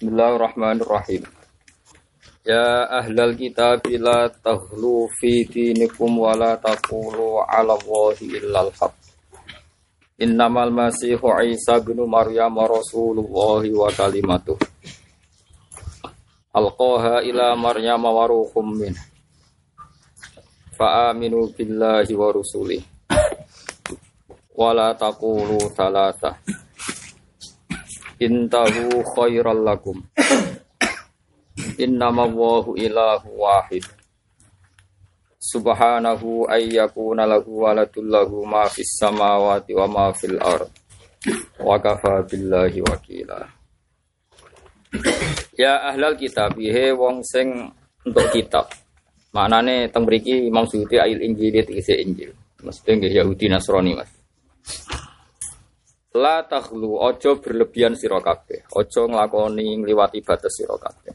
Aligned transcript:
Bismillahirrahmanirrahim. 0.00 1.28
Ya 2.40 2.88
ahlal 2.88 3.36
kitab 3.36 3.84
la 4.00 4.32
taghlu 4.32 5.04
fi 5.12 5.44
dinikum 5.44 6.24
wa 6.24 6.32
la 6.32 6.56
taqulu 6.56 7.44
'ala 7.44 7.76
Allahi 7.76 8.32
illal 8.32 8.72
haq. 8.80 8.96
Innamal 10.16 10.72
masihu 10.72 11.28
Isa 11.44 11.84
bin 11.84 12.00
Maryam 12.08 12.56
rasulullah 12.56 13.60
wa 13.60 13.92
kalimatuh. 13.92 14.56
Alqaha 16.56 17.20
ila 17.20 17.52
Maryam 17.60 18.00
wa 18.00 18.24
ruhum 18.24 18.72
min. 18.72 18.96
Fa 20.80 21.12
aminu 21.12 21.44
billahi 21.52 22.16
wa 22.16 22.32
rusulih. 22.32 22.80
Wa 24.56 24.72
la 24.72 24.96
taqulu 24.96 25.60
thalathah 25.76 26.40
intahu 28.20 29.00
khairal 29.16 29.64
lakum. 29.64 30.04
Innama 31.80 32.28
wahu 32.28 32.76
ilahu 32.76 33.40
wahid. 33.40 33.84
Subhanahu 35.40 36.44
ayyakuna 36.52 37.24
lahu 37.24 37.64
waladul 37.64 38.04
lahu 38.04 38.44
ma 38.44 38.68
fis 38.68 38.92
samawati 39.00 39.72
wa 39.72 39.88
ma 39.88 40.06
fil 40.12 40.36
ard. 40.36 40.68
Wa 41.56 41.80
kafa 41.80 42.28
billahi 42.28 42.84
wakila. 42.84 43.48
Ya 45.56 45.80
ahlal 45.88 46.20
kitab 46.20 46.60
he 46.60 46.92
wong 46.92 47.24
sing 47.24 47.72
untuk 48.04 48.28
kitab. 48.36 48.68
Maknane 49.32 49.88
teng 49.88 50.04
mriki 50.04 50.50
Imam 50.50 50.68
Suyuti 50.68 51.00
ayil 51.00 51.24
Injil 51.24 51.64
tegese 51.64 51.96
Injil. 51.96 52.36
Mesti 52.60 52.90
nggih 52.92 53.24
Yahudi 53.24 53.48
Nasrani 53.48 53.96
Mas 53.96 54.10
La 56.10 56.42
takhlu 56.42 56.98
ojo 56.98 57.38
berlebihan 57.38 57.94
sira 57.94 58.18
kabeh, 58.18 58.66
ojo 58.74 59.06
nglakoni 59.06 59.78
ngliwati 59.78 60.18
batas 60.26 60.58
sira 60.58 60.74
kabeh. 60.74 61.14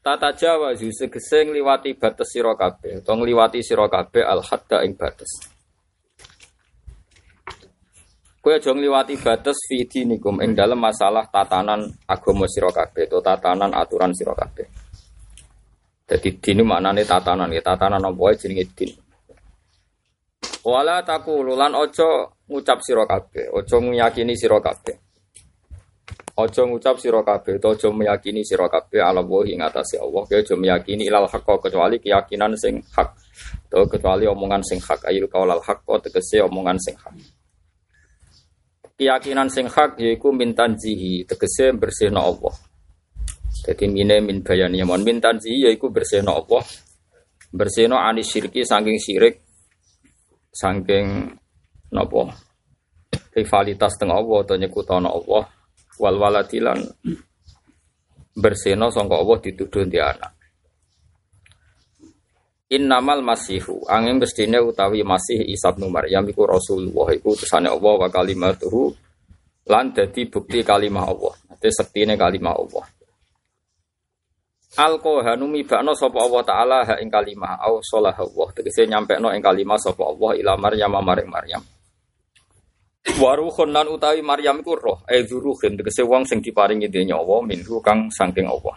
Tata 0.00 0.32
Jawa 0.32 0.72
segese 0.76 1.44
ngliwati 1.44 1.92
batas 2.00 2.32
sira 2.32 2.56
kabeh, 2.56 3.04
utawa 3.04 3.20
ngliwati 3.20 3.60
sira 3.60 3.84
kabeh 3.84 4.24
al 4.24 4.40
hadda 4.40 4.80
ing 4.88 4.96
batas. 4.96 5.28
Kowe 8.40 8.52
aja 8.56 8.72
ngliwati 8.72 9.20
batas 9.20 9.60
fi 9.68 9.84
dinikum 9.84 10.40
ing 10.40 10.56
dalam 10.56 10.80
masalah 10.80 11.28
tatanan 11.28 11.84
agama 12.08 12.48
sira 12.48 12.72
kabeh, 12.72 13.12
utawa 13.12 13.36
tatanan 13.36 13.76
aturan 13.76 14.16
sira 14.16 14.32
kabeh. 14.32 14.64
Jadi 16.08 16.40
din 16.40 16.64
maknane 16.64 17.04
tatanan, 17.04 17.52
ya 17.52 17.60
tatanan 17.60 18.04
apa 18.08 18.36
jenenge 18.40 18.72
din. 18.72 19.03
Wala 20.64 21.04
takulu 21.04 21.52
lan 21.52 21.76
ojo 21.76 22.40
ngucap 22.48 22.80
sira 22.80 23.04
kabeh, 23.04 23.52
ojo 23.52 23.84
meyakini 23.84 24.32
sira 24.32 24.56
kabeh. 24.64 24.96
Ojo 26.40 26.62
ngucap 26.64 26.96
sira 26.96 27.20
kabeh, 27.20 27.60
ojo 27.60 27.92
meyakini 27.92 28.40
sira 28.40 28.64
kabeh 28.72 29.04
ala 29.04 29.20
wa 29.20 29.44
ing 29.44 29.60
Allah, 29.60 30.24
ojo 30.24 30.54
meyakini 30.56 31.04
ilal 31.04 31.28
haqq 31.28 31.68
kecuali 31.68 32.00
keyakinan 32.00 32.56
sing 32.56 32.80
hak. 32.96 33.12
To 33.68 33.84
kecuali 33.84 34.24
omongan 34.24 34.64
sing 34.64 34.80
hak 34.80 35.04
ayil 35.04 35.28
qaulal 35.28 35.60
haqq 35.60 35.84
tegese 36.08 36.40
omongan 36.40 36.80
sing 36.80 36.96
hak. 36.96 37.12
Keyakinan 38.96 39.52
sing 39.52 39.68
hak 39.68 40.00
yaiku 40.00 40.32
mintan 40.32 40.80
jihi 40.80 41.28
tegese 41.28 41.76
bersihna 41.76 42.24
Allah. 42.24 42.56
Jadi 43.68 43.84
mine 43.84 44.24
min 44.24 44.40
bayani 44.40 44.80
mon 44.80 45.04
mintan 45.04 45.36
jihi 45.36 45.68
yaiku 45.68 45.92
bersihna 45.92 46.32
Allah. 46.32 46.64
Bersihna 47.52 48.00
anis 48.08 48.32
syirki 48.32 48.64
saking 48.64 48.96
syirik 48.96 49.43
saking 50.54 51.34
napa 51.90 52.30
rivalitas 53.34 53.98
teng 53.98 54.14
Allah 54.14 54.46
atau 54.46 54.54
nyekutana 54.54 55.10
Allah 55.10 55.50
wal 55.98 56.16
waladilan 56.22 56.78
berseno 58.38 58.94
sangka 58.94 59.18
Allah 59.18 59.38
dituduh 59.42 59.82
di 59.86 59.98
anak 59.98 60.34
Innamal 62.74 63.20
masihu 63.20 63.84
angin 63.86 64.18
mestine 64.18 64.58
utawi 64.58 65.04
masih 65.04 65.46
Isa 65.46 65.70
bin 65.76 65.92
Maryam 65.92 66.24
iku 66.26 66.48
Rasulullah 66.48 67.12
iku 67.12 67.36
utusane 67.36 67.68
Allah 67.70 67.92
wa 68.00 68.08
kalimatuhu 68.08 68.90
lan 69.68 69.92
dadi 69.92 70.28
bukti 70.28 70.64
kalimah 70.64 71.04
Allah. 71.08 71.34
Dadi 71.60 71.70
sektine 71.70 72.16
kalimah 72.16 72.56
Allah. 72.56 72.84
Alkohanu 74.74 75.46
mibakno 75.46 75.94
sapa 75.94 76.18
Allah 76.18 76.42
taala 76.42 76.78
ha 76.82 76.94
ing 76.98 77.06
kalimah 77.06 77.62
au 77.62 77.78
salah 77.78 78.14
Allah 78.14 78.48
tegese 78.50 78.90
nyampekno 78.90 79.30
ing 79.30 79.38
kalimah 79.38 79.78
sapa 79.78 80.02
Allah 80.02 80.34
ila 80.34 80.52
Maryam 80.58 80.98
maring 80.98 81.30
Maryam. 81.30 81.62
Waruhun 83.04 83.70
lan 83.70 83.86
utawi 83.86 84.24
Maryam 84.24 84.64
iku 84.64 84.74
roh, 84.74 84.98
e 85.06 85.22
zuruhin 85.22 85.78
tegese 85.78 86.02
wong 86.02 86.26
sing 86.26 86.42
diparingi 86.42 86.90
nyawa 86.90 87.46
minhu 87.46 87.78
kang 87.78 88.10
saking 88.10 88.50
Allah. 88.50 88.74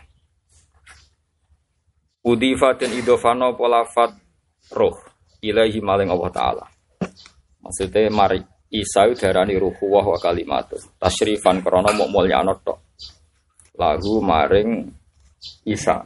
Udifa 2.28 2.76
dan 2.78 2.92
idofano 2.94 3.56
polafat 3.58 4.14
roh 4.76 5.00
ilahi 5.42 5.80
maling 5.82 6.14
Allah 6.14 6.30
taala. 6.30 6.66
Maksudnya 7.64 8.12
mari 8.14 8.40
Isa 8.68 9.08
darani 9.16 9.56
ruhu 9.56 9.96
wa 9.96 10.20
kalimat. 10.20 10.68
Tasyrifan 11.00 11.64
krana 11.64 11.96
mok 11.96 12.12
mulyano 12.12 12.60
tok. 12.60 13.00
Lahu 13.80 14.20
maring 14.20 14.92
Isa. 15.68 16.04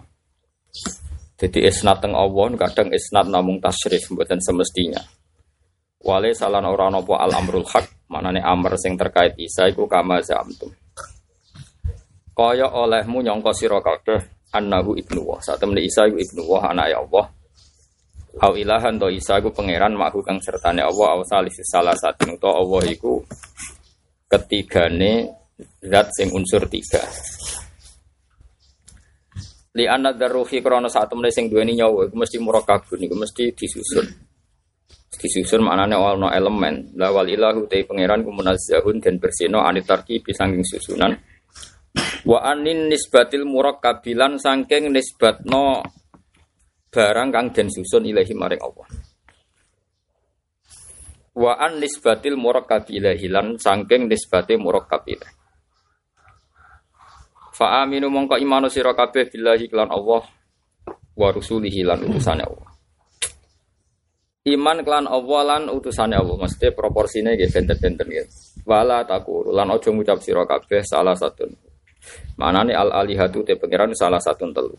Jadi 1.41 1.65
isnat 1.65 2.05
teng 2.05 2.13
Allah 2.13 2.53
kadang 2.53 2.93
isnat 2.93 3.25
namung 3.25 3.57
tasrif 3.57 4.13
mboten 4.13 4.37
semestinya. 4.37 5.01
Wale 6.01 6.33
salan 6.33 6.65
ora 6.65 6.89
napa 6.89 7.17
al 7.21 7.33
amrul 7.33 7.65
haq, 7.65 8.09
manane 8.09 8.41
amr 8.41 8.77
sing 8.77 8.97
terkait 8.97 9.37
Isa 9.37 9.69
iku 9.69 9.85
kama 9.89 10.21
zamtum. 10.21 10.69
Kaya 12.31 12.69
olehmu 12.69 13.21
nyangka 13.21 13.53
sira 13.53 13.81
kabeh 13.81 14.49
annahu 14.53 14.97
ibnu 14.97 15.21
wa. 15.21 15.37
Satemene 15.41 15.81
Isa 15.85 16.09
iku 16.09 16.17
ibnu 16.17 16.41
wa 16.45 16.69
anak 16.69 16.93
Allah. 16.93 17.25
Au 18.41 18.53
ilahan 18.55 18.95
to 18.95 19.11
Isa 19.11 19.37
iku 19.41 19.51
pangeran 19.51 19.93
makhu 19.93 20.23
kang 20.23 20.39
sertane 20.39 20.79
Allah 20.81 21.19
au 21.19 21.21
salis 21.27 21.57
salah 21.67 21.93
satu 21.93 22.33
to 22.39 22.49
Allah 22.49 22.81
iku 22.87 23.19
ketigane 24.31 25.27
zat 25.83 26.07
sing 26.15 26.31
unsur 26.31 26.63
tiga 26.71 27.03
li 29.71 29.87
anak 29.87 30.19
daruhi 30.19 30.59
krono 30.59 30.91
saat 30.91 31.07
temen 31.07 31.31
sing 31.31 31.47
duweni 31.47 31.79
nyawa 31.79 32.11
iku 32.11 32.15
mesti 32.19 32.37
murakabun 32.43 32.99
iku 33.07 33.15
mesti 33.15 33.55
disusun. 33.55 34.07
Disusun 35.11 35.61
maknane 35.63 35.95
ono 35.95 36.27
elemen. 36.31 36.95
La 36.99 37.11
wal 37.11 37.29
ilahu 37.29 37.67
te 37.67 37.83
pangeran 37.87 38.23
ku 38.25 38.31
munazzahun 38.35 38.99
dan 38.99 39.15
bersino 39.21 39.63
anit 39.63 39.87
tarkibi 39.87 40.35
susunan. 40.63 41.15
Wa 42.27 42.37
anin 42.51 42.91
nisbatil 42.91 43.47
murakkabilan 43.47 44.39
sangking 44.39 44.91
nisbatno 44.91 45.83
barang 46.91 47.29
kang 47.31 47.47
den 47.55 47.67
susun 47.71 48.03
ilahi 48.03 48.33
maring 48.35 48.61
Allah. 48.61 48.87
Wa 51.31 51.55
an 51.63 51.79
nisbatil 51.79 52.35
lan 52.35 53.55
sangking 53.55 54.11
nisbate 54.11 54.59
murakkab 54.59 55.07
Fa 57.61 57.85
aminu 57.85 58.09
mongko 58.09 58.41
imanu 58.41 58.73
sira 58.73 58.97
kabeh 58.97 59.29
billahi 59.29 59.69
kelan 59.69 59.93
Allah 59.93 60.25
wa 61.13 61.27
rusulihi 61.29 61.85
lan 61.85 62.01
utusane 62.09 62.41
Allah. 62.41 62.73
Iman 64.49 64.81
kelan 64.81 65.05
Allah 65.05 65.41
lan 65.45 65.69
utusane 65.69 66.17
Allah, 66.17 66.41
mesti 66.41 66.73
proporsinya 66.73 67.29
nggih 67.29 67.53
benten-benten 67.53 68.09
nggih. 68.09 68.25
Wala 68.65 69.05
takuru 69.05 69.53
lan 69.53 69.69
aja 69.69 69.93
ngucap 69.93 70.17
sira 70.25 70.41
kabeh 70.49 70.81
salah 70.81 71.13
satu. 71.13 71.45
Manane 72.41 72.73
al 72.73 72.89
alihatu 72.89 73.45
te 73.45 73.53
pangeran 73.53 73.93
salah 73.93 74.17
satu 74.17 74.49
telu. 74.49 74.73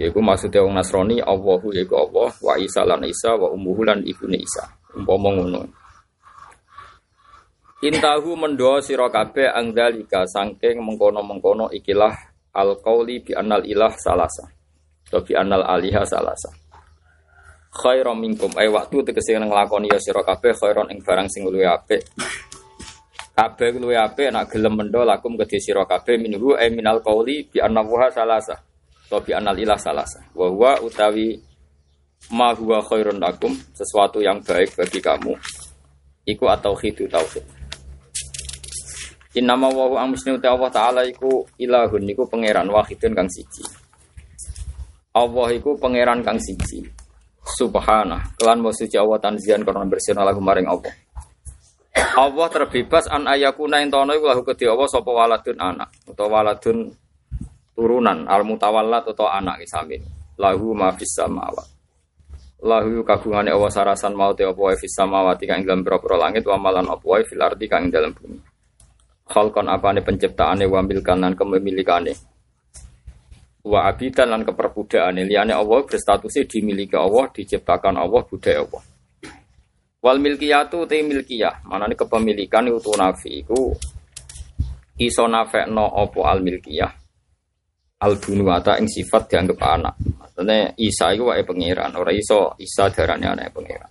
Yaiku 0.00 0.24
maksudnya 0.24 0.64
wong 0.64 0.80
Nasrani 0.80 1.20
Allahu 1.20 1.76
yaiku 1.76 2.00
Allah 2.00 2.32
wa 2.40 2.56
Isa 2.56 2.88
lan 2.88 3.04
Isa 3.04 3.36
wa 3.36 3.52
ummuhu 3.52 3.84
lan 3.84 4.00
ibune 4.08 4.40
Isa. 4.40 4.64
Umpama 4.96 5.28
ngono. 5.36 5.68
Intahu 7.80 8.36
mendoa 8.36 8.84
sira 8.84 9.08
kabeh 9.08 9.48
angdalika 9.56 10.28
saking 10.28 10.84
mengkono-mengkono 10.84 11.72
ikilah 11.72 12.12
al 12.52 12.76
qauli 12.76 13.24
bi 13.24 13.32
annal 13.32 13.64
ilah 13.64 13.96
salasa. 13.96 14.44
Atau 15.08 15.24
bi 15.24 15.32
annal 15.32 15.64
aliha 15.64 16.04
salasa. 16.04 16.52
Khairum 17.72 18.20
minkum 18.20 18.52
ay 18.60 18.68
waktu 18.68 19.00
tegese 19.00 19.32
nglakoni 19.32 19.88
ya 19.88 19.96
sira 19.96 20.20
kabeh 20.20 20.52
khairon 20.52 20.92
ing 20.92 21.00
barang 21.00 21.24
sing 21.32 21.48
luwih 21.48 21.72
apik. 21.72 22.04
Kabeh 23.32 23.80
luwih 23.80 23.96
apik 23.96 24.28
nek 24.28 24.52
gelem 24.52 24.76
mendo 24.76 25.00
lakum 25.00 25.40
kedhe 25.40 25.56
sira 25.56 25.88
kabeh 25.88 26.20
minhu 26.20 26.52
ay 26.60 26.68
minal 26.68 27.00
qauli 27.00 27.48
bi 27.48 27.64
annahu 27.64 27.96
salasa. 28.12 28.60
Atau 29.08 29.24
bi 29.24 29.32
annal 29.32 29.56
ilah 29.56 29.80
salasa. 29.80 30.20
Wa 30.36 30.52
huwa 30.52 30.84
utawi 30.84 31.32
ma 32.36 32.52
huwa 32.52 32.84
khairun 32.84 33.16
lakum 33.16 33.56
sesuatu 33.72 34.20
yang 34.20 34.44
baik 34.44 34.76
bagi 34.76 35.00
kamu. 35.00 35.32
Iku 36.28 36.44
atau 36.44 36.76
khidu 36.76 37.08
tauhid. 37.08 37.59
Innama 39.38 39.70
wa 39.70 39.86
huwa 39.86 40.10
muslimu 40.10 40.42
Allah 40.42 40.70
taala 40.74 41.00
iku 41.06 41.46
ilahun 41.54 42.02
iku 42.10 42.26
pangeran 42.26 42.66
wahidun 42.66 43.14
kang 43.14 43.30
siji. 43.30 43.62
Allah 45.14 45.48
iku 45.54 45.78
pangeran 45.78 46.26
kang 46.26 46.38
siji. 46.42 46.82
Subhana, 47.40 48.20
kelan 48.36 48.58
mau 48.58 48.74
suci 48.74 48.98
Allah 48.98 49.22
tanzian 49.22 49.62
karena 49.62 49.86
bersihna 49.86 50.26
lagu 50.26 50.42
maring 50.42 50.66
Allah. 50.66 50.92
Allah 51.94 52.46
terbebas 52.50 53.06
an 53.10 53.26
ayakuna 53.26 53.82
intono 53.82 54.14
iku 54.14 54.30
lahu 54.30 54.42
kedhi 54.46 54.66
Allah 54.66 54.86
sapa 54.86 55.10
waladun 55.10 55.58
anak 55.58 55.90
utawa 56.06 56.42
waladun 56.42 56.90
turunan 57.74 58.30
al 58.30 58.42
mutawallat 58.46 59.06
utawa 59.10 59.38
anak 59.38 59.62
isamin 59.62 60.02
lahu 60.38 60.70
ma 60.70 60.94
fis 60.94 61.10
samawat 61.18 61.66
lahu 62.62 63.02
kagungane 63.02 63.50
Allah 63.50 63.70
sarasan 63.74 64.14
mau 64.14 64.30
te 64.34 64.46
apa 64.46 64.74
fis 64.78 64.94
samawati 64.94 65.50
kang 65.50 65.66
dalam 65.66 65.82
pira 65.82 66.16
langit 66.18 66.46
wa 66.46 66.58
malan 66.58 66.86
apa 66.86 67.26
fil 67.26 67.42
ardi 67.42 67.66
kang 67.66 67.90
dalam 67.90 68.14
bumi 68.14 68.49
khalqan 69.30 69.70
apane 69.70 70.02
penciptaane 70.02 70.66
wa 70.66 70.82
milkan 70.82 71.22
lan 71.22 71.38
kepemilikane 71.38 72.12
wa 73.64 73.86
abidan 73.86 74.34
lan 74.34 74.42
keperbudakane 74.42 75.22
liyane 75.24 75.54
Allah 75.54 75.86
berstatusnya 75.86 76.50
dimiliki 76.50 76.98
Allah 76.98 77.30
diciptakan 77.30 77.94
Allah 77.94 78.26
budaya 78.26 78.66
Allah 78.66 78.82
Wal 80.00 80.16
milkiyatu 80.16 80.88
te 80.88 81.04
milkiyah, 81.04 81.60
manane 81.68 81.92
kepemilikan 81.92 82.64
itu 82.72 82.92
nafi 82.96 83.44
iku 83.44 83.68
iso 84.96 85.28
nafekno 85.28 85.84
opo 85.84 86.24
al 86.24 86.40
milkiyah. 86.40 86.88
Al 88.00 88.16
bunuwata 88.16 88.80
ing 88.80 88.88
sifat 88.88 89.28
dianggap 89.28 89.60
anak. 89.60 89.94
Maksudnya 90.00 90.72
Isa 90.80 91.12
iku 91.12 91.28
wae 91.28 91.44
pangeran, 91.44 91.92
ora 92.00 92.16
iso 92.16 92.56
Isa 92.56 92.88
darane 92.88 93.28
anak 93.28 93.52
pangeran. 93.52 93.89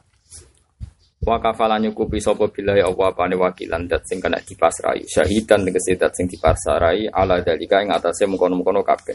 Wa 1.30 1.38
kafalan 1.38 1.86
nyukupi 1.86 2.18
sapa 2.18 2.50
billahi 2.50 2.82
apa 2.82 3.14
apane 3.14 3.38
wakilan 3.38 3.86
dat 3.86 4.02
sing 4.10 4.18
kena 4.18 4.42
dipasrai. 4.42 5.06
Syahidan 5.06 5.62
tegese 5.62 5.94
dat 5.94 6.18
sing 6.18 6.26
dipasrai 6.26 7.06
ala 7.06 7.38
dalika 7.46 7.86
ing 7.86 7.94
atase 7.94 8.26
mengkono-mengkono 8.26 8.82
kabeh. 8.82 9.14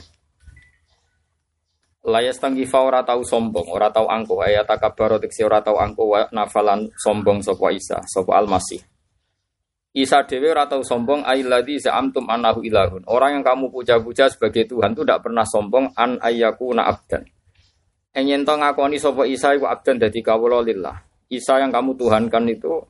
Layas 2.07 2.39
tanggifa 2.39 2.87
ora 2.87 3.03
tau 3.03 3.27
sombong, 3.27 3.67
ora 3.67 3.91
tau 3.91 4.07
angkuh, 4.07 4.47
ayat 4.47 4.69
takabaro 4.69 5.19
tiksi 5.19 5.43
ora 5.43 5.59
tau 5.59 5.81
angkuh 5.81 6.07
wa 6.07 6.21
nafalan 6.31 6.87
sombong 6.95 7.43
sopo 7.43 7.67
Isa, 7.73 7.99
sopo 8.07 8.31
Al-Masih. 8.31 8.79
Isa 9.97 10.23
dewe 10.23 10.55
ora 10.55 10.71
tau 10.71 10.87
sombong 10.87 11.27
ailladzi 11.27 11.89
za'amtum 11.89 12.31
annahu 12.31 12.63
ilahun. 12.63 13.11
Orang 13.11 13.41
yang 13.41 13.45
kamu 13.47 13.75
puja-puja 13.75 14.31
sebagai 14.31 14.71
Tuhan 14.71 14.95
itu 14.95 15.03
tidak 15.03 15.27
pernah 15.27 15.43
sombong 15.43 15.99
an 15.99 16.23
ayyaku 16.23 16.79
na 16.79 16.87
abdan. 16.87 17.27
Enyen 18.15 18.47
to 18.47 18.55
ngakoni 18.55 19.03
sopo 19.03 19.27
Isa 19.27 19.57
iku 19.57 19.67
abdan 19.67 19.99
dadi 19.99 20.23
kawula 20.23 20.63
lillah. 20.63 21.14
Isa 21.31 21.61
yang 21.61 21.73
kamu 21.73 21.97
tuhankan 21.97 22.45
itu 22.49 22.85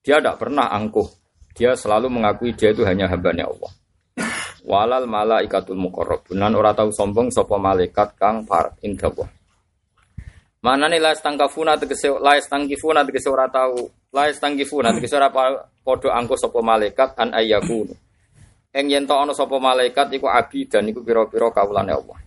dia 0.00 0.18
tidak 0.22 0.40
pernah 0.40 0.72
angkuh. 0.72 1.06
Dia 1.52 1.74
selalu 1.74 2.08
mengakui 2.08 2.54
dia 2.54 2.70
itu 2.70 2.86
hanya 2.86 3.10
hambanya 3.10 3.50
Allah. 3.50 3.72
Walal 4.68 5.04
malaikatul 5.08 5.80
muqarrabun. 5.80 6.38
Lan 6.38 6.54
ora 6.54 6.76
tau 6.76 6.92
sombong 6.92 7.32
sapa 7.32 7.56
malaikat 7.56 8.14
kang 8.14 8.44
par 8.44 8.76
indawa 8.84 9.26
Manane 10.58 10.98
la 10.98 11.14
stangkafuna 11.14 11.78
tegese 11.78 12.10
la 12.18 12.34
stangkifuna 12.34 13.06
tegese 13.06 13.30
ora 13.30 13.46
tau. 13.46 13.90
La 14.10 14.26
stangkifuna 14.28 14.90
tegese 14.94 15.14
ora 15.16 15.30
padha 15.30 16.08
angko 16.12 16.34
sapa 16.36 16.60
malaikat 16.60 17.16
an 17.16 17.32
ayyakun 17.32 17.94
Eng 18.68 18.92
yen 18.92 19.08
ana 19.08 19.32
sapa 19.32 19.56
malaikat 19.56 20.12
iku 20.12 20.28
abi 20.28 20.68
dan 20.68 20.84
iku 20.84 21.00
pira-pira 21.00 21.48
kawulane 21.48 21.88
Allah 21.88 22.17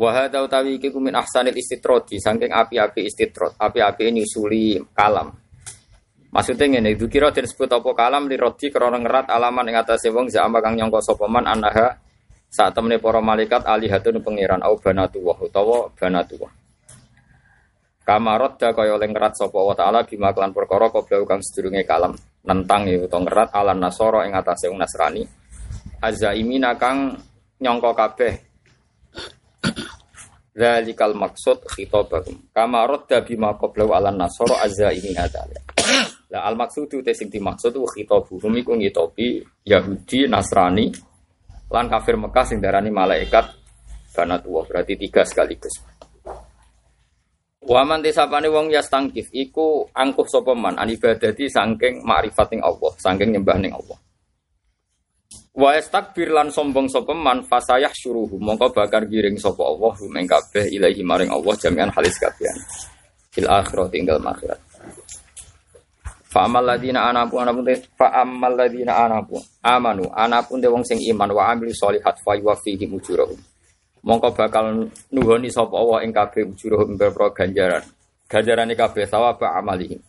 Wa 0.00 0.16
hadza 0.16 0.40
utawi 0.40 0.80
iku 0.80 0.96
min 0.96 1.12
ahsanil 1.12 1.52
istitrodi 1.52 2.16
saking 2.16 2.48
api-api 2.48 3.04
istitrod 3.04 3.52
api-api 3.60 4.08
nyusuli 4.08 4.80
kalam 4.96 5.28
Maksudnya 6.30 6.78
ngene, 6.78 6.94
itu 6.94 7.10
kira 7.10 7.34
disebut 7.34 7.66
apa 7.66 7.90
kalam 7.90 8.30
di 8.30 8.38
roti 8.38 8.70
krana 8.70 9.02
ngerat 9.02 9.26
alaman 9.34 9.66
ing 9.66 9.76
atase 9.82 10.14
wong 10.14 10.30
zama 10.30 10.62
kang 10.62 10.78
nyangka 10.78 11.02
sapa 11.02 11.26
man 11.26 11.42
anaha 11.42 11.98
saat 12.46 12.70
temene 12.70 13.02
para 13.02 13.18
malaikat 13.18 13.66
alihatun 13.66 14.22
pangeran 14.22 14.62
au 14.62 14.78
banatu 14.78 15.18
wa 15.26 15.34
utawa 15.42 15.90
banatu 15.90 16.38
wa. 16.38 16.50
Kamarot 18.06 18.62
da 18.62 18.70
kaya 18.70 18.94
oleh 18.94 19.10
ngerat 19.10 19.34
sapa 19.34 19.58
wa 19.58 19.74
taala 19.74 20.06
bima 20.06 20.30
kelan 20.30 20.54
perkara 20.54 20.86
kobra 20.94 21.18
kang 21.26 21.42
sedurunge 21.42 21.82
kalam 21.82 22.14
nentang 22.46 22.86
ya 22.86 23.02
utawa 23.02 23.26
ngerat 23.26 23.50
alan 23.50 23.82
nasara 23.82 24.22
ing 24.30 24.32
atase 24.38 24.70
wong 24.70 24.78
Nasrani. 24.78 25.26
Azaimina 25.98 26.78
kang 26.78 27.18
nyangka 27.58 27.90
kabeh 27.90 28.49
Zalikal 30.50 31.14
maksud 31.14 31.62
khitabahum. 31.70 32.50
Kamarot 32.50 33.06
da 33.06 33.22
bima 33.22 33.54
qabla 33.54 33.86
alan 33.94 34.18
nasara 34.18 34.66
azaimina 34.66 35.30
dzalik. 35.30 35.62
Lah 36.30 36.46
al 36.46 36.54
maksudu 36.58 37.02
te 37.02 37.14
sing 37.14 37.30
dimaksud 37.30 37.74
ku 37.74 37.86
khitabuhum 37.86 38.54
iku 38.58 38.74
ngitopi 38.78 39.42
Yahudi, 39.66 40.30
Nasrani 40.30 40.90
lan 41.70 41.86
kafir 41.86 42.18
Mekah 42.18 42.44
sing 42.46 42.58
darani 42.58 42.90
malaikat 42.90 43.46
banatullah 44.14 44.66
berarti 44.66 44.94
tiga 44.98 45.22
sekaligus. 45.22 45.74
Waman 47.60 48.02
tisapane 48.02 48.50
wong 48.50 48.74
yastangkif 48.74 49.30
iku 49.30 49.86
angkuh 49.94 50.26
sapa 50.26 50.56
man 50.58 50.74
an 50.80 50.90
ibadati 50.90 51.46
saking 51.46 52.02
makrifating 52.02 52.58
Allah, 52.64 52.90
saking 52.98 53.36
nyembah 53.36 53.58
ning 53.62 53.70
Allah. 53.70 53.98
Wa 55.60 55.76
istakbir 55.76 56.32
lan 56.32 56.48
sombong 56.48 56.88
sapa 56.88 57.12
man 57.12 57.44
fasayah 57.44 57.92
syuruhu 57.92 58.40
mongko 58.40 58.72
bakar 58.72 59.04
giring 59.04 59.36
sapa 59.36 59.60
Allah 59.60 59.92
ing 60.16 60.24
kabeh 60.24 60.72
ilahi 60.72 61.04
maring 61.04 61.28
Allah 61.28 61.52
jami'an 61.52 61.92
halis 61.92 62.16
kabeh. 62.16 62.48
Fil 63.28 63.44
akhirati 63.44 64.00
ing 64.00 64.08
dalem 64.08 64.24
akhirat. 64.24 64.56
Fa 66.32 66.48
amal 66.48 66.64
ladina 66.64 67.12
anapu 67.12 67.36
anapun 67.36 67.68
te 67.68 67.76
fa 67.92 68.08
amal 68.24 68.56
ladina 68.56 69.04
anapu 69.04 69.36
amanu 69.60 70.08
anapun 70.16 70.64
te 70.64 70.68
wong 70.72 70.80
sing 70.80 70.96
iman 71.12 71.28
wa 71.28 71.52
amil 71.52 71.68
sholihat 71.76 72.16
fa 72.24 72.32
yuwafihi 72.40 72.88
ujurahum. 72.88 73.36
Mongko 74.00 74.32
bakal 74.32 74.88
nuhoni 75.12 75.52
sapa 75.52 75.76
Allah 75.76 76.08
ing 76.08 76.16
kabeh 76.16 76.56
ujurahum 76.56 76.96
berpro 76.96 77.36
ganjaran. 77.36 77.84
Ganjarane 78.32 78.72
kabeh 78.72 79.04
sawaba 79.04 79.60
amalihim. 79.60 80.00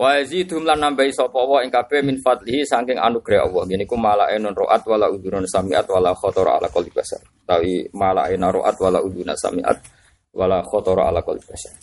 Wa 0.00 0.16
yazidhum 0.16 0.64
lan 0.64 0.80
nambahi 0.80 1.12
sapa 1.12 1.36
Allah 1.36 1.68
ing 1.68 1.68
kabeh 1.68 2.00
min 2.00 2.16
fadlihi 2.24 2.64
saking 2.64 2.96
anugerah 2.96 3.44
Allah. 3.44 3.68
Ngene 3.68 3.84
iku 3.84 4.00
malaenun 4.00 4.56
roat 4.56 4.80
wala 4.88 5.12
udurun 5.12 5.44
samiat 5.44 5.84
wala 5.92 6.16
khatara 6.16 6.56
ala 6.56 6.72
qalbi 6.72 6.88
basar. 6.88 7.20
Tawi 7.44 7.84
malaena 7.92 8.48
roat 8.48 8.80
wala 8.80 9.04
uduna 9.04 9.36
samiat 9.36 9.76
wala 10.32 10.64
khatara 10.64 11.12
ala 11.12 11.20
qalbi 11.20 11.44
basar. 11.44 11.76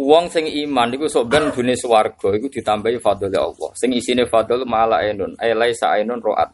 Wong 0.00 0.32
sing 0.32 0.48
iman 0.48 0.88
iku 0.96 1.04
sok 1.04 1.28
ben 1.28 1.52
dunia 1.52 1.76
swarga 1.76 2.32
iku 2.32 2.48
ditambahi 2.48 2.96
fadl 2.96 3.28
Allah. 3.28 3.70
Sing 3.76 3.92
isine 3.92 4.24
fadl 4.24 4.64
mala 4.64 5.04
ainun, 5.04 5.36
ay 5.36 5.52
laisa 5.52 6.00
ainun 6.00 6.24
roat. 6.24 6.48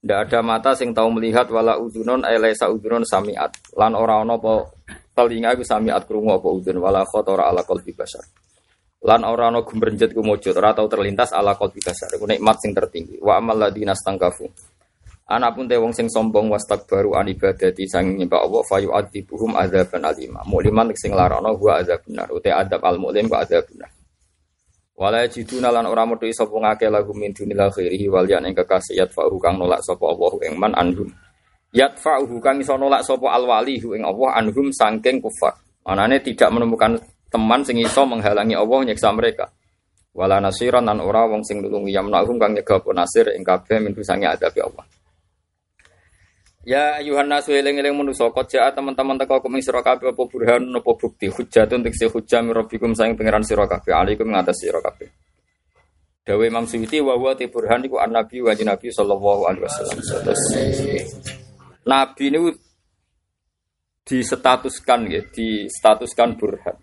Ndak 0.00 0.32
ada 0.32 0.40
mata 0.40 0.72
sing 0.72 0.96
tahu 0.96 1.20
melihat 1.20 1.52
wala 1.52 1.76
udunun 1.76 2.24
ay 2.24 2.40
laisa 2.40 2.72
udunun 2.72 3.04
samiat. 3.04 3.76
Lan 3.76 3.92
ora 3.92 4.24
ana 4.24 4.40
apa 4.40 4.72
telinga 5.12 5.52
iku 5.52 5.68
samiat 5.68 6.08
krungu 6.08 6.32
apa 6.32 6.48
udun 6.48 6.80
wala 6.80 7.04
khatara 7.04 7.52
ala 7.52 7.60
qalbi 7.60 7.92
basar. 7.92 8.24
Lan 9.04 9.20
ora 9.28 9.52
ana 9.52 9.60
gumrenjet 9.60 10.16
ku 10.16 10.24
mujud, 10.24 10.56
ora 10.56 10.72
tau 10.72 10.88
terlintas 10.88 11.36
ala 11.36 11.52
qalbi 11.60 11.76
basar. 11.84 12.08
Iku 12.16 12.24
nikmat 12.24 12.56
sing 12.64 12.72
tertinggi. 12.72 13.20
Wa 13.20 13.36
amal 13.36 13.60
ladina 13.60 13.92
stangkafu. 13.92 14.48
Anak 15.24 15.56
pun 15.56 15.68
wong 15.68 15.92
sing 15.96 16.08
sombong 16.08 16.52
wastak 16.52 16.84
baru 16.84 17.16
an 17.16 17.28
ibadati 17.28 17.88
sang 17.88 18.12
nyembah 18.16 18.44
Allah 18.44 18.60
fayu 18.64 18.92
adibuhum 18.92 19.56
adzaban 19.56 20.04
alima. 20.04 20.44
Mukliman 20.44 20.92
sing 20.96 21.16
larono 21.16 21.52
gua 21.56 21.80
adzab 21.80 22.04
benar. 22.04 22.28
Ute 22.28 22.52
adab 22.52 22.80
al 22.84 23.00
muklim 23.00 23.28
ku 23.28 23.36
adzab 23.36 23.64
benar. 23.72 23.88
Wala 24.94 25.24
jiduna 25.24 25.72
lan 25.72 25.88
ora 25.88 26.04
metu 26.04 26.28
sapa 26.28 26.52
ngake 26.52 26.92
lagu 26.92 27.16
min 27.16 27.32
dunil 27.32 27.56
khairihi 27.56 28.06
wal 28.12 28.28
yan 28.28 28.46
ing 28.46 28.54
kekasih 28.54 29.00
yatfa'u 29.00 29.36
kang 29.40 29.56
nolak 29.56 29.80
sapa 29.80 30.04
Allah 30.06 30.32
ing 30.44 30.54
man 30.60 30.72
anhum. 30.76 31.08
Yatfa'u 31.72 32.28
kang 32.44 32.60
iso 32.60 32.76
nolak 32.76 33.00
sapa 33.00 33.32
al 33.32 33.48
wali 33.48 33.80
ing 33.80 34.04
Allah 34.04 34.44
anhum 34.44 34.68
sangking 34.72 35.24
kufar. 35.24 35.56
Manane 35.88 36.20
tidak 36.20 36.52
menemukan 36.52 37.00
teman 37.34 37.66
sing 37.66 37.82
iso 37.82 38.06
menghalangi 38.06 38.54
Allah 38.54 38.78
nyiksa 38.86 39.10
mereka. 39.10 39.50
Wala 40.14 40.38
nasiran 40.38 40.86
lan 40.86 41.02
ora 41.02 41.26
wong 41.26 41.42
sing 41.42 41.58
nulungi 41.58 41.90
yamnahum 41.90 42.38
kang 42.38 42.54
nyegah 42.54 42.78
nasir 42.94 43.34
ing 43.34 43.42
kabeh 43.42 43.82
min 43.82 43.90
sange 44.06 44.30
adab 44.30 44.54
Allah. 44.62 44.86
Ya 46.64 46.96
ayuhan 47.02 47.28
nasu 47.28 47.52
eling-eling 47.52 47.92
manusa 47.92 48.30
jaa 48.46 48.72
teman-teman 48.72 49.20
teko 49.20 49.42
kuming 49.42 49.60
sira 49.60 49.84
kabeh 49.84 50.14
apa 50.14 50.22
burhan 50.24 50.72
apa 50.72 50.90
bukti 50.96 51.28
hujatun 51.28 51.84
tekse 51.84 52.08
hujjah 52.08 52.40
mirabbikum 52.40 52.96
saing 52.96 53.18
pangeran 53.18 53.44
sira 53.44 53.68
kabeh 53.68 53.92
alaikum 53.92 54.30
ngatas 54.30 54.62
sira 54.62 54.80
kabeh. 54.80 55.10
Dawe 56.24 56.40
Imam 56.40 56.64
Suyuti 56.64 57.04
wa 57.04 57.20
ti 57.36 57.52
burhan 57.52 57.84
iku 57.84 58.00
an-nabi 58.00 58.40
wa 58.40 58.56
nabi 58.56 58.88
sallallahu 58.88 59.44
alaihi 59.44 59.64
wasallam. 59.68 59.98
Nabi 61.84 62.24
niku 62.32 62.48
disetatuskan 64.08 65.04
ya, 65.12 65.20
disetatuskan 65.20 66.40
burhan. 66.40 66.80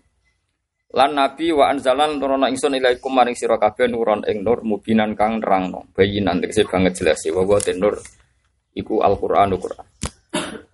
Lan 0.92 1.16
nabi 1.16 1.48
wa 1.56 1.72
anzalan 1.72 2.20
nurono 2.20 2.44
ingsun 2.52 2.76
ilaikum 2.76 3.16
maring 3.16 3.32
sira 3.32 3.56
kabeh 3.56 3.88
nuron 3.88 4.28
ing 4.28 4.44
nur 4.44 4.60
mubinan 4.60 5.16
kang 5.16 5.40
nerangno 5.40 5.88
bayinan 5.96 6.36
tekse 6.44 6.68
banget 6.68 7.00
jelas 7.00 7.24
ya 7.24 7.32
wa 7.32 7.48
huwa 7.48 7.56
nur 7.80 7.96
iku 8.76 9.00
Al-Qur'anu 9.00 9.56
Qur'an. 9.56 9.88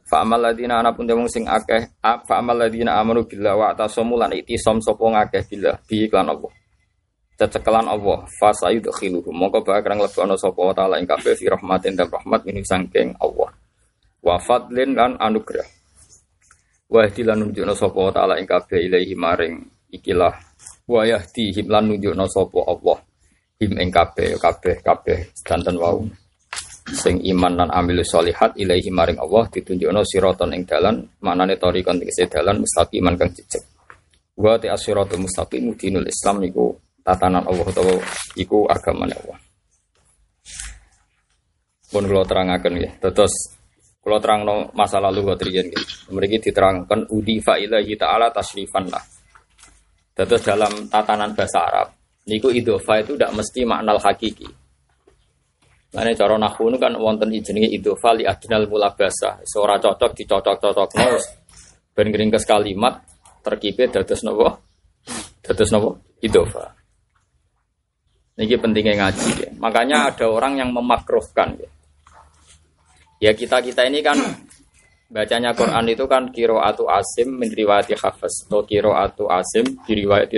Fa 0.08 0.24
amal 0.24 0.40
ladina 0.40 0.80
ana 0.80 0.90
pun 0.96 1.04
demung 1.04 1.28
sing 1.28 1.44
akeh, 1.44 2.00
fa 2.02 2.34
amal 2.40 2.56
ladina 2.56 2.96
amanu 2.96 3.28
billah 3.28 3.54
wa 3.54 3.66
atasamu 3.70 4.16
lan 4.16 4.32
itisam 4.34 4.80
sapa 4.80 5.04
ngakeh 5.04 5.42
billah 5.52 5.76
bi 5.84 6.08
iklan 6.08 6.32
Allah. 6.32 6.50
Cecekelan 7.38 7.86
Allah, 7.86 8.26
fa 8.26 8.50
sayudkhiluhum. 8.50 9.30
Mongko 9.30 9.62
bakal 9.62 9.94
nglebokno 9.94 10.34
sapa 10.34 10.58
wa 10.58 10.74
taala 10.74 10.98
ing 10.98 11.06
kabeh 11.06 11.38
fi 11.38 11.46
rahmatin 11.46 11.94
dan 11.94 12.10
rahmat 12.10 12.42
min 12.42 12.58
sangking 12.66 13.14
Allah. 13.22 13.54
Wa 14.18 14.42
fadlin 14.42 14.98
lan 14.98 15.14
anugerah. 15.20 15.68
Wa 16.90 17.06
ihdilan 17.06 17.38
nunjukna 17.38 17.78
sapa 17.78 17.98
wa 18.00 18.10
taala 18.10 18.42
ing 18.42 18.48
kabeh 18.48 18.90
ilahi 18.90 19.14
maring 19.14 19.77
ikilah. 19.92 20.34
Wa 20.88 21.04
yahdihim 21.04 21.68
lan 21.68 21.92
nunjukna 21.92 22.24
sapa 22.28 22.60
Allah. 22.64 22.98
Him 23.58 23.74
ing 23.76 23.90
kabeh 23.90 24.38
kabeh 24.38 24.76
kabeh 24.80 25.18
sedanten 25.36 25.76
wau. 25.76 26.00
Sing 26.88 27.20
iman 27.20 27.52
lan 27.52 27.68
amilu 27.68 28.00
solihat 28.00 28.56
ilaihi 28.56 28.88
maring 28.88 29.20
Allah 29.20 29.44
ditunjukno 29.52 30.00
siraton 30.08 30.56
ing 30.56 30.64
dalan 30.64 31.04
manane 31.20 31.60
tariqon 31.60 32.00
tegese 32.00 32.24
dalan 32.32 32.64
mustaqiman 32.64 33.18
kang 33.20 33.28
jejeg. 33.36 33.60
Wa 34.38 34.56
ta 34.56 34.72
asiratul 34.72 35.20
mustaqim 35.20 35.74
dinul 35.76 36.08
islam 36.08 36.40
niku 36.40 36.72
tatanan 37.04 37.44
Allah 37.44 37.66
utawa 37.68 37.92
iku 38.38 38.64
agamane 38.64 39.12
Allah. 39.20 39.38
Pun 41.92 42.04
kula 42.08 42.24
terangaken 42.24 42.72
nggih. 42.80 42.92
Terus 43.04 43.34
kula 44.00 44.16
terangno 44.22 44.72
masa 44.72 44.96
lalu 45.02 45.34
kok 45.34 45.44
riyen 45.44 45.68
mriki 46.14 46.48
diterangkan 46.48 47.12
udi 47.12 47.44
fa 47.44 47.60
ilahi 47.60 47.92
taala 48.00 48.32
tasrifan 48.32 48.88
lah 48.88 49.17
terus 50.26 50.42
dalam 50.42 50.90
tatanan 50.90 51.30
bahasa 51.36 51.62
Arab 51.62 51.88
niku 52.26 52.50
idofa 52.50 52.98
itu 53.02 53.14
tidak 53.14 53.34
mesti 53.38 53.60
makna 53.62 53.94
hakiki 53.94 54.48
Nah, 55.88 56.04
cara 56.12 56.36
nahu 56.36 56.68
kan 56.76 56.92
wonten 57.00 57.32
jenenge 57.40 57.72
idofa 57.72 58.12
li 58.12 58.28
adnal 58.28 58.68
mulabasa. 58.68 59.40
Seora 59.48 59.80
cocok 59.80 60.12
dicocok-cocokno 60.12 61.16
ben 61.96 62.12
ke 62.12 62.38
kalimat 62.44 63.00
terkipe 63.40 63.88
dados 63.88 64.20
napa? 64.20 64.60
Dados 65.40 65.72
napa? 65.72 65.96
Idofa. 66.20 66.76
Ini 68.38 68.54
pentingnya 68.60 68.94
ngaji 69.00 69.28
ya. 69.34 69.50
Makanya 69.58 70.12
ada 70.12 70.28
orang 70.28 70.60
yang 70.60 70.70
memakruhkan 70.70 71.56
ya. 71.56 71.70
Ya 73.18 73.32
kita 73.34 73.58
kita 73.64 73.82
ini 73.88 74.04
kan 74.04 74.14
bacanya 75.08 75.56
Quran 75.56 75.88
itu 75.88 76.04
kan 76.04 76.28
kiro 76.28 76.60
atu 76.60 76.84
asim 76.86 77.40
menriwati 77.40 77.96
hafaz 77.96 78.44
atau 78.44 78.62
kiro 78.68 78.92
atu 78.92 79.24
asim 79.32 79.64
diriwayati 79.88 80.36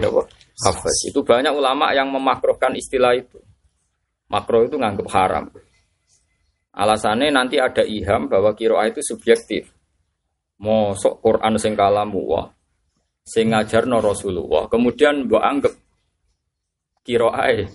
hafaz. 0.62 0.96
Itu 1.10 1.26
banyak 1.26 1.50
ulama 1.50 1.90
yang 1.90 2.08
memakruhkan 2.14 2.78
istilah 2.78 3.18
itu. 3.18 3.38
Makro 4.30 4.62
itu 4.62 4.78
nganggap 4.78 5.08
haram. 5.10 5.44
Alasannya 6.70 7.34
nanti 7.34 7.58
ada 7.58 7.82
iham 7.82 8.30
bahwa 8.30 8.54
kiroah 8.54 8.86
itu 8.86 9.02
subjektif. 9.02 9.66
Mosok 10.62 11.18
Quran 11.18 11.58
sing 11.58 11.74
kalamu 11.74 12.20
wah, 12.30 12.46
sing 13.26 13.50
ngajar 13.50 13.90
no 13.90 13.98
Rasulullah. 13.98 14.70
Kemudian 14.70 15.26
mbok 15.26 15.42
anggap 15.42 15.74
kiroah 17.02 17.66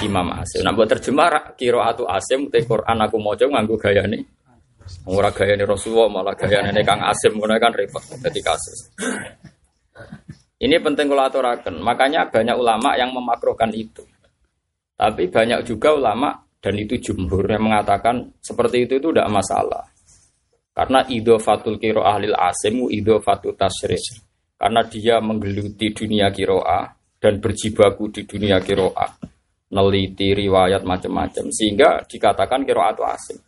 Imam 0.00 0.28
Asim. 0.38 0.62
Nah, 0.62 0.72
buat 0.72 0.88
terjemah 0.88 1.58
kiroah 1.58 1.92
itu 1.92 2.04
Asim, 2.06 2.46
te 2.48 2.62
Quran 2.62 2.96
aku 3.02 3.16
mau 3.18 3.34
coba 3.34 3.58
nganggu 3.58 3.76
gaya 3.76 4.06
nih. 4.06 4.22
Ora 5.06 5.30
gaya 5.34 5.54
nih 5.54 5.66
Rasulullah 5.66 6.10
malah 6.10 6.34
gaya 6.34 6.62
nih 6.70 6.84
Kang 6.86 7.02
Asim, 7.02 7.38
mulai 7.38 7.58
kan 7.58 7.74
repot 7.74 8.02
jadi 8.02 8.40
kasus. 8.42 8.92
Ini 10.62 10.78
penting 10.78 11.10
kalau 11.10 11.26
aturakan. 11.26 11.82
Makanya 11.82 12.30
banyak 12.30 12.54
ulama 12.54 12.94
yang 12.94 13.10
memakrokan 13.10 13.74
itu. 13.74 14.06
Tapi 14.94 15.26
banyak 15.26 15.66
juga 15.66 15.98
ulama 15.98 16.38
dan 16.62 16.78
itu 16.78 16.94
jumhur 17.02 17.42
yang 17.50 17.66
mengatakan 17.66 18.30
seperti 18.38 18.86
itu 18.86 19.02
itu 19.02 19.10
tidak 19.10 19.26
masalah. 19.26 19.82
Karena 20.70 21.02
fatul 21.42 21.82
kiro 21.82 22.06
ahlil 22.06 22.38
asimu 22.38 22.86
fatul 23.18 23.58
tasrih. 23.58 23.98
Karena 24.54 24.86
dia 24.86 25.18
menggeluti 25.18 25.90
dunia 25.90 26.30
kiroah 26.30 26.86
dan 27.18 27.42
berjibaku 27.42 28.14
di 28.14 28.22
dunia 28.22 28.62
kiroah. 28.62 29.10
Neliti 29.74 30.30
riwayat 30.30 30.86
macam-macam. 30.86 31.50
Sehingga 31.50 32.06
dikatakan 32.06 32.62
kiroah 32.62 32.94
itu 32.94 33.02
asim. 33.02 33.38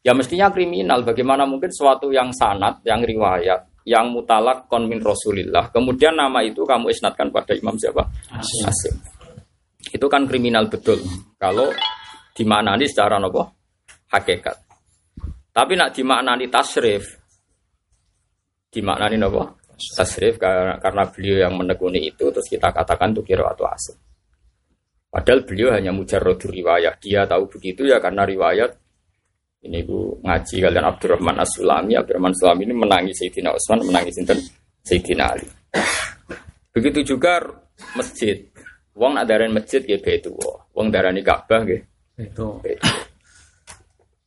Ya 0.00 0.16
mestinya 0.16 0.48
kriminal. 0.48 1.04
Bagaimana 1.04 1.44
mungkin 1.44 1.68
suatu 1.68 2.08
yang 2.08 2.32
sanat, 2.32 2.80
yang 2.88 3.04
riwayat, 3.04 3.84
yang 3.84 4.08
mutalak 4.08 4.64
konmin 4.68 5.00
Rasulillah. 5.00 5.68
Kemudian 5.68 6.16
nama 6.16 6.40
itu 6.40 6.64
kamu 6.64 6.88
isnatkan 6.88 7.28
pada 7.28 7.52
Imam 7.52 7.76
siapa? 7.76 8.08
Asim. 8.32 8.64
asim. 8.64 8.94
Itu 9.92 10.08
kan 10.08 10.24
kriminal 10.24 10.72
betul. 10.72 11.00
Kalau 11.36 11.68
dimaknani 12.32 12.88
secara 12.88 13.20
nopo 13.20 13.44
hakikat. 14.08 14.56
Tapi 15.50 15.72
nak 15.74 15.92
dimaknani 15.92 16.46
tasrif, 16.46 17.04
dimaknani 18.70 19.18
nopo 19.18 19.60
tasrif 19.96 20.36
karena, 20.36 20.78
karena 20.78 21.04
beliau 21.08 21.36
yang 21.48 21.54
menekuni 21.56 22.06
itu 22.06 22.28
terus 22.30 22.46
kita 22.46 22.70
katakan 22.70 23.12
itu 23.12 23.20
kira 23.24 23.48
atau 23.50 23.66
asal. 23.66 23.96
Padahal 25.10 25.42
beliau 25.42 25.74
hanya 25.74 25.90
mujarrodur 25.90 26.54
riwayat. 26.54 27.02
Dia 27.02 27.26
tahu 27.26 27.50
begitu 27.50 27.82
ya 27.82 27.98
karena 27.98 28.22
riwayat 28.22 28.70
ini 29.60 29.84
bu 29.84 30.16
ngaji 30.24 30.56
kalian 30.64 30.86
Abdurrahman 30.88 31.36
As-Sulami. 31.44 31.92
Abdurrahman 31.92 32.32
As-Sulami 32.32 32.64
ini 32.64 32.74
menangis 32.74 33.20
Sayyidina 33.20 33.52
Utsman, 33.52 33.84
menangis 33.84 34.16
Sayyidina 34.80 35.24
Ali. 35.36 35.46
Begitu 36.72 37.14
juga 37.14 37.44
masjid. 37.92 38.40
Wong 38.96 39.16
nak 39.16 39.28
masjid 39.52 39.84
nggih 39.84 40.00
baitu. 40.00 40.32
Wong 40.72 40.88
darani 40.88 41.20
Ka'bah 41.20 41.60
nggih. 41.64 41.80
Itu. 42.20 42.60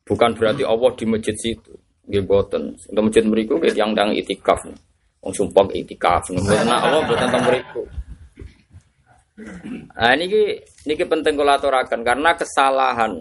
Bukan 0.05 0.31
berarti 0.37 0.63
Allah 0.65 0.91
di 0.93 1.05
masjid 1.09 1.35
situ. 1.37 1.73
Nggih 2.05 2.23
boten. 2.29 2.77
Untuk 2.93 3.03
masjid 3.09 3.25
mriku 3.25 3.57
nggih 3.57 3.73
yang 3.73 3.97
dang 3.97 4.13
itikaf. 4.13 4.61
Wong 5.23 5.33
sumpah 5.33 5.65
itikaf. 5.73 6.29
Mboten 6.29 6.69
Allah 6.69 7.01
boten 7.09 7.27
teng 7.31 7.43
mriku. 7.47 7.83
Nah 9.97 10.13
ini 10.13 10.61
niki 10.85 11.05
penting 11.09 11.33
kula 11.33 11.57
aturaken 11.57 12.05
karena 12.05 12.37
kesalahan 12.37 13.17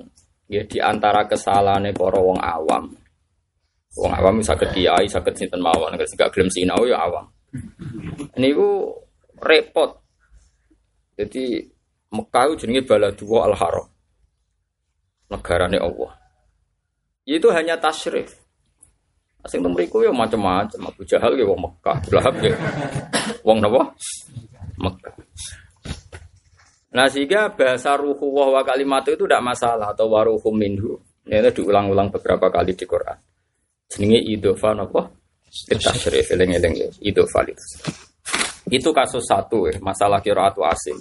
ya 0.53 0.63
di 0.69 0.77
antara 0.77 1.25
kesalahan 1.25 1.89
para 1.97 2.21
wong 2.21 2.37
awam. 2.37 2.93
Wong 3.97 4.13
awam 4.13 4.45
saged 4.45 4.77
kiai, 4.77 5.09
saged 5.09 5.33
sinten 5.33 5.65
mawon, 5.65 5.97
nek 5.97 6.05
gak 6.05 6.29
gelem 6.37 6.53
sinau 6.53 6.85
ya 6.85 7.01
awam. 7.01 7.33
Niku 8.37 8.93
repot 9.41 10.03
jadi 11.17 11.69
Mekah 12.13 12.45
itu 12.53 12.69
jenenge 12.69 12.85
dua 13.17 13.49
al 13.49 13.57
Haram. 13.57 13.89
Negarane 15.33 15.81
Allah. 15.81 16.13
Itu 17.25 17.49
hanya 17.49 17.81
tasrif. 17.81 18.37
Asing 19.41 19.65
temriku 19.65 20.05
ya 20.05 20.13
macam-macam. 20.13 20.93
Abu 20.93 21.09
Jahal 21.09 21.41
ya 21.41 21.49
wong 21.49 21.61
Mekah, 21.65 21.99
Lahab 22.13 22.37
ya 22.45 22.53
wong 23.47 23.65
napa? 23.65 23.97
Mekah. 24.77 25.15
Nah 26.93 27.09
sehingga 27.09 27.49
bahasa 27.57 27.97
ruhu 27.97 28.37
wa 28.37 28.61
kalimat 28.61 29.01
itu 29.09 29.25
tidak 29.25 29.41
masalah 29.41 29.97
atau 29.97 30.13
waruhu 30.13 30.53
minhu. 30.53 31.01
Ini 31.25 31.49
diulang-ulang 31.55 32.13
beberapa 32.13 32.53
kali 32.53 32.77
di 32.77 32.85
Quran. 32.85 33.17
Jenenge 33.89 34.21
idofa 34.21 34.77
napa? 34.77 35.09
Tasrif 35.69 36.33
eling-eling 36.33 36.75
ya. 36.77 36.89
Idofa 37.01 37.45
itu. 37.49 37.65
Itu 38.69 38.91
kasus 38.93 39.25
satu 39.25 39.69
ya, 39.69 39.77
masalah 39.81 40.21
kiraatu 40.21 40.65
asim. 40.65 40.97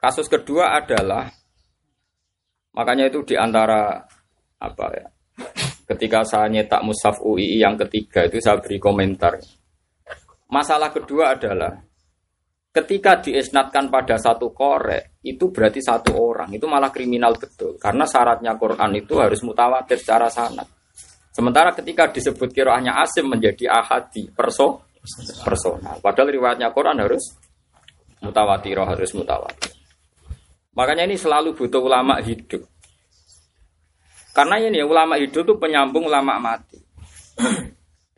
Kasus 0.00 0.28
kedua 0.32 0.80
adalah 0.80 1.28
makanya 2.72 3.12
itu 3.12 3.20
di 3.24 3.36
antara 3.36 4.00
apa 4.56 4.86
ya? 4.96 5.06
Ketika 5.84 6.22
saya 6.22 6.46
nyetak 6.48 6.80
Musaf 6.86 7.18
UI 7.20 7.58
yang 7.58 7.74
ketiga 7.74 8.24
itu 8.24 8.38
saya 8.38 8.62
beri 8.62 8.78
komentar. 8.78 9.36
Masalah 10.48 10.94
kedua 10.94 11.34
adalah 11.34 11.89
ketika 12.70 13.18
diisnatkan 13.18 13.90
pada 13.90 14.14
satu 14.14 14.54
korek 14.54 15.18
itu 15.26 15.50
berarti 15.50 15.82
satu 15.82 16.14
orang 16.14 16.54
itu 16.54 16.70
malah 16.70 16.94
kriminal 16.94 17.34
betul 17.34 17.74
karena 17.76 18.06
syaratnya 18.06 18.54
Quran 18.54 18.94
itu 18.94 19.18
harus 19.18 19.42
mutawatir 19.42 19.98
secara 19.98 20.30
sanad. 20.30 20.66
Sementara 21.30 21.74
ketika 21.74 22.10
disebut 22.10 22.50
kiroahnya 22.50 22.98
asim 23.02 23.26
menjadi 23.26 23.70
ahadi 23.70 24.30
perso 24.30 24.90
personal. 25.42 25.98
Padahal 26.02 26.30
riwayatnya 26.30 26.70
Quran 26.74 26.98
harus 27.00 27.38
mutawatir, 28.20 28.76
harus 28.78 29.10
mutawatir. 29.14 29.72
Makanya 30.74 31.06
ini 31.10 31.16
selalu 31.18 31.54
butuh 31.56 31.82
ulama 31.82 32.18
hidup. 32.22 32.62
Karena 34.30 34.62
ini 34.62 34.78
ulama 34.86 35.18
hidup 35.18 35.42
itu 35.42 35.54
penyambung 35.58 36.06
ulama 36.06 36.38
mati. 36.38 36.78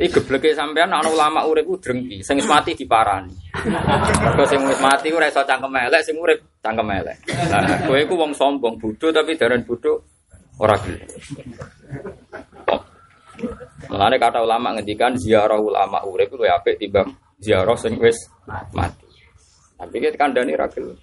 Ini 0.02 0.10
gebleke 0.10 0.50
sampean 0.50 0.90
ana 0.90 1.06
ulama 1.06 1.46
urip 1.46 1.62
ku 1.62 1.78
drengki, 1.78 2.26
sing 2.26 2.42
mati 2.50 2.74
diparani. 2.74 3.30
Mergo 4.18 4.42
sing 4.50 4.58
wis 4.66 4.74
mati 4.82 5.14
ora 5.14 5.30
iso 5.30 5.46
cangkem 5.46 5.70
elek, 5.70 6.02
sing 6.02 6.18
urip 6.18 6.42
cangkem 6.58 6.90
elek. 6.90 7.22
Nah, 7.46 7.86
kowe 7.86 7.94
iku 7.94 8.18
sombong, 8.34 8.82
bodho 8.82 9.14
tapi 9.14 9.38
daran 9.38 9.62
bodho 9.62 10.02
ora 10.58 10.74
gelem. 10.82 11.06
Mulane 13.86 14.18
kata 14.18 14.42
ulama 14.42 14.74
ngendikan 14.74 15.14
ziarah 15.14 15.62
ulama 15.62 16.02
urip 16.02 16.34
luwih 16.34 16.50
apik 16.50 16.82
timbang 16.82 17.06
ziarah 17.38 17.78
sing 17.78 17.94
mati. 18.74 19.06
Tapi 19.78 20.02
kita 20.02 20.18
kandani 20.18 20.58
ra 20.58 20.66
gelem. 20.66 20.98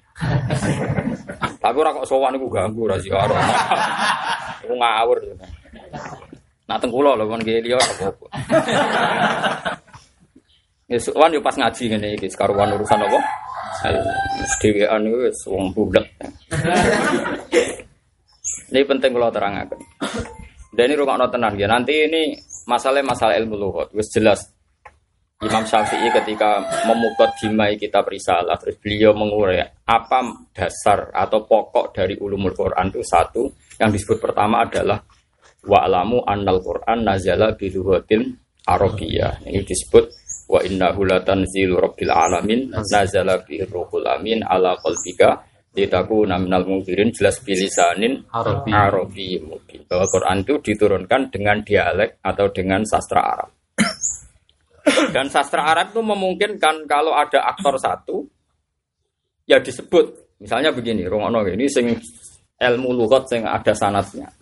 Tapi 1.56 1.76
ora 1.80 1.96
kok 1.96 2.04
sowan 2.04 2.36
iku 2.36 2.52
ganggu 2.52 2.84
ra 2.84 3.00
ziarah. 3.00 3.48
Iku 4.68 4.76
ngawur. 4.76 5.24
Nak 6.70 6.78
teng 6.78 6.94
kula 6.94 7.18
lho 7.18 7.26
kon 7.26 7.42
liya 7.42 7.82
apa-apa. 7.82 8.26
Ya 10.90 10.98
yo 11.02 11.42
pas 11.42 11.58
ngaji 11.58 11.84
ngene 11.90 12.18
iki 12.18 12.30
sekaruan 12.30 12.74
urusan 12.78 13.02
apa? 13.02 13.20
Dhewean 14.62 15.06
wis 15.10 15.38
wong 15.50 15.74
budak. 15.74 16.06
Ini 18.70 18.86
penting 18.86 19.18
kalau 19.18 19.34
terangkan. 19.34 19.82
Dan 20.70 20.94
ini 20.94 20.98
rumah 20.98 21.26
tenan 21.30 21.58
ya. 21.58 21.66
Nanti 21.66 22.06
ini 22.06 22.38
masalah 22.70 23.02
masalah 23.02 23.34
ilmu 23.42 23.58
luhut, 23.58 23.90
wis 23.98 24.10
jelas. 24.14 24.46
Imam 25.40 25.64
Syafi'i 25.64 26.12
ketika 26.12 26.60
memukot 26.84 27.32
dimai 27.40 27.80
kitab 27.80 28.12
risalah 28.12 28.60
terus 28.60 28.76
beliau 28.76 29.16
mengurai 29.16 29.64
apa 29.88 30.52
dasar 30.52 31.16
atau 31.16 31.48
pokok 31.48 31.96
dari 31.96 32.20
ulumul 32.20 32.52
Quran 32.52 32.92
itu 32.92 33.00
satu 33.00 33.48
yang 33.80 33.88
disebut 33.88 34.20
pertama 34.20 34.68
adalah 34.68 35.00
wa'lamu 35.66 36.24
annal 36.24 36.64
Quran 36.64 37.04
nazala 37.04 37.56
bi 37.56 37.68
lughatil 37.74 38.36
Arabiyah. 38.70 39.44
Ini 39.50 39.66
disebut 39.66 40.06
wa 40.50 40.60
innahu 40.62 41.06
latanzilu 41.06 41.78
rabbil 41.78 42.14
alamin 42.14 42.70
nazala 42.74 43.42
bi 43.42 43.62
ruhul 43.66 44.06
amin 44.06 44.46
ala 44.46 44.78
qalbika 44.78 45.46
litakuna 45.74 46.42
minal 46.42 46.66
munzirin 46.66 47.14
jelas 47.14 47.38
bilisanin 47.46 48.26
Arabi. 48.34 48.70
Arabi 48.74 49.28
mungkin 49.42 49.86
bahwa 49.86 50.06
Quran 50.10 50.38
itu 50.42 50.54
diturunkan 50.66 51.22
dengan 51.30 51.62
dialek 51.62 52.18
atau 52.26 52.50
dengan 52.50 52.82
sastra 52.86 53.22
Arab. 53.22 53.50
Dan 55.14 55.30
sastra 55.30 55.70
Arab 55.70 55.94
itu 55.94 56.02
memungkinkan 56.02 56.90
kalau 56.90 57.14
ada 57.14 57.46
aktor 57.46 57.78
satu 57.78 58.26
ya 59.46 59.62
disebut 59.62 60.38
misalnya 60.42 60.74
begini, 60.74 61.06
rungono 61.06 61.46
ini 61.46 61.70
sing 61.70 61.94
ilmu 62.58 62.90
lughat 62.98 63.30
sing 63.30 63.46
ada 63.46 63.74
sanatnya. 63.78 64.39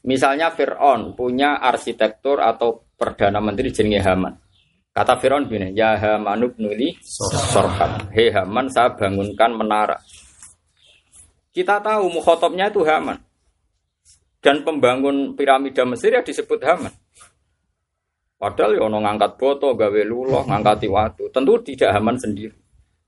Misalnya 0.00 0.48
Fir'aun 0.52 1.12
punya 1.12 1.60
arsitektur 1.60 2.40
atau 2.40 2.88
perdana 2.96 3.40
menteri 3.40 3.68
jenenge 3.68 4.00
Haman. 4.00 4.32
Kata 4.90 5.16
Fir'aun 5.20 5.48
begini, 5.48 5.76
ya 5.76 5.96
Hamanub 5.96 6.56
nuli 6.56 6.96
sorham. 7.52 8.08
Hei 8.12 8.32
Haman, 8.32 8.68
saya 8.72 8.96
bangunkan 8.96 9.52
menara. 9.52 9.96
Kita 11.52 11.80
tahu 11.80 12.12
mukhotobnya 12.12 12.68
itu 12.68 12.84
Haman. 12.84 13.16
Dan 14.40 14.64
pembangun 14.64 15.36
piramida 15.36 15.84
Mesir 15.84 16.16
ya 16.16 16.24
disebut 16.24 16.60
Haman. 16.64 16.92
Padahal 18.40 18.76
ya 18.76 18.88
ngangkat 18.88 19.36
boto, 19.36 19.76
gawe 19.76 20.00
luloh, 20.04 20.48
ngangkati 20.48 20.88
watu. 20.88 21.28
Tentu 21.28 21.60
tidak 21.60 21.92
Haman 21.92 22.16
sendiri. 22.16 22.59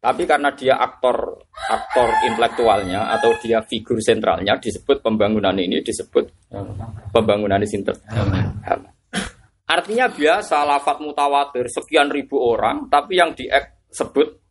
Tapi 0.02 0.26
karena 0.26 0.50
dia 0.50 0.74
aktor 0.82 1.46
aktor 1.70 2.10
intelektualnya 2.26 3.14
atau 3.14 3.38
dia 3.38 3.62
figur 3.62 4.02
sentralnya 4.02 4.58
disebut 4.58 4.98
pembangunan 4.98 5.54
ini 5.54 5.78
disebut 5.78 6.26
pembangunan 7.14 7.62
sinter. 7.62 7.94
Artinya 9.62 10.10
biasa 10.10 10.66
lafat 10.66 10.98
mutawatir 10.98 11.70
sekian 11.70 12.10
ribu 12.10 12.34
orang 12.34 12.90
tapi 12.90 13.22
yang 13.22 13.30
disebut 13.30 14.42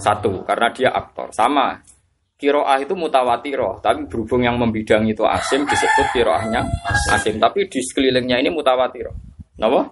satu 0.00 0.40
karena 0.48 0.72
dia 0.72 0.88
aktor. 0.88 1.28
Sama 1.36 1.76
kiroah 2.40 2.80
itu 2.80 2.96
mutawatiroh 2.96 3.84
tapi 3.84 4.08
berhubung 4.08 4.40
yang 4.40 4.56
membidang 4.56 5.04
itu 5.04 5.20
asim 5.28 5.68
disebut 5.68 6.16
kiroahnya 6.16 6.64
asim 7.12 7.36
tapi 7.36 7.68
di 7.68 7.84
sekelilingnya 7.84 8.40
ini 8.40 8.48
mutawatiroh. 8.48 9.12
Kenapa? 9.52 9.84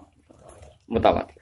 Mutawatir. 0.88 1.42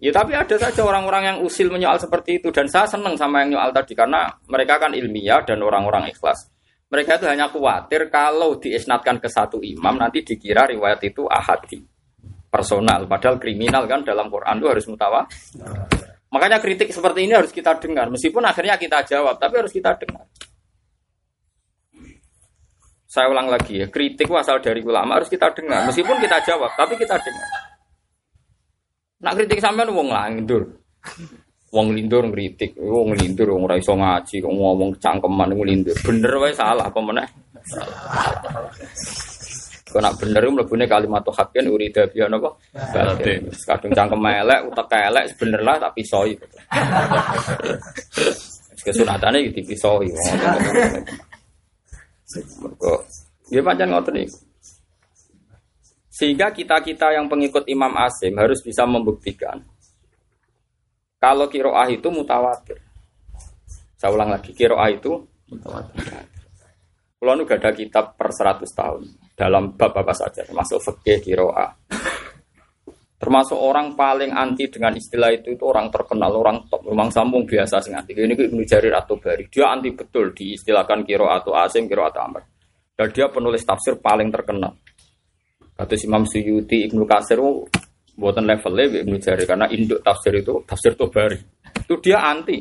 Ya 0.00 0.16
tapi 0.16 0.32
ada 0.32 0.56
saja 0.56 0.80
orang-orang 0.80 1.22
yang 1.28 1.38
usil 1.44 1.68
menyoal 1.68 2.00
seperti 2.00 2.40
itu 2.40 2.48
dan 2.48 2.64
saya 2.72 2.88
senang 2.88 3.20
sama 3.20 3.44
yang 3.44 3.60
nyoal 3.60 3.68
tadi 3.68 3.92
karena 3.92 4.32
mereka 4.48 4.80
kan 4.80 4.96
ilmiah 4.96 5.44
dan 5.44 5.60
orang-orang 5.60 6.08
ikhlas. 6.08 6.48
Mereka 6.88 7.20
itu 7.20 7.28
hanya 7.28 7.52
khawatir 7.52 8.08
kalau 8.08 8.56
diisnatkan 8.56 9.20
ke 9.20 9.28
satu 9.28 9.60
imam 9.60 10.00
nanti 10.00 10.24
dikira 10.24 10.64
riwayat 10.64 11.04
itu 11.04 11.28
ahadi 11.28 11.84
personal 12.48 13.06
padahal 13.06 13.36
kriminal 13.36 13.84
kan 13.84 14.00
dalam 14.00 14.32
Quran 14.32 14.56
itu 14.56 14.68
harus 14.72 14.84
mutawa. 14.88 15.20
Makanya 16.32 16.64
kritik 16.64 16.88
seperti 16.96 17.28
ini 17.28 17.36
harus 17.36 17.52
kita 17.52 17.76
dengar 17.76 18.08
meskipun 18.08 18.40
akhirnya 18.40 18.80
kita 18.80 19.04
jawab 19.04 19.36
tapi 19.36 19.60
harus 19.60 19.70
kita 19.70 20.00
dengar. 20.00 20.24
Saya 23.04 23.28
ulang 23.28 23.52
lagi 23.52 23.84
ya, 23.84 23.86
kritik 23.92 24.32
asal 24.32 24.64
dari 24.64 24.80
ulama 24.80 25.20
harus 25.20 25.28
kita 25.28 25.52
dengar 25.52 25.84
meskipun 25.92 26.16
kita 26.24 26.40
jawab 26.48 26.72
tapi 26.72 26.96
kita 26.96 27.20
dengar. 27.20 27.48
Nak 29.20 29.32
kritik 29.36 29.60
sampean 29.60 29.92
wong 29.92 30.08
lindur. 30.12 30.64
Wong 31.70 31.94
lindur 31.94 32.26
ngritik, 32.26 32.74
wong 32.80 33.14
lindur 33.14 33.54
wong 33.54 33.70
ora 33.70 33.78
iso 33.78 33.94
ngaji, 33.94 34.42
kok 34.42 34.50
ngomong 34.50 34.90
cangkeman 34.98 35.54
wong 35.54 35.66
lindur. 35.68 35.94
Bener 36.02 36.32
wae 36.40 36.50
salah 36.50 36.90
apa 36.90 36.98
meneh? 36.98 37.28
Kok 39.90 40.00
nak 40.02 40.18
bener 40.18 40.42
iku 40.42 40.52
mlebune 40.54 40.84
kalimat 40.90 41.22
haqqin 41.22 41.70
urida 41.70 42.10
biya? 42.10 42.26
Batin. 42.30 43.46
Kadung 43.66 43.92
cangkem 43.94 44.26
elek, 44.26 44.60
utek 44.66 44.98
elek 44.98 45.24
bener 45.38 45.60
lah 45.62 45.76
tak 45.78 45.94
pisoi. 45.94 46.34
Kesunatane 48.80 49.44
iki 49.44 49.60
dipisoi. 49.60 50.08
Mergo 52.62 53.02
ya 53.50 53.60
pancen 53.60 53.90
ngoten 53.90 54.14
niku. 54.14 54.49
Sehingga 56.20 56.52
kita-kita 56.52 57.16
yang 57.16 57.32
pengikut 57.32 57.64
Imam 57.64 57.96
Asim 57.96 58.36
harus 58.36 58.60
bisa 58.60 58.84
membuktikan 58.84 59.56
kalau 61.16 61.48
kiroah 61.48 61.88
itu 61.88 62.12
mutawatir. 62.12 62.76
Saya 63.96 64.12
ulang 64.12 64.28
lagi, 64.32 64.52
kiroah 64.52 64.88
itu 64.92 65.16
mutawatir. 65.48 66.28
Kalau 67.20 67.36
nu 67.36 67.44
ada 67.44 67.72
kitab 67.76 68.16
per 68.20 68.32
100 68.32 68.64
tahun 68.68 69.02
dalam 69.32 69.76
bab 69.76 69.92
apa 69.96 70.12
saja, 70.12 70.44
termasuk 70.44 70.80
fikih 70.80 71.24
kiroah. 71.24 71.72
Termasuk 73.20 73.56
orang 73.56 73.92
paling 73.96 74.32
anti 74.32 74.72
dengan 74.72 74.96
istilah 74.96 75.28
itu 75.28 75.52
itu 75.52 75.64
orang 75.68 75.92
terkenal, 75.92 76.32
orang 76.36 76.64
top, 76.72 76.88
memang 76.88 77.12
sambung 77.12 77.44
biasa 77.44 77.80
sing 77.84 77.92
anti. 77.92 78.16
Ini 78.16 78.32
Ibnu 78.32 78.64
Jarir 78.64 78.96
atau 78.96 79.20
Bari, 79.20 79.48
dia 79.52 79.68
anti 79.68 79.92
betul 79.92 80.32
diistilahkan 80.32 81.04
kiro 81.04 81.28
atau 81.28 81.52
asim, 81.56 81.84
kiro 81.84 82.08
atau 82.08 82.24
amr. 82.24 82.44
Dan 82.96 83.08
dia 83.12 83.28
penulis 83.28 83.60
tafsir 83.64 84.00
paling 84.00 84.32
terkenal. 84.32 84.72
Kata 85.80 85.96
Imam 86.04 86.28
Suyuti, 86.28 86.84
Ibnu 86.92 87.08
Kasir, 87.08 87.40
oh, 87.40 87.64
buatan 88.20 88.44
levelnya 88.44 89.00
Ibnu 89.00 89.16
Jarir 89.16 89.48
karena 89.48 89.64
induk 89.72 90.04
tafsir 90.04 90.36
itu 90.36 90.60
tafsir 90.68 90.92
Tobari. 90.92 91.40
Itu 91.72 91.96
dia 92.04 92.20
anti. 92.20 92.60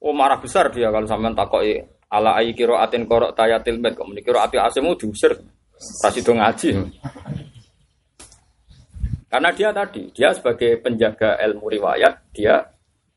Oh 0.00 0.16
marah 0.16 0.40
besar 0.40 0.72
dia 0.72 0.88
kalau 0.88 1.04
sampean 1.04 1.36
takoi 1.36 1.76
ala 2.08 2.40
ayi 2.40 2.56
kiro 2.56 2.80
atin 2.80 3.04
korok 3.04 3.36
tayatil 3.36 3.76
med 3.76 3.92
kok 3.92 4.08
menikiro 4.08 4.40
ati 4.40 4.56
asemu 4.56 4.96
diusir. 4.96 5.36
Rasido 6.00 6.32
ngaji. 6.36 6.76
Karena 9.30 9.48
dia 9.52 9.70
tadi, 9.70 10.10
dia 10.12 10.28
sebagai 10.34 10.76
penjaga 10.82 11.38
ilmu 11.40 11.70
riwayat, 11.70 12.34
dia 12.34 12.60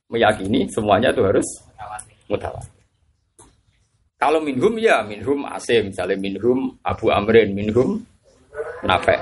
meyakini 0.08 0.69
semuanya 0.72 1.12
itu 1.12 1.26
harus 1.26 1.48
mutawatir. 2.30 2.72
Kalau 4.15 4.39
minhum 4.39 4.80
ya 4.80 5.04
minhum 5.04 5.43
asim, 5.50 5.91
misalnya 5.91 6.15
minhum 6.15 6.80
Abu 6.86 7.12
Amrin, 7.12 7.52
minhum 7.52 8.00
Nafe. 8.84 9.16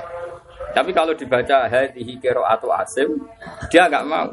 Tapi 0.72 0.90
kalau 0.96 1.12
dibaca 1.12 1.68
hadhihi 1.68 2.16
atau 2.24 2.72
asim, 2.72 3.08
dia 3.68 3.86
nggak 3.86 4.06
mau. 4.08 4.32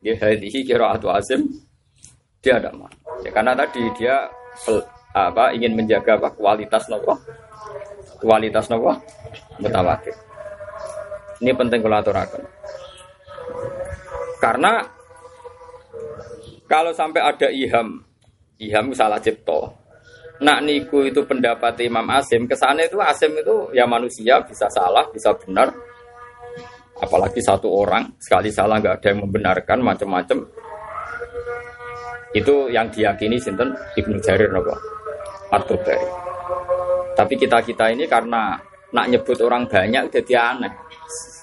Ya 0.00 0.16
hadhihi 0.16 0.64
atau 0.72 1.12
asim, 1.12 1.46
dia 2.40 2.56
nggak 2.56 2.74
mau. 2.74 2.88
Ya, 3.22 3.30
karena 3.30 3.52
tadi 3.54 3.84
dia 3.94 4.26
apa 5.12 5.52
ingin 5.52 5.76
menjaga 5.76 6.16
apa, 6.16 6.32
kualitas 6.32 6.88
nopo, 6.88 7.14
kualitas 8.18 8.66
nopo 8.72 8.96
mutawatir. 9.60 10.16
Ini 11.42 11.52
penting 11.52 11.82
kalau 11.84 11.98
aturakan. 12.00 12.42
Karena 14.40 14.82
kalau 16.66 16.90
sampai 16.96 17.20
ada 17.20 17.48
iham, 17.52 18.00
iham 18.58 18.86
salah 18.96 19.20
cipto. 19.20 19.81
Nak 20.42 20.58
niku 20.66 21.06
itu 21.06 21.22
pendapat 21.22 21.78
Imam 21.86 22.04
Asim, 22.10 22.50
kesannya 22.50 22.90
itu 22.90 22.98
Asim 22.98 23.30
itu 23.38 23.70
ya 23.70 23.86
manusia 23.86 24.42
bisa 24.42 24.66
salah, 24.66 25.06
bisa 25.14 25.30
benar. 25.38 25.70
Apalagi 26.98 27.38
satu 27.38 27.70
orang 27.70 28.10
sekali 28.18 28.50
salah 28.50 28.82
nggak 28.82 29.02
ada 29.02 29.06
yang 29.14 29.20
membenarkan 29.26 29.78
macam-macam. 29.82 30.38
Itu 32.34 32.66
yang 32.72 32.90
diyakini 32.90 33.38
sinten 33.38 33.70
Ibnu 33.94 34.18
Jarir 34.18 34.50
nopo 34.50 34.74
atau 35.52 35.76
Tapi 37.12 37.34
kita 37.36 37.60
kita 37.60 37.92
ini 37.92 38.08
karena 38.08 38.56
nak 38.92 39.06
nyebut 39.08 39.36
orang 39.44 39.68
banyak 39.68 40.08
jadi 40.08 40.56
aneh. 40.56 40.72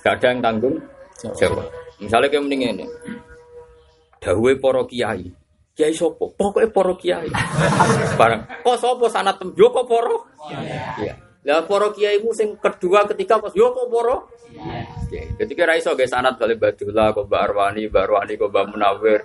Gak 0.01 0.17
ada 0.21 0.27
yang 0.33 0.41
tanggung 0.41 0.75
jawab. 1.37 1.67
Misalnya 2.01 2.31
kayak 2.31 2.43
mending 2.45 2.61
ini. 2.73 2.85
Dawei 4.17 4.57
poro 4.57 4.87
kiai. 4.89 5.29
Kiai 5.79 5.95
sopo? 5.95 6.35
Pokoknya 6.35 6.67
poro 6.75 6.99
kiai. 6.99 7.31
Barang. 8.19 8.43
Kok 8.67 8.75
sopo 8.75 9.07
sanat 9.07 9.39
tem? 9.39 9.55
Yo 9.55 9.71
kok 9.71 9.87
poro? 9.87 10.27
Iya. 10.99 11.15
Lah 11.47 11.63
poro 11.63 11.95
kiai 11.95 12.19
mu 12.19 12.35
sing 12.35 12.59
kedua 12.59 13.07
ketiga 13.07 13.39
pas 13.39 13.55
yo 13.55 13.71
kok 13.71 13.87
poro? 13.87 14.27
Iya. 14.51 15.31
Jadi 15.39 15.55
kira 15.55 15.79
iso 15.79 15.95
guys 15.95 16.11
sanat 16.11 16.35
balik 16.35 16.59
Badullah, 16.59 17.15
kok 17.15 17.31
Mbak 17.31 17.41
Arwani, 17.47 17.87
Mbak 17.87 18.03
Arwani, 18.11 18.33
kok 18.35 18.51
Mbak 18.51 18.65
Munawir, 18.75 19.21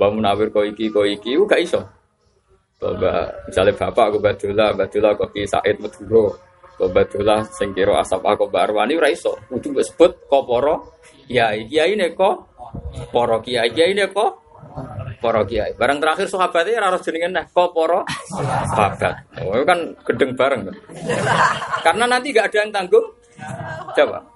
Mbak 0.00 0.10
Munawir 0.16 0.48
kok 0.48 0.64
iki, 0.64 0.88
kok 0.88 1.04
iki, 1.04 1.36
gak 1.44 1.60
iso. 1.60 1.80
Mbak 2.80 3.52
misalnya 3.52 3.72
bapak 3.76 4.06
kok 4.16 4.22
Badullah, 4.24 4.68
Badullah 4.72 5.12
kok 5.12 5.30
Ki 5.36 5.44
Said 5.44 5.76
Maduro, 5.76 6.40
Kobatullah 6.80 7.46
sing 7.52 7.76
kira 7.76 8.00
asap 8.00 8.24
aku 8.24 8.48
barwani 8.48 8.96
ora 8.96 9.12
iso. 9.12 9.36
Kudu 9.46 9.76
sebut 9.84 10.24
koporo 10.24 10.98
kiai. 11.28 11.68
Kiai 11.68 11.94
ne 11.94 12.16
kok 12.16 12.34
poro 13.12 13.38
kiai. 13.44 13.68
Kiai 13.70 13.92
ne 13.92 14.08
kok 15.22 15.30
poro 15.30 15.46
kiai. 15.46 15.78
Barang 15.78 16.02
terakhir 16.02 16.26
sahabatnya 16.26 16.82
ora 16.82 16.86
harus 16.90 17.06
jenengan 17.06 17.30
nah 17.38 17.46
koporo 17.46 18.02
sahabat. 18.74 19.38
Oh 19.46 19.62
kan 19.62 19.94
gedeng 20.02 20.34
bareng 20.34 20.66
kan. 20.66 20.76
Karena 21.86 22.04
nanti 22.10 22.34
gak 22.34 22.50
ada 22.50 22.66
yang 22.66 22.74
tanggung 22.74 23.06
jawab. 23.94 24.26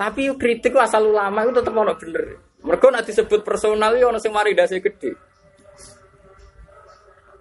Tapi 0.00 0.32
kritik 0.40 0.72
asal 0.80 1.12
ulama 1.12 1.44
itu 1.44 1.60
tetap 1.60 1.76
ono 1.76 1.92
bener. 1.92 2.24
Mereka 2.64 2.88
nanti 2.88 3.12
disebut 3.12 3.44
personal 3.44 3.92
itu 4.00 4.08
ono 4.08 4.16
sing 4.16 4.32
mari 4.32 4.56
dasi 4.56 4.80
gede. 4.80 5.12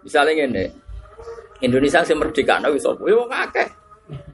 Misalnya 0.04 0.44
ini, 0.44 0.68
Indonesia 1.64 2.04
sing 2.04 2.20
merdeka 2.20 2.60
nah 2.60 2.68
wis 2.68 2.84
apa? 2.84 3.00
Yo 3.08 3.24
akeh. 3.32 3.68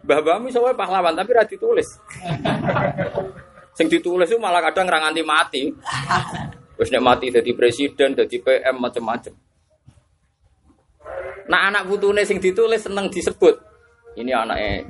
Mbah 0.09 0.21
Bami 0.25 0.49
soalnya 0.49 0.73
pahlawan 0.73 1.13
tapi 1.13 1.37
ra 1.37 1.45
ditulis. 1.45 2.01
sing 3.75 3.91
ditulis 3.91 4.31
itu 4.31 4.39
malah 4.39 4.63
kadang 4.71 4.87
ra 4.87 5.03
nganti 5.03 5.21
mati. 5.21 5.63
Wis 6.75 6.91
nek 6.91 7.03
mati 7.03 7.31
jadi 7.31 7.51
presiden, 7.55 8.15
jadi 8.15 8.37
PM 8.43 8.75
macam-macam. 8.79 9.33
Nah 11.45 11.59
anak 11.71 11.85
putune 11.87 12.25
sing 12.25 12.41
ditulis 12.41 12.83
seneng 12.83 13.07
disebut. 13.07 13.55
Ini 14.15 14.31
anaknya 14.33 14.87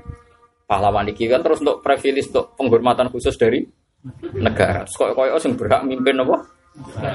pahlawan 0.66 1.10
iki 1.10 1.30
kan 1.30 1.46
terus 1.46 1.62
untuk 1.62 1.82
privilege 1.86 2.30
untuk 2.34 2.58
penghormatan 2.58 3.10
khusus 3.14 3.38
dari 3.38 3.62
negara. 4.38 4.86
Kok 4.86 5.14
koyo 5.14 5.38
sing 5.38 5.54
berhak 5.54 5.86
mimpin 5.86 6.18
apa? 6.22 6.38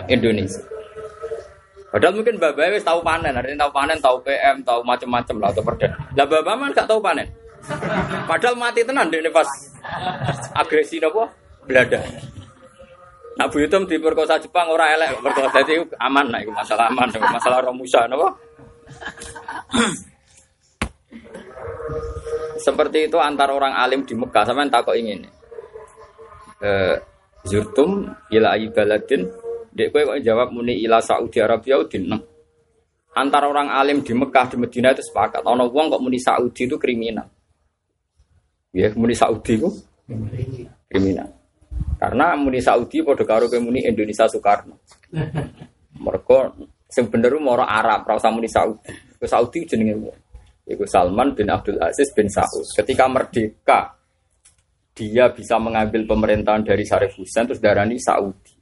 Indonesia. 0.09 0.63
Padahal 1.91 2.15
mungkin 2.15 2.39
Bapak 2.39 2.71
wis 2.71 2.87
tahu 2.87 3.03
panen, 3.03 3.35
hari 3.35 3.51
ini 3.51 3.59
tahu 3.59 3.75
panen, 3.75 3.99
tahu 3.99 4.23
PM, 4.23 4.63
tahu 4.63 4.79
macam-macam 4.87 5.37
lah 5.43 5.49
atau 5.51 5.63
perda. 5.67 5.89
Lah 6.15 6.27
Bapak 6.31 6.55
man 6.55 6.71
gak 6.71 6.87
tahu 6.87 7.03
panen. 7.03 7.27
Padahal 8.31 8.55
mati 8.55 8.87
tenan 8.87 9.11
deh 9.11 9.21
pas 9.35 9.49
agresi 10.55 11.03
apa? 11.03 11.29
Belanda. 11.67 11.99
Bu 13.49 13.63
Yutum 13.65 13.89
diperkosa 13.89 14.37
Jepang 14.43 14.69
ora 14.69 14.93
elek 14.93 15.23
perkosa 15.23 15.63
jadi 15.63 15.81
aman 15.97 16.29
nah 16.29 16.43
itu 16.43 16.53
masalah 16.53 16.93
aman, 16.93 17.09
masalah 17.09 17.65
Romusa 17.65 18.05
napa? 18.05 18.29
Seperti 22.61 23.09
itu 23.09 23.17
antar 23.17 23.49
orang 23.55 23.73
alim 23.73 24.05
di 24.05 24.13
Mekah 24.13 24.45
sama 24.45 24.69
yang 24.69 24.73
takut 24.75 24.93
ingin. 24.93 25.25
Eh, 26.61 26.97
zurtum 27.49 28.05
ila 28.29 28.53
baladin 28.69 29.25
Dek 29.71 29.95
kowe 29.95 30.03
kok 30.03 30.21
jawab 30.27 30.51
muni 30.51 30.83
ila 30.83 30.99
Saudi 30.99 31.39
Arabia 31.39 31.79
udin. 31.79 32.11
Antara 33.15 33.47
orang 33.47 33.71
alim 33.71 34.03
di 34.03 34.13
Mekah 34.15 34.51
di 34.51 34.57
Medina 34.59 34.91
itu 34.91 35.03
sepakat. 35.03 35.47
Ono 35.47 35.71
wong 35.71 35.95
kok 35.95 36.03
muni 36.03 36.19
Saudi 36.19 36.67
itu 36.67 36.75
kriminal. 36.75 37.27
Ya, 38.75 38.91
muni 38.99 39.15
Saudi 39.15 39.57
itu 39.59 39.71
kriminal. 40.91 41.40
Karena 42.01 42.33
muni 42.33 42.65
Saudi 42.65 43.05
pada 43.05 43.25
karo 43.29 43.45
muni 43.61 43.85
Indonesia 43.85 44.25
Soekarno. 44.25 44.81
Mereka 46.01 46.39
sing 46.89 47.13
bener 47.13 47.37
mau 47.37 47.61
Arab, 47.61 48.09
ora 48.09 48.31
muni 48.33 48.49
Saudi. 48.49 48.89
Ke 49.21 49.29
Saudi 49.29 49.69
jenenge. 49.69 50.13
Iku 50.65 50.87
Salman 50.87 51.35
bin 51.35 51.51
Abdul 51.51 51.77
Aziz 51.83 52.09
bin 52.15 52.31
Saud. 52.31 52.63
Ketika 52.73 53.11
merdeka, 53.11 54.01
dia 54.95 55.29
bisa 55.33 55.59
mengambil 55.59 56.07
pemerintahan 56.07 56.63
dari 56.63 56.87
Syarif 56.87 57.19
Hussein 57.19 57.45
terus 57.45 57.61
darani 57.61 57.99
Saudi. 57.99 58.55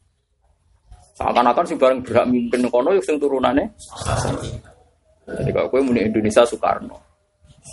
Seakan-akan 1.19 1.65
sih 1.67 1.75
bareng 1.75 2.01
berhak 2.01 2.27
mimpin 2.31 2.63
kono 2.71 2.95
sing 3.03 3.19
turunannya. 3.19 3.67
Jadi 5.29 5.51
kalau 5.53 5.85
muni 5.85 6.07
Indonesia 6.07 6.47
Soekarno, 6.47 7.08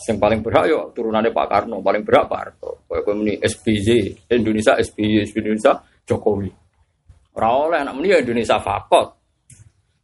yang 0.04 0.18
paling 0.20 0.40
berhak 0.44 0.66
yuk 0.68 0.84
turunannya 0.92 1.32
Pak 1.32 1.48
Karno, 1.48 1.80
paling 1.80 2.04
berhak 2.04 2.28
Pak 2.28 2.40
Harto. 2.40 2.86
Kalau 2.86 3.02
gue 3.02 3.16
muni 3.16 3.34
SBY, 3.40 4.14
Indonesia 4.36 4.76
SBY, 4.78 5.26
Indonesia 5.32 5.74
Jokowi. 6.04 6.50
Ora 7.36 7.48
oleh 7.68 7.80
anak 7.84 7.94
muni 7.96 8.12
ya 8.12 8.20
Indonesia 8.24 8.60
Fakot. 8.62 9.08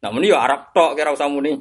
Nah 0.02 0.10
muni 0.10 0.34
ya 0.34 0.44
Arab 0.44 0.74
tok 0.74 0.98
kira 0.98 1.14
usah 1.14 1.30
muni 1.30 1.56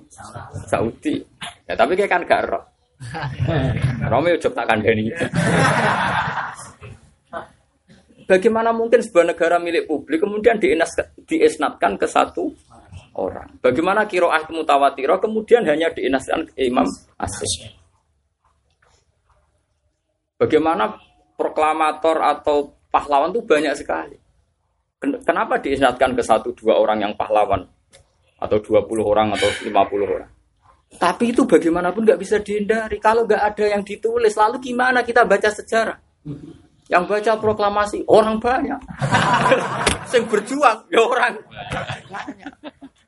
Saudi. 0.67 1.21
Ya 1.69 1.77
tapi 1.77 1.95
kayak 1.95 2.11
kan 2.11 2.23
gak 2.27 2.43
roh. 2.49 2.65
Romeo 4.13 4.37
jok 4.37 4.53
tak 4.53 4.67
kandani. 4.67 5.13
Bagaimana 8.27 8.71
mungkin 8.71 9.03
sebuah 9.03 9.35
negara 9.35 9.59
milik 9.59 9.91
publik 9.91 10.23
kemudian 10.23 10.59
diesnatkan 11.27 11.99
ke 11.99 12.07
satu 12.07 12.55
orang? 13.19 13.59
Bagaimana 13.59 14.07
kiroah 14.07 14.47
mutawatiro 14.51 15.19
kemudian 15.19 15.67
hanya 15.67 15.91
dienaskan 15.91 16.47
ke 16.47 16.71
Imam 16.71 16.87
Asyik? 17.19 17.80
Bagaimana 20.41 20.97
proklamator 21.37 22.17
atau 22.25 22.73
pahlawan 22.89 23.29
itu 23.29 23.45
banyak 23.45 23.77
sekali. 23.77 24.17
Kenapa 25.01 25.61
diesnatkan 25.61 26.17
ke 26.17 26.25
satu 26.25 26.57
dua 26.57 26.81
orang 26.81 27.05
yang 27.05 27.13
pahlawan? 27.13 27.69
Atau 28.41 28.65
dua 28.65 28.89
puluh 28.89 29.05
orang 29.05 29.37
atau 29.37 29.53
lima 29.69 29.85
puluh 29.85 30.09
orang? 30.09 30.33
Tapi 30.97 31.37
itu 31.37 31.45
bagaimanapun 31.45 32.09
nggak 32.09 32.21
bisa 32.21 32.41
dihindari. 32.41 32.97
Kalau 32.97 33.29
nggak 33.29 33.53
ada 33.53 33.65
yang 33.69 33.85
ditulis, 33.85 34.33
lalu 34.33 34.73
gimana 34.73 35.05
kita 35.05 35.29
baca 35.29 35.53
sejarah? 35.53 36.01
Yang 36.89 37.05
baca 37.05 37.33
proklamasi 37.37 38.09
orang 38.09 38.41
banyak. 38.41 38.81
Sing 40.13 40.25
berjuang 40.25 40.89
ya 40.89 41.01
orang 41.05 41.37
banyak. 41.37 42.53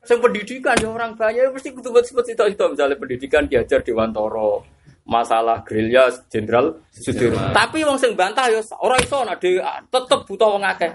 Sing 0.05 0.21
pendidikan 0.21 0.77
ya 0.77 0.87
orang 0.87 1.17
banyak. 1.17 1.43
Ya 1.43 1.49
mesti 1.49 1.73
kudu 1.73 1.89
sebut 2.05 2.29
itu 2.29 2.43
itu 2.45 2.63
misalnya 2.69 2.95
pendidikan 2.95 3.43
diajar 3.49 3.81
di 3.81 3.91
Wantoro. 3.91 4.63
Masalah 5.03 5.59
gerilya 5.67 6.07
Jenderal 6.31 6.79
Sudirman. 6.95 7.51
Tapi 7.51 7.83
wong 7.83 7.99
sing 7.99 8.15
bantah 8.15 8.47
ya 8.47 8.63
ora 8.79 8.95
iso 9.03 9.19
nek 9.27 9.43
tetep 9.91 10.19
butuh 10.23 10.55
wong 10.55 10.63
akeh. 10.63 10.87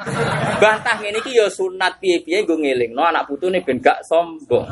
Bantah 0.56 0.96
ngene 0.96 1.20
iki 1.20 1.36
ya 1.36 1.44
sunat 1.52 2.00
piye-piye 2.00 2.48
nggo 2.48 2.56
ngelingno 2.56 3.04
anak 3.04 3.28
putune 3.28 3.60
ben 3.60 3.76
gak 3.84 4.00
sombong. 4.08 4.64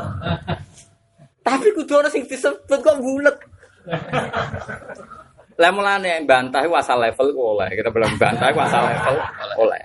Tapi 1.44 1.68
kudu 1.76 2.00
ana 2.00 2.08
sing 2.08 2.24
disebut 2.24 2.80
kok 2.80 2.96
bulet. 2.96 3.36
Lah 5.60 5.70
mulane 5.72 6.24
bantah 6.24 6.64
iku 6.64 6.80
asal 6.80 6.96
level 6.96 7.28
ku 7.36 7.60
oleh. 7.60 7.68
Kita 7.76 7.92
belum 7.92 8.16
bantah 8.16 8.48
iku 8.48 8.60
asal 8.64 8.82
level 8.88 9.16
oleh. 9.60 9.82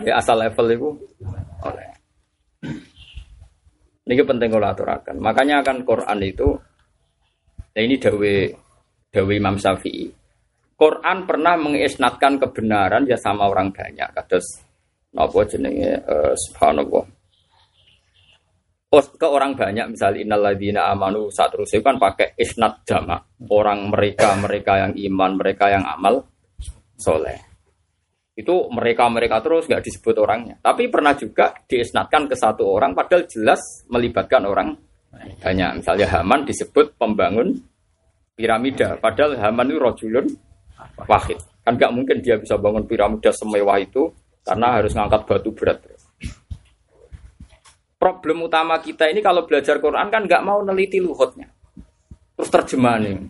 Ya 0.00 0.16
asal 0.16 0.40
level 0.40 0.66
itu 0.72 0.88
oleh. 1.60 1.88
Ini 4.08 4.24
penting 4.24 4.48
kalau 4.48 4.68
aturakan. 4.72 5.20
Makanya 5.22 5.62
akan 5.62 5.86
Quran 5.86 6.18
itu, 6.24 6.56
nah 7.70 7.80
ini 7.80 7.96
dawe 7.96 8.34
dawe 9.10 9.32
Imam 9.32 9.56
Syafi'i. 9.58 10.06
Quran 10.80 11.28
pernah 11.28 11.60
mengisnatkan 11.60 12.40
kebenaran 12.40 13.04
ya 13.04 13.20
sama 13.20 13.46
orang 13.46 13.68
banyak. 13.68 14.08
Kados 14.16 14.70
napa 15.10 15.42
jenenge 15.42 15.98
uh, 16.06 16.34
subhanallah 16.38 17.04
oh, 18.94 19.04
ke 19.18 19.26
orang 19.26 19.58
banyak 19.58 19.90
misalnya 19.90 20.22
innalladzina 20.22 20.90
amanu 20.94 21.30
saat 21.34 21.50
terus 21.54 21.74
kan 21.82 21.98
pakai 21.98 22.38
isnat 22.38 22.86
jama 22.86 23.18
orang 23.50 23.90
mereka 23.90 24.38
mereka 24.38 24.86
yang 24.86 24.92
iman 25.10 25.30
mereka 25.34 25.66
yang 25.70 25.82
amal 25.82 26.26
soleh 26.94 27.38
itu 28.38 28.70
mereka 28.70 29.10
mereka 29.10 29.42
terus 29.42 29.66
nggak 29.66 29.82
disebut 29.82 30.14
orangnya 30.22 30.56
tapi 30.62 30.86
pernah 30.86 31.18
juga 31.18 31.50
diisnatkan 31.66 32.30
ke 32.30 32.38
satu 32.38 32.70
orang 32.70 32.94
padahal 32.94 33.26
jelas 33.26 33.60
melibatkan 33.90 34.46
orang 34.46 34.78
banyak 35.12 35.70
misalnya 35.82 36.06
Haman 36.06 36.46
disebut 36.46 36.94
pembangun 36.94 37.58
piramida 38.38 38.94
padahal 38.96 39.36
Haman 39.36 39.70
itu 39.70 39.78
rojulun 39.78 40.26
wahid 41.04 41.38
kan 41.66 41.76
nggak 41.76 41.92
mungkin 41.92 42.22
dia 42.24 42.40
bisa 42.40 42.56
bangun 42.56 42.86
piramida 42.86 43.34
semewah 43.34 43.76
itu 43.82 44.08
karena 44.46 44.80
harus 44.80 44.96
ngangkat 44.96 45.22
batu 45.28 45.50
berat 45.52 45.78
problem 48.00 48.48
utama 48.48 48.80
kita 48.80 49.12
ini 49.12 49.20
kalau 49.20 49.44
belajar 49.44 49.76
Quran 49.76 50.08
kan 50.08 50.24
nggak 50.24 50.40
mau 50.40 50.64
neliti 50.64 50.96
luhutnya. 51.04 51.52
Terus 52.32 52.48
terjemahannya. 52.48 53.28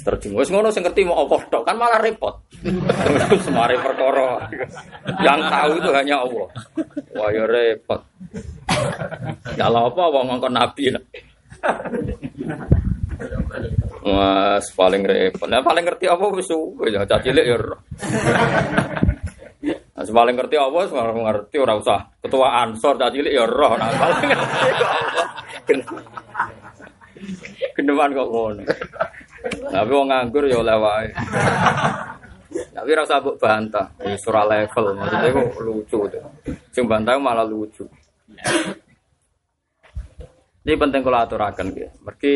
Terjemah. 0.00 0.40
Wes 0.40 0.48
ngono 0.48 0.68
sing 0.72 0.82
ngerti 0.84 1.04
mau 1.04 1.24
Allah 1.26 1.40
tok 1.48 1.62
kan 1.64 1.76
malah 1.76 2.00
repot. 2.00 2.34
Semare 3.44 3.76
perkara. 3.80 4.48
Yang 5.20 5.40
tahu 5.48 5.72
itu 5.76 5.90
hanya 5.92 6.16
Allah. 6.24 6.48
Wah 7.16 7.28
ya 7.32 7.44
repot. 7.44 8.00
Kalau 9.56 9.92
apa 9.92 10.02
wong 10.08 10.24
ngongkon 10.32 10.54
nabi. 10.56 10.84
Mas 14.00 14.66
paling 14.72 15.02
repot. 15.04 15.48
Nah, 15.48 15.60
paling 15.60 15.84
ngerti 15.84 16.08
apa 16.08 16.24
wis 16.32 16.48
ya 16.88 17.04
cilik 17.04 17.44
ya. 17.44 17.58
Nah, 20.00 20.08
paling 20.08 20.32
ngerti 20.32 20.56
apa, 20.56 20.88
paling 20.88 21.28
ngerti 21.28 21.56
ora 21.60 21.76
usah 21.76 22.08
ketua 22.24 22.64
ansor 22.64 22.96
tak 22.96 23.12
cilik 23.12 23.36
ya 23.36 23.44
roh 23.44 23.76
nah 23.76 23.92
paling 23.92 24.32
ngerti 24.32 24.68
apa. 24.72 25.24
Kok 28.16 28.28
ngono. 28.32 28.64
Tapi 29.50 29.90
wong 29.90 30.08
nganggur 30.10 30.44
ya 30.46 30.62
oleh 30.62 30.76
wae. 30.78 31.08
Tapi 32.50 32.90
rasa 32.96 33.22
mbok 33.22 33.38
bantah, 33.38 33.86
ya 34.02 34.16
surah 34.18 34.46
level 34.46 34.98
maksudnya 34.98 35.30
kok 35.30 35.62
lucu 35.62 35.98
tuh. 36.10 36.24
Sing 36.74 36.84
bantah 36.86 37.14
malah 37.18 37.46
lucu. 37.46 37.86
Ini 40.60 40.76
penting 40.76 41.00
kalau 41.00 41.18
aturakan 41.24 41.72
gitu. 41.72 41.88
Mergi 42.04 42.34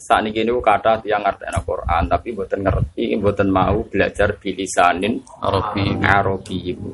saat 0.00 0.24
ini 0.24 0.32
gini 0.32 0.48
kata 0.48 1.04
yang 1.04 1.20
ngerti 1.20 1.44
Quran, 1.60 2.02
tapi 2.08 2.32
buatan 2.32 2.60
ngerti, 2.64 3.04
buatan 3.20 3.48
mau 3.52 3.84
belajar 3.84 4.32
bilisanin 4.40 5.20
Arabi, 5.44 5.92
Arabi 6.00 6.56
ibu. 6.72 6.90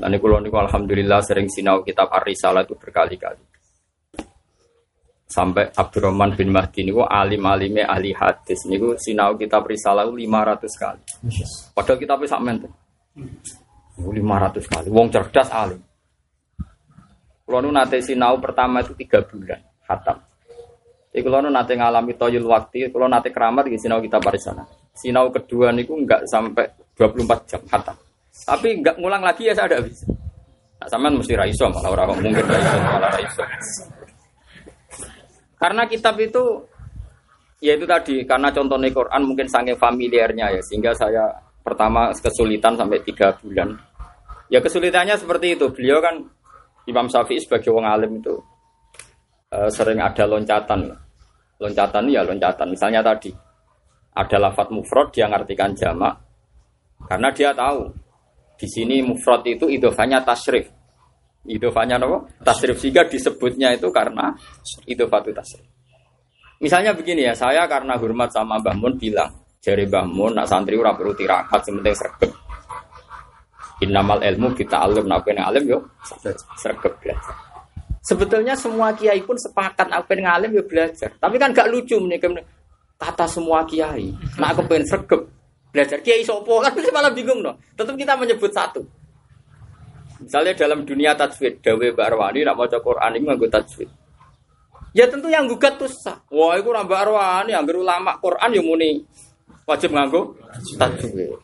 Dan 0.00 0.16
kalau 0.16 0.40
niku 0.40 0.56
alhamdulillah 0.56 1.20
sering 1.20 1.52
sinau 1.52 1.84
kitab 1.84 2.08
Ar-Risalah 2.08 2.64
itu 2.64 2.78
berkali-kali. 2.80 3.59
Sampai 5.30 5.70
Abdurrahman 5.70 6.34
bin 6.34 6.50
Mahdi 6.50 6.82
niku 6.82 7.06
alim 7.06 7.46
alime 7.46 7.86
ahli 7.86 8.10
hadis 8.10 8.66
niku 8.66 8.98
sinau 8.98 9.38
kitab 9.38 9.62
risalah 9.70 10.10
500 10.10 10.66
kali. 10.74 11.02
Padahal 11.70 11.98
kita 12.02 12.14
sak 12.26 12.42
menten. 12.42 12.72
500 13.94 14.66
kali. 14.66 14.88
Wong 14.90 15.06
cerdas 15.14 15.48
alim. 15.54 15.78
Kulo 17.46 17.62
nu 17.62 17.70
nate 17.70 18.02
sinau 18.02 18.38
pertama 18.42 18.82
itu 18.82 18.94
tiga 18.98 19.22
bulan 19.22 19.62
khatam. 19.86 20.18
Jadi 21.10 21.22
kalau 21.26 21.50
nate 21.50 21.74
ngalami 21.74 22.14
toyul 22.14 22.46
waktu, 22.46 22.90
kalau 22.94 23.10
nate 23.10 23.34
keramat 23.34 23.66
di 23.66 23.78
sinau 23.78 23.98
kitab 23.98 24.22
parisana. 24.22 24.66
Sinau 24.94 25.30
kedua 25.34 25.74
niku 25.74 25.98
enggak 25.98 26.26
sampai 26.26 26.66
24 26.94 27.50
jam 27.50 27.62
khatam. 27.66 27.96
Tapi 28.30 28.68
enggak 28.82 28.98
ngulang 28.98 29.22
lagi 29.22 29.50
ya 29.50 29.54
saya 29.54 29.66
ada 29.66 29.82
bisa. 29.82 30.06
Nah, 30.80 30.88
sama 30.88 31.10
mesti 31.10 31.34
raiso 31.36 31.66
malah 31.68 31.90
orang 31.92 32.22
mungkin 32.22 32.46
raiso 32.46 32.76
malah 32.78 33.10
raiso. 33.18 33.42
Karena 35.60 35.84
kitab 35.84 36.16
itu 36.16 36.64
ya 37.60 37.76
itu 37.76 37.84
tadi 37.84 38.24
karena 38.24 38.48
contohnya 38.48 38.88
Quran 38.88 39.22
mungkin 39.28 39.44
sangat 39.44 39.76
familiarnya 39.76 40.56
ya 40.56 40.60
sehingga 40.64 40.96
saya 40.96 41.28
pertama 41.60 42.08
kesulitan 42.16 42.80
sampai 42.80 43.04
tiga 43.04 43.36
bulan. 43.44 43.76
Ya 44.48 44.64
kesulitannya 44.64 45.20
seperti 45.20 45.60
itu. 45.60 45.68
Beliau 45.68 46.00
kan 46.00 46.24
Imam 46.88 47.06
Syafi'i 47.06 47.38
sebagai 47.38 47.70
orang 47.70 47.92
alim 47.92 48.12
itu 48.18 48.34
uh, 49.52 49.68
sering 49.68 50.00
ada 50.00 50.24
loncatan. 50.24 50.96
Loncatan 51.60 52.08
ya 52.08 52.24
loncatan. 52.24 52.72
Misalnya 52.72 53.04
tadi 53.04 53.30
ada 54.16 54.36
lafat 54.40 54.72
mufrad 54.72 55.12
dia 55.12 55.30
ngartikan 55.30 55.76
jamak 55.76 56.18
karena 57.06 57.28
dia 57.32 57.54
tahu 57.54 57.88
di 58.58 58.66
sini 58.68 59.00
mufrad 59.00 59.46
itu 59.48 59.70
idofanya 59.70 60.20
tasrif. 60.20 60.68
Idofanya 61.48 61.96
apa? 61.96 62.28
Tasrif 62.44 62.76
sehingga 62.76 63.08
disebutnya 63.08 63.72
itu 63.72 63.88
karena 63.88 64.36
idofatu 64.84 65.32
tasrif. 65.32 65.64
Misalnya 66.60 66.92
begini 66.92 67.24
ya, 67.24 67.32
saya 67.32 67.64
karena 67.64 67.96
hormat 67.96 68.28
sama 68.28 68.60
Mbah 68.60 68.76
Mun 68.76 69.00
bilang, 69.00 69.32
jari 69.64 69.88
Mbah 69.88 70.04
Mun, 70.04 70.36
nak 70.36 70.44
santri 70.44 70.76
ora 70.76 70.92
perlu 70.92 71.16
tirakat, 71.16 71.64
sementing 71.64 71.96
sregep. 71.96 72.30
Innamal 73.80 74.20
ilmu 74.20 74.52
kita 74.52 74.84
alim, 74.84 75.08
nak 75.08 75.24
yang 75.24 75.48
alim 75.48 75.64
yo 75.64 75.80
sregep 76.60 77.00
belajar. 77.00 77.32
Sebetulnya 78.04 78.52
semua 78.52 78.92
kiai 78.92 79.24
pun 79.24 79.40
sepakat 79.40 79.88
apa 79.88 80.12
yang 80.12 80.28
alim 80.28 80.52
yo 80.52 80.62
belajar. 80.68 81.16
Tapi 81.16 81.40
kan 81.40 81.56
gak 81.56 81.72
lucu 81.72 81.96
nih 81.96 82.20
kata 83.00 83.24
semua 83.24 83.64
kiai. 83.64 84.12
Nak 84.36 84.48
aku 84.52 84.68
pengen 84.68 84.84
sregep 84.84 85.20
belajar 85.72 86.04
kiai 86.04 86.20
sopo 86.20 86.60
kan 86.64 86.76
malah 86.92 87.08
bingung 87.16 87.40
no. 87.40 87.56
Tetap 87.72 87.96
kita 87.96 88.20
menyebut 88.20 88.52
satu. 88.52 88.84
Misalnya 90.20 90.52
dalam 90.52 90.84
dunia 90.84 91.16
tajwid, 91.16 91.64
Dawe 91.64 91.86
Mbak 91.96 92.06
Arwani 92.12 92.44
nak 92.44 92.56
maca 92.60 92.78
Quran 92.78 93.10
ini 93.16 93.24
nganggo 93.24 93.48
tajwid. 93.48 93.88
Ya 94.92 95.08
tentu 95.08 95.32
yang 95.32 95.48
gugat 95.48 95.80
tuh 95.80 95.88
sah. 95.88 96.20
Wah, 96.28 96.60
itu 96.60 96.68
Mbak 96.68 97.00
Arwani 97.08 97.56
yang 97.56 97.64
ulama 97.64 98.20
Quran 98.20 98.50
yang 98.52 98.66
muni 98.68 98.90
wajib 99.64 99.96
nganggo 99.96 100.36
tajwid. 100.76 101.40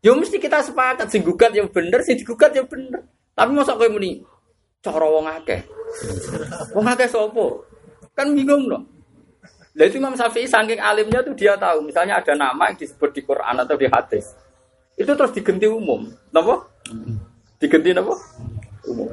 Ya 0.00 0.16
mesti 0.16 0.40
kita 0.40 0.64
sepakat 0.64 1.12
sing 1.12 1.20
gugat 1.20 1.52
yang 1.52 1.68
bener, 1.68 2.00
sing 2.00 2.16
digugat 2.16 2.56
yang 2.56 2.64
bener. 2.64 3.04
Tapi 3.36 3.50
masa 3.52 3.76
kowe 3.76 3.88
muni 3.90 4.24
cara 4.80 5.04
wong 5.04 5.28
akeh. 5.28 5.60
Wong 6.72 6.86
akeh 6.88 7.08
sapa? 7.10 7.46
Kan 8.16 8.32
bingung 8.32 8.64
loh. 8.64 8.80
Lah 9.76 9.86
itu 9.86 10.02
Imam 10.02 10.16
Syafi'i 10.18 10.50
saking 10.50 10.82
alimnya 10.82 11.22
tuh 11.22 11.36
dia 11.36 11.54
tahu, 11.54 11.86
misalnya 11.86 12.18
ada 12.18 12.34
nama 12.34 12.68
yang 12.68 12.76
disebut 12.80 13.10
di 13.14 13.22
Quran 13.22 13.54
atau 13.54 13.78
di 13.78 13.86
hadis. 13.86 14.34
Itu 15.00 15.16
terus 15.16 15.32
diganti 15.32 15.64
umum. 15.64 16.12
Napa? 16.28 16.60
Diganti 17.56 17.96
apa? 17.96 18.14
Umum. 18.84 19.08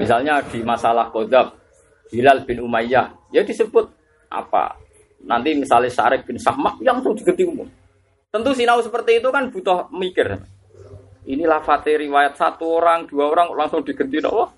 Misalnya 0.00 0.40
di 0.48 0.64
masalah 0.64 1.12
kodab, 1.12 1.52
Hilal 2.08 2.48
bin 2.48 2.64
Umayyah, 2.64 3.12
ya 3.28 3.44
disebut 3.44 3.92
apa? 4.32 4.80
Nanti 5.28 5.52
misalnya 5.52 5.92
Syarif 5.92 6.24
bin 6.24 6.40
Sahmak 6.40 6.80
yang 6.80 6.98
langsung 7.04 7.12
diganti 7.12 7.44
umum. 7.44 7.68
Tentu 8.32 8.56
sinau 8.56 8.80
seperti 8.80 9.20
itu 9.20 9.28
kan 9.28 9.52
butuh 9.52 9.92
mikir. 9.92 10.40
Ini 11.28 11.44
lafate 11.44 12.00
riwayat 12.00 12.34
satu 12.34 12.80
orang, 12.80 13.04
dua 13.04 13.28
orang 13.28 13.52
langsung 13.52 13.84
diganti 13.84 14.16
apa? 14.24 14.48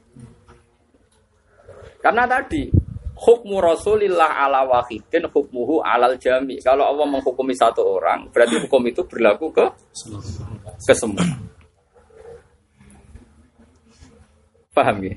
Karena 1.99 2.31
tadi 2.31 2.71
hukmu 3.15 3.63
Rasulillah 3.63 4.45
ala 4.47 4.67
wahidin 4.67 5.31
hukmuhu 5.31 5.81
alal 5.81 6.19
jami. 6.19 6.59
Kalau 6.59 6.91
Allah 6.91 7.07
menghukumi 7.07 7.55
satu 7.55 7.99
orang, 7.99 8.29
berarti 8.35 8.59
hukum 8.67 8.83
itu 8.91 9.07
berlaku 9.07 9.55
ke 9.55 9.65
ke 10.83 10.95
semua. 10.95 11.23
Paham 14.75 14.99
ya? 15.07 15.15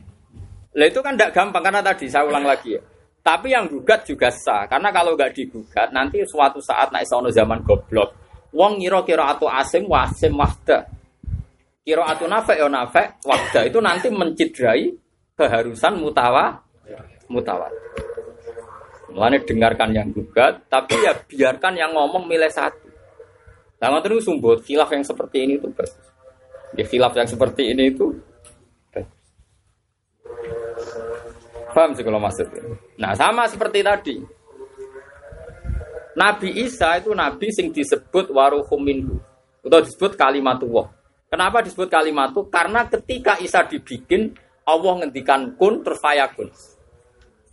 Lah 0.78 0.86
itu 0.86 1.02
kan 1.02 1.18
tidak 1.18 1.34
gampang 1.34 1.66
karena 1.66 1.82
tadi 1.82 2.06
saya 2.06 2.30
ulang 2.30 2.46
lagi 2.46 2.78
ya. 2.78 2.82
Tapi 3.26 3.52
yang 3.52 3.68
gugat 3.68 4.08
juga 4.08 4.32
sah 4.32 4.70
karena 4.70 4.94
kalau 4.94 5.18
nggak 5.18 5.34
digugat 5.36 5.92
nanti 5.92 6.24
suatu 6.24 6.62
saat 6.62 6.94
naik 6.94 7.10
sono 7.10 7.34
zaman 7.34 7.66
goblok. 7.66 8.14
Wong 8.56 8.80
ngira 8.80 9.04
kira 9.04 9.34
atau 9.36 9.50
asim 9.50 9.90
wasim 9.90 10.38
wahda. 10.38 10.88
Kira 11.84 12.08
atau 12.08 12.30
nafek 12.30 12.62
ya 12.62 12.70
nafek 12.70 13.20
wahda 13.26 13.60
itu 13.68 13.80
nanti 13.84 14.08
mencidrai 14.08 14.94
keharusan 15.36 16.00
mutawa 16.00 16.67
mutawat. 17.28 17.72
Mulane 19.12 19.40
dengarkan 19.44 19.96
yang 19.96 20.12
gugat, 20.12 20.68
tapi 20.68 21.00
ya 21.00 21.16
biarkan 21.16 21.74
yang 21.80 21.96
ngomong 21.96 22.28
milih 22.28 22.52
satu. 22.52 22.88
Nah, 23.78 24.02
terus 24.02 24.26
sumbut 24.26 24.66
khilaf 24.66 24.90
yang 24.90 25.06
seperti 25.06 25.46
ini 25.46 25.62
itu 25.62 25.70
bagus. 25.70 25.96
Ya 26.76 26.84
khilaf 26.84 27.14
yang 27.16 27.30
seperti 27.30 27.72
ini 27.72 27.94
itu 27.94 28.12
Paham 31.78 31.94
sih 31.94 32.02
kalau 32.02 32.18
maksudnya. 32.18 32.74
Nah 32.98 33.14
sama 33.14 33.46
seperti 33.46 33.86
tadi. 33.86 34.18
Nabi 36.18 36.66
Isa 36.66 36.98
itu 36.98 37.14
nabi 37.14 37.54
sing 37.54 37.70
disebut 37.70 38.34
waruhum 38.34 38.82
minhu. 38.82 39.22
Atau 39.62 39.86
disebut 39.86 40.18
kalimatullah. 40.18 40.90
Kenapa 41.30 41.62
disebut 41.62 41.86
kalimat 41.86 42.34
itu? 42.34 42.50
Karena 42.50 42.90
ketika 42.90 43.38
Isa 43.38 43.62
dibikin, 43.70 44.34
Allah 44.66 45.06
ngendikan 45.06 45.54
kun 45.54 45.86
terus 45.86 46.02
fayakun. 46.02 46.50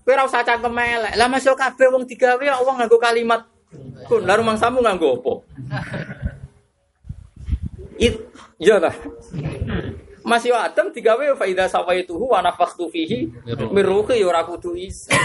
Kowe 0.05 0.13
ora 0.13 0.29
usah 0.29 0.45
cangkem 0.45 0.77
elek. 0.77 1.17
Lah 1.17 1.29
masuk 1.33 1.57
kabeh 1.57 1.89
wong 1.89 2.05
digawe 2.05 2.45
Allah 2.45 2.75
nganggo 2.77 3.01
kalimat 3.01 3.49
kun. 4.05 4.29
Lah 4.29 4.37
rumang 4.37 4.61
samu 4.61 4.85
nganggo 4.85 5.17
apa? 5.17 5.33
It, 7.97 8.21
iya 8.61 8.77
lah. 8.77 8.93
Masih 10.21 10.53
Adam 10.53 10.93
digawe 10.93 11.37
fa 11.41 11.49
idza 11.49 11.73
sawaituhu 11.73 12.37
wa 12.37 12.45
nafakhtu 12.45 12.89
fihi 12.93 13.33
min 13.73 13.85
ruhi 13.85 14.21
ya 14.21 14.29
ora 14.29 14.45
kudu 14.45 14.77
Isa. 14.77 15.17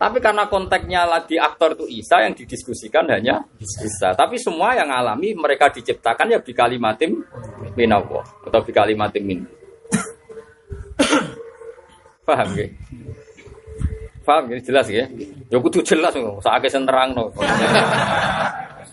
Tapi 0.00 0.16
karena 0.16 0.48
konteksnya 0.48 1.04
lagi 1.04 1.36
aktor 1.36 1.76
itu 1.76 2.04
Isa 2.04 2.24
yang 2.24 2.32
didiskusikan 2.32 3.04
hanya 3.12 3.44
Isa. 3.60 4.16
Tapi 4.16 4.40
semua 4.40 4.76
yang 4.76 4.88
alami 4.88 5.36
mereka 5.36 5.68
diciptakan 5.68 6.32
ya 6.32 6.40
bi 6.40 6.56
kalimatim 6.56 7.20
minallah 7.76 8.24
atau 8.44 8.60
bi 8.64 8.72
kalimatim 8.72 9.24
min. 9.24 9.40
Paham 12.28 12.48
gak? 12.56 12.72
Paham 14.30 14.46
gak? 14.46 14.62
Jelas 14.62 14.86
ya? 14.86 15.02
Ya 15.50 15.58
kudu 15.58 15.82
jelas 15.82 16.14
kok. 16.14 16.38
Saake 16.38 16.70
sing 16.70 16.86
terangno. 16.86 17.34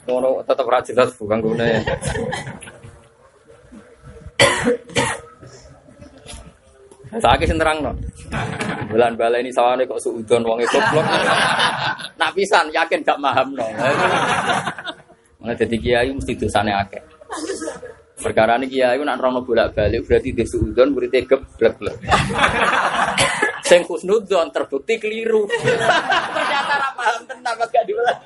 Ngono 0.10 0.42
tetep 0.42 0.66
ra 0.66 0.82
jelas 0.82 1.14
bukan 1.14 1.38
gune. 1.46 1.78
Saiki 7.22 7.46
sing 7.46 7.62
terangno. 7.62 7.94
Bulan 8.90 9.14
baleni 9.14 9.54
sawane 9.54 9.86
kok 9.86 10.02
suudon 10.02 10.42
wong 10.42 10.58
itu 10.58 10.82
blok. 10.90 11.06
Nak 12.18 12.34
pisan 12.34 12.74
yakin 12.74 13.06
gak 13.06 13.22
mahamno. 13.22 13.70
Mana 15.38 15.54
jadi 15.54 15.78
kiai 15.78 16.10
mesti 16.18 16.34
dosane 16.34 16.74
akeh. 16.74 17.04
Perkara 18.18 18.58
ini 18.58 18.66
kiai 18.66 18.98
nak 19.06 19.22
rono 19.22 19.46
bolak 19.46 19.78
balik 19.78 20.02
berarti 20.02 20.34
dia 20.34 20.50
suudon 20.50 20.98
berarti 20.98 21.30
geblek-blek. 21.30 21.98
Sing 23.68 23.84
khusnudon 23.84 24.48
terbukti 24.56 24.96
keliru. 24.96 25.44
Ternyata 25.52 26.74
ra 26.80 26.90
paham 26.96 27.22
tenan 27.28 27.54
gak 27.60 27.84
diulang. 27.84 28.20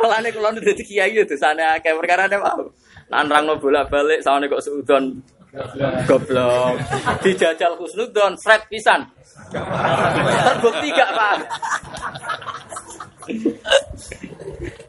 Lane 0.00 0.28
kula 0.32 0.56
dadi 0.56 0.82
kiai 0.82 1.12
itu 1.12 1.36
sana 1.36 1.76
akeh 1.76 1.92
perkara 1.92 2.24
ne 2.26 2.36
mau. 2.40 2.64
Nak 3.12 3.28
rono 3.28 3.60
bolak 3.60 3.92
balik 3.92 4.24
sawane 4.24 4.48
kok 4.48 4.64
suudon 4.64 5.20
Goblok. 6.08 6.80
Dijajal 7.20 7.76
Husnudon, 7.76 8.40
Fred 8.40 8.64
pisan. 8.72 9.04
Terbukti 9.52 10.88
gak, 10.96 11.12
Pak? 11.12 11.36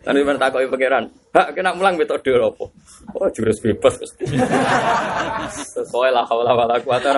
Nanti 0.04 0.20
mana 0.20 0.36
takoki 0.36 0.68
pangeran. 0.68 1.08
Hak 1.32 1.56
kena 1.56 1.72
mulang 1.72 1.96
metode 1.96 2.28
apa? 2.36 2.66
Oh, 3.16 3.28
jurus 3.32 3.64
bebas. 3.64 3.96
Sesuai 5.56 6.12
lah 6.12 6.28
haula 6.28 6.52
wala 6.52 6.76
quwata 6.84 7.16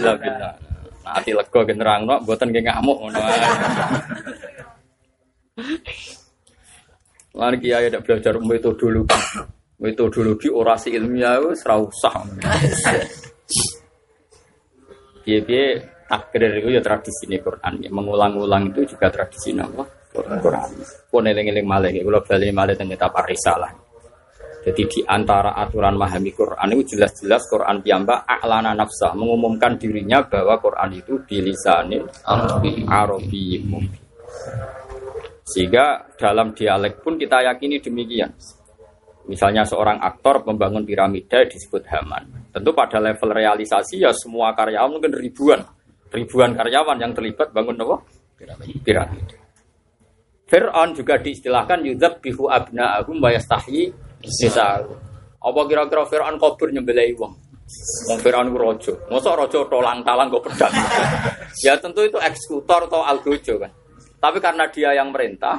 illa 0.00 0.16
billah. 0.16 0.54
Nah, 1.02 1.18
ati 1.18 1.34
lega 1.34 1.60
generangno 1.66 2.22
mboten 2.22 2.48
nggih 2.54 2.62
ngamuk 2.62 2.96
ngono 3.02 3.20
ae. 3.20 3.38
Lan 7.36 7.54
kiai 7.60 7.90
ada 7.90 8.00
belajar 8.00 8.38
metodologi 8.38 9.18
metodologi 9.82 10.48
orasi 10.48 10.94
ilmiah 10.94 11.42
wis 11.42 11.66
ora 11.66 11.76
usah. 11.82 12.22
Piye-piye 15.22 15.64
takdir 16.06 16.50
itu 16.58 16.68
ya 16.74 16.82
tradisi 16.82 17.30
ini 17.30 17.38
Quran. 17.38 17.82
Ya. 17.82 17.90
Mengulang-ulang 17.90 18.74
itu 18.74 18.94
juga 18.94 19.10
tradisi 19.10 19.54
apa? 19.58 19.86
Quran. 20.12 20.68
Pun 21.08 21.24
eling-eling 21.24 21.64
malih, 21.64 21.90
kalau 22.04 22.20
balik 22.20 22.52
malih 22.52 22.74
ternyata 22.76 23.08
risalah. 23.24 23.72
Jadi 24.62 24.82
di 24.86 25.00
antara 25.02 25.58
aturan 25.58 25.98
memahami 25.98 26.30
Quran 26.30 26.70
itu 26.78 26.94
jelas-jelas 26.94 27.50
Quran 27.50 27.82
piyambak 27.82 28.22
aklana 28.22 28.70
nafsa 28.78 29.10
mengumumkan 29.10 29.74
dirinya 29.74 30.22
bahwa 30.22 30.54
Quran 30.62 31.02
itu 31.02 31.18
bilisanin 31.26 32.06
Arabi. 32.86 33.58
Sehingga 35.42 36.14
dalam 36.14 36.54
dialek 36.54 37.02
pun 37.02 37.18
kita 37.18 37.42
yakini 37.42 37.82
demikian. 37.82 38.30
Misalnya 39.26 39.66
seorang 39.66 39.98
aktor 39.98 40.46
membangun 40.46 40.86
piramida 40.86 41.42
disebut 41.42 41.82
Haman. 41.90 42.54
Tentu 42.54 42.70
pada 42.70 43.02
level 43.02 43.34
realisasi 43.34 43.98
ya 43.98 44.14
semua 44.14 44.54
karyawan 44.54 44.94
mungkin 44.94 45.10
ribuan. 45.10 45.58
Ribuan 46.14 46.54
karyawan 46.54 47.02
yang 47.02 47.10
terlibat 47.10 47.50
bangun 47.50 47.82
apa? 47.82 47.96
Piramida. 48.38 49.41
Fir'aun 50.52 50.92
juga 50.92 51.16
diistilahkan 51.16 51.80
yudhab 51.80 52.20
bihu 52.20 52.44
abna'ahum 52.52 53.16
wa 53.24 53.32
yastahyi 53.32 53.88
Sisa. 54.20 54.84
Apa 55.40 55.60
kira-kira 55.64 56.04
Fir'aun 56.04 56.36
kabur 56.36 56.68
nyembelih 56.68 57.16
wong? 57.16 57.32
Wong 58.12 58.18
Fir'aun 58.20 58.52
ku 58.52 58.60
raja. 58.60 58.92
Mosok 59.08 59.32
raja 59.32 59.58
tolang-talang 59.64 60.28
kok 60.28 60.44
pedang. 60.44 60.74
ya 61.64 61.72
tentu 61.80 62.04
itu 62.04 62.20
eksekutor 62.20 62.84
atau 62.84 63.00
algojo 63.00 63.56
kan. 63.64 63.72
Tapi 64.20 64.38
karena 64.44 64.68
dia 64.68 64.92
yang 64.92 65.08
merintah 65.08 65.56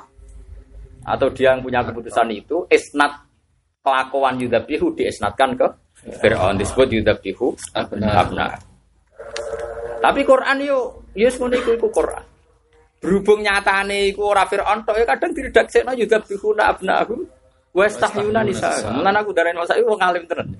atau 1.04 1.28
dia 1.34 1.58
yang 1.58 1.66
punya 1.66 1.82
keputusan 1.84 2.30
itu, 2.30 2.70
isnat 2.70 3.26
kelakuan 3.82 4.40
Yudabihu 4.40 4.94
diesnatkan 4.94 5.58
ke 5.58 5.68
Fir'aun 6.22 6.56
disebut 6.62 7.02
Yudabihu 7.02 7.58
abna. 7.76 8.62
Tapi 10.00 10.22
Quran 10.22 10.62
semuanya 11.18 11.58
iku 11.66 11.72
iku 11.82 11.88
Quran. 11.90 12.33
Berhubung 13.04 13.44
nyatane 13.44 14.16
iku 14.16 14.32
ora 14.32 14.48
Fir'aun 14.48 14.88
tok 14.88 14.96
ya 14.96 15.04
kadang 15.04 15.36
diredaksekno 15.36 15.92
Yudabihu 15.92 16.56
abnahum 16.56 17.28
Wes 17.74 17.98
tahyuna 17.98 18.46
nisa. 18.46 18.70
Mulane 18.94 19.18
aku 19.26 19.34
darani 19.34 19.58
masa 19.58 19.74
iku 19.76 19.98
ngalim 19.98 20.30
tenan. 20.30 20.56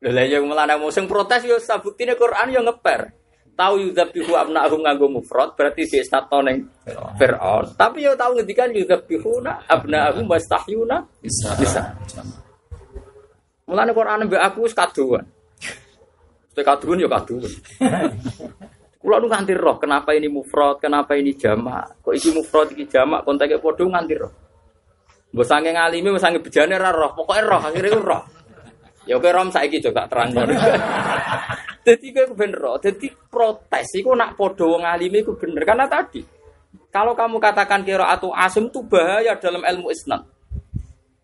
Lha 0.00 0.10
lha 0.10 0.22
yang 0.24 0.48
mulane 0.48 0.80
musim 0.80 1.04
protes 1.04 1.44
yo 1.44 1.60
sabuktine 1.60 2.16
Quran 2.16 2.48
yo 2.48 2.64
ngeper. 2.64 3.12
Tahu 3.58 3.74
yudzabihu 3.90 4.38
abna'ahum 4.38 4.86
nganggo 4.86 5.10
mufrad 5.10 5.58
berarti 5.58 5.82
di 5.84 5.98
stato 6.00 6.38
ning 6.40 6.62
Firaun. 7.18 7.74
Tapi 7.74 8.06
yo 8.06 8.14
tahu 8.14 8.38
ngendikan 8.38 8.70
yudzabihuna 8.70 9.68
abna'ahum 9.68 10.24
wastahyuna 10.30 11.02
bisa. 11.20 11.52
Bisa. 11.60 11.82
Mulane 13.68 13.92
Quran 13.92 14.30
mbek 14.30 14.42
aku 14.42 14.64
wis 14.64 14.72
kaduan. 14.72 15.26
Wis 16.54 16.62
kaduan 16.64 17.02
yo 17.04 17.10
kaduan. 17.10 17.50
Kulo 18.98 19.22
nu 19.22 19.30
nganti 19.30 19.54
roh 19.54 19.78
kenapa 19.78 20.10
ini 20.10 20.26
mufrad, 20.26 20.82
kenapa 20.82 21.14
ini 21.14 21.30
jamak. 21.38 22.02
Kok 22.02 22.14
iki 22.18 22.34
mufrad 22.34 22.74
iki 22.74 22.90
jamak 22.90 23.22
konteke 23.22 23.62
padha 23.62 23.86
nganti 23.86 24.14
roh. 24.18 24.32
Mbok 25.30 25.46
sange 25.46 25.70
ngalimi, 25.70 26.10
mbok 26.10 26.22
sange 26.22 26.38
bejane 26.42 26.74
ra 26.74 26.90
roh, 26.90 27.14
pokoke 27.14 27.42
roh, 27.46 27.62
akhire 27.62 27.94
roh. 27.94 28.22
Ya 29.08 29.16
oke 29.16 29.30
rom 29.32 29.48
saiki 29.48 29.80
juga 29.80 30.04
terang 30.04 30.36
Dadi 31.88 32.12
kowe 32.12 32.36
ben 32.36 32.52
roh, 32.52 32.76
dadi 32.76 33.08
protes 33.08 33.96
iku 33.96 34.12
nak 34.12 34.36
padha 34.36 34.68
wong 34.68 34.84
ngalimi 34.84 35.24
iku 35.24 35.40
bener 35.40 35.64
karena 35.64 35.88
tadi 35.88 36.20
kalau 36.92 37.16
kamu 37.16 37.40
katakan 37.40 37.80
kira 37.84 38.12
atau 38.12 38.32
asim 38.36 38.68
itu 38.68 38.84
bahaya 38.84 39.36
dalam 39.40 39.64
ilmu 39.64 39.88
isnad. 39.88 40.28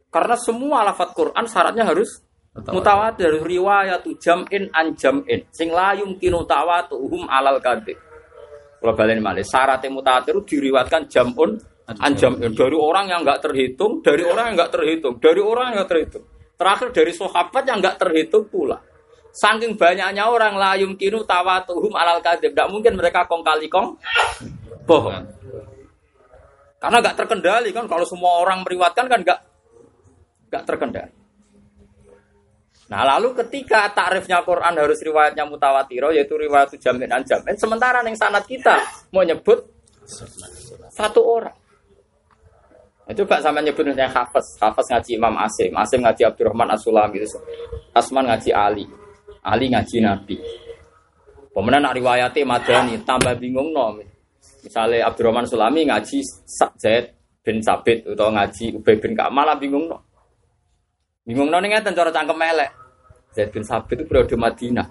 Karena 0.09 0.37
semua 0.39 0.87
lafat 0.87 1.13
Quran 1.13 1.45
syaratnya 1.45 1.85
harus 1.85 2.25
mutawatir, 2.55 3.43
riwayat 3.43 4.07
jam'in 4.23 4.71
an 4.71 4.95
jam'in. 4.95 5.43
Sing 5.51 5.75
la 5.75 5.95
yumkinu 5.99 6.47
tawatuhum 6.47 7.27
alal 7.27 7.59
kadhib. 7.59 7.99
Kalau 8.79 8.93
balen 8.95 9.25
malih 9.25 9.43
syaratnya 9.43 9.88
mutawatir 9.90 10.37
diriwatkan 10.45 11.09
jam'un 11.09 11.57
Anjam 11.85 12.40
dari 12.40 12.77
orang 12.81 13.12
yang 13.12 13.21
nggak 13.21 13.45
terhitung, 13.45 14.01
dari 14.01 14.25
orang 14.25 14.53
yang 14.53 14.57
nggak 14.57 14.73
terhitung, 14.73 15.14
dari 15.21 15.40
orang 15.45 15.64
yang 15.69 15.85
nggak 15.85 15.90
terhitung. 15.93 16.25
Terakhir 16.57 16.88
dari 16.97 17.12
sahabat 17.12 17.62
yang 17.69 17.79
nggak 17.85 17.97
terhitung 18.01 18.45
pula. 18.49 18.81
Saking 19.37 19.77
banyaknya 19.77 20.25
orang 20.25 20.57
layum 20.57 20.97
kinu 20.97 21.29
tawatuhum 21.29 21.93
alal 21.93 22.25
kadib. 22.25 22.57
Tidak 22.57 22.69
mungkin 22.73 22.97
mereka 22.97 23.29
kong 23.29 23.45
kali 23.45 23.69
kong 23.69 24.01
bohong. 24.88 25.29
Karena 26.81 26.97
nggak 27.05 27.17
terkendali 27.21 27.69
kan 27.77 27.85
kalau 27.85 28.09
semua 28.09 28.40
orang 28.40 28.64
meriwatkan 28.64 29.05
kan 29.05 29.21
nggak 29.21 29.40
nggak 30.49 30.64
terkendali. 30.64 31.24
Nah 32.94 33.02
lalu 33.18 33.35
ketika 33.42 33.90
takrifnya 33.90 34.46
Quran 34.46 34.78
harus 34.78 35.02
riwayatnya 35.02 35.42
mutawatiro 35.50 36.14
yaitu 36.14 36.38
riwayat 36.38 36.70
jamin 36.78 37.11
dan 37.11 37.26
jamin. 37.26 37.59
Sementara 37.59 38.07
yang 38.07 38.14
sanat 38.14 38.46
kita 38.46 38.78
mau 39.11 39.26
nyebut 39.26 39.66
satu 40.94 41.18
orang. 41.26 41.59
Itu 43.11 43.26
Coba 43.26 43.42
sama 43.42 43.59
nyebut 43.66 43.83
misalnya 43.83 44.14
Hafiz 44.14 44.62
ngaji 44.62 45.11
Imam 45.18 45.35
Asim, 45.42 45.74
Asim 45.74 46.07
ngaji 46.07 46.22
Abdurrahman 46.22 46.70
As-Sulami 46.70 47.18
gitu. 47.18 47.37
Asman 47.90 48.30
ngaji 48.30 48.54
Ali, 48.54 48.87
Ali 49.42 49.74
ngaji 49.74 49.96
Nabi. 49.98 50.38
Pemenang 51.50 51.90
nak 51.90 51.98
riwayati 51.98 52.46
Madani, 52.46 53.02
tambah 53.02 53.35
bingung 53.42 53.74
no. 53.74 53.98
Misalnya 54.62 55.11
Abdurrahman 55.11 55.50
Sulami 55.50 55.90
ngaji 55.90 56.22
Zaid 56.78 57.11
bin 57.42 57.59
Sabit 57.59 58.07
atau 58.07 58.30
ngaji 58.30 58.78
Ubay 58.78 58.96
bin 59.02 59.18
Ka'ab 59.18 59.35
bingung 59.59 59.90
no. 59.90 59.98
Bingung 61.26 61.50
no 61.50 61.59
nih 61.59 61.83
cara 61.83 62.14
cangkem 62.14 62.38
melek. 62.38 62.84
Zaid 63.35 63.51
bin 63.51 63.66
Sabit 63.66 64.01
itu 64.01 64.07
periode 64.07 64.37
Madinah. 64.38 64.87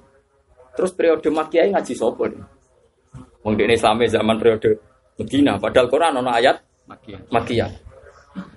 Terus 0.75 0.91
periode 0.91 1.29
Makkiyah 1.31 1.79
ngaji 1.79 1.93
sopo 1.95 2.27
nih. 2.27 2.43
Mungkin 3.43 3.71
Islamnya 3.71 4.19
zaman 4.19 4.39
periode 4.39 4.79
Medina, 5.19 5.59
padahal 5.61 5.87
Quran 5.87 6.17
ono 6.19 6.31
ayat. 6.31 6.59
Makkiyah. 7.31 7.71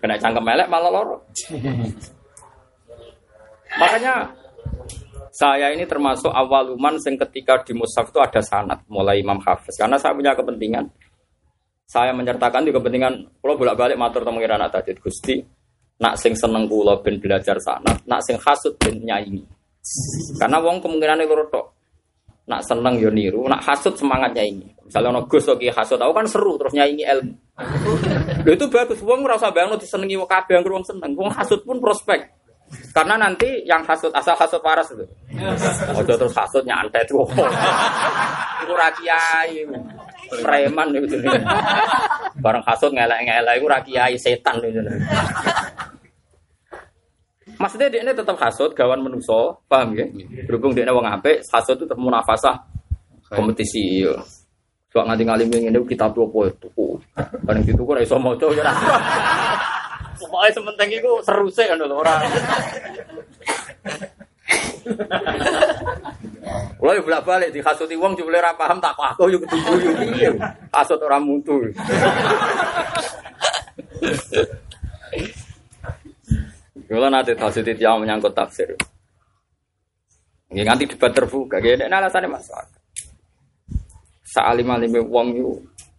Kena 0.01 0.18
cangkem 0.18 0.42
melek 0.42 0.66
malah 0.66 0.90
loro. 0.90 1.16
Makanya 3.81 4.35
saya 5.37 5.68
ini 5.68 5.85
termasuk 5.85 6.33
awaluman 6.33 6.96
yang 6.96 7.20
ketika 7.29 7.61
di 7.61 7.77
Musaf 7.77 8.09
itu 8.09 8.16
ada 8.25 8.40
sanat 8.40 8.81
mulai 8.88 9.20
Imam 9.20 9.37
Hafiz 9.44 9.77
karena 9.77 10.01
saya 10.01 10.16
punya 10.16 10.33
kepentingan 10.33 10.88
saya 11.85 12.16
menyertakan 12.16 12.64
di 12.64 12.72
kepentingan 12.72 13.44
kalau 13.44 13.61
bolak-balik 13.61 14.01
matur 14.01 14.25
temu 14.25 14.40
anak 14.40 14.72
tadi 14.72 14.96
Gusti 14.96 15.37
nak 16.01 16.16
sing 16.16 16.33
seneng 16.33 16.64
kula 16.64 17.05
ben 17.05 17.20
belajar 17.20 17.61
sanat 17.61 18.01
nak 18.09 18.25
sing 18.25 18.40
hasut 18.40 18.81
ben 18.81 18.96
nyanyi 19.05 19.44
karena 20.37 20.59
wong 20.61 20.83
kemungkinan 20.83 21.22
itu 21.22 21.35
tok 21.53 21.66
nak 22.46 22.62
seneng 22.62 22.99
yo 23.03 23.11
niru 23.11 23.46
nak 23.51 23.62
hasut 23.62 23.94
semangatnya 23.99 24.46
ini 24.46 24.66
misalnya 24.87 25.18
ono 25.18 25.20
Gus 25.27 25.51
lagi 25.51 25.66
hasut 25.70 25.99
aku 25.99 26.12
kan 26.14 26.27
seru 26.31 26.55
terus 26.55 26.75
nyanyi 26.75 27.03
ilmu 27.03 27.35
Lho 28.44 28.53
itu 28.53 28.66
bagus. 28.68 29.01
Wong 29.01 29.25
usah 29.25 29.49
bayangno 29.49 29.81
disenengi 29.81 30.20
wong 30.20 30.29
kabeh 30.29 30.61
wong 30.61 30.85
seneng. 30.85 31.16
Wong 31.16 31.33
hasud 31.33 31.64
pun 31.64 31.81
prospek. 31.81 32.29
Karena 32.90 33.14
nanti 33.14 33.62
yang 33.62 33.81
hasut 33.87 34.11
asal 34.12 34.37
hasut 34.37 34.61
waras 34.61 34.90
itu. 34.92 35.07
Ojo 35.96 36.12
terus 36.18 36.35
hasut 36.37 36.62
nyantet. 36.66 37.09
Iku 37.09 38.72
ra 38.77 38.88
kiai. 38.92 39.64
Preman 40.42 40.92
itu. 40.92 41.16
Bareng 42.42 42.62
hasut 42.66 42.92
ngelek-ngelek 42.92 43.57
iku 43.57 43.66
ra 43.70 43.81
kiai 43.81 44.18
setan 44.20 44.61
itu. 44.61 44.85
Maksudnya 47.57 47.88
dia 47.88 48.05
ini 48.05 48.12
tetap 48.12 48.37
hasut, 48.37 48.77
gawan 48.77 49.01
menuso, 49.01 49.64
paham 49.64 49.97
ya? 49.97 50.05
Berhubung 50.45 50.77
dia 50.77 50.85
ini 50.85 50.92
wong 50.92 51.09
apik, 51.09 51.40
hasut 51.49 51.81
itu 51.81 51.88
tetap 51.88 51.97
munafasah 51.97 52.57
kompetisi. 53.33 54.05
Iya. 54.05 54.21
Kok 54.92 55.05
nganti 55.05 55.25
ngalim 55.29 55.49
ngene 55.53 55.81
kita 55.85 56.09
tuh 56.12 56.25
apa 56.25 56.49
itu? 56.49 56.69
Bareng 57.45 57.64
itu 57.69 57.83
kok 57.85 58.01
iso 58.01 58.16
maca 58.16 58.47
ya. 58.57 58.64
Pokoke 60.16 60.49
sementing 60.49 60.90
iku 60.97 61.21
seru 61.21 61.53
sih 61.53 61.69
kan 61.69 61.77
ora. 61.85 62.16
Kulo 66.81 66.90
yo 66.97 67.03
bolak-balik 67.05 67.53
dihasuti 67.53 67.92
wong 68.01 68.16
jebule 68.16 68.40
ora 68.40 68.57
paham 68.57 68.81
tak 68.81 68.97
aku 68.97 69.29
yo 69.29 69.37
ketuku 69.45 69.73
yo 69.85 69.92
piye. 70.01 70.33
Hasut 70.73 71.01
ora 71.05 71.21
mutu. 71.21 71.61
Kalau 76.87 77.11
nanti 77.11 77.34
tafsir 77.34 77.66
yang 77.66 77.99
menyangkut 77.99 78.30
tafsir, 78.30 78.70
ini 80.55 80.62
nanti 80.62 80.87
debat 80.87 81.11
terbuka. 81.11 81.59
Gini, 81.59 81.91
alasannya 81.91 82.30
masalah. 82.30 82.70
Sa'alim 84.26 84.68
alim 84.70 84.95
wong 85.11 85.28
itu 85.34 85.53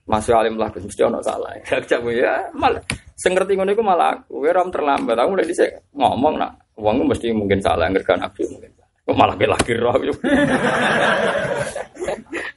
masih 0.08 0.34
alim 0.40 0.56
lah 0.56 0.72
mesti 0.72 1.04
ono 1.04 1.20
salah. 1.20 1.52
Gak 1.68 2.00
ya 2.16 2.48
malah 2.56 2.80
sing 3.20 3.36
ngerti 3.36 3.60
ngono 3.60 3.76
malah 3.84 4.16
aku 4.16 4.48
ora 4.48 4.64
terlambat. 4.72 5.16
Aku 5.20 5.30
mulai 5.36 5.48
dhisik 5.48 5.92
ngomong 5.92 6.40
nak 6.40 6.52
wong 6.80 7.04
mesti 7.04 7.36
mungkin 7.36 7.60
salah 7.60 7.92
ngerkan 7.92 8.24
aku 8.24 8.48
mungkin. 8.48 8.72
Kok 9.08 9.16
malah 9.16 9.36
ke 9.40 9.48
lagi 9.48 9.74
roh. 9.76 9.96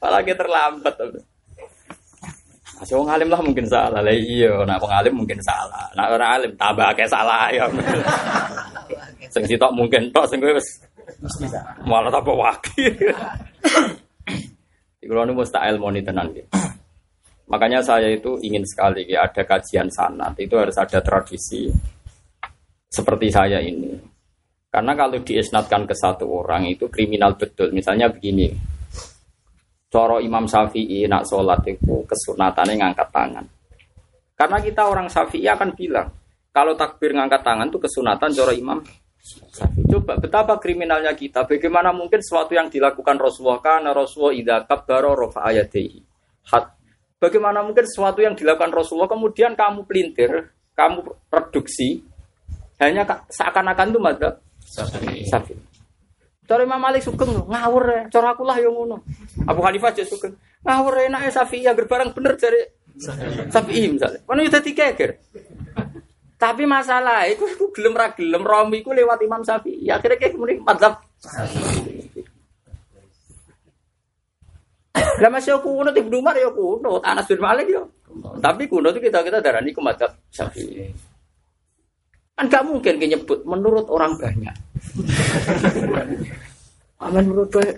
malah 0.03 0.21
terlambat. 0.23 0.95
Masih 2.81 2.97
wong 2.97 3.13
alim 3.13 3.29
lah 3.29 3.45
mungkin 3.45 3.69
salah 3.69 4.01
lah 4.01 4.09
iya, 4.09 4.65
nak 4.65 4.81
wong 4.81 4.89
alim 4.89 5.21
mungkin 5.21 5.37
salah. 5.45 5.85
Nak 5.93 6.17
ora 6.17 6.41
alim 6.41 6.57
tambah 6.57 6.89
kayak 6.97 7.13
salah 7.13 7.53
ya. 7.53 7.69
sing 9.37 9.45
sitok 9.45 9.69
mungkin 9.77 10.09
tok 10.11 10.27
sing 10.33 10.41
wis 10.41 10.81
malah 11.85 12.09
tambah 12.09 12.33
wakil. 12.33 12.97
Kalau 15.11 15.27
ini 15.27 15.35
mustahil 15.35 15.77
moni 15.77 16.01
tenan 16.07 16.31
gitu. 16.33 16.49
Makanya 17.51 17.83
saya 17.83 18.15
itu 18.15 18.39
ingin 18.47 18.63
sekali 18.63 19.11
ya, 19.11 19.27
ada 19.27 19.43
kajian 19.43 19.91
sanat 19.91 20.39
itu 20.39 20.55
harus 20.55 20.79
ada 20.79 21.03
tradisi 21.03 21.67
seperti 22.87 23.27
saya 23.27 23.59
ini. 23.59 23.91
Karena 24.71 24.95
kalau 24.95 25.19
diisnatkan 25.19 25.83
ke 25.83 25.99
satu 25.99 26.31
orang 26.31 26.71
itu 26.71 26.87
kriminal 26.87 27.35
betul. 27.35 27.75
Misalnya 27.75 28.07
begini, 28.07 28.55
coro 29.91 30.23
Imam 30.23 30.47
Syafi'i 30.47 31.05
nak 31.11 31.27
sholat 31.27 31.67
itu 31.67 32.07
kesunatannya 32.07 32.79
ngangkat 32.79 33.09
tangan. 33.11 33.45
Karena 34.39 34.59
kita 34.63 34.87
orang 34.87 35.11
Syafi'i 35.11 35.51
akan 35.51 35.75
bilang 35.75 36.09
kalau 36.55 36.79
takbir 36.79 37.13
ngangkat 37.13 37.43
tangan 37.43 37.69
itu 37.69 37.79
kesunatan 37.83 38.31
coro 38.31 38.55
Imam 38.55 38.79
Syafi'i. 39.51 39.91
Coba 39.91 40.17
betapa 40.17 40.57
kriminalnya 40.63 41.13
kita. 41.13 41.45
Bagaimana 41.45 41.91
mungkin 41.91 42.23
sesuatu 42.23 42.55
yang 42.55 42.71
dilakukan 42.71 43.19
Rasulullah 43.19 43.59
karena 43.59 43.91
Rasulullah 43.91 44.33
idza 44.33 44.57
kabbara 44.65 45.11
rafa 45.13 45.43
ayatihi. 45.51 45.99
Bagaimana 47.21 47.61
mungkin 47.61 47.85
sesuatu 47.85 48.25
yang 48.25 48.33
dilakukan 48.33 48.73
Rasulullah 48.73 49.11
kemudian 49.11 49.53
kamu 49.53 49.85
pelintir, 49.85 50.57
kamu 50.73 51.05
reduksi 51.29 52.01
hanya 52.81 53.05
seakan-akan 53.29 53.93
itu 53.93 54.01
madzhab 54.01 54.35
Sapi. 55.29 55.70
Cara 56.51 56.67
Imam 56.67 56.83
Malik 56.83 57.07
sugeng 57.07 57.31
ngawur 57.47 57.85
ya, 57.87 58.03
cara 58.11 58.35
aku 58.35 58.43
lah 58.43 58.59
yang 58.59 58.75
ngono. 58.75 59.07
Abu 59.47 59.63
Hanifah 59.63 59.95
aja 59.95 60.03
sugeng. 60.03 60.35
Ngawur 60.67 61.07
enak 61.07 61.31
ya 61.31 61.33
Safi 61.39 61.63
ya 61.63 61.79
barang 61.79 62.11
bener 62.11 62.35
dari 62.35 62.67
Safi 63.47 63.87
misalnya. 63.87 64.19
Kono 64.27 64.43
udah 64.43 64.59
tiga 64.59 64.91
Tapi 66.35 66.67
masalah 66.67 67.31
itu 67.31 67.47
aku 67.47 67.71
gelem 67.71 67.95
ra 67.95 68.11
gelem 68.19 68.43
romi 68.43 68.83
ku 68.83 68.91
lewat 68.91 69.23
Imam 69.23 69.47
Safi. 69.47 69.79
Ya 69.79 70.03
akhirnya 70.03 70.19
kayak 70.19 70.35
kemudian 70.35 70.67
madzhab 70.67 70.99
Lah 75.23 75.31
masih 75.31 75.55
aku 75.55 75.71
kuno 75.71 75.95
tiba 75.95 76.11
Umar 76.19 76.35
ya 76.35 76.51
kuno, 76.51 76.99
Anas 77.07 77.31
bin 77.31 77.39
Malik 77.39 77.71
ya. 77.71 77.87
Tapi 78.43 78.67
kuno 78.67 78.91
itu 78.91 78.99
kita 78.99 79.23
kita 79.23 79.39
darani 79.39 79.71
ku 79.71 79.79
madzhab 79.79 80.19
Syafi'i. 80.35 81.10
Kan 82.41 82.49
gak 82.49 82.65
mungkin 82.65 82.97
nyebut 82.97 83.45
menurut 83.45 83.85
orang 83.93 84.17
banyak. 84.17 84.57
Amin 87.05 87.25
menurut 87.29 87.53
banyak. 87.53 87.77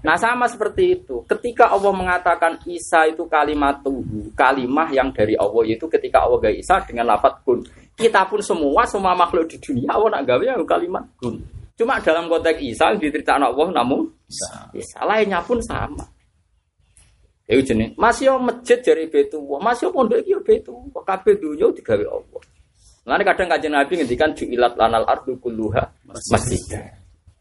Nah 0.00 0.16
sama 0.16 0.48
seperti 0.48 0.96
itu. 0.96 1.20
Ketika 1.28 1.68
Allah 1.68 1.92
mengatakan 1.92 2.64
Isa 2.64 3.04
itu 3.12 3.28
kalimat 3.28 3.84
tuhu, 3.84 4.32
kalimah 4.32 4.88
yang 4.88 5.12
dari 5.12 5.36
Allah 5.36 5.68
itu 5.68 5.84
ketika 5.84 6.24
Allah 6.24 6.48
gak 6.48 6.56
Isa 6.56 6.80
dengan 6.88 7.12
lafat 7.12 7.44
kun. 7.44 7.60
Kita 7.92 8.24
pun 8.24 8.40
semua, 8.40 8.88
semua 8.88 9.12
makhluk 9.12 9.52
di 9.52 9.60
dunia 9.60 10.00
Allah 10.00 10.16
nak 10.16 10.24
gawe 10.24 10.64
kalimat 10.64 11.04
kun. 11.20 11.36
Cuma 11.76 12.00
dalam 12.00 12.24
konteks 12.32 12.64
Isa 12.64 12.96
diceritakan 12.96 13.52
Allah 13.52 13.84
namun 13.84 14.08
Isa 14.72 15.04
lainnya 15.04 15.44
pun 15.44 15.60
sama. 15.60 16.08
Ya 17.44 17.60
jenis 17.60 17.92
masih 18.00 18.32
masjid 18.40 18.80
dari 18.80 19.12
betu, 19.12 19.44
masih 19.60 19.92
pondok 19.92 20.24
iki 20.24 20.40
betu, 20.40 20.72
kabeh 21.04 21.36
dunia 21.36 21.68
digawe 21.68 22.08
Allah. 22.08 22.42
Nanti 23.08 23.24
kadang 23.24 23.48
kajian 23.48 23.72
Nabi 23.72 23.92
ngendikan 24.04 24.30
ju'ilat 24.36 24.76
lanal 24.76 25.08
ardu 25.08 25.40
kulluha 25.40 25.80
masjid. 26.04 26.60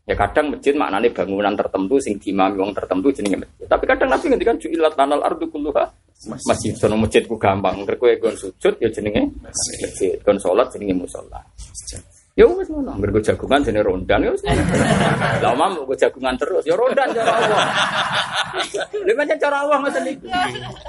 Ya 0.07 0.15
kadang 0.15 0.55
masjid 0.55 0.71
maknanya 0.71 1.11
bangunan 1.11 1.51
tertentu 1.59 1.99
sing 1.99 2.15
dimami 2.15 2.55
wong 2.55 2.71
tertentu 2.71 3.11
jenenge 3.11 3.43
masjid. 3.43 3.67
Tapi 3.67 3.83
kadang 3.83 4.07
Nabi 4.07 4.31
ngendikan 4.31 4.55
ju'ilat 4.55 4.95
lanal 4.95 5.19
ardu 5.27 5.51
kulluha 5.51 5.83
masjid. 6.47 6.71
Sono 6.71 6.95
masjid 6.95 7.27
ku 7.27 7.35
gampang. 7.35 7.83
Engger 7.83 7.99
kowe 7.99 8.15
gon 8.15 8.31
sujud 8.39 8.79
ya 8.79 8.87
jenenge 8.87 9.27
masjid. 9.43 10.15
Gon 10.23 10.39
salat 10.39 10.71
jenenge 10.71 11.03
musala. 11.03 11.43
Ya 12.39 12.47
wis 12.47 12.71
ngono. 12.71 12.95
Engger 12.95 13.19
jagungan 13.19 13.59
jenenge 13.59 13.83
rondan 13.83 14.23
ya 14.23 14.31
wis. 14.31 14.47
Lah 15.43 15.51
omam 15.51 15.83
go 15.83 15.91
jagungan 15.99 16.39
terus 16.39 16.63
ya 16.63 16.79
rondan 16.79 17.11
cara 17.11 17.43
Allah. 17.43 17.63
Lha 19.03 19.13
pancen 19.19 19.35
cara 19.35 19.67
Allah 19.67 19.83
ngoten 19.83 20.15
iki. 20.15 20.31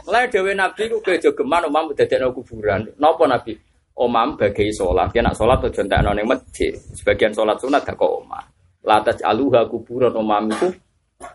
Mulai 0.07 0.31
dhewe 0.31 0.55
Nabi 0.55 0.83
ku 0.87 1.03
kejogeman 1.03 1.67
omam 1.67 1.91
dadekno 1.99 2.31
kuburan. 2.31 2.87
Napa 3.03 3.27
Nabi? 3.27 3.68
Omam 3.99 4.39
bagai 4.39 4.71
sholat. 4.71 5.11
Ya 5.11 5.21
nak 5.27 5.35
sholat 5.35 5.59
tuh 5.59 5.75
jontek 5.75 5.99
nong 6.01 6.23
masjid. 6.23 6.73
Sebagian 6.95 7.35
sholat 7.35 7.59
sunat 7.59 7.83
gak 7.83 7.99
kok 7.99 8.23
omah. 8.23 8.47
Latas 8.87 9.19
aluha 9.27 9.67
kuburan 9.67 10.15
omam 10.15 10.49
itu 10.55 10.71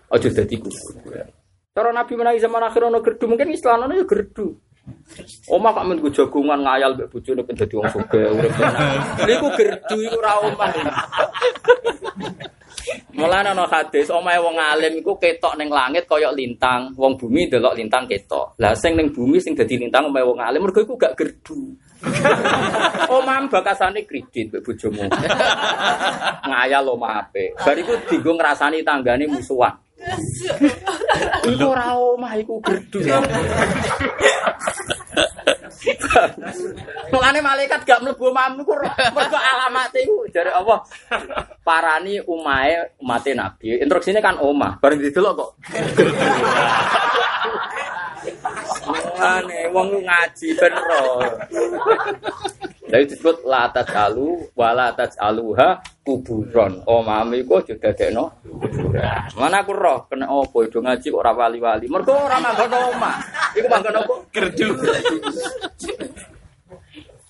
ojo 0.09 0.27
jadi 0.31 0.55
kuburan. 0.55 1.27
Cara 1.73 1.89
Nabi 1.91 2.13
menawi 2.15 2.39
zaman 2.39 2.63
akhir 2.63 2.87
ono 2.87 3.03
gerdu 3.03 3.25
mungkin 3.27 3.51
Islam 3.51 3.85
ono 3.85 3.93
ya 3.93 4.05
gerdu. 4.07 4.55
Oma 5.47 5.71
kok 5.71 5.85
men 5.87 5.97
jagungan 6.11 6.59
ngayal 6.59 6.91
mbek 6.95 7.07
bojone 7.11 7.41
ben 7.47 7.55
dadi 7.55 7.75
wong 7.75 7.87
sugih 7.91 8.35
urip. 8.35 8.51
Niku 9.27 9.47
gerdu 9.55 9.95
iku 9.99 10.17
ora 10.19 10.33
omah. 10.43 10.69
Mulane 13.15 13.55
ana 13.55 13.63
hadis 13.69 14.11
omahe 14.11 14.43
wong 14.43 14.59
alim 14.59 14.99
iku 14.99 15.15
ketok 15.15 15.55
ning 15.55 15.71
langit 15.71 16.03
kaya 16.03 16.35
lintang, 16.35 16.91
wong 16.99 17.15
bumi 17.15 17.47
delok 17.47 17.79
lintang 17.79 18.03
ketok. 18.09 18.59
Lah 18.59 18.75
sing 18.75 18.99
ning 18.99 19.13
bumi 19.15 19.39
sing 19.39 19.55
dadi 19.55 19.79
lintang 19.79 20.11
omahe 20.11 20.25
wong 20.27 20.43
alim 20.43 20.67
mergo 20.67 20.83
iku 20.83 20.99
gak 20.99 21.15
gerdu. 21.15 21.77
Omam 23.17 23.47
bakasane 23.47 24.03
kredit 24.03 24.51
mbek 24.51 24.63
bojomu. 24.63 25.07
Ngayal 26.49 26.85
omah 26.91 27.23
apik. 27.23 27.55
Bar 27.59 27.77
iku 27.79 27.93
dienggo 28.07 28.31
ngrasani 28.35 28.83
tanggane 28.83 29.25
musuhan. 29.27 29.75
Iku 31.47 31.63
ora 31.63 31.95
omah 31.95 32.35
iku 32.35 32.59
gerdu. 32.59 32.99
Mulane 37.11 37.39
malaikat 37.39 37.87
gak 37.87 38.03
mlebu 38.03 38.35
omahmu 38.35 38.67
iku 38.67 38.73
mergo 39.15 39.39
alamat 39.39 39.95
iku 39.95 40.27
jare 40.27 40.51
Allah. 40.51 40.83
Parani 41.63 42.19
umahe 42.19 42.99
umate 42.99 43.31
Nabi. 43.31 43.79
Instruksine 43.79 44.19
kan 44.19 44.43
omah. 44.43 44.75
Bareng 44.83 44.99
didelok 44.99 45.33
kok. 45.39 45.49
Mulane 48.83 49.59
wong 49.71 49.89
ngaji 50.03 50.47
ben 50.59 50.75
ro. 50.75 51.03
Jadi 52.93 53.09
disebut 53.09 53.41
latat 53.47 53.89
alu, 53.89 54.45
walatat 54.53 55.17
aluha 55.17 55.81
kuburon. 56.05 56.85
Oh 56.85 57.01
mami 57.01 57.41
kok 57.41 57.65
juga 57.65 57.89
dekno 57.89 58.29
Mana 59.39 59.65
aku 59.65 59.73
roh 59.73 60.05
kena 60.05 60.29
opo 60.29 60.61
itu 60.61 60.77
ngaji 60.77 61.09
kok 61.09 61.21
ora 61.23 61.33
wali-wali. 61.33 61.89
Mergo 61.89 62.13
ora 62.13 62.37
manggon 62.37 62.69
omah. 62.69 63.17
Iku 63.57 63.67
manggon 63.71 63.97
opo? 64.03 64.13
Gerdu. 64.29 64.77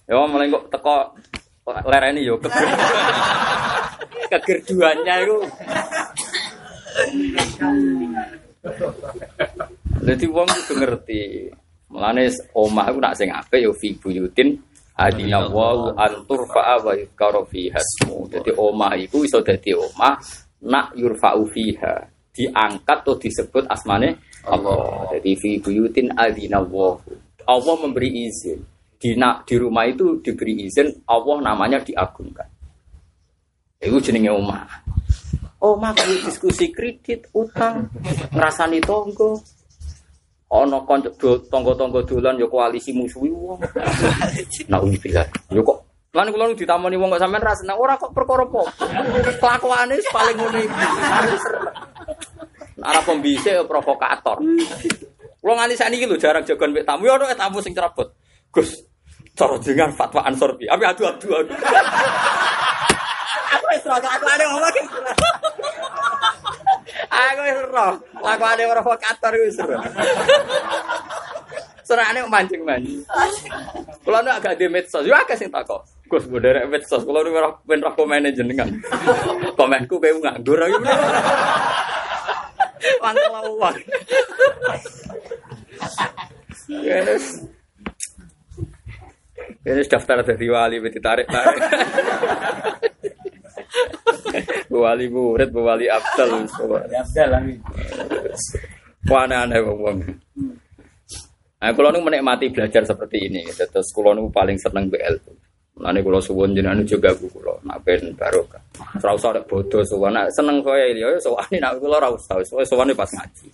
Ya 0.04 0.20
mulai 0.20 0.52
kok 0.52 0.68
teko 0.68 1.16
lereni 1.88 2.28
yo 2.28 2.36
kegerduannya 4.28 5.16
itu. 5.24 5.38
Jadi 10.04 10.26
wong 10.28 10.48
kudu 10.48 10.74
ngerti. 10.84 11.22
Mulane 11.94 12.28
omah 12.58 12.90
iku 12.90 13.00
nak 13.00 13.16
sing 13.16 13.30
apik 13.30 13.62
ya 13.62 13.72
fi 13.72 13.94
buyutin 13.94 14.58
adina 14.98 15.46
wa 15.46 15.94
antur 15.94 16.44
fa'a 16.50 16.82
wa 16.82 16.92
yuzkaru 16.98 17.46
fiha 17.48 17.80
ismu. 17.80 18.28
Dadi 18.28 18.52
omah 18.52 18.98
iku 19.00 19.24
iso 19.24 19.40
dadi 19.46 19.72
omah 19.72 20.18
nak 20.68 20.98
yurfa'u 20.98 21.46
fiha 21.48 22.10
diangkat 22.34 22.98
atau 23.06 23.16
disebut 23.16 23.70
asmane 23.70 24.18
Allah. 24.50 25.14
Jadi 25.16 25.32
fi 25.38 25.50
buyutin 25.62 26.12
adina 26.18 26.60
wa. 26.60 26.98
Allah 27.46 27.76
memberi 27.78 28.28
izin. 28.28 28.60
Di, 28.98 29.20
di 29.20 29.56
rumah 29.60 29.84
itu 29.84 30.24
diberi 30.24 30.64
izin 30.64 31.04
Allah 31.12 31.38
namanya 31.44 31.84
diagungkan. 31.84 32.48
Itu 33.84 34.00
jenenge 34.00 34.32
omah. 34.32 34.64
Omah 35.60 35.92
kayak 35.96 36.28
diskusi 36.28 36.72
kredit, 36.72 37.28
utang, 37.36 37.88
ngerasani 38.32 38.80
tonggo, 38.84 39.40
ana 40.54 40.78
kanca 40.86 41.10
tangga-tangga 41.50 42.06
dolan 42.06 42.38
ya 42.38 42.46
koalisi 42.46 42.94
musuhi 42.94 43.34
wong. 43.34 43.58
Nauzubillah. 44.70 45.26
Yo 45.50 45.66
kok 45.66 45.94
Lan 46.14 46.30
kula 46.30 46.46
nu 46.46 46.54
ditamoni 46.54 46.94
wong 46.94 47.10
kok 47.18 47.26
sampean 47.26 47.42
ra 47.42 47.58
seneng 47.58 47.74
ora 47.74 47.98
kok 47.98 48.14
perkara 48.14 48.46
apa. 48.46 48.62
Kelakuane 49.42 49.98
paling 50.14 50.38
iki. 50.38 50.64
Arep 52.86 53.02
pembisik 53.02 53.50
ya 53.50 53.66
provokator. 53.66 54.38
Kula 55.42 55.54
nganti 55.58 55.74
sakniki 55.74 56.06
lho 56.06 56.22
jarang 56.22 56.46
jagon 56.46 56.70
mek 56.70 56.86
tamu 56.86 57.10
ya 57.10 57.18
ono 57.18 57.26
tamu 57.34 57.58
sing 57.66 57.74
cerebut. 57.74 58.14
Gus, 58.54 58.78
cara 59.34 59.58
dengan 59.58 59.90
fatwa 59.98 60.22
Ansor 60.22 60.54
bi. 60.54 60.70
Abi 60.70 60.86
adu-adu. 60.86 61.34
Aku 63.58 63.66
wis 63.74 63.86
ora 63.90 63.98
aku 64.06 64.26
ada 64.30 64.46
ngomong 64.54 64.86
Aku 67.14 67.42
wis 67.46 67.62
roh, 67.70 67.94
lakone 68.26 68.64
provokator 68.74 69.34
wis 69.38 69.62
roh. 69.62 69.82
Serane 71.86 72.26
mancing-mancing. 72.26 73.06
Kulo 74.02 74.18
nek 74.24 74.42
agak 74.42 74.58
di 74.58 74.66
medsos, 74.72 75.06
yo 75.06 75.14
akeh 75.14 75.38
sing 75.38 75.52
takok. 75.54 75.86
Gus 76.10 76.26
mbok 76.26 76.42
derek 76.42 76.66
medsos, 76.72 77.06
kulo 77.06 77.22
ora 77.22 77.54
ben 77.68 77.86
roh 77.86 77.94
komen 77.94 78.34
jenengan. 78.34 78.72
Komenku 79.54 80.02
kowe 80.02 80.10
nganggur 80.10 80.64
iki. 80.64 80.80
Mantap 83.04 83.32
lawan. 83.36 83.76
Yes. 86.72 87.46
Ini 89.64 89.84
daftar 89.88 90.24
dari 90.24 90.48
wali, 90.52 90.80
ditarik 90.80 91.28
tarik. 91.28 91.62
Wali 94.74 95.06
murid, 95.10 95.50
wali 95.54 95.86
abdal. 95.90 96.46
Abdal 96.90 97.30
lagi. 97.30 97.56
aneh-aneh 99.04 99.60
wong. 99.62 99.98
Nah, 101.64 101.72
kalau 101.72 101.96
nu 101.96 102.04
menikmati 102.04 102.52
belajar 102.52 102.84
seperti 102.84 103.32
ini, 103.32 103.48
terus 103.48 103.88
kalau 103.96 104.12
nu 104.12 104.28
paling 104.28 104.60
seneng 104.60 104.92
BL. 104.92 105.16
Nanti 105.74 106.06
kalau 106.06 106.22
suwon 106.22 106.54
jenengan 106.54 106.86
juga 106.86 107.10
bu 107.18 107.26
kalau 107.34 107.58
ben 107.82 108.14
barokah. 108.14 108.62
Usah 109.02 109.34
ada 109.34 109.42
bodoh 109.42 109.82
suwon, 109.82 110.14
seneng 110.30 110.62
kaya 110.62 110.94
ini, 110.94 111.02
ya 111.02 111.18
suwon 111.18 111.42
ini 111.50 111.58
nak 111.58 111.82
kalau 111.82 111.98
ora 111.98 112.10
usah, 112.14 112.38
suwon 112.46 112.94
pas 112.94 113.10
ngaji. 113.10 113.48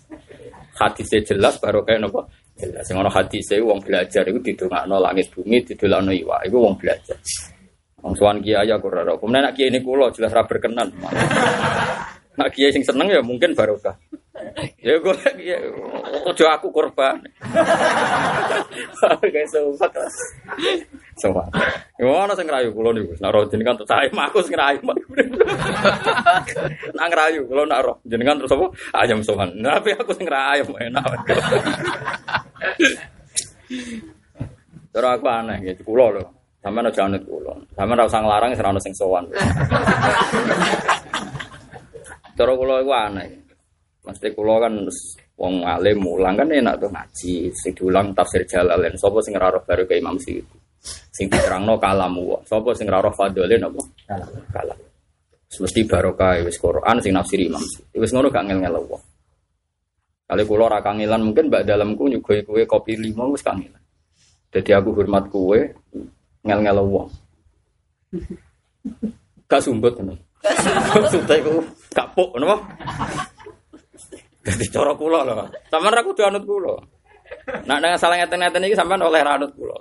Hadisnya 0.75 1.19
jelas 1.23 1.55
barokah 1.63 1.95
nopo. 1.95 2.27
Jelas, 2.59 2.83
sing 2.83 2.99
ana 2.99 3.07
hadisnya 3.07 3.63
wong 3.63 3.79
belajar 3.79 4.27
itu 4.27 4.39
didongakno 4.51 4.99
langit 4.99 5.31
bumi, 5.31 5.63
didolakno 5.63 6.11
iwa, 6.11 6.43
itu 6.43 6.59
wong 6.59 6.75
belajar. 6.75 7.15
Wong 7.99 8.13
suwan 8.15 8.39
kiai 8.39 8.71
aku 8.71 8.87
ora 8.87 9.03
Kemudian 9.17 9.43
nak 9.43 9.55
kiai 9.55 9.71
ini 9.71 9.83
kulo 9.83 10.11
jelas 10.15 10.31
ra 10.31 10.47
berkenan. 10.47 10.87
Nak 12.39 12.49
kiai 12.55 12.71
sing 12.71 12.83
seneng 12.83 13.11
ya 13.11 13.19
mungkin 13.19 13.51
barokah. 13.51 13.95
Ya 14.79 14.95
gue 14.95 15.15
ya 15.43 15.59
ojo 16.23 16.45
aku 16.47 16.71
korban. 16.71 17.19
Kayak 19.19 19.51
sobat. 19.51 19.91
Sobat. 21.19 21.51
Gimana 21.99 22.31
sing 22.31 22.47
ngerayu 22.47 22.71
kula 22.71 22.95
niku? 22.95 23.11
Nak 23.19 23.31
roh 23.35 23.43
jenengan 23.51 23.75
terus 23.75 23.91
saya 23.91 24.07
aku 24.07 24.39
sing 24.39 24.55
ngerayu. 24.55 24.79
Nak 26.95 27.07
ngerayu 27.11 27.43
kula 27.51 27.67
nak 27.67 27.83
roh 27.83 27.99
jenengan 28.07 28.39
terus 28.39 28.55
apa? 28.55 28.71
Ayam 28.95 29.19
sowan. 29.19 29.51
Tapi 29.59 29.91
aku 29.99 30.15
sing 30.15 30.23
ngerayu 30.23 30.63
enak. 30.79 31.03
Terus 34.89 35.05
aku 35.05 35.29
aneh 35.29 35.61
gitu 35.61 35.85
kula 35.85 36.17
lho. 36.17 36.38
Sampeyan 36.69 36.93
aja 36.93 37.01
anut 37.09 37.25
kula. 37.25 37.57
Sampeyan 37.73 37.97
ora 37.97 38.05
usah 38.05 38.21
nglarang 38.21 38.53
ora 38.53 38.69
ono 38.69 38.77
sing 38.77 38.93
sowan. 38.93 39.25
Terus 42.37 42.55
kula 42.61 42.85
iku 42.85 42.93
aneh. 42.93 43.25
Mesti 44.05 44.29
kulo 44.37 44.61
kan 44.61 44.77
wong 45.33 45.65
alim 45.65 45.97
mulang 45.97 46.37
kan 46.37 46.45
enak 46.45 46.77
tuh 46.77 46.93
ngaji, 46.93 47.49
sing 47.57 47.73
diulang 47.73 48.13
tafsir 48.13 48.45
Jalalain. 48.45 48.93
Sopo 49.01 49.17
sing 49.25 49.33
ora 49.33 49.57
baru 49.57 49.89
ke 49.89 49.97
Imam 49.97 50.13
Syukri. 50.21 50.45
Sing 51.09 51.25
diterangno 51.25 51.81
kalamu. 51.81 52.37
Sapa 52.45 52.69
sing 52.77 52.85
ora 52.85 53.09
roh 53.09 53.13
fadhole 53.17 53.57
napa? 53.57 53.81
Kalam. 54.53 54.77
Mesti 55.49 55.81
barokah 55.89 56.37
wis 56.45 56.61
Quran 56.61 57.01
sing 57.01 57.17
nafsir 57.17 57.41
Imam 57.41 57.65
Syukri. 57.65 57.97
Wis 57.97 58.13
ngono 58.13 58.29
gak 58.29 58.45
ngel-ngel 58.45 58.77
wong. 58.77 59.01
Kali 60.29 60.45
kulo 60.45 60.69
ora 60.69 60.85
kangelan 60.85 61.25
mungkin 61.25 61.49
mbak 61.49 61.65
dalamku 61.65 62.05
nyugoi 62.05 62.45
kue 62.45 62.61
kopi 62.69 62.93
lima 62.93 63.25
wis 63.25 63.41
kangelan. 63.41 63.81
Jadi 64.53 64.69
aku 64.77 64.93
hormat 64.93 65.25
kue 66.39 66.47
ngel-ngel 66.47 66.79
wong. 66.87 67.09
Gak 69.49 69.61
sumbut 69.63 69.93
ngono. 69.99 70.15
Sudah 71.11 71.35
iku 71.35 71.59
kapuk 71.91 72.31
napa? 72.39 72.63
Jadi 74.39 74.65
cara 74.71 74.95
kula 74.95 75.27
lho. 75.27 75.45
Sampeyan 75.67 75.93
ra 75.93 76.01
kudu 76.01 76.21
anut 76.23 76.43
kula. 76.47 76.73
Nak 77.67 77.77
dengan 77.83 77.99
salah 77.99 78.17
ngeten-ngeten 78.17 78.65
iki 78.65 78.75
sampean 78.79 79.03
oleh 79.03 79.19
anut 79.21 79.51
kula. 79.53 79.77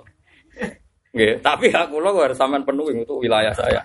Tapi 1.39 1.65
hak 1.71 1.89
kula 1.89 2.11
harus 2.11 2.37
sampean 2.37 2.67
penuhi 2.67 2.99
untuk 3.01 3.23
wilayah 3.23 3.55
saya. 3.55 3.81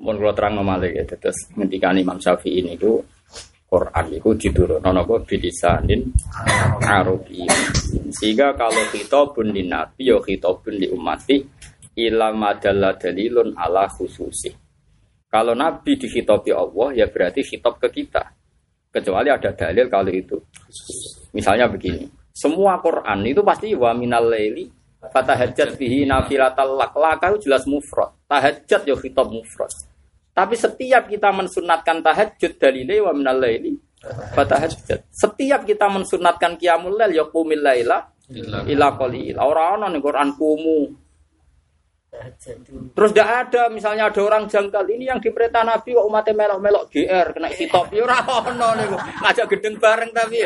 Mun 0.00 0.20
kula 0.20 0.32
terang 0.36 0.60
malih 0.60 0.96
ya, 0.96 1.04
terus 1.04 1.48
ngendikan 1.56 1.96
Imam 1.96 2.16
Syafi'i 2.16 2.64
ini 2.64 2.76
ku 2.76 3.00
Quran 3.70 4.06
itu 4.10 4.30
diturun 4.34 4.82
napa 4.82 5.22
bilisanin 5.22 6.10
Arabi. 6.82 7.46
Sehingga 8.10 8.58
kalau 8.58 8.82
kita 8.90 9.30
di 9.46 9.62
nabi 9.70 10.10
ya 10.10 10.18
kita 10.18 10.50
di 10.66 10.90
umati 10.90 11.38
ila 11.94 12.34
madalla 12.34 12.98
dalilun 12.98 13.54
ala 13.54 13.86
khususi. 13.86 14.50
Kalau 15.30 15.54
Nabi 15.54 15.94
dihitopi 15.94 16.50
Allah, 16.50 16.90
ya 16.90 17.06
berarti 17.06 17.46
hitop 17.46 17.78
ke 17.78 18.02
kita. 18.02 18.34
Kecuali 18.90 19.30
ada 19.30 19.54
dalil 19.54 19.86
kalau 19.86 20.10
itu. 20.10 20.34
Misalnya 21.30 21.70
begini, 21.70 22.10
semua 22.34 22.82
Quran 22.82 23.22
itu 23.22 23.38
pasti 23.46 23.70
wa 23.78 23.94
minal 23.94 24.26
laili 24.26 24.66
fatahajjat 24.98 25.78
bihi. 25.78 26.02
Laka 26.02 27.30
itu 27.30 27.46
jelas 27.46 27.62
mufrad. 27.70 28.10
Tahajjat 28.26 28.82
ya 28.90 28.98
hitop 28.98 29.30
mufrad. 29.30 29.70
Tapi 30.40 30.56
setiap 30.56 31.04
kita 31.04 31.28
mensunatkan 31.36 32.00
tahajud 32.00 32.56
dalilnya 32.56 33.04
wa 33.04 33.12
minal 33.12 33.36
laili 33.36 33.76
fatahajjat. 34.32 35.12
Setiap 35.12 35.68
kita 35.68 35.92
mensunatkan 35.92 36.56
qiyamul 36.56 36.96
lail 36.96 37.12
ya 37.12 37.28
qumil 37.28 37.60
laila 37.60 38.08
ila 38.64 38.88
qalil. 38.96 39.36
Ora 39.36 39.76
ana 39.76 39.92
ning 39.92 40.00
Quran 40.00 40.32
kumu 40.40 40.88
Terus 42.90 43.14
tidak 43.14 43.30
ada, 43.46 43.70
misalnya 43.70 44.10
ada 44.10 44.18
orang 44.18 44.50
jangkal 44.50 44.82
ini 44.90 45.06
yang 45.06 45.22
diperintah 45.22 45.62
Nabi 45.62 45.94
kok 45.94 46.08
umatnya 46.10 46.34
melok-melok 46.34 46.90
GR 46.90 47.26
kena 47.30 47.48
hitop 47.54 47.86
ya 47.94 48.02
ora 48.02 48.18
ono 48.26 48.68
niku. 48.74 48.98
Ngajak 48.98 49.46
gedeng 49.46 49.78
bareng 49.78 50.10
tapi. 50.10 50.42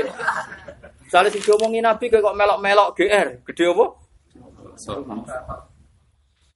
Misalnya 1.08 1.32
si 1.32 1.40
ngomongin 1.40 1.88
Nabi 1.88 2.12
kok 2.12 2.36
melok-melok 2.36 2.88
GR, 2.92 3.28
gede 3.48 3.64
apa? 3.72 3.86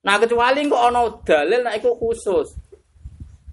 Nah 0.04 0.14
kecuali 0.20 0.60
kok 0.68 0.82
ono 0.92 1.02
dalil 1.24 1.60
nah 1.64 1.72
itu 1.72 1.90
khusus. 1.96 2.67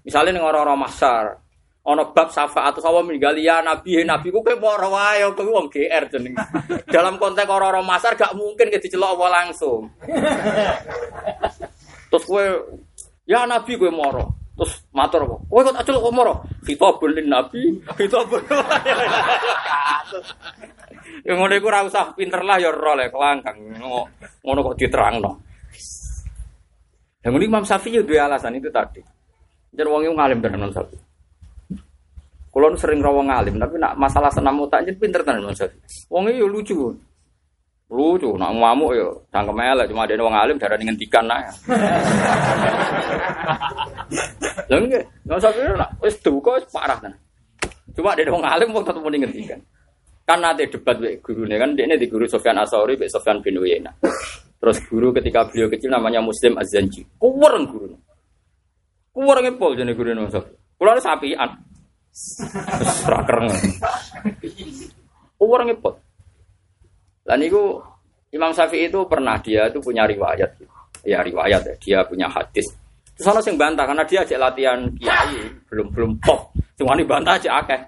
Misalnya 0.06 0.38
ning 0.38 0.46
orang-orang 0.46 0.78
masar, 0.78 1.42
ono 1.86 2.14
bab 2.14 2.30
syafaat 2.30 2.78
sawa 2.82 3.02
meninggal 3.02 3.34
ya 3.38 3.58
nabi 3.58 4.02
nabi 4.02 4.34
ku 4.34 4.42
kowe 4.42 4.58
ora 4.58 4.86
wae 4.86 5.22
kowe 5.34 5.50
wong 5.50 5.66
GR 5.66 6.04
jeneng. 6.10 6.34
Dalam 6.94 7.18
konteks 7.18 7.50
orang-orang 7.50 7.82
masar 7.82 8.14
gak 8.14 8.34
mungkin 8.38 8.70
ke 8.70 8.78
dicelok 8.78 9.18
apa 9.18 9.26
langsung. 9.42 9.90
Terus 12.10 12.24
kowe 12.26 12.44
ya 13.26 13.50
nabi 13.50 13.74
kowe 13.74 13.90
moro. 13.90 14.30
Terus 14.58 14.82
matur 14.94 15.26
kok. 15.26 15.40
Kowe 15.46 15.62
kok 15.62 15.74
tak 15.78 15.84
celok 15.90 16.02
kok 16.06 16.14
moro? 16.14 16.34
Khitabul 16.62 17.10
lin 17.10 17.26
nabi, 17.26 17.62
khitabul. 17.98 18.42
Ya 21.26 21.34
ngono 21.34 21.52
iku 21.58 21.66
ora 21.66 21.86
usah 21.86 22.14
pinter 22.14 22.42
lah 22.46 22.62
ya 22.62 22.70
ora 22.70 22.94
lek 22.94 23.10
kelangkang. 23.10 23.58
Ngono 24.42 24.58
kok 24.70 24.78
diterangno. 24.78 25.42
Yang 27.26 27.34
ini 27.42 27.46
Imam 27.50 27.66
Syafi'i 27.66 28.06
dua 28.06 28.30
alasan 28.30 28.54
itu 28.54 28.70
tadi. 28.70 29.15
Jadi 29.76 29.88
wong 29.92 30.16
ngalim 30.16 30.40
tenan 30.40 30.72
Syafi'i. 30.72 31.06
Kalau 32.56 32.72
sering 32.72 33.04
rawang 33.04 33.28
alim, 33.28 33.60
tapi 33.60 33.76
nak 33.76 34.00
masalah 34.00 34.32
senam 34.32 34.56
otak 34.64 34.80
jadi 34.88 34.96
pinter 34.96 35.20
tenan 35.20 35.44
Mas 35.44 35.60
Wong 36.08 36.32
yo 36.32 36.48
lucu. 36.48 36.88
Lucu, 37.92 38.32
nak 38.40 38.56
ngamuk 38.56 38.96
yo 38.96 39.28
cangkem 39.28 39.60
elek 39.60 39.92
cuma 39.92 40.08
ada 40.08 40.24
wong 40.24 40.32
alim 40.32 40.56
darah 40.56 40.80
ngentikan 40.80 41.28
nah. 41.28 41.38
Lha 44.72 44.76
nggih, 44.80 45.04
usah 45.28 45.52
pikir 45.52 45.76
nak 45.76 46.00
wis 46.00 46.16
duka 46.24 46.56
wis 46.56 46.64
parah 46.72 46.96
tenan. 46.96 47.20
Cuma 47.92 48.16
ada 48.16 48.32
wong 48.32 48.42
alim 48.48 48.72
wong 48.72 48.88
tetep 48.88 49.04
muni 49.04 49.20
ngentikan. 49.20 49.60
Kan 50.24 50.40
nanti 50.40 50.64
debat 50.64 50.96
wek 50.96 51.20
gurune 51.20 51.60
kan 51.60 51.76
dia 51.76 51.92
di 51.92 52.08
guru 52.08 52.24
Sofyan 52.24 52.56
Asori, 52.56 52.96
wek 52.96 53.12
Sofyan 53.12 53.44
bin 53.44 53.60
Uyainah. 53.60 53.92
Terus 54.56 54.80
guru 54.88 55.12
ketika 55.12 55.44
beliau 55.44 55.68
kecil 55.68 55.92
namanya 55.92 56.24
Muslim 56.24 56.56
Azanji. 56.56 57.04
Kuweren 57.20 57.68
guru. 59.16 59.24
Kuweren 59.24 59.42
ngepol 59.48 59.72
jadi 59.80 59.92
guru 59.96 60.12
Mas 60.20 60.36
Sofian. 60.36 60.60
Kulo 60.76 61.00
sapian. 61.00 61.50
Rakereng. 63.08 63.48
Orang 65.40 65.68
ngepot. 65.72 65.94
Dan 67.24 67.40
itu 67.42 67.80
Imam 68.32 68.52
Syafi'i 68.52 68.92
itu 68.92 69.00
pernah 69.08 69.40
dia 69.40 69.72
itu 69.72 69.80
punya 69.80 70.04
riwayat. 70.04 70.52
Ya 71.04 71.24
riwayat 71.24 71.64
ya. 71.64 71.74
Dia 71.80 71.98
punya 72.04 72.28
hadis. 72.28 72.68
Terus 73.16 73.32
ada 73.32 73.40
yang 73.40 73.56
bantah 73.56 73.84
karena 73.88 74.04
dia 74.04 74.20
ajak 74.20 74.38
latihan 74.38 74.78
kiai 74.92 75.48
belum 75.72 75.88
belum 75.92 76.10
pop. 76.20 76.52
Semua 76.76 76.96
bantah 77.00 77.40
aja 77.40 77.64
akeh. 77.64 77.80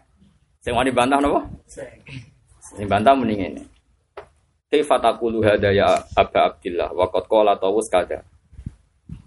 Semua 0.64 0.88
bantah 0.88 1.20
nopo? 1.20 1.44
Sing 1.68 2.88
bantah 2.88 3.12
mending 3.12 3.52
ini. 3.52 3.62
Kaifa 4.68 5.00
taqulu 5.00 5.40
hada 5.40 5.72
ya 5.72 5.96
Aba 6.12 6.52
Abdillah 6.52 6.92
wa 6.92 7.08
qad 7.08 7.24
qala 7.28 7.56
Tawus 7.56 7.88
kada. 7.88 8.20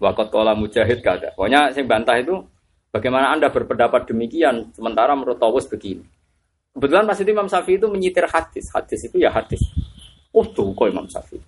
Wa 0.02 0.14
qad 0.14 0.30
qala 0.30 0.54
Mujahid 0.54 1.02
kada. 1.02 1.34
Pokoknya 1.34 1.70
sing 1.74 1.86
bantah 1.86 2.18
itu 2.18 2.42
Bagaimana 2.92 3.32
Anda 3.32 3.48
berpendapat 3.48 4.04
demikian 4.04 4.68
sementara 4.76 5.16
menurut 5.16 5.40
Tawus 5.40 5.64
begini? 5.64 6.04
Kebetulan 6.76 7.08
Mas 7.08 7.24
Imam 7.24 7.48
Syafi'i 7.48 7.80
itu 7.80 7.88
menyitir 7.88 8.28
hadis. 8.28 8.68
Hadis 8.68 9.08
itu 9.08 9.16
ya 9.16 9.32
hadis. 9.32 9.64
Oh 10.28 10.44
tuh 10.44 10.76
kok 10.76 10.92
Imam 10.92 11.08
Syafi'i. 11.08 11.40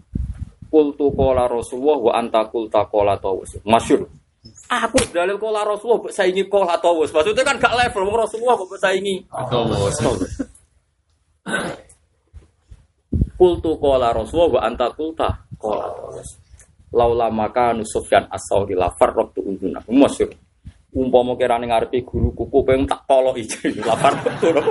Kultu 0.72 1.12
kola 1.12 1.44
Rasulullah 1.44 2.00
wa 2.00 2.12
anta 2.16 2.48
kulta 2.48 2.88
kola 2.88 3.20
Tawus. 3.20 3.60
Masyur. 3.60 4.08
Aku 4.72 4.96
dalil 5.12 5.36
kola 5.36 5.68
Rasulullah 5.68 6.08
saya 6.08 6.32
ingin 6.32 6.48
kola 6.48 6.80
Tawus. 6.80 7.12
Maksudnya 7.12 7.44
kan 7.44 7.60
gak 7.60 7.76
level. 7.76 8.08
Rasulullah 8.08 8.56
kok 8.56 8.80
saya 8.80 8.96
ingin 8.96 9.20
Tawus. 9.28 10.00
Kultu 13.36 13.70
kola 13.76 14.16
Rasulullah 14.16 14.48
wa 14.56 14.60
anta 14.64 14.88
kulta 14.96 15.28
kola 15.60 15.92
Tawus. 15.92 16.43
Laula 16.94 17.26
maka 17.28 17.74
nusufyan 17.74 18.30
as-sawri 18.30 18.78
la 18.78 18.88
farraqtu 18.94 19.42
unduna. 19.42 19.82
Masyur 19.90 20.30
umpama 20.94 21.34
kirane 21.34 21.66
ngarepe 21.66 22.06
guru 22.06 22.30
kuku 22.30 22.62
pengen 22.62 22.86
tak 22.86 23.02
tolok 23.10 23.34
iki 23.34 23.74
lapar 23.88 24.14
betul 24.22 24.62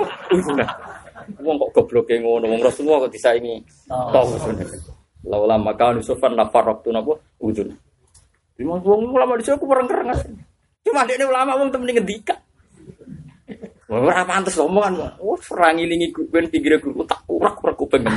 wong 1.44 1.56
kok 1.60 1.70
gobloke 1.76 2.16
ngono 2.16 2.48
wong 2.48 2.64
Rasulullah 2.64 3.04
kok 3.04 3.12
disaingi 3.12 3.60
tau 3.84 4.24
laula 5.28 5.60
maka 5.60 5.92
nusufan 5.92 6.32
nafar 6.32 6.64
waktu 6.64 6.96
napa 6.96 7.20
ujun 7.44 7.76
Lima 8.54 8.78
wong 8.78 9.10
ulama 9.10 9.34
di 9.34 9.50
aku 9.50 9.66
perang 9.66 9.90
kerengas. 9.90 10.22
Cuma 10.86 11.02
dia 11.02 11.26
ulama 11.26 11.58
wong 11.58 11.74
temen 11.74 11.90
ngendika. 11.90 12.38
Ora 13.90 14.22
pantes 14.22 14.54
omongan. 14.62 15.18
Oh, 15.18 15.34
serang 15.42 15.82
ilingi 15.82 16.14
ben 16.30 16.46
pinggire 16.46 16.78
guru 16.78 17.02
tak 17.02 17.26
urak-urak 17.26 17.74
kuping. 17.74 18.06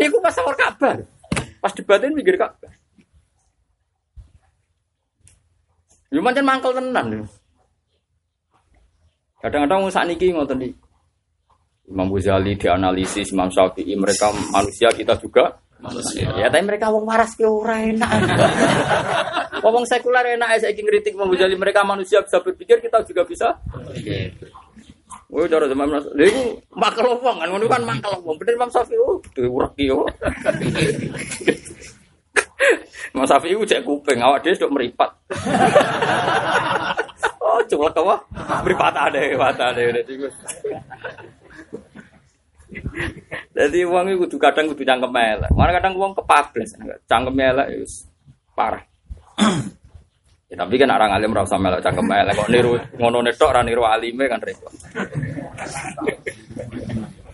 Niku 0.00 0.16
pas 0.16 0.32
awal 0.40 0.56
kabar. 0.56 0.96
Pas 1.64 1.72
debatin 1.72 2.12
pinggir 2.12 2.36
Ka'bah. 2.36 2.68
Yo 6.12 6.20
mancen 6.20 6.44
mangkel 6.44 6.76
tenan. 6.76 7.24
Kadang-kadang 9.40 9.88
saat 9.88 10.04
niki 10.04 10.28
ngoten 10.36 10.60
iki. 10.60 10.76
Imam 11.88 12.12
Ghazali 12.12 12.60
dianalisis 12.60 13.32
Imam 13.32 13.48
Syafi'i 13.48 13.96
mereka 13.96 14.28
manusia 14.52 14.92
kita 14.92 15.16
juga 15.16 15.56
manusia. 15.80 16.28
Ya 16.36 16.52
tapi 16.52 16.68
mereka 16.68 16.92
wong 16.92 17.08
waras 17.08 17.32
ki 17.32 17.48
ora 17.48 17.80
enak. 17.80 18.12
Wong 19.64 19.88
sekuler 19.88 20.36
enak 20.36 20.60
saya 20.60 20.76
kritik 20.76 21.16
Imam 21.16 21.32
Ghazali 21.32 21.56
mereka 21.56 21.80
manusia 21.80 22.20
bisa 22.20 22.44
berpikir 22.44 22.84
kita 22.84 23.00
juga 23.08 23.24
bisa. 23.24 23.56
Woi 25.32 25.48
cara 25.48 25.64
zaman 25.64 25.88
lha 25.88 26.28
iku 26.28 26.60
makel 26.76 27.08
wong 27.16 27.36
kan 27.40 27.48
ngono 27.48 27.64
kan 27.64 27.82
makel 27.82 28.12
wong. 28.20 28.36
Bener 28.36 28.60
Imam 28.60 28.70
Syafi'i 28.70 29.00
oh 29.00 29.16
diurek 29.32 29.72
ki 29.74 29.88
yo. 29.88 30.04
Imam 33.16 33.26
Syafi'i 33.30 33.56
cek 33.64 33.82
kuping 33.88 34.20
awak 34.20 34.44
dhewe 34.44 34.54
sedok 34.54 34.74
meripat. 34.76 35.10
oh 37.44 37.60
coba 37.64 37.88
apa? 37.94 38.16
Meripat 38.68 38.94
ada, 38.94 39.18
meripat 39.18 39.56
ada. 39.56 39.82
Jadi 43.54 43.86
uang 43.86 44.10
itu 44.10 44.26
kudu 44.26 44.36
kadang 44.36 44.66
kudu 44.66 44.82
cangkem 44.82 45.14
elek. 45.14 45.50
Mana 45.54 45.70
kadang 45.72 45.94
uang 45.94 46.12
kepablas, 46.18 46.74
cangkem 47.06 47.38
elek 47.38 47.66
itu 47.70 47.86
parah. 48.52 48.82
ya, 50.54 50.62
tapi 50.62 50.78
kan 50.78 50.94
orang 50.94 51.10
alim 51.10 51.34
rasa 51.34 51.58
melek 51.58 51.82
cangkem 51.82 52.06
elek 52.06 52.38
kok 52.38 52.46
niru 52.46 52.78
ngono 52.94 53.26
netok 53.26 53.50
ra 53.50 53.66
niru 53.66 53.82
alime 53.82 54.30
kan 54.30 54.38
repot. 54.38 54.70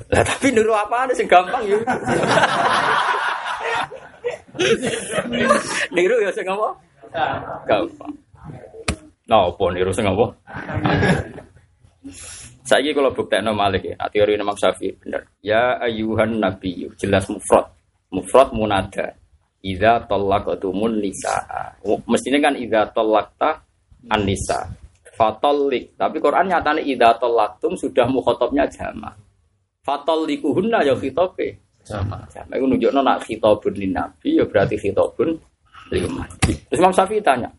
Lah 0.09 0.25
tapi 0.25 0.49
niru 0.57 0.73
apa 0.73 1.05
sing 1.13 1.29
gampang 1.29 1.61
ya. 1.69 1.77
niru 5.95 6.17
ya 6.25 6.33
sing 6.33 6.49
apa? 6.49 6.69
Gampang. 7.69 8.13
Nah, 9.29 9.53
apa 9.53 9.65
niru 9.71 9.93
sing 9.93 10.09
apa? 10.09 10.25
Saya 12.65 12.91
kalau 12.95 13.13
bukti 13.13 13.37
no 13.45 13.53
malik 13.53 13.83
ya, 13.83 13.99
teori 14.09 14.39
Imam 14.39 14.57
Syafi'i 14.57 14.95
benar. 14.97 15.27
Ya 15.43 15.77
ayuhan 15.83 16.39
nabi, 16.39 16.87
jelas 16.97 17.27
mufrad, 17.27 17.67
mufrad 18.15 18.55
munada. 18.55 19.20
Iza 19.61 20.09
tolakatumun 20.09 21.05
nisa. 21.05 21.37
Mestinya 22.09 22.49
kan 22.49 22.57
iza 22.57 22.89
tolakta 22.97 23.61
an 24.09 24.25
nisa. 24.25 24.65
Fatolik. 25.13 25.93
Tapi 26.01 26.17
Quran 26.17 26.49
nyatanya 26.49 26.81
iza 26.81 27.13
tolaktum 27.21 27.77
sudah 27.77 28.09
mukhotobnya 28.09 28.65
jama. 28.73 29.13
Fatolikuhunna 29.85 30.81
ya 30.81 30.97
khitobe. 30.97 31.61
Jama. 31.85 32.25
Jama 32.33 32.53
itu 32.57 32.65
nunjukno 32.65 33.01
nak 33.05 33.25
khitobun 33.29 33.75
lin 33.77 33.93
nabi 33.97 34.41
ya 34.41 34.45
berarti 34.49 34.81
khitobun 34.81 35.37
lima. 35.93 36.25
Terus 36.41 36.81
Imam 36.81 36.95
Syafi'i 36.95 37.21
tanya, 37.21 37.51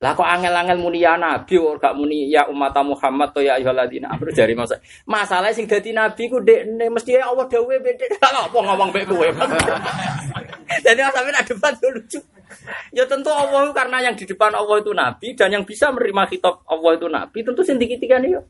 lah 0.00 0.16
kok 0.16 0.24
angel-angel 0.24 0.80
muni 0.80 1.04
ya 1.04 1.20
nabi 1.20 1.60
kok 1.60 1.76
gak 1.76 1.92
muni 1.92 2.32
ya 2.32 2.48
umat 2.48 2.72
Muhammad 2.80 3.36
to 3.36 3.44
ya 3.44 3.60
ayyuhalladzina 3.60 4.08
amanu 4.08 4.32
jari 4.32 4.56
masa. 4.56 4.80
Masalah 5.04 5.52
sing 5.52 5.68
dadi 5.68 5.92
nabi 5.92 6.24
ku 6.32 6.40
dekne 6.40 6.88
mesti 6.88 7.20
Allah 7.20 7.44
dawuhe 7.44 7.76
bedek. 7.84 8.16
Lah 8.16 8.48
apa 8.48 8.56
ngomong 8.64 8.96
mek 8.96 9.04
kowe. 9.04 9.28
Jadi 10.88 11.00
sampe 11.04 11.28
ada 11.28 11.44
debat 11.44 11.76
lucu. 11.84 12.16
Ya 12.96 13.04
tentu 13.04 13.28
Allah 13.28 13.68
karena 13.76 14.00
yang 14.00 14.16
di 14.16 14.24
depan 14.24 14.56
Allah 14.56 14.80
itu 14.80 14.96
nabi 14.96 15.36
dan 15.36 15.52
yang 15.52 15.68
bisa 15.68 15.92
menerima 15.92 16.32
kitab 16.32 16.64
Allah 16.64 16.96
itu 16.96 17.04
nabi 17.04 17.38
tentu 17.44 17.60
sing 17.60 17.76
dikitikan 17.76 18.24
yo. 18.24 18.40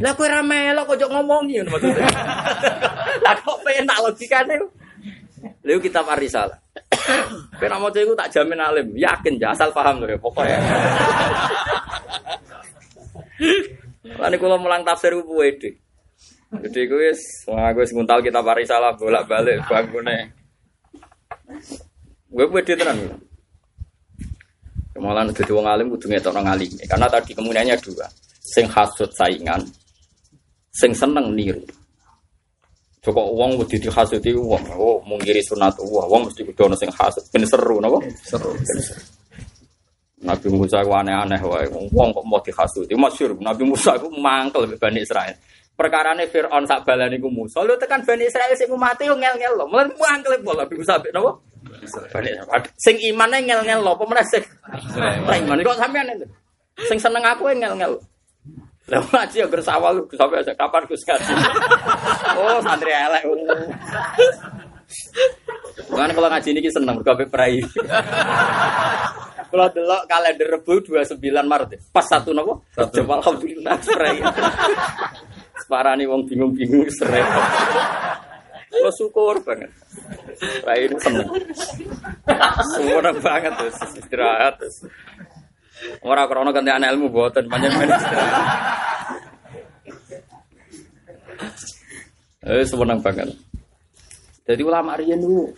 Lah 0.00 0.16
kowe 0.16 0.24
ra 0.24 0.40
melok 0.40 0.96
kok 0.96 1.04
ngomongi 1.04 1.60
ngono 1.60 1.76
maksudnya. 1.76 2.08
Lah 3.28 3.36
kok 3.36 3.60
pengen 3.60 3.84
tak 3.84 4.00
logikane. 4.08 4.56
Lalu 5.40 5.80
kitab 5.88 6.04
Arisalah. 6.08 6.58
Kena 7.60 7.78
mau 7.80 7.90
itu 7.92 8.14
tak 8.16 8.32
jamin 8.32 8.60
alim, 8.60 8.96
yakin 8.96 9.40
ya 9.40 9.50
asal 9.52 9.72
paham 9.72 10.00
loh 10.00 10.18
pokoknya. 10.20 10.58
Lalu 14.20 14.36
kalau 14.36 14.58
mulang 14.60 14.84
tafsir 14.84 15.16
gue 15.16 15.24
pede. 15.24 15.80
Jadi 16.50 16.90
gue 16.90 17.14
semua 17.14 17.70
gue 17.70 17.86
nguntal 17.86 18.18
kita 18.26 18.42
salah 18.66 18.90
bolak 18.96 19.28
balik 19.30 19.62
bangunnya. 19.64 20.28
Gue 22.28 22.46
pede 22.50 22.76
tenan. 22.76 22.98
Malah 25.00 25.32
jadi 25.32 25.48
wong 25.56 25.64
alim 25.64 25.88
kudu 25.96 26.12
ngetok 26.12 26.36
nang 26.36 26.52
alim. 26.52 26.68
Karena 26.84 27.08
tadi 27.08 27.32
kemudiannya 27.32 27.72
dua. 27.80 28.04
Sing 28.44 28.68
hasut 28.68 29.08
saingan, 29.16 29.64
sing 30.74 30.92
seneng 30.92 31.32
niru. 31.32 31.64
Joko 33.00 33.32
uang 33.32 33.56
wedi 33.56 33.80
dihasuti 33.80 34.28
uang, 34.36 34.76
oh 34.76 35.00
mungkiri 35.08 35.40
sunat 35.40 35.72
uang, 35.80 36.04
uang 36.04 36.22
mesti 36.28 36.44
kudu 36.44 36.68
ono 36.68 36.76
sing 36.76 36.92
hasut. 36.92 37.24
Ben 37.32 37.48
seru 37.48 37.80
napa? 37.80 37.96
Seru. 38.20 38.52
Nabi 40.20 40.52
Musa 40.52 40.84
ku 40.84 40.92
aneh-aneh 40.92 41.40
wae. 41.40 41.64
Wong 41.72 42.12
kok 42.12 42.24
mau 42.28 42.44
dihasuti. 42.44 42.92
Masyhur 42.92 43.40
Nabi 43.40 43.64
Musa 43.64 43.96
ku 43.96 44.12
mangkel 44.12 44.68
Bani 44.76 45.00
Israel. 45.00 45.32
Perkarane 45.72 46.28
Firaun 46.28 46.68
sak 46.68 46.84
balane 46.84 47.16
ku 47.16 47.32
Musa. 47.32 47.64
Lho 47.64 47.80
tekan 47.80 48.04
Bani 48.04 48.28
Israel 48.28 48.52
sing 48.52 48.68
mati 48.76 49.08
yo 49.08 49.16
ngel-ngel 49.16 49.56
lho. 49.56 49.64
Mulai 49.64 49.88
mangkel 49.96 50.36
pola 50.44 50.68
Nabi 50.68 50.76
Musa 50.76 51.00
napa? 51.00 51.40
Bani 52.12 52.28
Sing 52.76 53.00
imane 53.00 53.48
ngel-ngel 53.48 53.80
lho, 53.80 53.96
apa 53.96 54.04
meneh 54.04 54.26
sing 54.28 54.44
iman 55.48 55.64
kok 55.64 55.80
sampean 55.80 56.12
itu. 56.12 56.28
Sing 56.84 57.00
seneng 57.00 57.24
aku 57.24 57.48
ngel-ngel. 57.56 57.96
Lah 58.88 59.04
ngaji 59.04 59.36
ya 59.44 59.46
bersawal 59.46 60.00
sampai 60.16 60.40
aja 60.40 60.52
kapan 60.56 60.82
Gus 60.88 61.04
ngaji. 61.04 61.32
oh, 62.40 62.58
santri 62.64 62.92
elek. 62.94 63.22
Kan 65.90 66.10
kalau 66.16 66.28
ngaji 66.32 66.48
ini 66.56 66.70
seneng 66.72 66.96
berkabe 67.02 67.28
perai. 67.28 67.60
Kalau 69.50 69.66
delok 69.74 70.06
kalender 70.06 70.46
Rebu 70.46 70.78
29 70.94 71.18
Maret. 71.42 71.90
Pas 71.90 72.06
satu 72.06 72.30
nopo? 72.30 72.62
Coba 72.78 73.18
alhamdulillah 73.18 73.76
perai. 73.82 74.16
Separani 75.58 76.06
wong 76.06 76.22
bingung-bingung 76.26 76.86
serai. 76.94 77.22
Lo 78.78 78.90
syukur 78.94 79.42
banget. 79.42 79.70
Perai 80.38 80.86
ini 80.86 80.96
seneng. 81.02 81.28
Semua 82.74 83.10
banget 83.18 83.52
terus 83.58 83.76
istirahat 83.98 84.54
terus. 84.56 84.86
Ora 86.04 86.28
krana 86.28 86.52
ganti 86.52 86.70
anak 86.72 86.92
ilmu 86.96 87.08
boten 87.08 87.44
panjenengan. 87.48 87.88
Eh 92.40 92.64
seneng 92.64 93.00
banget. 93.04 93.28
Jadi 94.48 94.62
ulama 94.64 94.96
riyen 94.96 95.20
niku 95.20 95.52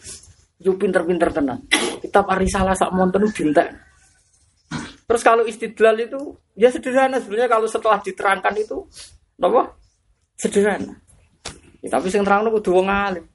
yo 0.63 0.75
pinter-pinter 0.79 1.31
tenan. 1.31 1.63
Kitab 2.03 2.27
Arisalah 2.31 2.75
sak 2.75 2.91
monten 2.95 3.27
dintek. 3.31 3.71
Terus 5.07 5.23
kalau 5.23 5.45
istidlal 5.45 5.99
itu 6.01 6.21
ya 6.57 6.73
sederhana 6.73 7.21
sebenarnya 7.21 7.49
kalau 7.51 7.67
setelah 7.69 7.99
diterangkan 8.01 8.55
itu 8.57 8.79
apa? 9.43 9.75
Sederhana. 10.39 10.95
Ya, 11.83 11.99
tapi 11.99 12.09
sing 12.09 12.23
terang 12.23 12.47
kudu 12.47 12.79
wong 12.79 12.87
alim. 12.87 13.27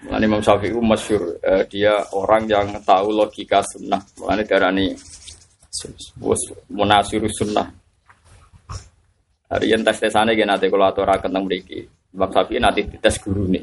Mulane 0.00 0.24
Imam 0.24 0.40
Syafi'i 0.40 0.72
masyhur 0.72 1.36
eh, 1.44 1.68
dia 1.68 2.00
orang 2.16 2.48
yang 2.48 2.66
tahu 2.80 3.12
logika 3.12 3.60
sunnah. 3.60 4.00
Mulane 4.16 4.48
darani 4.48 4.96
Wes 6.18 6.42
munasiru 6.66 7.30
sunnah. 7.30 7.70
Hari 9.50 9.66
yang 9.70 9.82
tes 9.82 9.98
tesane 9.98 10.34
gak 10.34 10.46
nanti 10.46 10.66
kalau 10.70 10.86
aturaken 10.86 11.30
tentang 11.30 11.46
mriki. 11.46 11.82
Bab 12.10 12.30
sapi 12.34 12.58
nanti 12.58 12.86
tes 12.98 13.18
guru 13.22 13.46
nih. 13.46 13.62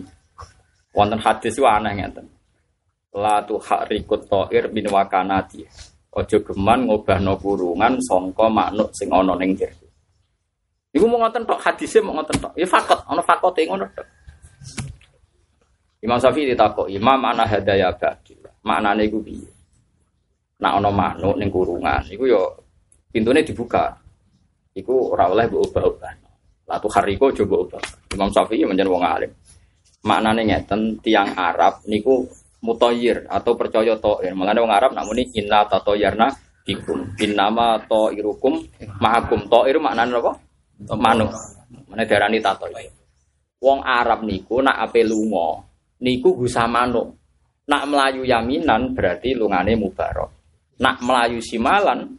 Wonten 0.96 1.20
hadis 1.20 1.56
itu 1.56 1.68
aneh 1.68 1.96
ngeten. 2.00 2.28
La 3.16 3.44
tu 3.44 3.60
harikut 3.60 4.28
to'ir 4.28 4.72
bin 4.72 4.88
wakanati. 4.88 5.64
Ojo 6.16 6.38
geman 6.42 6.88
ngobahno 6.88 7.36
kurungan 7.38 8.00
songko 8.04 8.50
maknuk 8.50 8.90
sing 8.96 9.12
ana 9.12 9.36
ning 9.36 9.54
jero. 9.54 9.88
Iku 10.96 11.06
mau 11.06 11.22
ngoten 11.22 11.44
tok 11.44 11.60
hadisnya 11.62 12.02
mau 12.02 12.18
ngoten 12.18 12.36
tok. 12.42 12.54
Ya 12.58 12.66
fakot, 12.66 13.04
ana 13.06 13.22
fakote 13.22 13.62
ngono 13.68 13.86
tok. 13.92 14.08
Imam 16.02 16.18
Syafi'i 16.18 16.56
ditakok, 16.56 16.88
"Imam 16.90 17.20
ana 17.22 17.44
hadaya 17.46 17.92
ba'di." 17.94 18.38
Maknane 18.64 19.08
iku 19.08 19.20
piye? 19.22 19.57
Nak 20.58 20.82
ono 20.82 20.90
manuk 20.90 21.36
ning 21.38 21.54
kurungan 21.54 22.02
iku 22.10 22.24
yo 22.26 22.42
pintune 23.14 23.46
dibuka. 23.46 23.94
Iku 24.78 25.18
ora 25.18 25.26
oleh 25.30 25.50
mbok 25.50 25.74
ubah-ubah 25.74 26.14
latu 26.70 26.88
hariko 26.92 27.34
coba 27.34 27.56
ubah 27.66 27.84
Imam 28.14 28.30
Syafi'i 28.30 28.62
menjadi 28.66 28.90
wong 28.90 29.02
alim. 29.02 29.32
Maknane 30.06 30.46
ngeten 30.46 31.02
tiang 31.02 31.34
Arab 31.34 31.82
niku 31.90 32.22
mutoyir 32.62 33.26
atau 33.26 33.58
percaya 33.58 33.98
toir. 33.98 34.38
Malah 34.38 34.54
wong 34.62 34.70
Arab 34.70 34.92
namuni 34.94 35.34
inna 35.34 35.66
tatoyarna 35.66 36.30
bikum. 36.62 37.10
Innama 37.18 37.82
toirukum 37.90 38.62
mahakum 39.02 39.50
toir 39.50 39.82
maknane 39.82 40.14
apa? 40.14 40.32
Manuk. 40.94 41.34
Mana 41.90 42.06
darani 42.06 42.38
tato 42.38 42.70
wong 43.58 43.82
Arab 43.82 44.22
niku 44.22 44.62
nak 44.62 44.78
ape 44.78 45.02
lunga 45.02 45.58
niku 46.06 46.38
gusa 46.38 46.70
manuk. 46.70 47.18
Nak 47.68 47.84
melayu 47.90 48.24
yaminan 48.24 48.94
berarti 48.94 49.36
lungane 49.36 49.76
mubarok 49.76 50.37
Nak 50.78 51.02
melayu 51.02 51.42
simalan 51.42 52.18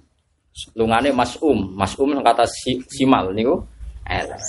Lungane 0.74 1.14
masum, 1.14 1.70
masum 1.78 2.18
kata 2.18 2.42
si, 2.50 2.82
simal 2.90 3.30
niku 3.30 3.62
elek. 4.02 4.42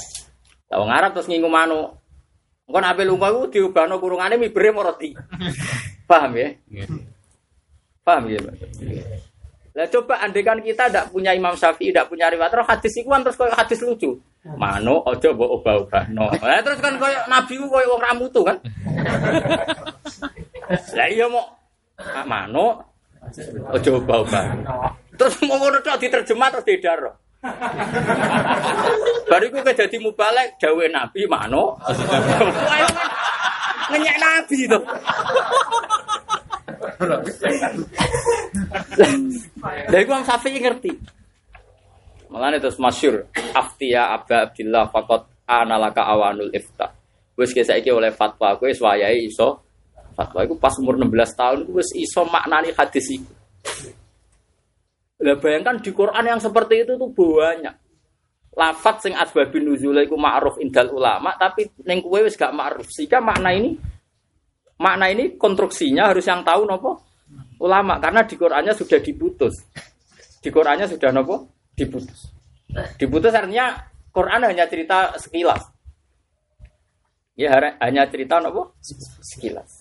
Lah 0.74 0.78
wong 0.82 0.90
Arab 0.90 1.14
terus 1.14 1.30
ngingu. 1.30 1.50
Engko 1.50 2.78
nek 2.82 2.94
ape 2.94 3.04
lunga 3.06 3.34
ku 3.34 3.50
diubahno 3.50 4.02
kurungane 4.02 4.38
mibere 4.38 4.74
roti. 4.74 5.14
Paham 6.10 6.34
ya? 6.38 6.50
Paham 8.02 8.30
ya? 8.30 8.42
Lah 9.74 9.86
coba 9.90 10.22
andekan 10.22 10.62
kita 10.66 10.90
tidak 10.90 11.14
punya 11.14 11.34
Imam 11.34 11.54
Syafi'i, 11.54 11.94
tidak 11.94 12.10
punya 12.10 12.30
riwayat, 12.30 12.50
terus 12.54 12.66
hadis 12.70 12.94
iku 12.98 13.10
kan 13.14 13.22
terus 13.22 13.38
koyo 13.38 13.54
hadis 13.54 13.82
lucu. 13.86 14.18
Mano 14.58 15.06
ojo 15.06 15.28
mbok 15.34 15.50
obah-obahno. 15.62 16.26
Lah 16.42 16.62
terus 16.66 16.82
kan 16.82 16.98
koyo 16.98 17.22
nabi 17.30 17.54
ku 17.58 17.66
koyo 17.70 17.86
wong 17.94 18.02
ramutu 18.02 18.42
kan. 18.42 18.58
Lah 20.98 21.08
iya 21.10 21.26
mau 21.26 21.46
mano 22.26 22.89
ojo 23.76 23.90
obah-obahno. 24.02 24.64
Terus 25.20 25.36
mau 25.46 25.60
ngono 25.60 25.84
tok 25.84 26.00
diterjemah 26.00 26.48
terus 26.54 26.66
didar. 26.66 27.02
Bariku 29.28 29.64
ke 29.64 29.72
jadi 29.76 29.98
mubalek 30.00 30.60
dawe 30.60 30.86
nabi 30.92 31.24
mano. 31.28 31.80
Ngenyek 33.92 34.18
nabi 34.20 34.58
itu. 34.68 34.80
Iku 39.90 40.10
Imam 40.12 40.24
Syafi'i 40.28 40.60
ngerti. 40.60 40.92
Mulane 42.30 42.62
terus 42.62 42.78
masyur 42.78 43.26
aftiya 43.56 44.14
Aba 44.14 44.52
Abdillah 44.52 44.92
faqat 44.94 45.48
analaka 45.50 46.06
awanul 46.06 46.54
ifta. 46.54 46.94
Wis 47.40 47.56
saiki 47.56 47.90
oleh 47.90 48.12
fatwa 48.12 48.60
kowe 48.60 48.68
wis 48.68 48.84
iso 49.24 49.64
fatwa 50.20 50.44
iku 50.44 50.60
pas 50.60 50.76
umur 50.84 51.00
16 51.00 51.40
tahun 51.40 51.58
iku 51.64 51.72
wis 51.80 51.96
iso 51.96 52.28
maknani 52.28 52.76
hadis 52.76 53.08
iku. 53.16 53.32
Lah 55.24 55.40
bayangkan 55.40 55.80
di 55.80 55.96
Quran 55.96 56.26
yang 56.28 56.40
seperti 56.44 56.84
itu 56.84 57.00
tuh 57.00 57.08
banyak. 57.16 57.76
Lafat 58.60 59.08
sing 59.08 59.16
asbabun 59.16 59.64
nuzul 59.64 59.96
iku 60.04 60.20
ma'ruf 60.20 60.60
indal 60.60 60.92
ulama 60.92 61.32
tapi 61.40 61.72
ning 61.88 62.04
kowe 62.04 62.20
wis 62.20 62.36
gak 62.36 62.52
ma'ruf. 62.52 62.92
Sehingga 62.92 63.24
makna 63.24 63.56
ini 63.56 63.80
makna 64.84 65.08
ini 65.08 65.40
konstruksinya 65.40 66.12
harus 66.12 66.28
yang 66.28 66.44
tahu 66.44 66.68
nopo 66.68 66.92
ulama 67.64 67.96
karena 68.04 68.28
di 68.28 68.36
Qurannya 68.36 68.76
sudah 68.76 69.00
diputus. 69.00 69.56
Di 70.44 70.52
Qurannya 70.52 70.88
sudah 70.92 71.16
nopo 71.16 71.64
diputus. 71.72 72.28
Diputus 73.00 73.32
artinya 73.32 73.72
Quran 74.12 74.44
hanya 74.44 74.68
cerita 74.68 75.16
sekilas. 75.16 75.64
Ya 77.40 77.56
hanya 77.80 78.04
cerita 78.12 78.44
nopo 78.44 78.76
sekilas. 79.24 79.79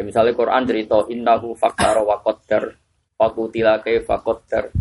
Ya 0.00 0.08
misalnya 0.08 0.32
Quran 0.32 0.64
cerita 0.64 1.04
innahu 1.12 1.52
fakara 1.52 2.00
wa 2.00 2.16
qaddar 2.24 2.72
fakutila 3.20 3.84
kaifa 3.84 4.16
qaddar. 4.24 4.72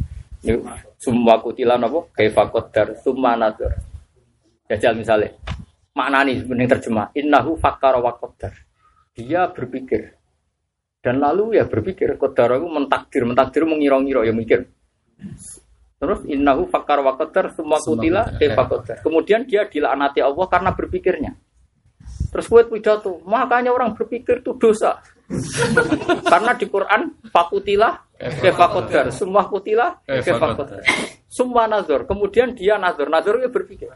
Semua 0.95 1.43
kutila 1.43 1.76
nopo 1.76 2.07
kaifa 2.15 2.47
qaddar 2.47 2.95
summa 3.03 3.36
nadur. 3.36 3.67
Jajal 4.72 4.95
misalnya. 4.95 5.36
Makna 5.91 6.24
nih 6.24 6.39
mending 6.47 6.72
terjemah. 6.72 7.11
Innahu 7.11 7.59
fakara 7.59 7.99
wa 7.99 8.15
qaddar. 8.15 8.55
Dia 9.11 9.51
berpikir. 9.51 10.15
Dan 11.03 11.20
lalu 11.20 11.59
ya 11.59 11.67
berpikir 11.67 12.15
kodar 12.15 12.55
aku 12.55 12.72
mentakdir 12.72 13.28
mentakdir 13.28 13.67
mengira-ngira. 13.67 14.24
Ya 14.24 14.32
mikir. 14.32 14.72
Terus 15.99 16.24
innahu 16.32 16.72
fakar 16.72 17.03
wa 17.03 17.20
qadar 17.20 17.51
semua 17.51 17.76
kutila 17.84 18.24
kaifa 18.39 18.63
kemudian 19.03 19.43
dia 19.43 19.67
dilaknati 19.67 20.24
Allah 20.24 20.47
karena 20.47 20.72
berpikirnya 20.72 21.36
terus 22.30 22.46
buat 22.48 22.70
pidato. 22.70 23.22
Makanya 23.26 23.74
orang 23.74 23.98
berpikir 23.98 24.42
itu 24.46 24.56
dosa. 24.56 25.02
Karena 26.32 26.58
di 26.58 26.66
Quran 26.66 27.22
fakutilah 27.30 27.94
kaifa 28.18 28.66
qadar 28.66 29.06
semua 29.14 29.46
kutila 29.46 30.02
kaifa 30.06 30.58
semua 31.30 31.70
nazar. 31.70 32.10
Kemudian 32.10 32.58
dia 32.58 32.82
nazar. 32.82 33.10
Nazar 33.10 33.38
dia 33.38 33.52
berpikir. 33.54 33.90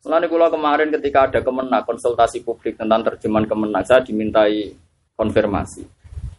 Selain 0.00 0.24
kula 0.32 0.48
kemarin 0.48 0.88
ketika 0.96 1.28
ada 1.28 1.40
kemenak 1.44 1.84
konsultasi 1.84 2.40
publik 2.40 2.80
tentang 2.80 3.04
terjemahan 3.04 3.44
kemenak 3.44 3.84
saya 3.84 4.00
dimintai 4.00 4.72
konfirmasi. 5.12 5.84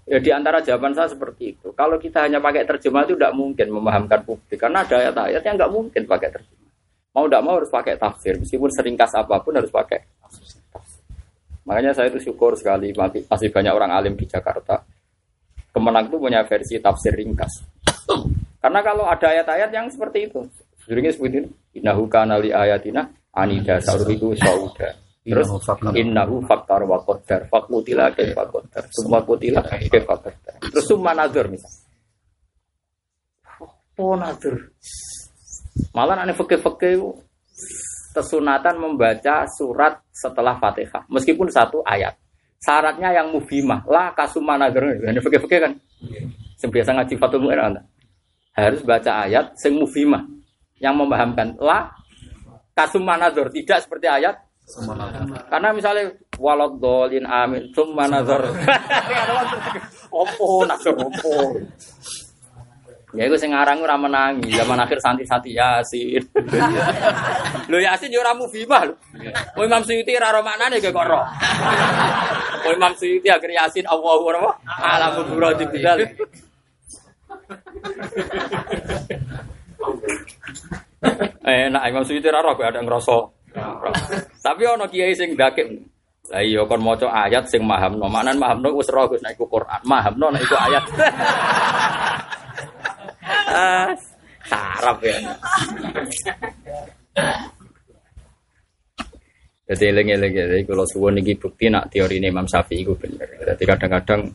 Ya 0.09 0.18
di 0.18 0.34
antara 0.34 0.66
jawaban 0.66 0.97
saya 0.97 1.14
seperti 1.14 1.53
itu. 1.53 1.70
Kalau 1.78 2.01
kita 2.01 2.26
hanya 2.26 2.41
pakai 2.41 2.66
terjemah 2.66 3.05
itu 3.05 3.14
tidak 3.14 3.38
mungkin 3.38 3.70
memahamkan 3.70 4.26
publik. 4.26 4.57
Karena 4.57 4.82
ada 4.82 4.97
ayat-ayat 4.97 5.41
yang 5.45 5.55
nggak 5.62 5.74
mungkin 5.78 6.03
pakai 6.09 6.30
terjemah. 6.34 6.70
Mau 7.12 7.28
tidak 7.28 7.43
mau 7.43 7.59
harus 7.59 7.72
pakai 7.72 7.99
tafsir. 7.99 8.39
Meskipun 8.39 8.72
seringkas 8.72 9.12
apa 9.16 9.39
pun 9.43 9.55
harus 9.55 9.72
pakai. 9.72 9.99
Makanya 11.68 11.91
saya 11.91 12.09
itu 12.09 12.32
syukur 12.32 12.55
sekali 12.55 12.91
masih 12.95 13.49
banyak 13.51 13.74
orang 13.74 13.91
alim 13.91 14.14
di 14.16 14.26
Jakarta. 14.26 14.82
Kemenang 15.72 16.12
itu 16.12 16.18
punya 16.20 16.43
versi 16.43 16.80
tafsir 16.80 17.16
ringkas. 17.16 17.64
Karena 18.64 18.80
kalau 18.84 19.07
ada 19.07 19.28
ayat-ayat 19.32 19.70
yang 19.72 19.88
seperti 19.88 20.28
itu, 20.28 20.43
sebenarnya 20.84 21.12
seperti 21.16 21.38
ini, 21.41 21.49
innahu 21.80 22.05
kana 22.12 22.38
li 22.38 22.51
ayatina 22.51 23.07
anida 23.32 23.80
sauriku 23.80 24.36
sauda. 24.36 24.91
Terus 25.22 25.47
innahu 25.95 26.43
faktar 26.43 26.84
wa 26.84 26.99
qaddar. 27.07 27.47
fakutila 27.47 28.12
kaifa 28.12 28.43
qaddar. 28.51 28.84
Semua 28.91 29.24
kutila 29.24 29.64
kaifa 29.64 30.01
qaddar. 30.03 30.55
Terus 30.59 30.86
summa 30.89 31.16
nazar 31.16 31.47
misal 31.47 31.72
oh 34.01 34.18
nazar 34.18 34.55
malah 35.95 36.19
ane 36.22 36.36
fakir-fakir 36.36 36.99
kesunatan 38.11 38.76
membaca 38.80 39.47
surat 39.47 40.03
setelah 40.11 40.59
Fatihah 40.59 41.07
meskipun 41.07 41.47
satu 41.47 41.80
ayat. 41.88 42.15
Syaratnya 42.61 43.09
yang 43.09 43.34
mufimah 43.34 43.82
lah 43.89 44.13
kasuma 44.13 44.53
nazar 44.59 44.86
ini 45.01 45.17
fakir-fakir 45.17 45.59
kan? 45.65 45.74
Biasa 46.61 46.93
ngaji 46.93 47.13
Fatul 47.17 47.41
Mu'in 47.41 47.57
harus 48.51 48.82
baca 48.84 49.26
ayat 49.26 49.55
sing 49.57 49.80
mufimah 49.80 50.28
yang 50.78 50.97
memahamkan. 50.97 51.55
Lah 51.61 51.93
kasum 52.76 53.05
manazor 53.05 53.47
tidak 53.53 53.86
seperti 53.86 54.09
ayat. 54.09 54.36
Karena 55.51 55.76
misalnya 55.76 56.15
walad 56.39 56.80
dolin 56.80 57.26
amin 57.28 57.69
summa 57.76 58.07
nazar. 58.07 58.45
Opo 60.11 60.63
nazar. 60.63 60.95
Opo 61.05 61.36
ya 63.12 63.28
itu 63.28 63.36
sing 63.36 63.51
aran 63.51 63.84
ora 63.84 63.99
menangi 63.99 64.55
zaman 64.55 64.80
akhir 64.80 65.03
santi-santi 65.03 65.51
yasin 65.55 66.24
lho 67.72 67.78
yasin 67.80 68.14
yo 68.14 68.24
ora 68.24 68.32
mufimah 68.32 68.88
lho 68.88 68.95
kowe 69.55 69.66
Imam 69.68 69.84
Suyuti 69.84 70.16
ora 70.16 70.32
ro 70.32 70.41
maknane 70.43 70.80
kok 70.80 70.95
ora 70.95 71.28
kowe 72.64 72.74
Imam 72.74 72.93
Suyuti 72.95 73.28
akhir 73.28 73.51
yasin 73.51 73.86
Allahu 73.88 74.32
akbar 74.32 74.55
alamu 74.80 75.22
burati 75.28 75.66
bidal 75.68 75.99
Eh, 81.41 81.66
nak 81.74 81.84
Imam 81.89 82.05
Suyuti 82.05 82.30
ra 82.30 82.45
roh 82.45 82.53
ada 82.53 82.80
ngrasa. 82.80 83.18
Tapi 84.39 84.62
ana 84.70 84.86
kiai 84.86 85.18
sing 85.18 85.34
dakek. 85.34 85.68
Lah 86.32 86.39
iya 86.45 86.64
kon 86.70 86.80
maca 86.86 87.09
ayat 87.09 87.49
sing 87.49 87.66
mahamno. 87.66 88.05
Maknan 88.07 88.38
mahamno 88.38 88.70
wis 88.78 88.88
roh 88.93 89.09
Gus 89.09 89.20
nek 89.26 89.36
iku 89.36 89.49
Quran. 89.49 89.82
Mahamno 89.84 90.30
nek 90.32 90.45
iku 90.45 90.55
ayat. 90.55 90.84
Ah, 93.26 93.91
sarap 94.45 94.97
ya. 95.05 95.17
Jadi 99.72 99.84
eling-eling 99.88 100.34
jadi 100.36 100.67
kalau 100.67 100.84
suwun 100.84 101.15
niki 101.15 101.39
bukti 101.39 101.72
nak 101.72 101.88
teori 101.88 102.19
ini 102.19 102.28
Imam 102.28 102.43
Syafi'i 102.43 102.84
itu 102.84 102.91
bener. 102.99 103.24
Jadi 103.39 103.63
kadang-kadang 103.63 104.28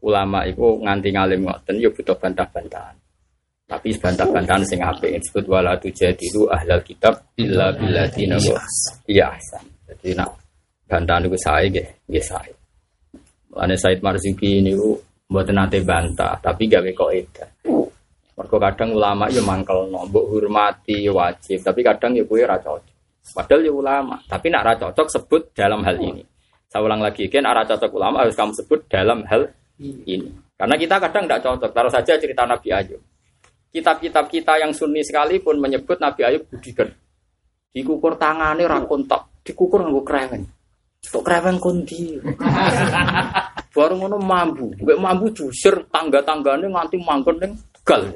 ulama 0.00 0.48
itu 0.48 0.64
nganti 0.80 1.12
ngalim 1.12 1.44
ngoten 1.44 1.76
yo 1.76 1.92
butuh 1.92 2.16
bantah-bantahan. 2.16 2.96
Tapi 3.68 3.92
bantah-bantahan 4.00 4.64
sing 4.64 4.80
apik 4.80 5.12
disebut 5.20 5.44
wala 5.44 5.76
tujadilu 5.76 6.48
ahlal 6.48 6.80
kitab 6.80 7.20
illa 7.36 7.68
billadina 7.76 8.40
iya 9.04 9.28
ahsan. 9.28 9.60
Jadi 9.92 10.16
nak 10.16 10.32
bantahan 10.88 11.28
itu 11.28 11.36
saya 11.36 11.68
nggih, 11.68 11.88
nggih 12.08 12.24
saya. 12.24 12.54
Ane 13.60 13.76
Said 13.76 14.00
Marzuki 14.00 14.64
niku 14.64 14.96
mboten 15.28 15.60
nate 15.60 15.84
bantah, 15.84 16.40
tapi 16.40 16.64
gawe 16.64 16.88
kok 16.96 17.12
edan. 17.12 17.50
Mergo 18.38 18.62
kadang 18.62 18.94
ulama 18.94 19.26
ya 19.26 19.42
mangkel 19.42 19.90
mbok 19.90 20.24
hormati 20.30 21.02
ya 21.02 21.10
wajib, 21.10 21.58
tapi 21.58 21.82
kadang 21.82 22.14
ya 22.14 22.22
kuwi 22.22 22.46
ora 22.46 22.54
cocok. 22.62 22.94
Padahal 23.34 23.66
ya 23.66 23.72
ulama, 23.74 24.14
tapi 24.30 24.46
nak 24.46 24.62
ora 24.62 24.74
cocok 24.78 25.06
sebut 25.10 25.42
dalam 25.58 25.82
hal 25.82 25.98
ini. 25.98 26.22
Saya 26.68 26.84
ulang 26.84 27.00
lagi, 27.00 27.32
kan 27.32 27.48
arah 27.48 27.64
cocok 27.64 27.90
ulama 27.96 28.20
harus 28.20 28.36
kamu 28.36 28.52
sebut 28.52 28.84
dalam 28.92 29.24
hal 29.24 29.48
ini. 29.80 30.28
Karena 30.52 30.76
kita 30.76 31.00
kadang 31.00 31.24
tidak 31.24 31.40
cocok. 31.40 31.70
Taruh 31.72 31.92
saja 31.92 32.12
cerita 32.20 32.44
Nabi 32.44 32.68
Ayub. 32.76 33.00
Kitab-kitab 33.72 34.28
kita 34.28 34.60
yang 34.60 34.76
sunni 34.76 35.00
sekalipun 35.00 35.56
menyebut 35.56 35.96
Nabi 35.96 36.28
Ayub 36.28 36.44
budikan. 36.44 36.92
Dikukur 37.72 38.20
tangannya 38.20 38.68
rakontak, 38.68 39.42
dikukur 39.48 39.80
nganggo 39.80 40.04
kreweng. 40.04 40.44
Tok 41.08 41.24
kreweng 41.24 41.56
kondi. 41.56 42.20
Baru 43.76 43.94
ngono 43.96 44.20
mambu, 44.20 44.74
mbek 44.82 44.98
mambu 44.98 45.32
jusir 45.32 45.72
tangga-tanggane 45.88 46.68
nganti 46.68 46.96
manggon 47.00 47.36
ning 47.38 47.52
Tegal. 47.88 48.12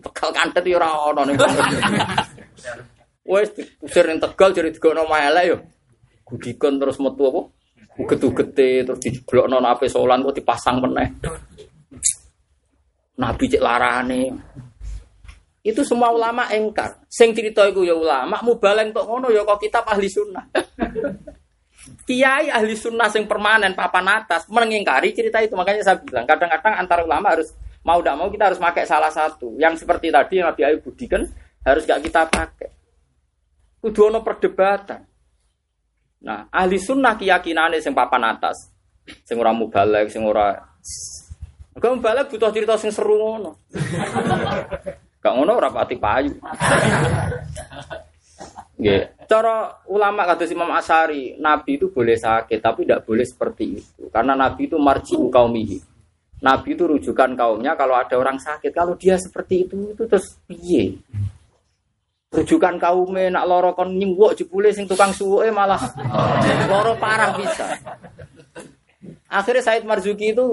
Tegal 0.00 0.30
kantet 0.32 0.64
ya 0.64 0.80
ora 0.80 1.12
ono 1.12 1.28
ning. 1.28 1.36
Wes 3.28 3.52
usir 3.84 4.08
ning 4.08 4.16
Tegal 4.16 4.56
jadi 4.56 4.72
digono 4.72 5.04
elek 5.04 5.44
yo. 5.44 5.56
Gudikon 6.24 6.80
terus 6.80 6.96
metu 6.96 7.28
apa? 7.28 7.40
Uget-ugete 8.00 8.88
terus 8.88 9.00
dijeblokno 9.04 9.60
nape 9.60 9.92
solan 9.92 10.24
kok 10.24 10.40
dipasang 10.40 10.80
meneh. 10.80 11.20
Nabi 13.20 13.44
cek 13.44 13.60
larane. 13.60 14.22
Itu 15.60 15.84
semua 15.84 16.08
ulama 16.08 16.48
engkar. 16.48 17.04
Sing 17.04 17.36
cerita 17.36 17.68
iku 17.68 17.84
ya 17.84 17.92
ulama, 17.92 18.40
mubaleng 18.40 18.88
tok 18.88 19.04
ngono 19.04 19.28
ya 19.28 19.44
kok 19.44 19.60
kitab 19.60 19.84
ahli 19.84 20.08
sunnah. 20.08 20.48
Kiai 22.08 22.48
ahli 22.48 22.72
sunnah 22.72 23.12
sing 23.12 23.28
permanen 23.28 23.76
papan 23.76 24.24
atas 24.24 24.48
mengingkari 24.48 25.12
cerita 25.12 25.44
itu. 25.44 25.52
Makanya 25.52 25.84
saya 25.84 26.00
bilang 26.00 26.24
kadang-kadang 26.24 26.72
antar 26.80 27.04
ulama 27.04 27.36
harus 27.36 27.52
mau 27.84 28.00
tidak 28.00 28.16
mau 28.16 28.28
kita 28.32 28.44
harus 28.50 28.60
pakai 28.60 28.84
salah 28.88 29.12
satu. 29.12 29.54
Yang 29.60 29.84
seperti 29.84 30.08
tadi 30.08 30.40
yang 30.40 30.50
Nabi 30.50 30.62
Ayub 30.64 30.80
budikan 30.82 31.28
harus 31.64 31.84
gak 31.84 32.00
kita 32.00 32.26
pakai. 32.26 32.70
Kudu 33.84 34.08
ono 34.08 34.24
perdebatan. 34.24 35.04
Nah, 36.24 36.48
ahli 36.48 36.80
sunnah 36.80 37.20
keyakinannya 37.20 37.84
sing 37.84 37.92
papan 37.92 38.32
atas, 38.32 38.72
sing 39.28 39.36
ora 39.36 39.52
mubalek, 39.52 40.08
sing 40.08 40.24
ora 40.24 40.56
Gak 41.74 41.92
mubalek 42.00 42.32
butuh 42.32 42.48
cerita 42.54 42.80
sing 42.80 42.88
seru 42.94 43.20
ngono. 43.20 43.60
Gak 45.20 45.34
ngono 45.36 45.52
ora 45.52 45.68
pati 45.68 46.00
payu. 46.00 46.32
Nggih. 48.80 49.28
Cara 49.28 49.84
ulama 49.88 50.22
kata 50.24 50.48
Imam 50.48 50.70
Asari, 50.72 51.36
Nabi 51.36 51.76
itu 51.80 51.90
boleh 51.90 52.16
sakit 52.16 52.60
tapi 52.60 52.84
tidak 52.84 53.04
boleh 53.04 53.26
seperti 53.26 53.64
itu. 53.80 54.08
Karena 54.08 54.32
Nabi 54.38 54.70
itu 54.70 54.76
marjiu 54.80 55.28
kaumihi. 55.28 55.93
Nabi 56.44 56.76
itu 56.76 56.84
rujukan 56.84 57.32
kaumnya 57.32 57.72
kalau 57.72 57.96
ada 57.96 58.20
orang 58.20 58.36
sakit. 58.36 58.68
Kalau 58.68 58.92
dia 59.00 59.16
seperti 59.16 59.64
itu 59.64 59.96
itu 59.96 60.04
terus 60.04 60.36
piye? 60.44 61.00
Rujukan 62.28 62.76
kaumnya 62.76 63.32
nak 63.32 63.48
loro 63.48 63.72
kon 63.72 63.96
nyingwok 63.96 64.36
jebule 64.36 64.68
sing 64.76 64.84
tukang 64.84 65.16
suwe 65.16 65.48
malah 65.48 65.80
loro 66.68 67.00
parah 67.00 67.32
bisa. 67.32 67.80
Akhirnya 69.34 69.64
Said 69.64 69.82
Marzuki 69.88 70.30
itu 70.30 70.44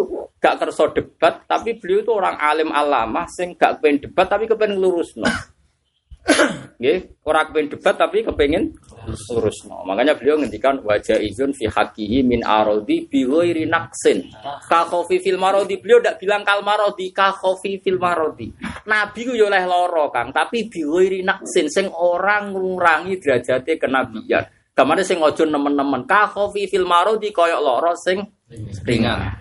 gak 0.41 0.57
kerso 0.57 0.89
debat, 0.89 1.45
tapi 1.45 1.77
beliau 1.77 2.01
itu 2.01 2.11
orang 2.17 2.33
alim 2.41 2.73
alama, 2.73 3.29
sing 3.29 3.53
gak 3.53 3.77
pengen 3.77 4.09
debat 4.09 4.25
tapi 4.25 4.49
kepengen 4.49 4.81
lurus 4.81 5.13
no. 5.13 5.29
Nggih, 6.81 7.21
ora 7.25 7.45
kepengen 7.45 7.77
debat 7.77 7.93
tapi 7.93 8.25
kepengen 8.25 8.73
lurus 9.29 9.65
no. 9.69 9.85
Makanya 9.85 10.17
beliau 10.17 10.41
ngendikan 10.41 10.81
wajah 10.81 11.17
izun 11.21 11.53
fi 11.53 11.69
hakihi 11.69 12.25
min 12.25 12.41
arodi 12.41 13.05
bi 13.05 13.21
ghairi 13.21 13.69
naqsin. 13.69 14.29
Ka 14.65 14.89
khofi 14.89 15.21
fil 15.21 15.37
marodi 15.37 15.77
beliau 15.77 16.01
ndak 16.01 16.17
bilang 16.17 16.41
kal 16.41 16.65
marodi 16.65 17.13
ka 17.13 17.33
khofi 17.37 17.81
fil 17.81 18.01
marodi. 18.01 18.49
Nabi 18.89 19.19
ku 19.29 19.33
yo 19.37 19.49
oleh 19.49 19.61
loro 19.65 20.09
Kang, 20.09 20.33
tapi 20.33 20.65
bi 20.69 20.81
ghairi 20.81 21.21
naqsin 21.21 21.69
sing 21.69 21.85
orang 21.89 22.53
ngurangi 22.53 23.17
derajate 23.21 23.77
kenabian. 23.77 24.45
Kamane 24.73 25.05
sing 25.05 25.21
ojo 25.21 25.45
nemen-nemen 25.45 26.09
ka 26.09 26.33
khofi 26.33 26.65
fil 26.65 26.89
marodi 26.89 27.29
koyok 27.29 27.61
loro 27.61 27.93
sing 27.93 28.25
ringan. 28.85 29.37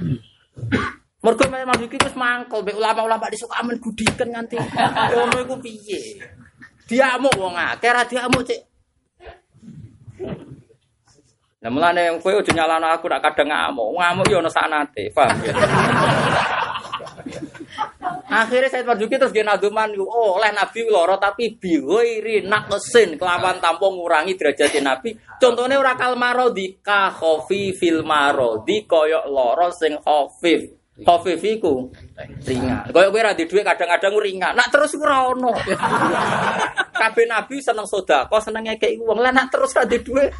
Mergo 1.20 1.44
Mas 1.52 1.80
iki 1.84 2.00
wis 2.00 2.16
mangkel 2.16 2.64
mbek 2.64 2.80
ulama-ulama 2.80 3.28
disuka 3.28 3.60
amen 3.60 3.76
gudiken 3.76 4.32
nganti 4.32 4.56
ngono 4.56 5.36
iku 5.44 5.56
piye? 5.60 6.16
Diamuk 6.90 7.38
wong 7.38 7.54
akeh 7.54 7.90
ra 7.94 8.02
diamuk 8.02 8.42
cek. 8.42 8.60
Nah 11.62 11.70
mulane 11.70 12.18
kowe 12.18 12.34
aja 12.34 12.50
nyalano 12.50 12.90
aku 12.90 13.06
nak 13.06 13.22
kadang 13.22 13.54
ngamuk. 13.54 13.94
Ngamuk 13.94 14.26
yo 14.26 14.42
ono 14.42 14.50
sanate, 14.50 15.14
paham 15.14 15.38
ya? 15.46 15.54
Akhirnya 18.30 18.70
saya 18.70 18.86
Marzuki 18.86 19.18
terus 19.18 19.34
dia 19.34 19.42
naduman, 19.42 19.90
oh 19.98 20.38
oleh 20.38 20.50
Nabi 20.54 20.86
loro 20.86 21.18
tapi 21.18 21.54
biwiri 21.58 22.46
naqsin 22.46 23.18
kelawan 23.18 23.62
tanpa 23.62 23.86
ngurangi 23.86 24.38
derajat 24.38 24.82
Nabi. 24.82 25.14
Contohnya 25.38 25.78
ora 25.78 25.94
marodi 26.14 26.78
ka 26.82 27.10
khofi 27.10 27.74
fil 27.74 28.02
marodi 28.02 28.86
koyok 28.86 29.26
loro 29.30 29.70
sing 29.74 29.98
khofif. 29.98 30.79
Khofif 31.00 31.40
iku 31.40 31.88
ringan. 32.44 32.92
Koyok 32.92 33.10
kowe 33.12 33.20
ra 33.24 33.32
dhuwit 33.32 33.64
kadang-kadang 33.64 34.14
ringan. 34.20 34.52
Nak 34.52 34.68
terus 34.68 34.92
ora 35.00 35.32
ono. 35.32 35.52
Kabeh 37.00 37.24
Nabi 37.24 37.56
seneng 37.64 37.88
sedekah, 37.88 38.40
seneng 38.44 38.68
ngekeki 38.68 39.00
wong. 39.00 39.24
Lah 39.24 39.32
nak 39.32 39.48
terus 39.48 39.72
ra 39.72 39.88
dhuwit. 39.88 40.30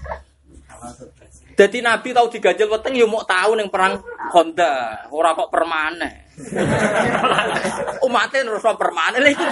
Jadi 1.61 1.79
Nabi 1.85 2.17
tahu 2.17 2.33
diganjel 2.33 2.73
weteng 2.73 2.97
ya 2.97 3.05
mau 3.05 3.21
tahu 3.21 3.53
neng 3.53 3.69
perang 3.69 4.01
Honda, 4.33 5.05
ora 5.13 5.37
kok 5.37 5.53
permanen. 5.53 6.33
Umatnya 8.07 8.49
terus 8.49 8.65
permanen 8.65 9.21
lagi. 9.21 9.45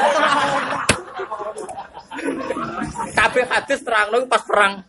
Kabeh 3.13 3.45
hadis 3.45 3.85
terang 3.85 4.09
pas 4.25 4.41
perang. 4.41 4.81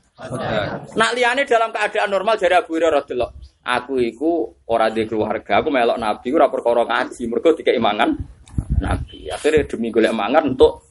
Nak 1.00 1.12
liane 1.16 1.48
dalam 1.48 1.72
keadaan 1.72 2.12
normal 2.12 2.36
jadi 2.36 2.60
Abu 2.60 2.76
Hurairah 2.76 3.04
radhiyallahu 3.04 3.34
Aku 3.60 4.02
iku 4.02 4.50
ora 4.72 4.90
di 4.90 5.06
keluarga, 5.06 5.62
aku 5.62 5.70
melok 5.70 6.00
Nabi 6.00 6.28
ora 6.34 6.48
perkara 6.50 6.84
ngaji, 6.88 7.22
mergo 7.30 7.54
dikek 7.54 7.78
mangan 7.78 8.18
Nabi. 8.82 9.30
Akhirnya 9.30 9.68
demi 9.68 9.94
golek 9.94 10.16
mangan 10.16 10.56
untuk 10.56 10.90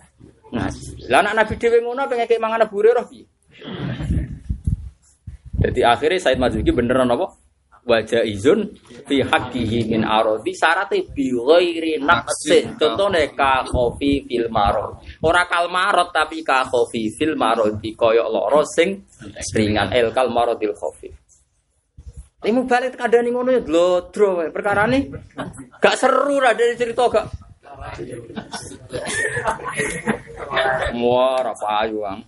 ngaji. 0.53 1.11
Lah 1.11 1.24
anak 1.24 1.35
Nabi 1.45 1.53
dhewe 1.59 1.79
ngono 1.83 2.07
pengen 2.07 2.29
kek 2.29 2.41
mangan 2.41 2.68
Abu 2.68 2.79
Hurairah 2.79 3.05
piye? 3.09 3.24
Jadi 5.59 5.81
akhirnya 5.83 6.22
Said 6.22 6.39
Mazuki 6.39 6.70
beneran 6.70 7.11
apa? 7.11 7.35
Wajah 7.89 8.20
izun 8.20 8.68
fi 9.09 9.24
haqqihi 9.24 9.89
min 9.89 10.05
arodi 10.05 10.53
syarate 10.53 11.09
bi 11.09 11.32
ghairi 11.32 11.97
naqsin. 12.05 12.76
Contone 12.76 13.32
ka 13.32 13.64
khofi 13.64 14.28
fil 14.28 14.53
marad. 14.53 15.01
Ora 15.24 15.49
kal 15.49 15.72
marad 15.72 16.12
tapi 16.12 16.45
ka 16.45 16.68
khofi 16.68 17.09
fil 17.16 17.32
marad 17.32 17.80
koyo 17.97 18.28
loro 18.28 18.61
sing 18.68 19.09
ringan 19.57 19.89
el 19.97 20.12
kal 20.12 20.28
maradil 20.28 20.76
khofi. 20.76 21.09
Ini 22.39 22.61
balik 22.70 22.95
kadang 22.95 23.26
ngono 23.34 23.51
ya 23.51 23.64
glodro 23.64 24.39
perkara 24.55 24.86
ini 24.86 25.11
gak 25.82 25.99
seru 25.99 26.39
lah 26.39 26.55
dari 26.55 26.78
cerita 26.78 27.11
gak. 27.11 27.26
Wah, 31.03 31.43
apa 31.43 31.66
ayu 31.82 32.07
ang. 32.07 32.22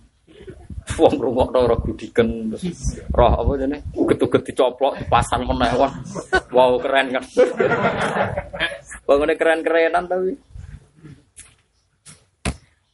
Wong 0.81 1.15
rungokno 1.21 1.57
ora 1.65 1.77
gudiken. 1.77 2.51
Roh 3.13 3.31
apa 3.37 3.51
jane? 3.57 3.77
Uget-uget 3.93 4.41
dicoplok 4.51 4.97
dipasang 4.97 5.45
meneh 5.45 5.71
wong. 5.77 5.93
Wow 6.51 6.81
keren 6.81 7.13
kan. 7.15 7.23
Bangune 9.07 9.33
keren-kerenan 9.37 10.05
tapi. 10.09 10.33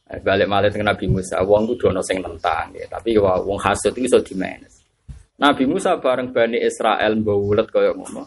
Eh, 0.08 0.20
balik 0.24 0.48
malah 0.48 0.72
dengan 0.72 0.96
Nabi 0.96 1.04
Musa, 1.04 1.36
wong 1.44 1.68
kudu 1.68 1.92
ana 1.92 2.00
sing 2.00 2.24
nentang 2.24 2.72
ya, 2.72 2.88
tapi 2.88 3.20
wah 3.20 3.36
wong 3.44 3.60
hasud 3.60 3.92
iki 3.92 4.08
iso 4.08 4.16
dimenes. 4.24 4.80
Nabi 5.36 5.68
Musa 5.68 6.00
bareng 6.00 6.32
Bani 6.32 6.56
Israel 6.64 7.12
mbawulet 7.20 7.68
kaya 7.68 7.92
ngono. 7.92 8.24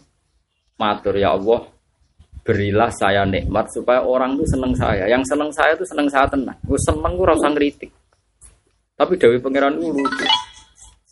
Matur 0.78 1.18
ya 1.18 1.34
Allah, 1.34 1.66
berilah 2.46 2.94
saya 2.94 3.26
nikmat 3.26 3.66
supaya 3.74 4.06
orang 4.06 4.38
itu 4.38 4.46
seneng 4.54 4.78
saya. 4.78 5.10
Yang 5.10 5.34
seneng 5.34 5.50
saya 5.50 5.74
itu 5.74 5.86
seneng 5.90 6.08
saya 6.10 6.30
tenang. 6.30 6.58
Gue 6.62 6.78
seneng 6.86 7.14
gue 7.18 7.26
rasa 7.26 7.50
ngeritik. 7.50 7.92
Tapi 9.02 9.18
Dewi 9.18 9.42
Pangeran 9.42 9.82
itu 9.82 9.90
lucu. 9.90 10.26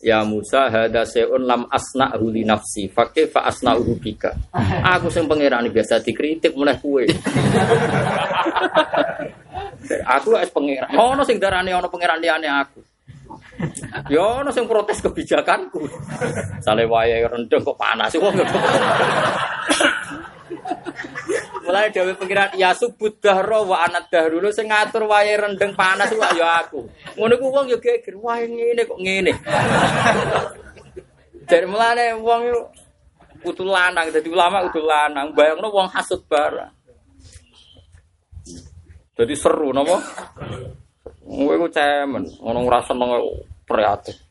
Ya 0.00 0.22
Musa 0.22 0.70
hada 0.70 1.02
seun 1.02 1.42
lam 1.42 1.66
asna 1.68 2.14
huli 2.16 2.46
nafsi 2.46 2.86
fakih 2.86 3.26
fa 3.26 3.50
asna 3.50 3.74
bika. 3.76 4.30
Aku 4.96 5.10
sing 5.10 5.26
pangeran 5.26 5.66
biasa 5.68 5.98
dikritik 6.00 6.54
mulai 6.56 6.78
kue. 6.78 7.04
aku 10.16 10.38
es 10.40 10.48
pangeran. 10.54 10.88
Ono 10.96 11.20
sing 11.26 11.36
darane 11.36 11.74
ono 11.76 11.92
pangeran 11.92 12.16
liane 12.16 12.48
aku. 12.48 12.80
Ya 14.08 14.40
ono 14.40 14.48
sing 14.54 14.64
protes 14.64 15.04
kebijakanku. 15.04 15.84
Sale 16.64 16.88
wayahe 16.88 17.28
rendeng 17.28 17.60
kok 17.60 17.76
panas 17.76 18.16
wong. 18.16 18.40
Mulai 21.64 21.92
dewe 21.94 22.12
pengiran 22.18 22.50
ya 22.58 22.74
subut 22.74 23.22
dahro 23.22 23.68
wa 23.68 23.86
anat 23.86 24.10
dahru 24.10 24.42
sing 24.50 24.70
ngatur 24.70 25.06
wayahe 25.06 25.38
rendeng 25.38 25.72
panas 25.78 26.10
wae 26.14 26.38
ya 26.38 26.64
aku. 26.64 26.86
Ngono 27.14 27.34
ku 27.38 27.46
wong 27.52 27.66
ya 27.70 27.78
geger 27.78 28.16
wae 28.18 28.46
ngene 28.48 28.82
kok 28.86 28.98
ngene. 28.98 29.32
Dari 31.46 31.66
mulane 31.66 32.14
wong 32.18 32.40
yo 32.46 32.58
kudu 33.40 33.64
lanang 33.64 34.12
dadi 34.12 34.28
ulama 34.28 34.66
kudu 34.68 34.82
lanang 34.84 35.32
bayangno 35.32 35.68
wong 35.70 35.88
hasud 35.90 36.22
barang. 36.26 36.72
Jadi 39.20 39.34
seru 39.36 39.68
napa? 39.76 40.00
Kowe 41.20 41.54
ku 41.60 41.68
cemen, 41.68 42.24
ngono 42.40 42.64
ora 42.64 42.80
seneng 42.82 43.12
prihatin. 43.68 44.29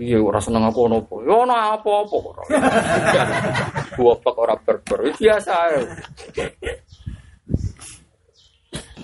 Iya 0.00 0.16
ora 0.16 0.40
seneng 0.40 0.64
apa 0.64 0.78
ono 0.80 1.04
apa. 1.04 1.14
Ya 1.20 1.34
ono 1.36 1.52
apa-apa 1.52 2.16
ora. 2.24 2.44
Goblok 4.00 4.36
ora 4.40 4.56
berber. 4.56 5.12
Biasa 5.12 5.52
ae. 5.68 5.80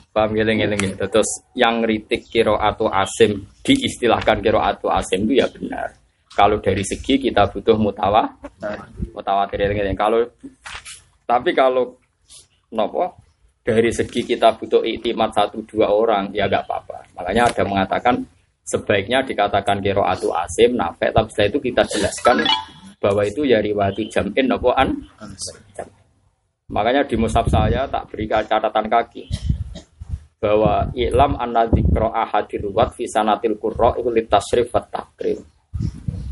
Paham 0.09 0.33
geleng-geleng 0.33 0.97
Terus 0.97 1.45
yang 1.53 1.85
ritik 1.85 2.25
kiro 2.33 2.57
atau 2.57 2.89
asim 2.89 3.45
diistilahkan 3.61 4.41
kiro 4.41 4.57
atau 4.65 4.89
asim 4.89 5.29
itu 5.29 5.37
ya 5.37 5.45
benar. 5.53 5.93
Kalau 6.33 6.65
dari 6.65 6.81
segi 6.81 7.21
kita 7.21 7.53
butuh 7.53 7.77
mutawa, 7.77 8.25
mutawatir 9.13 9.69
Kalau 9.93 10.25
tapi 11.29 11.53
kalau 11.53 12.01
nopo 12.73 13.21
dari 13.61 13.93
segi 13.93 14.25
kita 14.25 14.57
butuh 14.57 14.81
iktimat 14.81 15.35
satu 15.37 15.61
dua 15.69 15.93
orang 15.93 16.33
ya 16.33 16.49
gak 16.49 16.65
apa-apa. 16.65 17.05
Makanya 17.19 17.53
ada 17.53 17.63
mengatakan 17.69 18.17
sebaiknya 18.67 19.23
dikatakan 19.23 19.79
kiro 19.79 20.03
atu 20.03 20.35
asim 20.35 20.75
nafek 20.75 21.15
tapi 21.15 21.31
setelah 21.31 21.49
itu 21.55 21.59
kita 21.71 21.83
jelaskan 21.87 22.43
bahwa 22.99 23.23
itu 23.23 23.47
ya 23.47 23.63
riwayat 23.63 23.95
jam'in 24.11 24.51
apa 24.51 24.71
an 24.75 24.91
Makanya 26.67 27.07
di 27.07 27.15
mushaf 27.15 27.47
saya 27.47 27.87
tak 27.87 28.11
berikan 28.11 28.43
catatan 28.43 28.91
kaki 28.91 29.31
bahwa 30.43 30.91
ilam 30.99 31.39
anna 31.39 31.71
dzikra 31.71 32.11
ahadir 32.11 32.67
ruwat 32.67 32.99
fi 32.99 33.07
sanatil 33.07 33.55
qurra 33.55 33.95
iku 33.95 34.11
litasrif 34.11 34.75
wa 34.75 34.83
takrim. 34.83 35.47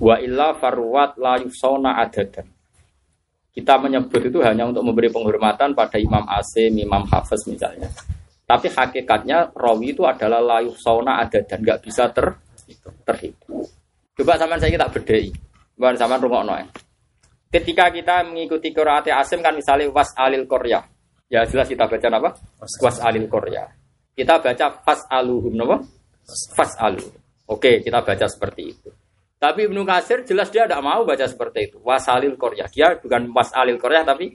Wa 0.02 0.18
illa 0.18 0.58
farwat 0.58 1.22
la 1.22 1.38
yusona 1.38 2.02
adadan. 2.02 2.50
Kita 3.54 3.78
menyebut 3.78 4.18
itu 4.26 4.42
hanya 4.42 4.66
untuk 4.66 4.82
memberi 4.82 5.06
penghormatan 5.14 5.78
pada 5.78 6.02
Imam 6.02 6.26
Asim, 6.26 6.74
Imam 6.82 7.06
Hafiz 7.06 7.46
misalnya. 7.46 7.86
Tapi 8.54 8.70
hakikatnya 8.70 9.50
rawi 9.50 9.98
itu 9.98 10.06
adalah 10.06 10.38
layu 10.38 10.70
sauna 10.78 11.18
ada 11.18 11.42
dan 11.42 11.58
nggak 11.58 11.82
bisa 11.82 12.06
ter 12.14 12.38
terhitung. 13.02 13.66
Coba 14.14 14.38
sama 14.38 14.62
saya 14.62 14.70
kita 14.70 14.86
bedai. 14.94 15.26
Bukan 15.74 15.98
sama 15.98 16.22
rumah 16.22 16.62
ya. 16.62 16.70
Ketika 17.50 17.90
kita 17.90 18.22
mengikuti 18.22 18.70
Qiraat 18.70 19.10
Asim 19.10 19.42
kan 19.42 19.58
misalnya 19.58 19.90
was 19.90 20.14
alil 20.14 20.46
Korea. 20.46 20.86
Ya 21.26 21.42
jelas 21.42 21.66
kita 21.66 21.90
baca 21.90 22.06
apa? 22.14 22.30
Was 22.78 23.02
alil 23.02 23.26
Korea. 23.26 23.66
Kita 24.14 24.38
baca 24.38 24.66
fas 24.86 25.02
aluhum 25.10 25.58
apa? 25.66 25.82
Fas 26.54 26.78
alu. 26.78 27.02
Oke, 27.50 27.82
kita 27.82 28.06
baca 28.06 28.26
seperti 28.30 28.62
itu. 28.70 28.90
Tapi 29.42 29.66
Ibnu 29.66 29.82
Kasir 29.82 30.22
jelas 30.22 30.48
dia 30.54 30.64
tidak 30.64 30.80
mau 30.80 31.02
baca 31.02 31.26
seperti 31.26 31.68
itu. 31.68 31.76
Wasalil 31.82 32.38
Korea. 32.38 32.64
Dia 32.70 32.96
bukan 32.96 33.28
wasalil 33.34 33.76
Korea 33.82 34.06
tapi 34.06 34.32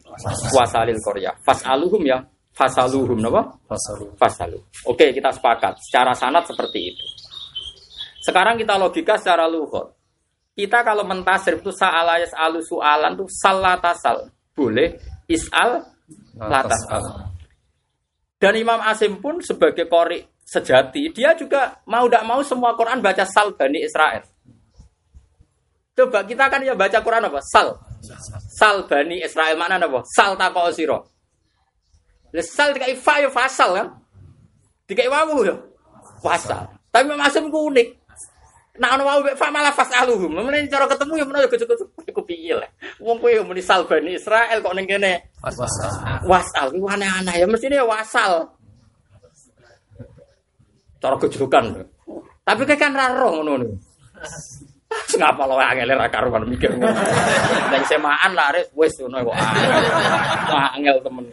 wasalil 0.52 1.00
Korea. 1.00 1.32
Fas 1.40 1.64
aluhum 1.64 2.04
ya. 2.04 2.20
Fasaluhum 2.60 3.24
apa? 3.32 3.56
Fasalu. 3.72 4.06
Fasalu. 4.20 4.60
Oke, 4.84 5.16
kita 5.16 5.32
sepakat. 5.32 5.80
Secara 5.80 6.12
sanat 6.12 6.44
seperti 6.44 6.92
itu. 6.92 7.06
Sekarang 8.20 8.60
kita 8.60 8.76
logika 8.76 9.16
secara 9.16 9.48
luhur. 9.48 9.96
Kita 10.52 10.84
kalau 10.84 11.08
mentasir 11.08 11.64
itu 11.64 11.72
sa'alayas 11.72 12.36
alu 12.36 12.60
su'alan 12.60 13.16
itu 13.16 13.32
salatasal. 13.32 14.28
Boleh 14.52 15.00
is'al 15.32 15.88
latasal. 16.36 17.32
Dan 18.36 18.60
Imam 18.60 18.84
Asim 18.84 19.24
pun 19.24 19.40
sebagai 19.40 19.88
kori 19.88 20.20
sejati, 20.44 21.16
dia 21.16 21.32
juga 21.40 21.80
mau 21.88 22.12
tidak 22.12 22.28
mau 22.28 22.44
semua 22.44 22.76
Quran 22.76 23.00
baca 23.00 23.24
sal 23.24 23.56
Bani 23.56 23.88
Israel. 23.88 24.28
Coba 25.96 26.28
kita 26.28 26.52
kan 26.52 26.60
ya 26.60 26.76
baca 26.76 27.00
Quran 27.00 27.24
apa? 27.24 27.40
Sal. 27.40 27.80
Sal 28.52 28.84
Bani 28.84 29.24
Israel 29.24 29.56
mana 29.56 29.80
apa? 29.80 30.04
Sal 30.12 30.36
tako 30.36 30.76
siro. 32.32 32.42
Sal 32.46 32.70
dikai 32.78 32.96
fa 32.96 33.22
ya 33.22 33.30
fasal 33.30 33.70
kan? 33.76 33.88
Dikai 34.86 35.10
wawu 35.10 35.46
ya? 35.46 35.56
Fasal. 36.22 36.70
Tapi 36.90 37.06
Imam 37.06 37.22
Asim 37.22 37.50
unik. 37.50 38.00
Nah 38.80 38.96
ono 38.96 39.04
mau 39.04 39.20
fa 39.36 39.52
malah 39.52 39.76
fasaluhum. 39.76 40.40
Mulane 40.40 40.70
cara 40.72 40.88
ketemu 40.88 41.14
ya 41.20 41.26
menawa 41.28 41.52
gejek-gejek 41.52 41.90
iku 42.08 42.22
piye 42.24 42.56
lah. 42.56 42.70
Wong 43.04 43.20
kowe 43.20 43.28
yo 43.28 43.44
muni 43.44 43.60
salbani 43.60 44.16
Israel 44.16 44.64
kok 44.64 44.72
ning 44.72 44.88
kene 44.88 45.36
wasal. 45.44 45.68
Wasal 46.24 46.72
ku 46.72 46.88
aneh-aneh 46.88 47.44
ya 47.44 47.46
mestine 47.46 47.76
ya 47.76 47.84
wasal. 47.84 48.56
Cara 51.04 51.16
gejokan. 51.20 51.84
Tapi 52.48 52.64
kan 52.80 52.96
ra 52.96 53.12
roh 53.14 53.44
ngono. 53.44 53.68
Ngapa 55.20 55.44
lo 55.46 55.62
angel 55.62 55.94
ra 55.94 56.10
karuan 56.10 56.50
mikir 56.50 56.74
ngono. 56.74 56.98
Ning 57.70 57.84
semaan 57.86 58.34
lah 58.34 58.50
wis 58.74 58.98
ngono 58.98 59.22
kok. 59.30 59.38
Angel 60.74 60.98
temen. 61.06 61.26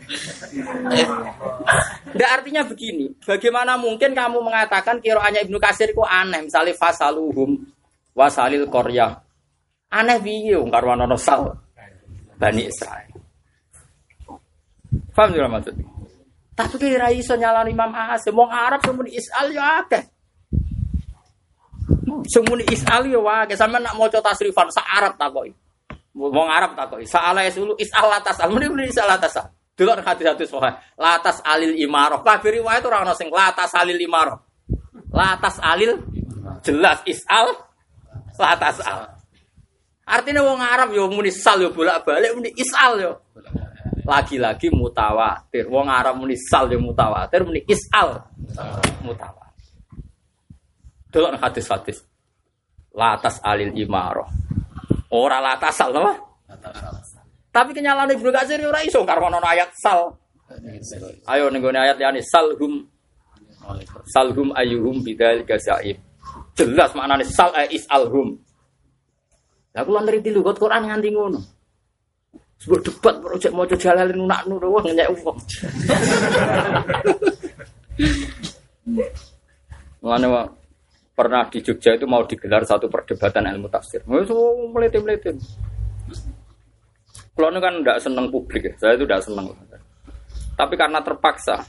Nggak 2.12 2.30
artinya 2.40 2.62
begini, 2.68 3.12
bagaimana 3.24 3.80
mungkin 3.80 4.12
kamu 4.12 4.44
mengatakan 4.44 5.00
kiroannya 5.00 5.48
Ibnu 5.48 5.56
Kasir 5.56 5.92
itu 5.92 6.04
aneh, 6.04 6.44
misalnya 6.48 6.76
fasaluhum 6.76 7.56
wasalil 8.12 8.68
korya. 8.68 9.24
Aneh 9.92 10.20
piye 10.20 10.56
wong 10.56 10.68
karo 10.68 10.92
ana 10.92 11.08
sal 11.16 11.56
Bani 12.36 12.68
Israel. 12.68 13.16
Paham 15.16 15.32
juga 15.32 15.48
maksud? 15.48 15.72
Tapi 16.52 16.76
kira 16.76 17.08
iso 17.12 17.32
nyalani 17.36 17.72
Imam 17.72 17.92
Asim, 17.92 18.36
wong 18.36 18.52
Arab 18.52 18.84
semuni 18.84 19.16
isal 19.16 19.48
ya 19.52 19.80
akeh. 19.84 20.15
Semuni 22.24 22.64
isal 22.72 23.04
ya 23.04 23.20
wae, 23.20 23.52
sampe 23.52 23.76
nak 23.76 23.92
maca 24.00 24.22
tasrifan 24.24 24.72
sa 24.72 24.80
Arab 24.88 25.20
takoki. 25.20 25.52
Wong 26.16 26.48
Arab 26.48 26.72
takoki, 26.72 27.04
sa'ala 27.04 27.44
yasulu 27.44 27.76
isal 27.76 28.08
atas, 28.08 28.40
muni 28.48 28.72
muni 28.72 28.88
isal 28.88 29.04
atas. 29.12 29.36
Delok 29.76 30.00
hadis-hadis 30.00 30.48
sohail. 30.48 30.72
Latas 30.96 31.44
alil 31.44 31.76
imaroh. 31.76 32.24
Kabeh 32.24 32.64
riwayat 32.64 32.80
ora 32.88 33.04
ana 33.04 33.12
sing 33.12 33.28
latas 33.28 33.76
alil 33.76 34.00
imaroh. 34.00 34.40
Latas 35.12 35.60
alil 35.60 36.00
jelas 36.64 37.04
isal 37.04 37.52
latas 38.40 38.80
al. 38.80 39.20
Artinya 40.08 40.40
wong 40.48 40.64
Arab 40.64 40.96
yo 40.96 41.12
muni 41.12 41.28
sal 41.28 41.60
yo 41.60 41.68
bolak-balik 41.76 42.32
muni 42.32 42.56
isal 42.56 42.96
yo. 42.96 43.12
Lagi-lagi 44.08 44.72
mutawatir. 44.72 45.68
Wong 45.68 45.92
Arab 45.92 46.16
muni 46.24 46.40
sal 46.40 46.72
yo 46.72 46.80
mutawatir, 46.80 47.44
muni 47.44 47.60
isal 47.68 48.24
mutawatir. 49.04 49.60
Delok 51.12 51.36
hadis-hadis. 51.36 52.05
Latas 52.96 53.36
alil 53.44 53.76
imaroh. 53.76 54.24
Ora 55.12 55.38
latas 55.44 55.76
al 55.84 55.92
apa? 56.00 56.16
Tapi 57.52 57.70
kenyalaan 57.76 58.12
Ibnu 58.12 58.32
Katsir 58.32 58.60
ora 58.64 58.80
iso 58.84 59.04
karo 59.04 59.28
ono 59.28 59.40
ayat 59.40 59.68
sal. 59.76 60.16
Ayo 61.28 61.52
ning 61.52 61.60
ayat 61.60 62.00
yani 62.00 62.24
salhum 62.24 62.88
salhum 64.08 64.52
ayyuhum 64.56 65.04
bidal 65.04 65.44
gazaib. 65.44 66.00
Jelas 66.56 66.96
maknane 66.96 67.24
sal 67.28 67.52
eh, 67.56 67.68
is 67.76 67.84
alhum. 67.92 68.40
Lah 69.76 69.84
kula 69.84 70.00
nriti 70.04 70.32
lho 70.32 70.40
Quran 70.40 70.88
nganti 70.88 71.12
ngono. 71.12 71.40
Sebut 72.56 72.80
debat 72.80 73.20
projek 73.20 73.52
mau 73.52 73.68
jalalin 73.68 74.24
nak 74.24 74.48
nur 74.48 74.64
wah 74.64 74.80
ngenyek 74.80 75.12
wong. 75.20 75.36
Mulane 80.00 80.26
pernah 81.16 81.48
di 81.48 81.64
Jogja 81.64 81.96
itu 81.96 82.04
mau 82.04 82.20
digelar 82.28 82.68
satu 82.68 82.92
perdebatan 82.92 83.48
ilmu 83.56 83.72
tafsir. 83.72 84.04
Wes 84.04 84.28
melete-melete. 84.68 85.32
Kalau 87.32 87.52
kan 87.60 87.80
tidak 87.80 87.98
senang 88.04 88.28
publik 88.28 88.68
ya, 88.68 88.72
saya 88.76 88.92
itu 89.00 89.08
tidak 89.08 89.24
senang. 89.24 89.48
Tapi 90.56 90.74
karena 90.76 91.00
terpaksa 91.00 91.60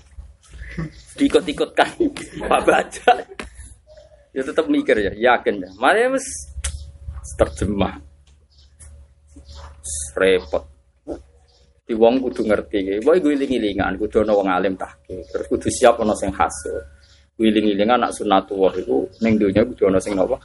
diikut-ikutkan 1.19 1.89
Pak 2.51 2.61
Baca, 2.63 3.13
ya 4.31 4.41
tetap 4.43 4.67
mikir 4.71 4.95
ya, 4.99 5.11
yakin 5.15 5.63
ya. 5.63 5.69
Mana 5.75 6.15
mas 6.15 6.27
terjemah 7.35 7.99
repot. 10.15 10.63
Di 11.87 11.95
wong 11.95 12.19
kudu 12.19 12.43
ngerti, 12.43 12.99
boy 12.99 13.23
gue 13.23 13.31
iling-ilingan, 13.31 13.95
kudu 13.95 14.27
ono 14.27 14.43
wong 14.43 14.51
alim 14.51 14.75
tahke, 14.75 15.23
terus 15.31 15.47
kudu 15.47 15.71
siap 15.71 15.95
ono 16.03 16.11
sing 16.19 16.35
hasil. 16.35 16.75
Wiling-wilingan 17.37 18.01
anak 18.01 18.17
sunatullah 18.17 18.73
itu 18.81 19.05
neng 19.21 19.37
dunia 19.37 19.61
kudu 19.61 19.93
ono 19.93 20.01
sing 20.01 20.17
napa? 20.17 20.41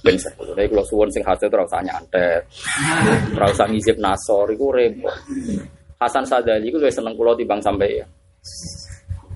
Ben 0.00 0.16
Tapi 0.16 0.64
kalau 0.64 0.84
suwon 0.88 1.12
sing 1.12 1.20
hasil 1.20 1.44
terus 1.44 1.68
usah 1.68 1.84
nyantet. 1.84 2.40
Ora 3.36 3.52
usah 3.52 3.68
ngizip 3.68 4.00
nasor 4.00 4.48
iku 4.48 4.72
repot. 4.72 5.12
Hasan 6.00 6.24
Sadali 6.24 6.72
iku 6.72 6.80
luwih 6.80 6.88
seneng 6.88 7.12
kula 7.20 7.36
timbang 7.36 7.60
sampai 7.60 8.00
ya. 8.00 8.06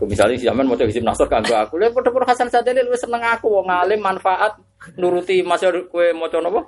Misalnya 0.08 0.40
si 0.40 0.48
zaman 0.48 0.64
mau 0.64 0.76
hizib 0.76 1.04
nasor 1.04 1.28
kanggo 1.28 1.52
aku, 1.52 1.76
lha 1.76 1.92
padha 1.92 2.32
Hasan 2.32 2.48
Sadali 2.48 2.80
luwih 2.80 2.96
seneng 2.96 3.20
aku 3.20 3.60
wong 3.60 3.68
alim 3.68 4.00
manfaat 4.00 4.56
nuruti 4.96 5.44
masih 5.44 5.92
kue 5.92 6.16
maca 6.16 6.40
napa? 6.40 6.64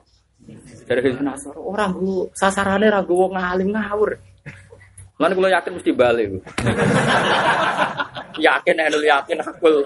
Dari 0.85 1.01
hizib 1.09 1.25
nasor. 1.25 1.57
Ora 1.57 1.89
nggo 1.89 2.37
sasarane 2.37 2.93
ra 2.93 3.01
wong 3.01 3.33
alim 3.33 3.73
ngawur. 3.73 4.13
Mana 5.19 5.35
kalau 5.35 5.51
yakin 5.51 5.73
mesti 5.75 5.91
balik. 5.91 6.31
yakin, 8.47 8.75
enul 8.79 9.03
yakin 9.03 9.39
aku 9.43 9.83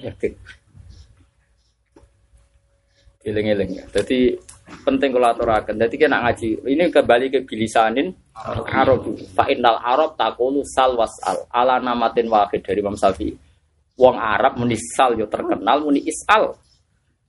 yakin. 0.00 0.32
Eling-eling 3.28 3.70
ya. 3.76 3.84
Jadi 3.92 4.40
penting 4.88 5.12
kalau 5.12 5.36
aturakan. 5.36 5.76
Jadi 5.76 5.94
kena 6.00 6.24
ngaji. 6.24 6.64
Ini 6.64 6.88
kembali 6.88 7.26
ke 7.28 7.38
bilisanin 7.44 8.08
Arab. 8.64 9.04
Fa 9.36 9.52
innal 9.52 9.84
Arab 9.84 10.16
takulu 10.16 10.64
sal 10.64 10.96
wasal 10.96 11.44
ala 11.52 11.76
namatin 11.76 12.32
wahid 12.32 12.64
dari 12.64 12.80
Imam 12.80 12.96
Syafi'i. 12.96 13.36
Wong 14.00 14.16
Arab 14.16 14.56
muni 14.56 14.80
sal 14.96 15.12
yo 15.20 15.28
terkenal 15.28 15.84
muni 15.84 16.08
isal. 16.08 16.56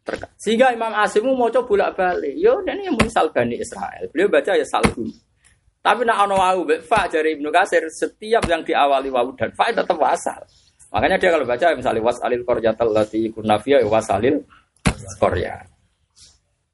Terkenal. 0.07 0.32
Sehingga 0.39 0.72
Imam 0.72 0.95
Asimu 0.95 1.36
mau 1.36 1.51
coba 1.51 1.67
bolak-balik. 1.67 2.39
Yo 2.39 2.63
ini 2.63 2.88
yang 2.88 2.95
muni 2.95 3.11
sal 3.11 3.28
Bani 3.36 3.59
Israel. 3.59 4.07
Beliau 4.07 4.32
baca 4.32 4.55
ya 4.55 4.63
salhum. 4.63 5.11
Tapi 5.80 6.04
nak 6.04 6.28
ono 6.28 6.36
wau 6.36 6.62
fa 6.84 7.08
dari 7.08 7.40
Ibnu 7.40 7.48
Kasir 7.56 7.88
setiap 7.88 8.44
yang 8.52 8.68
diawali 8.68 9.08
wau 9.08 9.32
dan 9.32 9.56
fa 9.56 9.72
tetap 9.72 9.96
wasal. 9.96 10.44
Makanya 10.92 11.16
dia 11.22 11.30
kalau 11.32 11.46
baca 11.46 11.66
misalnya 11.78 12.02
wasalil 12.04 12.44
qaryatal 12.44 12.92
lati 12.92 13.32
kunafia 13.32 13.80
ya 13.80 13.88
wasalil 13.88 14.44
qarya. 15.22 15.56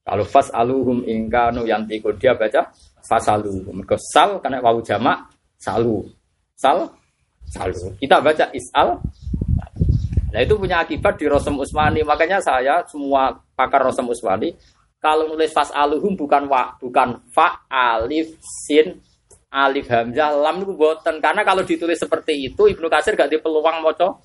Kalau 0.05 0.25
fas 0.25 0.49
aluhum 0.53 1.05
ingkanu 1.05 1.65
yantiku 1.65 2.13
dia 2.17 2.33
baca 2.33 2.69
fasaluhum. 3.05 3.85
Sal 4.13 4.41
karena 4.41 4.61
wau 4.61 4.81
jamak 4.81 5.29
salu. 5.61 6.05
Sal 6.57 6.89
salu. 7.49 7.93
Kita 8.01 8.21
baca 8.21 8.49
isal. 8.57 9.01
Nah 10.33 10.39
itu 10.43 10.53
punya 10.57 10.81
akibat 10.81 11.21
di 11.21 11.25
Rosem 11.29 11.57
Usmani. 11.57 12.01
Makanya 12.01 12.41
saya 12.41 12.81
semua 12.89 13.33
pakar 13.53 13.85
Rosem 13.85 14.09
Usmani 14.09 14.53
kalau 15.05 15.29
nulis 15.29 15.53
fas 15.53 15.69
aluhum 15.69 16.17
bukan 16.17 16.49
wa, 16.49 16.73
bukan 16.81 17.21
fa 17.29 17.61
alif 17.69 18.33
sin 18.65 18.97
alif 19.53 19.85
hamzah 19.85 20.33
lam 20.33 20.65
itu 20.65 20.73
boten 20.73 21.21
karena 21.21 21.45
kalau 21.45 21.61
ditulis 21.61 22.01
seperti 22.01 22.49
itu 22.49 22.65
Ibnu 22.65 22.89
Katsir 22.89 23.13
gak 23.13 23.29
di 23.29 23.37
peluang 23.37 23.85
maca 23.85 24.17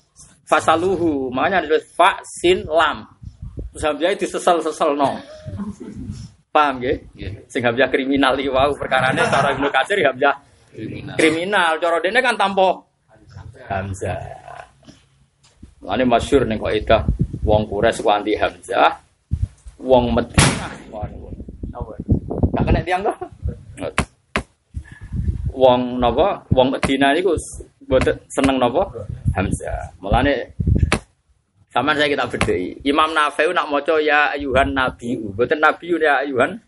fasaluhu 0.49 1.29
makanya 1.29 1.69
ditulis 1.69 1.85
fa 1.93 2.17
sin 2.25 2.65
lam. 2.65 3.05
Terus 3.71 3.83
hamzah 3.85 4.17
disesel-sesel 4.17 4.97
no 4.97 5.21
paham 6.51 6.83
ya 6.83 6.97
sing 7.45 7.61
hamzah 7.61 7.87
kriminal 7.87 8.35
iki 8.41 8.49
wau 8.49 8.73
perkarane 8.73 9.21
cara 9.29 9.53
Ibnu 9.53 9.69
Katsir 9.69 10.01
ya 10.01 10.09
hamzah 10.09 10.35
Kriminal. 10.71 11.15
kriminal. 11.19 11.71
Cara 11.83 11.99
dene 11.99 12.19
kan 12.23 12.35
tanpa 12.39 12.79
hamzah. 13.67 14.19
Lane 15.83 16.05
masyhur 16.07 16.47
ning 16.47 16.57
kok 16.61 16.73
itu 16.73 16.97
wong 17.43 17.67
Quraisy 17.67 17.99
ku 18.05 18.09
anti 18.09 18.33
hamzah 18.39 19.10
wong 19.81 20.13
Madinah 20.13 20.71
tak 22.51 22.63
kena 22.67 22.81
tiang 22.85 23.01
kok 23.01 23.17
wong 25.51 25.99
napa 25.99 26.41
wong 26.53 26.67
Medina 26.73 27.13
niku 27.13 27.35
mboten 27.85 28.15
seneng 28.31 28.57
napa 28.57 28.87
Hamzah. 29.31 29.95
Mulane 30.03 30.55
sampean 31.71 31.95
saya 31.95 32.11
kita 32.11 32.27
bedhei. 32.27 32.75
Imam 32.83 33.15
Nafi'u 33.15 33.55
nak 33.55 33.71
maca 33.71 33.95
ya 34.03 34.35
ayuhan 34.35 34.75
nabiu, 34.75 35.31
mboten 35.31 35.59
nabiu 35.63 35.95
ya 35.95 36.19
ayuhan 36.19 36.59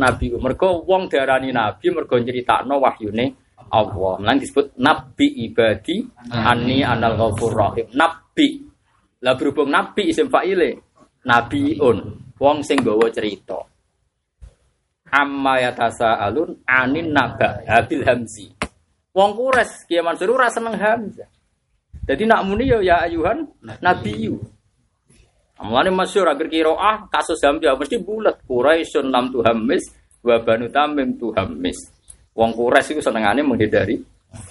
nabiu. 0.00 0.40
Mergo 0.40 0.84
wong 0.88 1.12
diarani 1.12 1.52
nabi 1.52 1.92
mergo 1.92 2.16
nyeritakno 2.16 2.80
wahyune 2.80 3.36
Allah. 3.68 4.12
Mulane 4.20 4.40
disebut 4.40 4.80
nabi 4.80 5.26
ibadi 5.48 6.00
anni 6.32 6.80
anal 6.80 7.16
ghafur 7.16 7.52
rahim. 7.52 7.92
Nabi. 7.92 8.64
Lah 9.20 9.34
berhubung 9.36 9.68
nabi 9.68 10.08
isim 10.08 10.32
fa'ile 10.32 10.80
nabiun. 11.28 12.27
Wong 12.38 12.62
sing 12.62 12.78
gawa 12.80 13.10
cerita. 13.10 13.58
Amma 15.10 15.58
yatasa 15.58 16.22
alun 16.22 16.62
anin 16.68 17.10
naba 17.10 17.62
habil 17.66 18.06
hamzi. 18.06 18.54
Wong 19.10 19.34
kures 19.34 19.82
Kiai 19.90 20.04
Mansur 20.04 20.30
ora 20.30 20.46
seneng 20.46 20.78
hamzah. 20.78 21.26
Jadi 22.08 22.24
nak 22.24 22.46
muni 22.46 22.70
ya 22.70 22.80
ya 22.80 23.04
ayuhan 23.04 23.44
nabiyu 23.84 24.40
Amlane 25.58 25.90
masyhur 25.90 26.30
agar 26.30 26.46
kiroah 26.46 27.10
kasus 27.10 27.42
hamzah 27.42 27.74
mesti 27.74 27.98
bulat. 27.98 28.38
Quraisyun 28.46 29.10
lam 29.10 29.34
tuhammis 29.34 29.90
wa 30.22 30.38
banu 30.38 30.70
tamim 30.70 31.18
tuhammis. 31.18 31.90
Wong 32.38 32.54
kures 32.54 32.86
itu 32.94 33.02
senengane 33.02 33.42
menghindari 33.42 33.98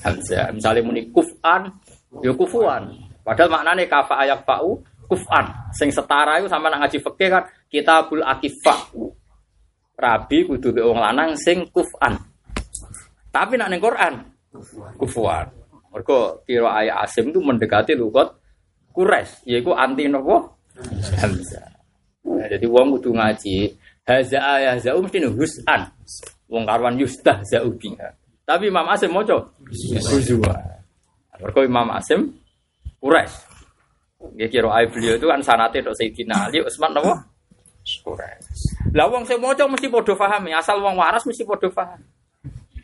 hamzah. 0.03 0.51
Misalnya 0.51 0.83
muni 0.83 1.07
kufan 1.07 1.71
ya 2.19 2.35
kufuan. 2.35 2.91
Padahal 3.23 3.51
maknane 3.55 3.87
kafa 3.87 4.19
ayak 4.27 4.43
fa'u 4.43 4.83
kufan 5.07 5.45
sing 5.71 5.89
setara 5.89 6.37
itu 6.37 6.51
sama 6.51 6.67
nak 6.67 6.85
ngaji 6.87 6.99
fikih 6.99 7.29
kan 7.31 7.43
kitabul 7.71 8.21
akifah 8.21 8.91
rabi 9.97 10.45
kudu 10.45 10.75
be 10.75 10.81
wong 10.85 11.01
lanang 11.01 11.33
sing 11.39 11.65
kufan. 11.73 12.15
Tapi 13.33 13.57
nak 13.57 13.71
ning 13.73 13.81
Quran 13.81 14.37
kufuan. 14.97 15.47
Mergo 15.93 16.43
kira 16.43 16.83
ayat 16.83 17.07
Asim 17.07 17.31
itu 17.31 17.39
mendekati 17.41 17.95
lugat 17.97 18.29
Quraisy, 18.93 19.45
yaiku 19.45 19.77
anti 19.77 20.09
nopo? 20.09 20.57
Hamzah. 21.21 21.69
Nah, 22.25 22.49
jadi 22.49 22.65
wong 22.65 22.97
kudu 22.97 23.13
ngaji 23.13 23.77
haza 24.05 24.39
ayah 24.57 24.75
zau 24.81 24.99
mesti 25.05 25.21
husan. 25.25 25.81
Wong 26.49 26.65
karwan 26.65 26.97
yustah 26.97 27.41
zau 27.45 27.69
biha. 27.77 28.09
Tapi 28.41 28.73
Imam 28.73 28.89
Asim 28.89 29.13
moco 29.13 29.53
huzwa. 30.09 30.53
Mergo 31.37 31.61
Imam 31.61 31.93
Asim 31.93 32.33
Quraisy. 32.97 33.46
Ya 34.37 34.47
kira 34.49 34.69
ayat 34.73 34.89
beliau 34.93 35.13
itu 35.17 35.25
kan 35.29 35.41
sanate 35.45 35.81
tok 35.85 35.93
Sayyidina 35.93 36.49
Ali 36.49 36.61
Utsman 36.65 36.93
nopo? 36.93 37.13
Quraisy. 37.87 38.91
Lah 38.97 39.07
wong 39.07 39.23
sing 39.23 39.39
maca 39.39 39.63
mesti 39.69 39.87
padha 39.87 40.13
paham 40.17 40.43
ya, 40.51 40.59
asal 40.59 40.81
wong 40.81 40.97
waras 40.99 41.23
mesti 41.23 41.45
padha 41.47 41.69
paham. 41.71 41.99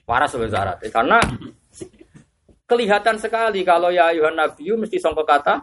Waras 0.07 0.29
sebagai 0.31 0.53
syarat. 0.53 0.77
Karena 0.87 1.17
kelihatan 2.69 3.17
sekali 3.19 3.61
kalau 3.67 3.91
ya 3.91 4.13
ayuhan 4.13 4.37
nabiyu 4.37 4.79
mesti 4.79 4.95
sangka 5.01 5.25
kata 5.27 5.55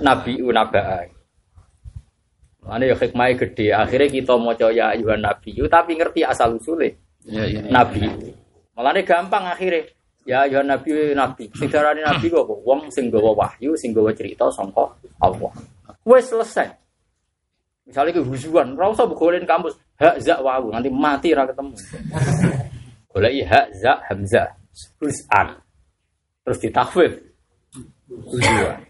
nabiu 0.00 0.48
nabaa. 0.54 1.04
Mana 2.64 2.84
ya 2.84 2.96
hikmahnya 2.96 3.34
gede. 3.42 3.66
Akhirnya 3.74 4.08
kita 4.08 4.34
maca 4.38 4.68
ya 4.72 4.92
ayuhan 4.96 5.20
nabiyu 5.20 5.66
tapi 5.68 5.96
ngerti 5.98 6.20
asal 6.24 6.56
usulnya 6.56 6.94
Ya, 7.28 7.44
ya. 7.44 7.60
nabi. 7.68 8.08
Malahnya 8.72 9.04
gampang 9.04 9.44
akhirnya. 9.52 9.84
Ya 10.28 10.44
ayuhan 10.44 10.68
nabi 10.68 10.92
nabi. 11.16 11.48
Sing 11.56 11.72
darani 11.72 12.04
nabi 12.04 12.28
kok? 12.28 12.44
Wong 12.44 12.92
sing 12.92 13.08
gawa 13.08 13.32
wahyu, 13.32 13.72
sing 13.80 13.96
gawa 13.96 14.12
cerita 14.12 14.44
sangka 14.52 14.84
Allah. 15.24 15.48
Wes 16.04 16.28
selesai. 16.28 16.68
Misalnya 17.88 18.20
ke 18.20 18.20
hujuan, 18.20 18.76
ora 18.76 18.92
usah 18.92 19.08
golen 19.08 19.48
kampus 19.48 19.72
hak 19.96 20.20
za 20.20 20.36
wawu 20.44 20.68
nanti 20.68 20.92
mati 20.92 21.32
ra 21.32 21.48
ketemu. 21.48 21.72
Goleki 23.08 23.40
hak 23.48 23.66
za 23.80 23.96
hamzah. 24.12 24.52
Husan. 25.00 25.56
Terus 26.44 26.58
ditakhfif. 26.60 27.12
Hujuan. 28.12 28.84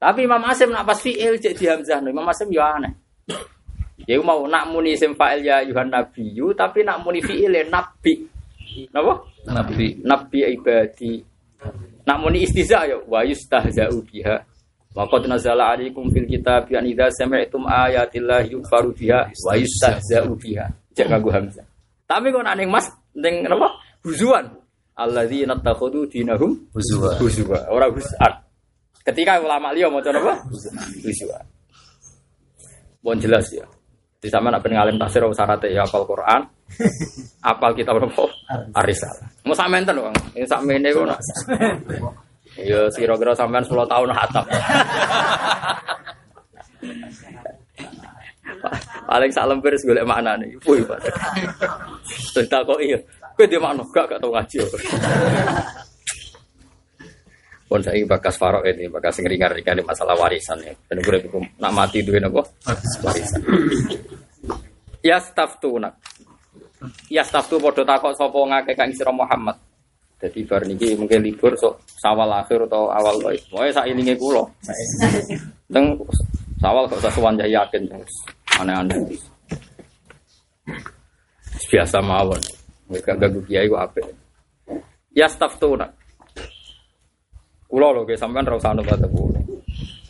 Tapi 0.00 0.24
Imam 0.24 0.40
Asim 0.48 0.72
nak 0.72 0.88
pas 0.88 0.96
fi'il 0.96 1.36
cek 1.36 1.60
di 1.60 1.68
hamzah, 1.68 2.00
Imam 2.00 2.24
Asim 2.24 2.48
ya 2.48 2.72
aneh. 2.80 2.96
Ya 4.08 4.16
mau 4.24 4.48
nak 4.48 4.72
muni 4.72 4.96
isim 4.96 5.12
fa'il 5.12 5.44
ya 5.44 5.60
yuhan 5.60 5.92
nabiyyu 5.92 6.56
tapi 6.56 6.80
nak 6.88 7.04
muni 7.04 7.20
fi'il 7.20 7.52
ya 7.52 7.68
nabi. 7.68 8.37
Napa? 8.94 9.12
Nabi. 9.48 10.00
Nabi 10.04 10.38
ibadi. 10.56 11.12
Nak 12.06 12.16
muni 12.24 12.44
istiza 12.46 12.88
ya 12.88 12.96
wa 13.04 13.20
yustahza'u 13.24 14.00
biha. 14.08 14.36
Wa 14.96 15.04
qad 15.04 15.28
nazala 15.28 15.76
'alaikum 15.76 16.08
fil 16.08 16.24
kitab 16.24 16.72
an 16.72 16.88
idza 16.88 17.12
sami'tum 17.12 17.68
ayatillahi 17.68 18.56
yukfaru 18.56 18.96
biha 18.96 19.28
wa 19.44 19.52
yustahza'u 19.58 20.32
biha. 20.38 20.66
Cek 20.96 21.06
kanggo 21.06 21.30
hamzah. 21.30 21.66
Tapi 22.08 22.32
kok 22.32 22.40
nak 22.40 22.56
ning 22.56 22.72
Mas 22.72 22.88
ning 23.12 23.44
napa? 23.44 23.68
Huzuan. 24.00 24.48
Alladzina 24.98 25.54
takhudhu 25.54 26.10
dinahum 26.10 26.58
Huzwa. 26.74 27.14
huzwa, 27.22 27.70
ora 27.70 27.86
husan. 27.86 28.32
Ketika 29.06 29.38
ulama 29.38 29.70
liya 29.70 29.86
maca 29.86 30.10
napa? 30.10 30.42
Huzwa. 30.48 31.38
Bon 32.98 33.14
jelas 33.14 33.46
ya. 33.54 33.62
Di 34.18 34.26
sama 34.26 34.50
nak 34.50 34.66
ngalim 34.66 34.98
tafsir 34.98 35.22
syaratnya 35.22 35.70
ya 35.70 35.82
apal 35.86 36.02
Quran. 36.02 36.50
Apal 37.42 37.72
kitab 37.74 37.98
apa? 37.98 38.24
Arisalah. 38.78 39.26
Mau 39.44 39.56
sampean 39.56 39.82
ten, 39.86 39.98
Bang. 39.98 40.14
Ini 40.36 40.46
sakmene 40.46 40.88
kok 40.94 41.06
nak. 41.08 41.20
Ya 42.58 42.90
kira-kira 42.90 43.32
sampean 43.38 43.62
10 43.62 43.86
tahun 43.86 44.10
hatam. 44.14 44.44
Paling 49.08 49.30
sak 49.32 49.48
wis 49.48 49.84
golek 49.88 50.04
maknane. 50.04 50.52
Woi, 50.68 50.84
Pak. 50.84 50.98
Terus 52.36 52.48
kok 52.50 52.80
iya. 52.82 52.98
Kowe 53.38 53.46
dia 53.46 53.62
makna 53.62 53.86
gak 53.94 54.10
gak 54.10 54.18
tau 54.18 54.34
ngaji. 54.34 54.58
Pun 57.68 57.84
saya 57.84 58.00
bakas 58.08 58.34
farok 58.34 58.64
ini, 58.66 58.90
bakas 58.90 59.20
ngeringar-ringar 59.22 59.78
di 59.78 59.84
masalah 59.86 60.18
warisan 60.18 60.58
ya. 60.64 60.74
Dan 60.90 61.04
gue 61.04 61.22
nak 61.62 61.70
mati 61.70 62.02
duit 62.02 62.18
apa? 62.18 62.42
Warisan. 63.06 63.40
Ya 65.06 65.22
staff 65.22 65.62
tuh 65.62 65.78
nak. 65.78 65.94
Ya 67.10 67.26
staff 67.26 67.50
tuh 67.50 67.58
bodoh 67.58 67.82
takut 67.82 68.14
sopo 68.14 68.46
ngake 68.46 68.78
kang 68.78 68.90
sira 68.94 69.10
Muhammad. 69.10 69.58
Jadi 70.18 70.42
bar 70.46 70.66
niki 70.66 70.98
mungkin 70.98 71.22
libur 71.22 71.54
sok 71.54 71.78
sawal 72.02 72.26
akhir 72.42 72.66
atau 72.66 72.90
awal 72.90 73.22
lois. 73.22 73.42
Pokoknya 73.46 73.70
sak 73.70 73.86
ilinge 73.86 74.18
kula. 74.18 74.42
Teng 75.70 75.94
sawal 76.58 76.90
gak 76.90 76.98
usah 76.98 77.38
jaya 77.38 77.62
yakin 77.62 77.86
aneh-aneh. 78.58 78.98
Biasa 81.70 82.02
mawon. 82.02 82.42
Mereka 82.90 83.14
ganggu 83.14 83.40
kiai. 83.46 83.70
Ya 85.14 85.30
staff 85.30 85.54
tuh 85.62 85.78
nak. 85.78 85.94
Kulo 87.68 87.92
lho 87.92 88.02
guys 88.08 88.18
sampean 88.18 88.48
ra 88.48 88.58
usah 88.58 88.74
anut 88.74 88.90
kata 88.90 89.06
kulo. 89.06 89.38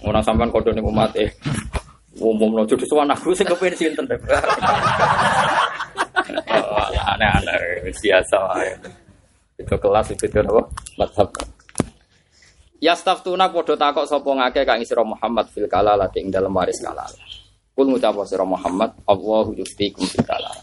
Ora 0.06 0.24
sampean 0.24 0.48
kodho 0.48 0.72
ning 0.72 0.88
umat 0.88 1.12
eh. 1.20 1.28
Umumno 2.16 2.64
jodoh 2.64 2.86
sowan 2.88 3.12
aku 3.12 3.36
sing 3.36 3.46
kepen 3.46 3.76
sinten 3.76 4.06
Aneh-aneh 7.16 7.88
biasa 7.88 8.36
wae. 8.52 8.72
Itu 9.56 9.74
kelas 9.80 10.12
itu 10.12 10.26
apa? 10.28 10.62
Madhab. 11.00 11.28
Ya 12.78 12.94
staff 12.94 13.26
tuna 13.26 13.50
podo 13.50 13.74
takok 13.74 14.06
sapa 14.06 14.30
ngake 14.30 14.62
kang 14.62 14.78
isra 14.78 15.02
Muhammad 15.02 15.50
fil 15.50 15.66
kalalah 15.66 16.06
ing 16.14 16.30
dalam 16.30 16.54
waris 16.54 16.78
kalalah. 16.78 17.26
Kul 17.74 17.90
ngucap 17.90 18.14
sira 18.26 18.42
Muhammad, 18.42 18.94
Allahu 19.06 19.54
yuftikum 19.58 20.06
fil 20.06 20.22
kalalah. 20.22 20.62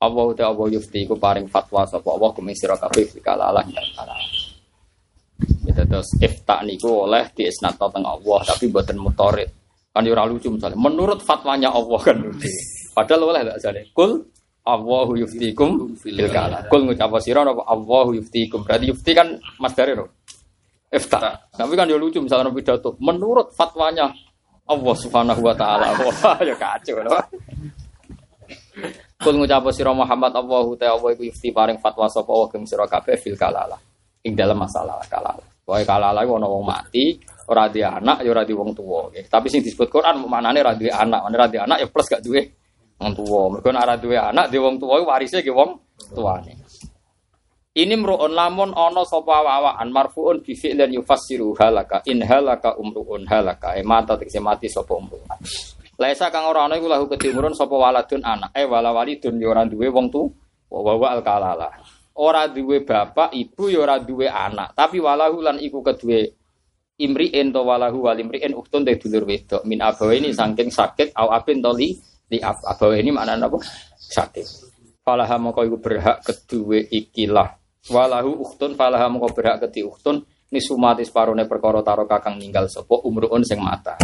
Allah 0.00 0.26
ta 0.32 0.48
Allah 0.48 0.66
yuftiku 0.72 1.16
paring 1.20 1.48
fatwa 1.48 1.84
sapa 1.84 2.08
Allah 2.08 2.32
kum 2.32 2.48
sira 2.56 2.76
kabeh 2.76 3.04
fil 3.08 3.24
kalalah 3.24 3.64
ing 3.64 3.72
dalam 3.72 3.92
kalalah. 3.96 4.30
Gitu 5.40 5.82
terus 5.84 6.08
ifta 6.20 6.60
niku 6.64 7.08
oleh 7.08 7.28
diisnatno 7.32 7.88
teng 7.88 8.04
Allah 8.04 8.40
tapi 8.44 8.68
mboten 8.68 8.96
mutorid. 9.00 9.48
Kan 9.92 10.06
ora 10.08 10.24
lucu 10.28 10.52
misalnya. 10.52 10.76
Menurut 10.76 11.24
fatwanya 11.24 11.72
Allah 11.72 12.00
kan. 12.00 12.20
Padahal 12.96 13.32
oleh 13.32 13.40
gak 13.48 13.58
jane. 13.64 13.80
Kul 13.96 14.24
Allahu 14.70 15.18
yuftikum 15.18 15.98
fil 15.98 16.18
kala. 16.30 16.66
Kul 16.70 16.86
ngucap 16.86 17.10
sira 17.18 17.42
apa 17.42 17.66
Allahu 17.66 18.14
yuftikum. 18.18 18.62
Berarti 18.62 18.90
yufti 18.90 19.10
kan 19.10 19.34
masdare 19.58 19.98
no. 19.98 20.06
Ifta. 20.90 21.50
Tapi 21.54 21.72
kan 21.74 21.86
yo 21.90 21.98
lucu 21.98 22.22
misalnya 22.22 22.50
pidato. 22.50 22.94
Menurut 23.02 23.54
fatwanya 23.54 24.10
Allah 24.66 24.94
Subhanahu 24.94 25.42
wa 25.42 25.54
taala. 25.54 25.94
Wah, 25.98 26.38
ya 26.42 26.54
kacau 26.54 27.02
loh. 27.02 27.18
Kul 29.20 29.34
ngucap 29.36 29.66
sira 29.74 29.90
Muhammad 29.90 30.32
Allahu 30.32 30.78
ta 30.78 30.94
Allah 30.94 31.10
iku 31.12 31.26
ifti 31.26 31.50
paring 31.50 31.82
fatwa 31.82 32.06
sapa 32.06 32.30
wa 32.30 32.46
geng 32.48 32.64
sira 32.64 32.86
kabeh 32.86 33.18
fil 33.18 33.34
kalala. 33.34 33.76
Ing 34.22 34.38
dalam 34.38 34.56
masalah 34.56 35.02
kalala. 35.10 35.42
Pokoke 35.66 35.84
kalala 35.84 36.22
iku 36.22 36.38
ana 36.38 36.48
wong 36.48 36.64
mati, 36.66 37.18
ora 37.50 37.66
duwe 37.66 37.86
anak 37.86 38.22
ya 38.22 38.30
ora 38.30 38.42
duwe 38.46 38.58
wong 38.62 38.70
tuwa. 38.72 39.10
Tapi 39.10 39.46
sing 39.50 39.60
disebut 39.60 39.90
Quran 39.90 40.24
maknane 40.24 40.58
ora 40.62 40.72
duwe 40.74 40.90
anak, 40.90 41.20
ora 41.26 41.46
duwe 41.46 41.60
anak 41.62 41.78
ya 41.82 41.86
plus 41.90 42.08
gak 42.08 42.22
duwe 42.22 42.59
wong 43.00 43.12
tuwa. 43.16 43.56
Mergo 43.56 43.68
nek 43.72 43.82
ora 43.82 43.96
duwe 43.96 44.16
anak, 44.20 44.52
duwe 44.52 44.60
wong 44.60 44.76
tuwa 44.76 45.00
warise 45.00 45.40
ki 45.40 45.50
wong 45.50 45.80
tuane. 46.12 46.52
Ini 47.70 47.94
mru'un 47.96 48.34
lamun 48.34 48.74
ana 48.74 49.06
sapa 49.06 49.40
awaan 49.40 49.88
marfuun 49.94 50.42
bi 50.42 50.58
fi'lin 50.58 50.90
yufassiru 50.90 51.54
halaka 51.54 52.02
in 52.10 52.20
halaka 52.20 52.74
umruun 52.76 53.24
halaka 53.30 53.78
e 53.78 53.82
mata 53.86 54.18
tegese 54.18 54.42
mati 54.42 54.66
sapa 54.68 54.90
umruun. 54.92 55.22
Laisa 55.96 56.28
kang 56.34 56.50
ora 56.50 56.66
ana 56.66 56.76
iku 56.76 56.90
lahu 56.90 57.06
kedimurun 57.06 57.54
sapa 57.54 57.72
waladun 57.72 58.20
anak 58.26 58.50
eh 58.58 58.66
wala 58.66 58.90
walidun 58.90 59.38
ya 59.38 59.54
ora 59.54 59.62
duwe 59.64 59.86
wong 59.86 60.10
tu 60.10 60.28
wa 60.68 60.92
wa 60.98 61.08
al 61.14 61.22
kalala. 61.22 61.70
Ora 62.20 62.50
duwe 62.50 62.82
bapak, 62.84 63.32
ibu 63.32 63.70
ya 63.70 63.86
ora 63.86 63.96
duwe 64.02 64.28
anak, 64.28 64.76
tapi 64.76 65.00
walahu 65.00 65.40
lan 65.40 65.56
iku 65.62 65.80
kedue 65.80 66.36
imri'in 67.00 67.48
to 67.48 67.64
walahu 67.64 68.04
wal 68.04 68.18
imri'in 68.18 68.52
uhtun 68.52 68.84
te 68.84 69.00
dulur 69.00 69.24
wedok 69.24 69.64
min 69.64 69.80
abawaini 69.80 70.36
saking 70.36 70.68
sakit 70.68 71.16
au 71.16 71.32
abin 71.32 71.64
to 71.64 71.72
li 71.72 71.96
li 72.30 72.38
abawaini 72.40 73.10
maknane 73.10 73.44
apa? 73.46 73.58
Sakit. 73.98 74.46
Falaha 75.02 75.36
mongko 75.42 75.66
iku 75.66 75.76
berhak 75.82 76.22
kedue 76.22 76.86
ikilah 76.86 77.58
walahu 77.90 78.46
uhtun 78.46 78.78
falaha 78.78 79.10
mongko 79.10 79.34
berhak 79.34 79.66
kedi 79.66 79.82
uhtun 79.82 80.22
nisumati 80.54 81.02
separone 81.02 81.46
perkara 81.46 81.82
taro 81.82 82.04
kakang 82.06 82.38
ninggal 82.38 82.70
sapa 82.70 82.94
umruun 83.02 83.42
sing 83.42 83.58
mata. 83.58 83.98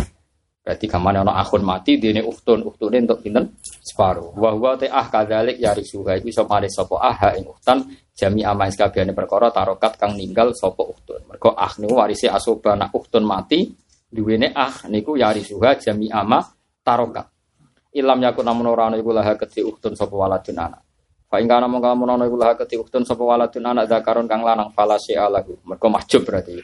Berarti 0.67 0.91
kamane 0.91 1.23
ana 1.23 1.39
akhun 1.39 1.63
mati 1.63 1.95
dene 1.95 2.27
uhtun, 2.27 2.67
uhtune 2.67 3.07
untuk 3.07 3.23
pinten? 3.23 3.55
Separuh. 3.63 4.35
Wa 4.35 4.51
huwa 4.51 4.75
te 4.75 4.91
ah 4.91 5.07
kadzalik 5.07 5.63
ya 5.63 5.71
risuha 5.71 6.19
iku 6.19 6.27
iso 6.27 6.43
male 6.43 6.67
sapa 6.67 6.99
ah 6.99 7.39
ing 7.39 7.47
uhtan 7.47 7.87
jami 8.11 8.43
amais 8.43 8.75
kabehane 8.75 9.15
perkara 9.15 9.55
tarokat 9.55 9.95
kang 9.95 10.19
ninggal 10.19 10.51
sapa 10.59 10.83
uhtun. 10.83 11.23
Mergo 11.31 11.55
ah 11.55 11.71
niku 11.79 11.95
warise 11.95 12.27
asoba 12.27 12.75
nak 12.75 12.91
uhtun 12.91 13.23
mati 13.23 13.63
duwene 14.11 14.51
ah 14.59 14.91
niku 14.91 15.15
ya 15.15 15.31
risuha 15.31 15.79
jami 15.79 16.11
ama 16.11 16.43
tarokat. 16.83 17.36
Ilam 17.97 18.21
yakun 18.21 18.45
namun 18.45 18.69
ora 18.69 18.93
ana 18.93 19.01
iku 19.01 19.17
laha 19.17 19.41
kedhi 19.41 19.65
uhtun 19.65 19.97
sapa 19.97 20.13
waladun 20.13 20.61
anak. 20.61 20.85
Fa 21.33 21.41
ing 21.41 21.49
kana 21.49 21.65
mongko 21.65 21.89
lamun 21.97 22.13
ana 22.13 22.29
iku 22.29 22.37
laha 22.37 22.61
kedhi 22.61 22.77
uhtun 22.77 23.09
sapa 23.09 23.25
waladun 23.25 23.65
anak 23.65 23.89
zakaron 23.89 24.29
kang 24.29 24.45
lanang 24.45 24.69
fala 24.77 25.01
sya'alahu. 25.01 25.65
Mergo 25.65 25.89
mahjub 25.89 26.21
berarti. 26.29 26.61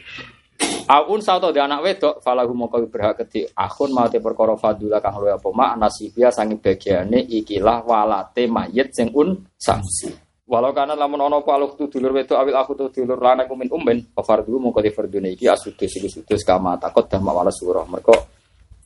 Aun 0.83 1.23
sauto 1.23 1.47
di 1.55 1.63
anak 1.63 1.79
wedok 1.79 2.15
falahu 2.19 2.51
mongko 2.51 2.91
berhak 2.91 3.23
kedi 3.23 3.47
akun 3.55 3.95
mau 3.95 4.11
te 4.11 4.19
perkara 4.19 4.59
fadula 4.59 4.99
kang 4.99 5.15
luwih 5.15 5.39
apa 5.39 5.49
mak 5.55 5.79
nasibia 5.79 6.27
sangi 6.27 6.59
bagiane 6.59 7.23
ikilah 7.23 7.87
walate 7.87 8.45
mayit 8.51 8.91
sing 8.91 9.09
un 9.15 9.47
samsi. 9.55 10.11
Walau 10.43 10.75
kana 10.75 10.91
lamun 10.91 11.23
ana 11.23 11.39
apa 11.39 11.55
aluk 11.55 11.79
tu 11.79 11.87
dulur 11.87 12.11
wedok 12.11 12.35
awil 12.35 12.55
aku 12.59 12.71
tu 12.75 12.85
dulur 12.99 13.15
lanang 13.15 13.47
kumin 13.47 13.71
umben 13.71 14.11
fardu 14.11 14.59
mongko 14.59 14.83
di 14.83 14.91
fardune 14.91 15.31
iki 15.31 15.47
asudus 15.47 15.87
iki 15.87 16.11
sudus 16.11 16.43
kama 16.43 16.75
takut 16.75 17.07
dah 17.07 17.19
mawala 17.23 17.47
surah. 17.47 17.87
Mergo 17.87 18.42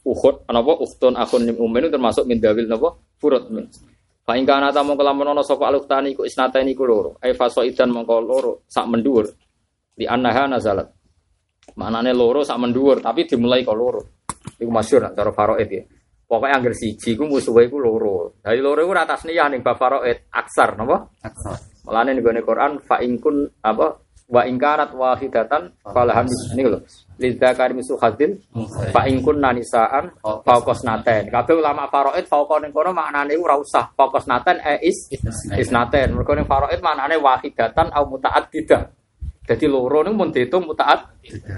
uhud 0.07 0.47
napa 0.47 1.35
nim 1.43 1.57
umben 1.59 1.87
itu 1.87 1.91
termasuk 1.91 2.23
min 2.23 2.39
dawil 2.39 2.65
napa 2.71 2.95
furud 3.19 3.51
min. 3.51 3.67
Fa 4.23 4.35
ing 4.35 4.47
kana 4.47 4.71
ta 4.71 4.83
mongko 4.83 5.03
lamun 5.03 5.31
ana 5.31 5.43
sapa 5.43 5.67
aluk 5.67 5.87
tani 5.87 6.15
iku 6.15 6.23
isnatani 6.23 6.71
iku 6.71 6.83
loro. 6.87 7.11
Ai 7.19 7.35
faso 7.35 7.63
idan 7.63 7.91
mongko 7.91 8.15
loro 8.23 8.51
sak 8.67 8.87
mendur. 8.87 9.27
Di 9.97 10.05
annaha 10.05 10.45
nazalat 10.45 10.97
Manane 11.75 12.15
loro 12.15 12.47
sak 12.47 12.55
menduur, 12.57 13.03
tapi 13.03 13.27
dimulai 13.27 13.67
kok 13.67 13.75
loro. 13.75 14.01
Iku 14.55 14.71
masyhur 14.71 15.03
nak 15.03 15.13
cara 15.19 15.31
faraid 15.35 15.67
ya. 15.67 15.83
Pokoknya 16.27 16.59
angger 16.59 16.75
siji 16.75 17.19
ku 17.19 17.27
musuhe 17.27 17.67
iku 17.67 17.77
loro. 17.77 18.39
Dari 18.39 18.63
loro 18.63 18.79
iku 18.79 18.91
ora 18.95 19.03
tasniyah 19.03 19.51
ning 19.51 19.59
bab 19.59 19.75
faraid 19.75 20.31
aksar 20.31 20.79
napa? 20.79 21.11
Aksar. 21.19 21.83
Mulane 21.83 22.15
ning 22.15 22.23
gone 22.23 22.41
Quran 22.41 22.71
fa 22.79 23.03
in 23.03 23.19
kun 23.19 23.51
apa 23.61 23.99
wa 24.27 24.41
ingkarat 24.47 24.95
wahidatan 24.95 25.75
falahan 25.83 26.27
ini 26.55 26.63
lho. 26.65 26.79
Lidzakari 27.17 27.73
misu 27.73 27.97
hadin 27.97 28.37
fa 28.93 29.09
in 29.09 29.25
kun 29.25 29.41
nanisaan 29.41 30.13
fauqas 30.21 30.85
naten. 30.85 31.33
Kabeh 31.33 31.57
ulama 31.57 31.89
faraid 31.89 32.29
fauqa 32.29 32.61
ning 32.61 32.69
kono 32.69 32.93
maknane 32.93 33.33
ora 33.35 33.57
usah 33.57 33.89
fauqas 33.97 34.29
naten 34.29 34.61
e 34.61 34.85
is 34.85 35.09
isnaten. 35.57 36.13
Mergo 36.13 36.37
ning 36.37 36.45
faraid 36.45 36.77
maknane 36.79 37.17
wahidatan 37.17 37.89
au 37.89 38.05
mutaaddidah. 38.05 38.93
Jadi 39.47 39.63
loro 39.63 40.03
niku 40.03 40.11
mun 40.13 40.29
diitung 40.29 40.67
mutaat. 40.67 41.07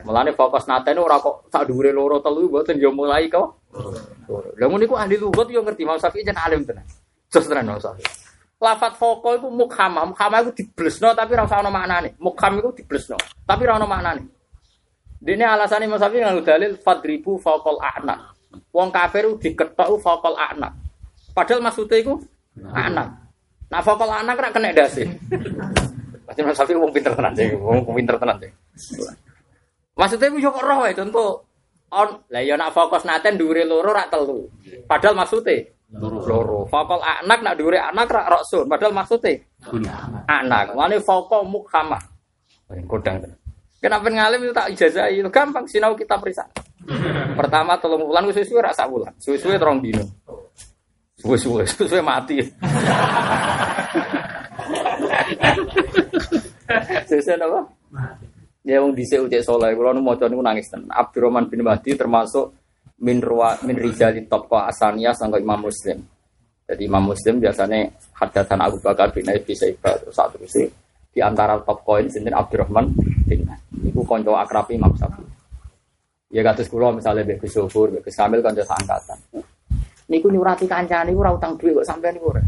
Mulane 0.05 0.37
fokus 0.37 0.69
nate 0.69 0.93
ora 0.93 1.17
kok 1.17 1.49
sak 1.49 1.65
dhuwure 1.65 1.89
loro 1.89 2.21
telu 2.21 2.45
mboten 2.45 2.77
yo 2.77 2.93
mulai 2.93 3.25
kok. 3.25 3.65
Lah 4.61 4.69
niku 4.69 4.93
ahli 4.93 5.17
lugat 5.17 5.49
yo 5.49 5.65
ngerti 5.65 5.83
Imam 5.83 5.97
Syafi'i 5.97 6.21
jan 6.21 6.37
alim 6.37 6.61
tenan. 6.61 6.85
Jos 7.33 7.49
tenan 7.49 7.65
Imam 7.65 7.81
Syafi'i. 7.81 8.05
Lafat 8.61 8.93
foko 8.93 9.33
iku 9.33 9.49
mukhamah, 9.49 10.05
mukhamah 10.13 10.43
iku 10.45 10.51
diblesno 10.53 11.17
tapi 11.17 11.33
ora 11.33 11.49
usah 11.49 11.65
ana 11.65 11.73
maknane. 11.73 12.13
Mukham 12.21 12.61
iku 12.61 12.69
diblesno, 12.77 13.17
tapi 13.47 13.65
ora 13.65 13.81
ana 13.81 13.87
maknane. 13.89 14.21
Dene 15.19 15.43
alasane 15.43 15.83
Imam 15.83 15.99
Syafi'i 15.99 16.23
nganggo 16.23 16.43
dalil 16.47 16.79
fadribu 16.79 17.35
faqal 17.35 17.75
a'na. 17.83 18.31
Wong 18.71 18.89
kafir 18.89 19.27
diketok 19.35 19.99
faqal 19.99 20.35
a'na. 20.39 20.71
Padahal 21.35 21.59
maksudnya 21.59 21.99
iku 21.99 22.19
anak. 22.71 23.07
Nah 23.67 23.81
faqal 23.83 24.09
anak 24.09 24.39
ora 24.39 24.49
kena 24.55 24.71
dasi. 24.71 25.03
Pasti 26.29 26.45
Mas 26.45 26.61
Safi 26.61 26.77
wong 26.77 26.93
pinter 26.93 27.09
tenan 27.17 27.33
sih, 27.33 27.57
wong 27.57 27.89
pinter 27.89 28.13
tenan 28.21 28.37
sih. 28.37 28.51
Maksudnya 29.97 30.29
yo 30.37 30.53
kok 30.53 30.61
roh 30.61 30.85
itu 30.85 31.01
contoh 31.01 31.41
on 31.89 32.21
lah 32.29 32.45
ya 32.45 32.53
nak 32.53 32.69
fokus 32.69 33.01
naten 33.01 33.33
dhuwure 33.33 33.65
loro 33.65 33.89
rak 33.89 34.13
telu. 34.13 34.45
Padahal 34.85 35.17
maksudnya 35.17 35.65
loro. 35.97 36.21
loro. 36.21 36.59
Fokol 36.69 37.01
anak 37.01 37.41
nak 37.41 37.57
dhuwure 37.57 37.81
anak 37.81 38.07
rak 38.13 38.29
roksun. 38.29 38.69
Padahal 38.69 38.93
maksudnya 38.93 39.41
anak. 40.29 40.77
Mane 40.77 41.01
fokol 41.01 41.49
mukhama. 41.49 41.97
Kodang 42.85 43.25
tenan. 43.25 43.48
Kenapa 43.79 44.11
ngalim 44.11 44.43
itu 44.43 44.51
tak 44.51 44.75
ijazah 44.75 45.07
itu 45.07 45.31
gampang 45.31 45.63
sinau 45.63 45.95
kita 45.95 46.19
periksa. 46.19 46.43
Pertama 47.39 47.79
tolong 47.79 48.03
bulan 48.03 48.27
suwe-suwe 48.27 48.59
rak 48.59 48.75
sak 48.75 48.91
bulan. 48.91 49.15
Suwe-suwe 49.15 49.55
terong 49.55 49.79
dino. 49.79 50.03
Suwe-suwe, 51.15 51.63
suwe 51.63 52.03
mati. 52.03 52.43
Sesen 57.09 57.39
apa? 57.39 57.59
Ya 58.67 58.83
wong 58.83 58.93
dhisik 58.93 59.25
ucek 59.25 59.41
saleh 59.41 59.73
kula 59.73 59.95
nu 59.95 60.03
maca 60.03 60.27
niku 60.27 60.43
nangis 60.43 60.67
tenan. 60.69 60.91
Abdurrahman 60.91 61.47
bin 61.47 61.63
Mahdi 61.63 61.95
termasuk 61.95 62.53
min 62.99 63.23
ruwa 63.23 63.55
min 63.63 63.79
rijali 63.79 64.27
top 64.27 64.51
asaniyah 64.51 65.15
sangka 65.15 65.39
Imam 65.39 65.63
Muslim. 65.65 66.03
Jadi 66.69 66.85
Imam 66.85 67.09
Muslim 67.09 67.41
biasanya 67.41 67.89
hadatan 68.13 68.59
Abu 68.61 68.77
Bakar 68.83 69.09
bin 69.09 69.25
Abi 69.25 69.57
Syaibah 69.57 69.97
satu 70.13 70.37
sih 70.45 70.69
di 71.09 71.19
antara 71.19 71.57
top 71.65 71.81
koin 71.81 72.07
sinten 72.07 72.33
Abdurrahman 72.33 72.93
bin. 73.25 73.49
Iku 73.79 74.05
kanca 74.05 74.45
akrab 74.45 74.69
Imam 74.69 74.93
Syafi'i. 74.93 75.27
Ya 76.29 76.45
kados 76.45 76.69
kula 76.69 76.93
misalnya 76.93 77.25
Mbak 77.25 77.41
Gus 77.41 77.57
Sofur, 77.57 77.89
Gus 77.89 78.13
Kamil 78.13 78.45
kanca. 78.45 78.61
Niku 80.09 80.29
nyurati 80.29 80.65
kancane 80.65 81.13
niku 81.13 81.21
ora 81.21 81.37
utang 81.37 81.53
dhuwit 81.57 81.81
kok 81.81 81.87
sampean 81.89 82.17
niku 82.17 82.33
ora. 82.33 82.41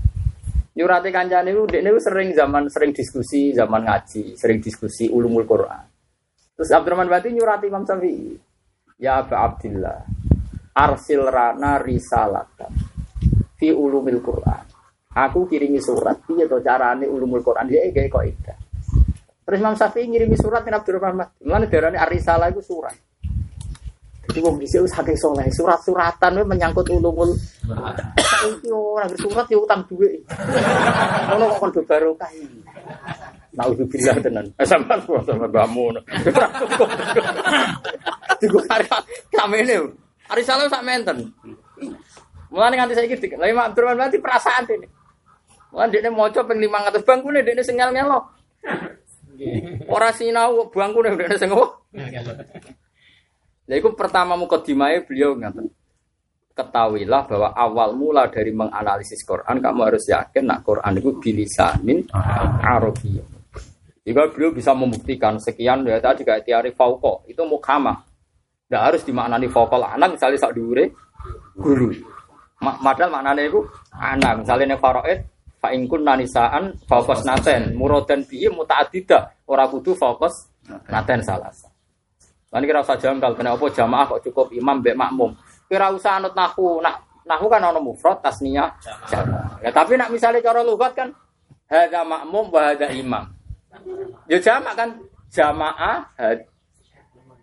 Nyurati 0.77 1.09
kancane 1.13 1.49
niku 1.53 1.65
dekne 1.69 1.89
sering 2.01 2.29
zaman 2.33 2.69
sering 2.69 2.89
diskusi, 2.93 3.53
zaman 3.53 3.85
ngaji, 3.85 4.33
sering 4.38 4.57
diskusi 4.61 5.09
ulumul 5.09 5.45
Quran. 5.45 5.85
Terus 6.57 6.69
Abdurrahman 6.73 7.09
Bati 7.09 7.33
nyurati 7.33 7.65
Imam 7.69 7.85
Syafi'i. 7.85 8.33
Ya 9.01 9.17
Abu 9.21 9.33
Abdillah, 9.33 10.05
arsil 10.77 11.25
rana 11.25 11.81
risalatan 11.81 12.73
fi 13.57 13.73
ulumil 13.73 14.21
Quran. 14.21 14.70
Aku 15.11 15.43
kirimi 15.43 15.83
surat 15.83 16.23
piye 16.23 16.47
to 16.47 16.63
carane 16.63 17.03
ulumul 17.03 17.43
Quran 17.43 17.67
dia 17.67 17.83
gawe 17.91 18.07
kok 18.07 18.23
ida. 18.23 18.55
Terus 19.43 19.57
Imam 19.59 19.75
Syafi'i 19.75 20.07
ngirimi 20.07 20.39
surat 20.39 20.63
ke 20.63 20.71
Abdurrahman 20.71 21.27
Bati. 21.27 21.43
Mulane 21.43 21.67
darane 21.67 21.99
arisalah 21.99 22.47
iku 22.47 22.63
surat. 22.63 22.95
Jadi 24.31 24.39
wong 24.47 24.63
dhisik 24.63 24.88
wis 24.88 24.95
saking 24.95 25.19
saleh, 25.19 25.51
surat-suratan 25.51 26.39
we 26.39 26.43
menyangkut 26.47 26.88
ulumul. 26.88 27.35
Saiki 28.15 28.71
ora 28.71 29.03
surat 29.19 29.43
ya 29.51 29.59
utang 29.59 29.83
dhuwit. 29.91 30.23
Ngono 31.27 31.43
kok 31.51 31.57
kon 31.59 31.83
barokah 31.83 32.31
iki. 32.31 32.59
Nauzubillah 33.51 34.15
tenan. 34.23 34.47
Eh 34.55 34.63
sampean 34.63 35.03
sama 35.03 35.51
bamu. 35.51 35.91
Digo 38.39 38.63
karya 38.63 38.95
kamene. 39.35 39.91
Arisalah 40.31 40.71
sak 40.71 40.88
menten. 40.88 41.27
Mulane 42.47 42.79
nganti 42.79 42.95
saiki 42.95 43.19
dik. 43.19 43.35
Lah 43.35 43.51
Imam 43.51 43.67
Abdurrahman 43.67 44.07
berarti 44.07 44.23
perasaan 44.23 44.63
dene. 45.72 45.80
Mulane 45.80 45.91
dekne 45.91 46.10
maca 46.11 46.41
ping 46.43 46.60
500 46.60 47.07
bangkune 47.07 47.39
dekne 47.43 47.64
sing 47.64 47.76
ngel-ngelo. 47.80 48.19
Ora 49.88 50.11
sinau 50.11 50.68
bangkune 50.69 51.15
dekne 51.15 51.35
sing 51.39 51.49
ngopo? 51.49 51.88
Nah, 53.61 53.76
itu 53.80 53.89
pertama 53.95 54.35
mukadimahnya 54.35 55.07
beliau 55.07 55.31
ngatain. 55.39 55.72
Ketahuilah 56.52 57.23
bahwa 57.31 57.49
awal 57.56 57.95
mula 57.95 58.27
dari 58.27 58.52
menganalisis 58.52 59.23
Quran, 59.23 59.64
kamu 59.64 59.80
harus 59.88 60.03
yakin 60.11 60.43
nak 60.43 60.68
Quran 60.68 60.99
itu 60.99 61.15
bilisanin 61.15 62.03
Arabiyyah. 62.60 63.23
Jika 64.02 64.34
beliau 64.34 64.52
bisa 64.52 64.76
membuktikan 64.76 65.39
sekian 65.39 65.88
ya 65.88 66.02
tadi 66.03 66.27
kayak 66.27 66.43
tiari 66.43 66.76
fauko 66.76 67.23
itu 67.31 67.39
mukhamah. 67.48 68.03
Tidak 68.68 68.81
harus 68.81 69.02
dimaknani 69.07 69.48
fauqal 69.48 69.88
anak 69.88 70.19
misalnya 70.19 70.41
sak 70.41 70.52
dure 70.57 70.91
guru. 71.56 71.95
Padahal 72.60 73.14
maknanya 73.14 73.48
itu 73.48 73.64
anak 73.93 74.43
misalnya 74.43 74.76
nih 74.76 74.80
faraid 74.81 75.19
Fa 75.61 75.69
in 75.69 75.85
kunna 75.85 76.17
nisaan 76.17 76.73
fokus 76.89 77.21
naten 77.21 77.77
muradan 77.77 78.25
bi 78.25 78.49
mutaaddidah 78.49 79.45
ora 79.45 79.69
kudu 79.69 79.93
fokus 79.93 80.49
naten 80.89 81.21
salah. 81.21 81.53
Lan 82.49 82.65
kira 82.65 82.81
usah 82.81 82.97
jangkal 82.97 83.38
kena 83.38 83.53
apa 83.53 83.69
jamaah 83.69 84.09
kok 84.09 84.25
cukup 84.25 84.49
imam 84.57 84.81
mbek 84.81 84.97
makmum. 84.97 85.38
Kira 85.69 85.93
usah 85.93 86.17
anut 86.17 86.33
nahu, 86.33 86.81
nak 86.81 87.05
nahu 87.29 87.45
kan 87.45 87.61
ana 87.61 87.77
mufrad 87.77 88.17
tasniyah 88.25 88.73
jamaah. 89.05 89.61
Ya 89.61 89.69
tapi 89.69 90.01
nak 90.01 90.09
misalnya 90.09 90.41
cara 90.41 90.65
lugat 90.65 90.97
kan 90.97 91.13
hadza 91.69 92.01
makmum 92.09 92.49
wa 92.49 92.61
hadza 92.65 92.89
imam. 92.89 93.29
Ya 94.25 94.41
jamak 94.41 94.73
kan 94.73 94.89
jamaah 95.29 96.09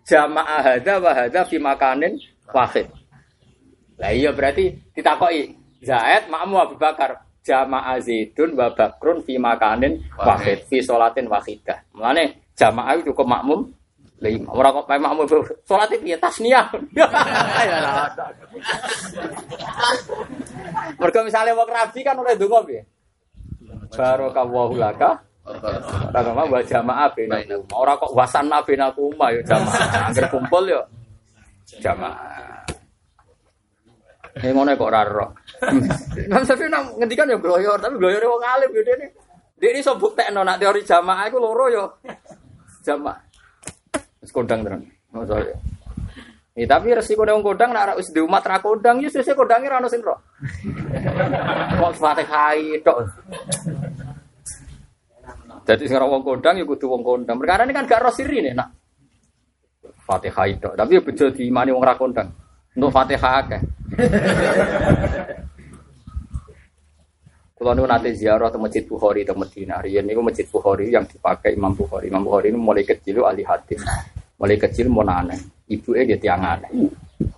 jamaah 0.03 0.59
hadza 0.59 0.93
wa 0.99 1.11
hadza 1.15 1.41
fi 1.47 1.55
makanin 1.55 2.19
wahid. 2.51 2.91
Lah 3.95 4.11
iya 4.11 4.35
berarti 4.35 4.75
ditakoki 4.91 5.55
Zaid 5.79 6.27
makmum 6.27 6.59
Abu 6.59 6.75
Bakar 6.75 7.28
jamaah 7.49 7.97
Zaidun 7.97 8.53
wa 8.53 8.69
Bakrun 8.69 9.25
fi 9.25 9.41
makanin 9.41 9.97
wahid 10.21 10.61
fi 10.69 10.85
salatin 10.85 11.25
wahidah. 11.25 11.81
Mulane 11.97 12.53
jamaah 12.53 12.93
itu 12.93 13.09
cukup 13.09 13.25
makmum 13.25 13.65
lima. 14.21 14.53
Ora 14.53 14.69
kok 14.69 14.85
makmum 14.85 15.25
salat 15.65 15.89
piye 15.97 16.13
tasniyah. 16.21 16.69
Mergo 20.99 21.19
misale 21.25 21.49
wong 21.57 21.69
rabi 21.71 21.99
kan 22.05 22.19
oleh 22.21 22.37
donga 22.37 22.61
piye? 22.67 22.85
Barakallahu 23.89 24.77
laka 24.77 25.25
Ora 25.49 26.21
kok 26.21 26.45
wa 26.53 26.61
jamaah 26.61 27.09
benakum. 27.17 27.65
Ora 27.73 27.97
kok 27.97 28.13
wasanna 28.13 28.61
benakum 28.61 29.17
ya 29.17 29.41
jamaah. 29.41 30.05
Angger 30.13 30.29
kumpul 30.29 30.69
ya 30.69 30.81
jamaah. 31.81 32.61
Ini 34.39 34.53
ngono 34.53 34.77
kok 34.77 34.89
ora 34.93 35.01
ro. 35.09 35.33
Imam 36.29 36.43
Syafi'i 36.47 36.71
nang 36.71 36.95
ngendikan 36.95 37.27
ya 37.27 37.37
gloyor, 37.39 37.77
tapi 37.79 37.99
gloyore 37.99 38.27
wong 38.27 38.43
alim 38.43 38.71
yo 38.71 38.81
dene. 38.83 39.07
Dia 39.59 39.75
ini 39.75 39.83
sobuk 39.83 40.15
tekno 40.15 40.41
nak 40.47 40.57
teori 40.63 40.87
jamaah 40.87 41.27
iku 41.27 41.37
loro 41.37 41.65
yo. 41.67 41.85
Jamaah. 42.87 43.19
Wis 44.23 44.31
kondang 44.31 44.63
terang. 44.63 44.83
Masa 45.11 45.35
ya. 45.43 45.55
Tapi 46.59 46.91
resiko 46.91 47.23
wong 47.23 47.43
kodang 47.43 47.71
nak 47.71 47.95
wis 47.95 48.11
di 48.11 48.19
umat 48.19 48.43
ra 48.43 48.59
kodang 48.59 48.99
ya 48.99 49.07
sesuk 49.07 49.35
kodange 49.35 49.67
ra 49.67 49.79
ono 49.79 49.87
sing 49.87 50.03
ro. 50.03 50.15
Kok 51.79 51.93
Fatihah 51.95 52.55
tok. 52.83 52.97
Jadi 55.63 55.83
sekarang 55.87 56.11
wong 56.11 56.23
kodang 56.23 56.55
ya 56.59 56.65
kudu 56.67 56.91
wong 56.91 57.03
kodang. 57.03 57.39
Perkara 57.39 57.63
ini 57.63 57.71
kan 57.71 57.87
gak 57.87 58.03
ro 58.03 58.11
sirine 58.11 58.51
nak. 58.51 58.75
Fatihah 60.03 60.47
tok, 60.59 60.73
tapi 60.75 60.99
ya 60.99 61.01
bejo 61.03 61.25
diimani 61.31 61.71
wong 61.71 61.83
ra 61.83 61.95
kodang. 61.95 62.27
Untuk 62.75 62.91
Fatihah 62.91 63.33
akeh. 63.43 63.61
Kalau 67.59 67.75
nu 67.75 67.83
nanti 67.83 68.15
ziarah 68.15 68.47
ke 68.47 68.55
masjid 68.55 68.87
Bukhari 68.87 69.27
ke 69.27 69.35
Medina, 69.35 69.83
Rian 69.83 70.07
ini 70.07 70.15
masjid 70.23 70.47
Bukhari 70.47 70.95
yang 70.95 71.03
dipakai 71.03 71.59
Imam 71.59 71.75
Bukhari. 71.75 72.07
Imam 72.07 72.23
Bukhari 72.23 72.55
ini 72.55 72.59
mulai 72.59 72.87
kecil 72.87 73.19
ahli 73.19 73.43
hadis, 73.43 73.83
mulai 74.39 74.55
kecil 74.55 74.87
mau 74.87 75.03
nane. 75.03 75.59
Ibu 75.67 75.91
dia 75.91 76.15
tiang 76.15 76.39
aneh. 76.39 76.71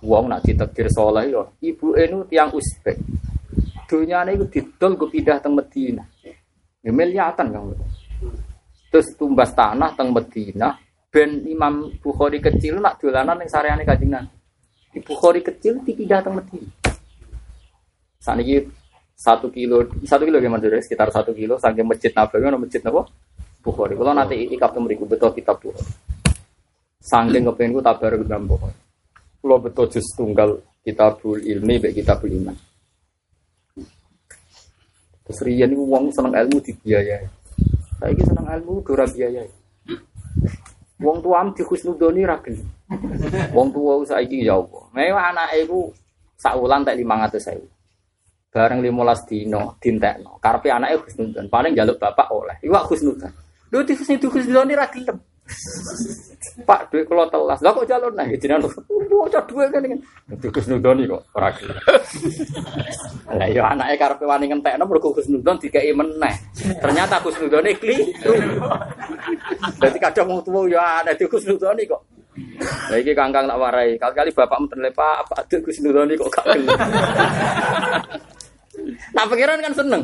Uang 0.06 0.30
nak 0.30 0.46
ditekir 0.46 0.86
soleh 0.94 1.26
yo. 1.26 1.58
Ibu 1.58 1.98
nu 2.06 2.22
tiang 2.30 2.54
Uzbek. 2.54 2.96
Dunia 3.90 4.22
ini 4.30 4.46
didol 4.46 4.94
gue 4.94 5.10
pindah 5.10 5.42
ke 5.42 5.50
Medina. 5.50 6.06
Ya 6.80 6.90
miliatan 6.94 7.46
kan. 7.50 7.74
Terus 8.94 9.18
tumbas 9.18 9.50
tanah 9.58 9.90
teng 9.98 10.14
Medina. 10.14 10.78
Ben 11.10 11.44
Imam 11.50 11.90
Bukhari 11.98 12.38
kecil 12.38 12.78
nak 12.78 13.02
dolanan 13.02 13.42
yang 13.42 13.50
sareane 13.50 13.82
kajian. 13.82 14.22
Di 14.94 15.02
Bukhari 15.02 15.42
kecil 15.42 15.82
dipindah 15.82 16.22
ke 16.22 16.30
Medina. 16.30 16.70
Saat 18.22 18.38
ini 18.38 18.62
satu 19.22 19.54
kilo 19.54 19.86
satu 20.02 20.26
kilo 20.26 20.42
gimana 20.42 20.66
sih 20.66 20.82
sekitar 20.82 21.14
satu 21.14 21.30
kilo. 21.30 21.54
Saking 21.62 21.86
masjid 21.86 22.10
nabawi 22.10 22.42
mana 22.42 22.58
masjid 22.58 22.82
nabo 22.82 23.06
bukhari. 23.62 23.94
Kalau 23.94 24.10
nanti 24.10 24.50
ikap 24.50 24.74
tuh 24.74 24.82
meriku 24.82 25.06
betul 25.06 25.30
kitab 25.30 25.62
bukhari. 25.62 25.86
Saking 26.98 27.46
kepengen 27.46 27.78
gue 27.78 27.82
tabar 27.86 28.18
dalam 28.18 28.50
bukhari 28.50 28.82
kalau 29.42 29.58
betul 29.58 29.90
jus 29.90 30.06
tunggal 30.14 30.62
kitabul 30.86 31.42
ilmi 31.42 31.82
baik 31.82 31.98
kitabul 31.98 32.30
iman. 32.30 32.54
Terus 35.26 35.38
rian 35.42 35.70
ini 35.70 35.78
uang 35.82 36.14
seneng 36.14 36.34
ilmu 36.34 36.62
dibiayai. 36.62 37.26
Saya 37.98 38.10
ini 38.14 38.22
seneng 38.22 38.46
ilmu 38.46 38.86
dora 38.86 39.06
biayai. 39.06 39.50
Wong 41.02 41.18
am 41.34 41.50
di 41.50 41.66
khusnudoni 41.66 42.22
ragil. 42.22 42.62
Wong 43.50 43.74
tua 43.74 43.98
saya 44.06 44.22
ini 44.22 44.46
ya 44.46 44.54
Allah. 44.62 44.82
Mewah 44.94 45.24
anak 45.34 45.48
ibu 45.58 45.90
saulan 46.38 46.86
tak 46.86 46.94
lima 46.94 47.26
ratus 47.26 47.42
saya 47.42 47.62
bareng 48.52 48.84
limolas 48.84 49.24
dino 49.24 49.80
dintekno. 49.80 50.36
Karpe 50.36 50.68
anaknya 50.68 51.00
khusnudan 51.00 51.48
paling 51.48 51.72
jaluk 51.72 51.96
bapak 51.96 52.28
oleh. 52.28 52.60
Iwa 52.60 52.84
khusnudan 52.84 53.32
lu 53.72 53.80
di 53.88 53.96
itu 53.96 54.28
khusnudan 54.28 54.68
ini 54.68 54.76
ragilem 54.76 55.16
pak 56.68 56.92
duit 56.92 57.08
kalau 57.08 57.24
telas. 57.32 57.58
Lah 57.64 57.72
kok 57.72 57.88
jalur 57.88 58.12
nah 58.12 58.28
jadi 58.28 58.52
nanu 58.52 58.68
mau 59.08 59.24
cak 59.32 59.48
duit 59.48 59.72
kan 59.72 59.80
ini 59.80 59.96
di 60.28 60.48
khusnudan 60.52 61.00
ini 61.00 61.08
kok 61.08 61.24
ragilem 61.32 61.76
lah 63.40 63.48
iya 63.48 63.64
anaknya 63.64 63.96
karpe 63.96 64.28
wani 64.28 64.52
ngentekno 64.52 64.84
berku 64.84 65.16
khusnudan 65.16 65.56
tiga 65.56 65.80
meneh. 65.96 66.36
Ternyata 66.84 67.24
khusnudan 67.24 67.64
ini 67.64 67.80
keliru. 67.80 68.36
Jadi 69.82 69.98
kadang 69.98 70.28
mau 70.28 70.44
tua 70.44 70.68
ya 70.68 71.00
ada 71.00 71.16
di 71.16 71.24
khusnudan 71.24 71.72
ini 71.80 71.88
kok. 71.88 72.02
Ini 72.92 73.12
kangkang 73.16 73.48
tak 73.48 73.56
warai. 73.60 73.96
Kali-kali 73.96 74.32
bapak 74.36 74.58
menterlepa 74.60 75.24
apa 75.24 75.44
ada 75.44 75.56
Gus 75.60 75.80
Nuroni 75.84 76.16
kok 76.16 76.32
gak 76.32 76.44
Nah 79.14 79.24
pangeran 79.26 79.60
kan 79.62 79.74
seneng. 79.74 80.02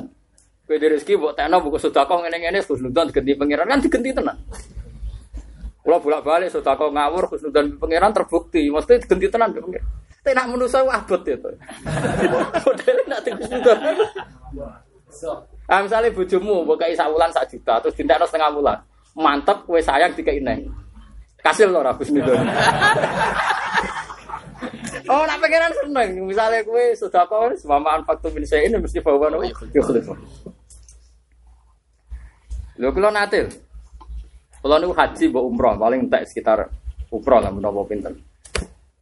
Kowe 0.68 0.76
rezeki 0.76 1.16
mbok 1.16 1.32
tekno 1.32 1.64
buku 1.64 1.80
sedekah 1.80 2.18
ngene-ngene 2.20 2.60
Gus 2.60 2.84
Nudan 2.84 3.08
diganti 3.08 3.32
pangeran 3.40 3.66
kan 3.72 3.80
diganti 3.80 4.12
tenan. 4.12 4.36
Kalau 5.80 5.98
bolak-balik 6.04 6.52
sedekah 6.52 6.92
ngawur 6.92 7.24
Gus 7.32 7.40
Nudan 7.40 7.80
pangeran 7.80 8.12
terbukti, 8.12 8.68
mesti 8.68 9.00
diganti 9.00 9.26
tenan 9.32 9.56
pangeran. 9.56 9.88
Tapi 10.20 10.36
nak 10.36 10.46
manusa 10.52 10.84
abot 10.84 11.24
itu. 11.24 11.50
Modele 12.68 13.02
nak 13.08 13.20
Gus 13.24 13.48
Nudan. 13.48 13.78
Ah 15.68 15.80
misalnya 15.80 16.12
bojomu 16.12 16.68
mbok 16.68 16.76
kai 16.84 16.92
sak 16.92 17.48
juta 17.48 17.80
terus 17.80 17.96
dintekno 17.96 18.28
setengah 18.28 18.52
wulan. 18.52 18.78
Mantep 19.16 19.64
kowe 19.64 19.80
sayang 19.80 20.12
dikai 20.12 20.36
neng. 20.44 20.68
Kasil 21.40 21.72
ora 21.72 21.96
Gus 21.96 22.12
Nudan. 22.12 22.44
Oh, 25.08 25.24
nak 25.24 25.40
pengiran 25.40 25.72
seneng. 25.72 26.20
Misalnya 26.28 26.60
kue 26.68 26.92
sudah 26.92 27.24
kau 27.24 27.48
semama 27.56 27.96
faktum 28.04 28.28
min 28.36 28.44
ini 28.44 28.76
mesti 28.76 29.00
bawa 29.00 29.32
nopo. 29.32 29.48
Yukhlif. 29.72 30.04
Lho 32.76 32.88
kula 32.92 33.08
natil. 33.08 33.48
Kula 34.60 34.76
niku 34.76 34.92
haji 34.92 35.24
mbok 35.32 35.44
umroh 35.48 35.74
paling 35.80 36.00
entek 36.04 36.28
sekitar 36.28 36.68
umroh 37.08 37.40
lah 37.40 37.48
menapa 37.48 37.80
pinten. 37.88 38.14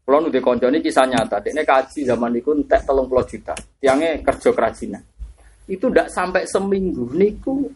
Kula 0.06 0.22
nu 0.22 0.30
niki 0.30 0.86
kisah 0.86 1.10
nyata. 1.10 1.42
Dekne 1.42 1.66
kaji 1.66 2.06
zaman 2.06 2.30
niku 2.30 2.54
entek 2.54 2.86
30 2.86 3.30
juta. 3.34 3.54
Tiange 3.82 4.22
kerja 4.22 4.50
kerajinan. 4.54 5.02
Itu 5.66 5.90
ndak 5.90 6.06
sampai 6.14 6.46
seminggu 6.46 7.10
niku 7.18 7.66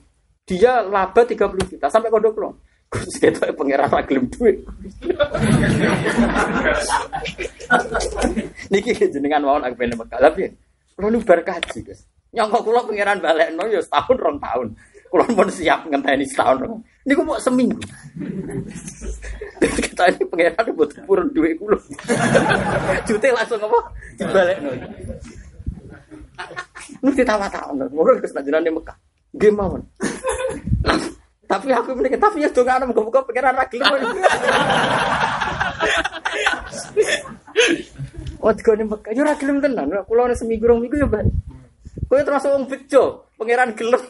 dia 0.47 0.87
laba 0.87 1.27
30 1.27 1.67
juta 1.67 1.87
sampai 1.91 2.15
kodok 2.15 2.33
kula. 2.39 2.51
Gus 2.91 3.23
ketok 3.23 3.55
pangeran 3.55 3.87
ra 3.87 4.03
gelem 4.03 4.27
duit. 4.35 4.67
Niki 8.67 8.99
jenengan 8.99 9.47
mawon 9.47 9.63
aku 9.63 9.79
pengen 9.79 9.95
Mekah. 9.95 10.19
Tapi 10.19 10.51
kula 10.99 11.07
nu 11.15 11.23
bar 11.23 11.39
kaji, 11.47 11.87
Gus. 11.87 12.03
Nyangka 12.35 12.59
kula 12.67 12.83
pangeran 12.83 13.23
balekno 13.23 13.63
ya 13.71 13.79
setahun 13.79 14.19
rong 14.19 14.39
tahun. 14.43 14.69
Kula 15.07 15.23
pun 15.31 15.47
siap 15.55 15.87
ngenteni 15.87 16.27
setahun 16.27 16.67
rong. 16.67 16.83
Niku 17.07 17.23
mau 17.23 17.39
seminggu. 17.39 17.79
Kita 19.63 20.11
ini 20.11 20.27
pangeran 20.27 20.75
buat 20.75 20.91
purun 21.07 21.31
duit 21.31 21.63
kula. 21.63 21.79
Jute 23.07 23.31
langsung 23.31 23.63
apa? 23.71 23.81
Dibalekno. 24.19 24.71
Nu 27.07 27.15
ditawa-tawa. 27.15 27.87
Ngono 27.87 28.19
Gus 28.19 28.35
najenane 28.35 28.75
Mekah. 28.75 28.99
Nggih 29.39 29.55
mawon. 29.55 29.83
Tapi 31.51 31.75
aku 31.75 31.99
miliki 31.99 32.15
tapi 32.15 32.47
ya 32.47 32.49
dong 32.55 32.71
anak 32.71 32.95
buka-buka 32.95 33.27
pikiran 33.27 33.59
ragil. 33.59 33.83
Oh, 38.39 38.55
tiga 38.55 38.79
nih 38.79 38.87
Mekah, 38.87 39.11
ragil 39.11 39.59
tenan. 39.59 39.91
Kulo 40.07 40.31
nih 40.31 40.39
seminggu 40.39 40.71
rong 40.71 40.87
minggu 40.87 41.03
ya 41.03 41.11
bang. 41.11 41.27
Kau 42.07 42.23
termasuk 42.23 42.55
orang 42.55 42.71
bejo, 42.71 43.27
pangeran 43.35 43.75
gelem. 43.75 44.03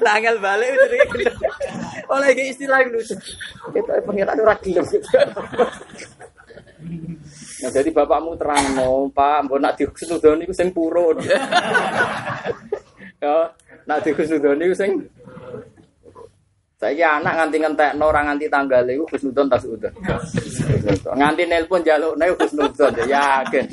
Langgal 0.00 0.36
balik 0.40 0.68
itu 0.72 0.84
gelem. 1.12 1.36
Oleh 2.08 2.28
istilah 2.48 2.80
itu. 2.88 3.16
Kita 3.72 4.00
pangeran 4.04 4.40
ora 4.40 4.56
gelem. 4.60 4.84
Nah, 7.62 7.70
jadi 7.70 7.94
bapakmu 7.94 8.34
terang 8.34 8.74
no, 8.74 9.06
Pak, 9.14 9.46
mbok 9.46 9.60
nak 9.62 9.78
disenudoni 9.78 10.50
ku 10.50 10.52
sing 10.56 10.74
purun. 10.74 11.22
Ya, 13.22 13.54
Nak 13.86 14.02
dikusnudoni 14.02 14.66
ku 14.66 14.74
sing 14.74 14.98
saya 16.82 17.22
anak 17.22 17.38
nganti 17.38 17.56
ngentekno 17.62 18.10
ora 18.10 18.26
nganti 18.26 18.50
tanggal 18.50 18.82
iku 18.90 19.06
Husnudon 19.14 19.46
tas 19.46 19.62
udah. 19.62 19.94
Nganti 21.14 21.46
nelpon 21.46 21.86
jaluk 21.86 22.18
nek 22.18 22.34
Husnudon 22.34 22.90
ya 23.06 23.06
yakin. 23.06 23.70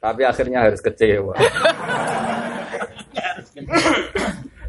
Tapi 0.00 0.22
akhirnya 0.24 0.64
harus 0.64 0.80
kecewa. 0.80 1.36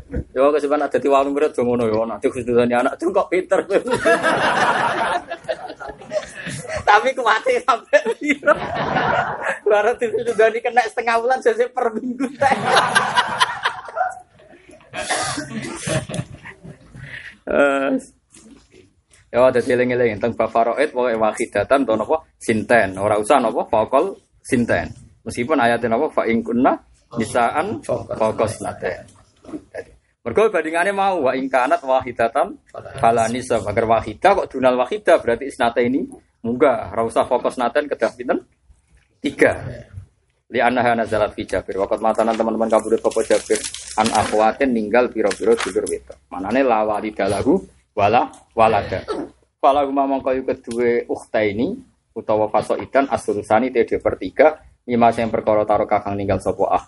Ya 0.08 0.40
kok 0.40 0.62
sebenarnya 0.64 0.88
ada 0.88 1.00
di 1.04 1.10
warung 1.12 1.36
berat 1.36 1.52
dong 1.52 1.68
ngono 1.68 1.84
ya 1.92 2.04
nanti 2.08 2.32
khususnya 2.32 2.80
anak 2.80 2.96
tuh 2.96 3.12
kok 3.12 3.28
pinter. 3.28 3.60
Tapi 6.88 7.10
kuatnya 7.12 7.60
sampai 7.68 8.00
piro. 8.16 8.56
Baru 9.68 9.92
itu 10.00 10.20
sudah 10.32 10.48
dikena 10.48 10.88
setengah 10.88 11.20
bulan 11.20 11.40
saya 11.44 11.68
per 11.68 11.92
minggu 11.92 12.28
teh. 12.40 12.56
Eh, 17.48 17.92
Ya 19.28 19.44
ada 19.44 19.60
eling-eling 19.60 20.24
tentang 20.24 20.40
bab 20.40 20.56
faraid 20.56 20.96
pokoke 20.96 21.20
wahidatan 21.20 21.84
to 21.84 21.94
napa 22.00 22.24
sinten, 22.40 22.96
ora 22.96 23.20
usah 23.20 23.44
napa 23.44 23.68
faqal 23.68 24.16
sinten. 24.40 24.88
Meskipun 25.28 25.60
ayatnya 25.60 26.00
napa 26.00 26.08
fa 26.08 26.24
in 26.32 26.40
kunna 26.40 26.80
nisaan 27.20 27.84
naten. 27.84 29.04
Mergo 30.28 30.52
bandingannya 30.52 30.92
mau 30.92 31.24
wa 31.24 31.32
in 31.40 31.48
kanat 31.48 31.80
wahidatan 31.88 32.60
fala 33.00 33.32
nisa 33.32 33.64
agar 33.64 33.88
wahidah 33.88 34.44
kok 34.44 34.52
dunal 34.52 34.76
wahidah 34.76 35.24
berarti 35.24 35.48
isnata 35.48 35.80
ini 35.80 36.04
munggah 36.44 36.92
ora 36.92 37.08
usah 37.08 37.24
fokus 37.24 37.56
naten 37.56 37.88
kedah 37.88 38.12
pinten? 38.12 38.44
Tiga. 39.24 39.56
Li 40.52 40.60
annaha 40.60 41.00
nazalat 41.00 41.32
fi 41.32 41.48
Jabir. 41.48 41.80
Waqat 41.80 42.04
matanan 42.04 42.36
teman-teman 42.36 42.68
kabudut 42.68 43.00
Bapak 43.00 43.24
Jabir 43.24 43.56
an 43.96 44.12
akhwatin 44.12 44.76
ninggal 44.76 45.08
piro-piro 45.08 45.56
dulur 45.56 45.88
wedok. 45.88 46.20
Manane 46.28 46.60
la 46.60 46.84
walidalahu 46.84 47.64
wala 47.96 48.28
walada. 48.52 49.08
Fala 49.64 49.88
huma 49.88 50.04
mongko 50.12 50.36
yu 50.36 50.44
kedue 50.44 51.08
ukhta 51.08 51.40
ini 51.40 51.72
utawa 52.12 52.52
fasoidan 52.52 53.08
asurusani 53.08 53.72
te 53.72 53.88
per 53.96 54.20
tiga 54.20 54.60
lima 54.84 55.08
sing 55.16 55.32
perkara 55.32 55.64
taro 55.64 55.88
kakang 55.88 56.20
ninggal 56.20 56.44
sapa 56.44 56.68
ah. 56.68 56.84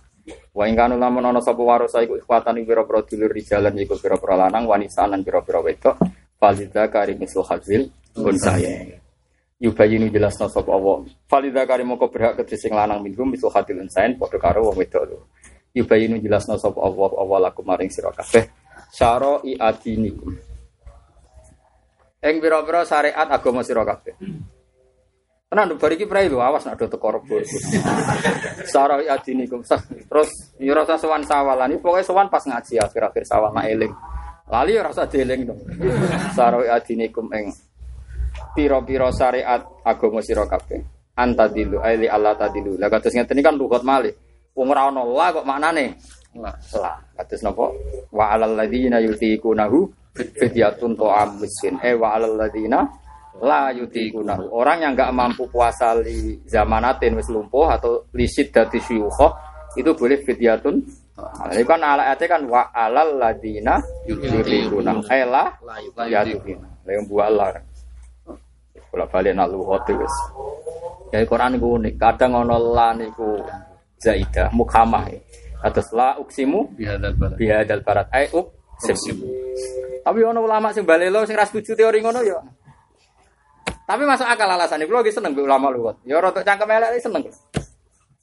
Wa 0.53 0.64
ing 0.65 0.76
kanu 0.77 0.95
lamun 0.95 1.26
ana 1.26 1.39
sapa 1.39 1.61
warasa 1.61 2.01
iku 2.01 2.18
ikhwatan 2.18 2.61
pira-pira 2.65 3.06
dulur 3.06 3.31
rijalan 3.31 3.73
iku 3.80 3.95
pira-pira 3.99 4.47
lanang 4.47 4.65
wanita 4.69 5.06
lan 5.06 5.22
pira-pira 5.22 5.60
wedok. 5.61 5.95
Falida 6.39 6.88
kari 6.88 7.19
misul 7.19 7.43
hazil 7.43 7.91
pun 8.15 8.35
saya. 8.39 8.99
Yubayinu 9.60 10.07
jelasna 10.07 10.47
sapa 10.47 10.72
Allah. 10.72 11.03
Falida 11.27 11.68
kari 11.68 11.84
moko 11.84 12.07
berhak 12.07 12.39
kedhe 12.39 12.56
sing 12.56 12.72
lanang 12.72 13.03
minhum 13.03 13.27
misul 13.27 13.51
hadil 13.51 13.84
insain 13.84 14.15
padha 14.15 14.39
karo 14.39 14.72
wong 14.72 14.80
wedok 14.80 15.03
lho. 15.03 15.18
Yubayinu 15.76 16.18
jelasna 16.23 16.56
sapa 16.56 16.80
Allah 16.80 17.11
Allah 17.19 17.38
lakum 17.51 17.68
maring 17.68 17.91
sira 17.91 18.10
kabeh. 18.15 18.47
Syara'i 18.89 19.60
adinikum. 19.60 20.31
Ing 22.19 22.35
pira-pira 22.43 22.84
syariat 22.88 23.27
agama 23.27 23.64
sira 23.64 23.84
kabeh. 23.84 24.15
Tenan 25.49 25.81
bar 25.81 25.89
iki 25.89 26.05
prai 26.05 26.30
lho 26.30 26.45
awas 26.45 26.61
nek 26.61 26.77
do 26.77 26.85
teko 26.85 27.09
rebo. 27.09 27.41
Syara'i 28.69 29.09
adinikum. 29.09 29.65
Terus 29.65 30.30
ya 30.61 30.77
rasa 30.77 31.01
sowan 31.01 31.26
sawalan 31.26 31.73
iki 31.73 31.81
pokoke 31.81 32.05
sowan 32.05 32.30
pas 32.30 32.45
ngaji 32.45 32.77
akhir-akhir 32.77 33.26
sawal 33.26 33.49
mak 33.49 33.65
eling. 33.65 33.89
Lali 34.45 34.77
ya 34.77 34.85
rasa 34.85 35.09
dieling 35.09 35.49
dong. 35.49 35.57
Syara'i 36.38 36.69
adinikum 36.69 37.34
ing 37.34 37.49
pira-pira 38.53 39.09
syariat 39.09 39.65
agama 39.81 40.21
sira 40.21 40.45
kabeh. 40.45 40.85
Antadilu 41.17 41.81
aili 41.81 42.05
Allah 42.05 42.38
tadilu. 42.38 42.77
Lah 42.77 42.85
kados 42.93 43.09
ngeten 43.09 43.41
kan 43.41 43.57
lugat 43.57 43.81
malih. 43.81 44.13
Wong 44.53 44.69
ora 44.69 44.93
ana 44.93 45.01
la 45.01 45.34
kok 45.34 45.49
maknane? 45.49 45.97
La. 46.38 46.53
Kados 47.17 47.41
napa? 47.41 47.73
Wa 48.13 48.38
alal 48.38 48.53
ladzina 48.53 49.01
yutiqunahu 49.01 50.13
fidyatun 50.13 50.93
ta'am 50.93 51.41
miskin. 51.41 51.81
Eh 51.81 51.97
wa 51.97 52.13
alal 52.13 52.38
ladzina 52.38 52.85
la 53.41 53.72
yutiqunahu. 53.72 54.52
Orang 54.52 54.84
yang 54.84 54.94
enggak 54.95 55.11
mampu 55.16 55.48
puasa 55.48 55.95
li 55.95 56.40
zamanatin 56.48 57.16
wis 57.16 57.28
lumpuh 57.32 57.72
atau 57.72 58.07
li 58.16 58.28
siddati 58.28 58.80
syuyukh 58.80 59.20
itu 59.78 59.91
boleh 59.94 60.18
fidyatun 60.26 60.76
ini 61.52 61.64
kan 61.68 61.84
ala 61.84 62.16
kan 62.16 62.41
wa 62.48 62.72
alal 62.72 63.20
ladina 63.20 63.80
yutiqunahu. 64.07 65.03
Eh 65.11 65.28
la 65.28 65.52
yutiqunahu. 65.84 66.74
Lah 66.88 66.91
yang 66.95 67.06
buah 67.06 67.28
Allah. 67.28 67.48
Kula 68.90 69.06
balik 69.06 69.38
nak 69.38 69.53
luhut 69.53 69.86
wis. 69.94 70.16
Ya 71.14 71.22
Quran 71.26 71.57
iku 71.57 71.78
unik. 71.78 71.94
Kadang 71.98 72.41
ana 72.41 72.57
la 72.57 72.90
niku 72.98 73.38
zaidah 74.02 74.49
mukhamah. 74.56 75.06
Atas 75.60 75.91
la 75.91 76.16
uksimu 76.16 76.72
bihadal 76.74 77.14
balad. 77.20 77.36
bihadal 77.36 77.82
barat 77.84 78.07
ai 78.16 78.32
uksim. 78.32 79.20
Tapi 79.99 80.20
ono 80.24 80.40
ulama 80.40 80.72
sing 80.72 80.88
balelo 80.88 81.28
sing 81.28 81.36
ra 81.36 81.44
setuju 81.44 81.76
teori 81.76 81.99
ngono 81.99 82.24
ya. 82.24 82.40
Tapi 83.89 84.03
masuk 84.05 84.25
akal 84.25 84.49
alasan 84.49 84.85
iku 84.85 84.93
lagi 84.97 85.09
seneng 85.09 85.33
ulama 85.33 85.73
luwet. 85.73 85.97
Ya 86.05 86.21
rada 86.21 86.45
cangkem 86.45 86.69
elek 86.69 87.01
seneng. 87.01 87.25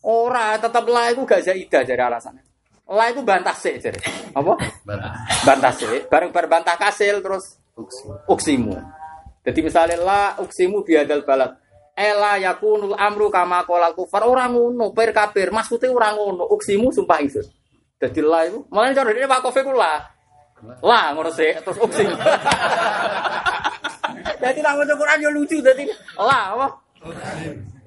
Ora 0.07 0.55
tetep 0.61 0.87
la 0.87 1.11
iku 1.11 1.27
gak 1.27 1.43
zaidah 1.43 1.83
jare 1.83 2.03
alasannya. 2.07 2.43
La 2.87 3.11
iku 3.11 3.27
bantah 3.27 3.57
sik 3.59 3.83
jare. 3.83 3.99
Apa? 4.31 4.55
Balad. 4.87 5.13
Bantah 5.43 5.73
sik, 5.75 6.07
bareng 6.07 6.31
bareng 6.31 6.51
bantah 6.51 6.79
kasil 6.79 7.19
terus 7.19 7.59
uksimu. 8.31 8.79
Jadi 9.43 9.59
misalnya 9.63 9.99
la 9.99 10.23
uksimu 10.39 10.87
biadal 10.87 11.27
balad. 11.27 11.59
Ela 11.97 12.37
yakunul 12.37 12.93
amru 12.95 13.33
kama 13.33 13.65
kolal 13.65 13.97
kufar 13.97 14.23
orang 14.29 14.53
ngono, 14.53 14.93
per 14.93 15.17
kafir. 15.17 15.49
Maksudnya 15.49 15.89
orang 15.91 16.15
ngono, 16.15 16.45
uksimu 16.45 16.93
sumpah 16.93 17.25
ingsun. 17.25 17.47
Jadi 17.97 18.21
la 18.21 18.45
itu, 18.45 18.61
malah 18.69 18.93
cara 18.93 19.09
ini 19.17 19.25
Pak 19.25 19.41
Kofi 19.41 19.65
ku 19.65 19.73
la. 20.65 20.75
La 20.81 21.01
ngono 21.13 21.31
terus 21.35 21.79
uksim. 21.81 22.09
Jadi 24.37 24.59
nang 24.63 24.79
maca 24.79 24.95
Quran 24.95 25.19
yo 25.25 25.31
lucu 25.35 25.59
dadi 25.61 25.85
la 26.17 26.41
apa? 26.55 26.67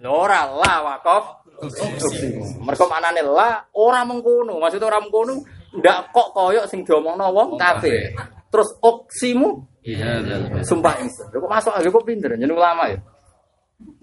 Ora 0.06 0.46
la 0.50 0.74
wakof. 0.86 1.26
Uksim. 1.60 2.62
Mergo 2.62 2.86
maknane 2.86 3.22
la 3.26 3.64
ora 3.76 4.06
mengkono, 4.06 4.60
maksudnya 4.62 4.88
ora 4.90 5.00
mengkono 5.02 5.42
ndak 5.70 6.10
kok 6.14 6.34
koyok 6.34 6.66
sing 6.66 6.82
diomongno 6.86 7.30
wong 7.34 7.58
kafir. 7.58 8.14
Terus 8.50 8.70
uksimu 8.82 9.70
Bihadal 9.80 10.52
balad. 10.52 10.66
Sumpah 10.68 10.94
ingsun. 11.02 11.28
Lho 11.32 11.38
kok 11.40 11.52
masuk 11.52 11.74
aja 11.74 11.88
kok 11.90 12.06
pinter 12.06 12.36
jeneng 12.36 12.60
ulama 12.60 12.92
ya. 12.92 13.00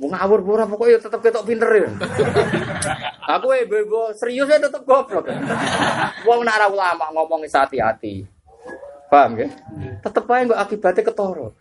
Mau 0.00 0.08
ngawur 0.08 0.40
pura 0.40 0.64
pokoknya 0.64 1.04
tetep 1.04 1.20
ketok 1.20 1.44
pinter 1.44 1.68
ya. 1.68 1.88
Aku 3.36 3.52
eh 3.52 3.68
bebo 3.68 4.10
serius 4.16 4.48
ya 4.48 4.56
tetep 4.56 4.82
goblok. 4.88 5.28
Wong 6.24 6.40
nak 6.42 6.72
ulama 6.72 7.12
ngomong 7.12 7.44
hati-hati. 7.44 8.24
Paham 9.06 9.32
ya? 9.38 9.48
Tetep 10.02 10.24
aja 10.26 10.42
nggak 10.50 10.60
akibatnya 10.66 11.02
ketoro. 11.06 11.54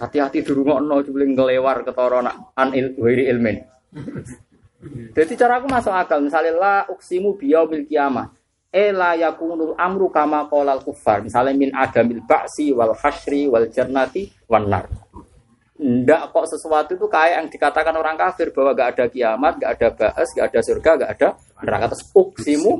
Hati-hati 0.00 0.46
dirungokno 0.46 1.02
jebule 1.04 1.26
ngelewar 1.28 1.82
ketoro 1.82 2.22
nak 2.22 2.54
an 2.56 2.72
il, 2.72 2.94
wiri 2.96 3.26
ilmin. 3.28 3.58
Jadi 5.16 5.36
cara 5.36 5.60
aku 5.60 5.68
masuk 5.68 5.92
akal 5.92 6.24
misalnya 6.24 6.52
la 6.56 6.76
uksimu 6.88 7.36
biyaumil 7.36 7.84
kiamah. 7.84 8.32
Ela 8.70 9.18
yakunul 9.18 9.74
amru 9.74 10.08
kama 10.08 10.46
qolal 10.46 10.80
kufar. 10.80 11.26
Misalnya 11.26 11.52
min 11.58 11.74
adamil 11.74 12.22
ba'si 12.22 12.70
wal 12.70 12.94
hasyri 12.94 13.50
wal 13.50 13.66
jannati 13.66 14.30
wan 14.46 14.70
nar. 14.70 14.86
Ndak 15.80 16.30
kok 16.30 16.46
sesuatu 16.46 16.92
itu 16.94 17.08
kayak 17.10 17.34
yang 17.40 17.48
dikatakan 17.50 17.96
orang 17.96 18.14
kafir 18.14 18.52
bahwa 18.52 18.76
gak 18.76 18.88
ada 18.94 19.04
kiamat, 19.08 19.56
gak 19.58 19.72
ada 19.80 19.88
ba'as, 19.96 20.28
gak 20.36 20.46
ada 20.52 20.60
surga, 20.60 20.90
gak 21.02 21.10
ada 21.18 21.28
neraka. 21.64 21.84
Terus 21.96 22.04
uksimu 22.14 22.72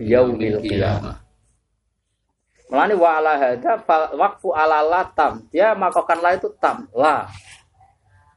biyaumil 0.00 0.64
kiamah. 0.64 1.25
Melani 2.66 2.94
wa 2.98 3.22
ala 3.22 3.38
hada 3.38 3.78
waqfu 4.18 4.50
ala 4.50 4.82
la 4.82 5.06
tam. 5.14 5.46
Dia 5.54 5.70
makokan 5.78 6.18
la 6.18 6.34
itu 6.34 6.50
tam. 6.58 6.90
La. 6.98 7.22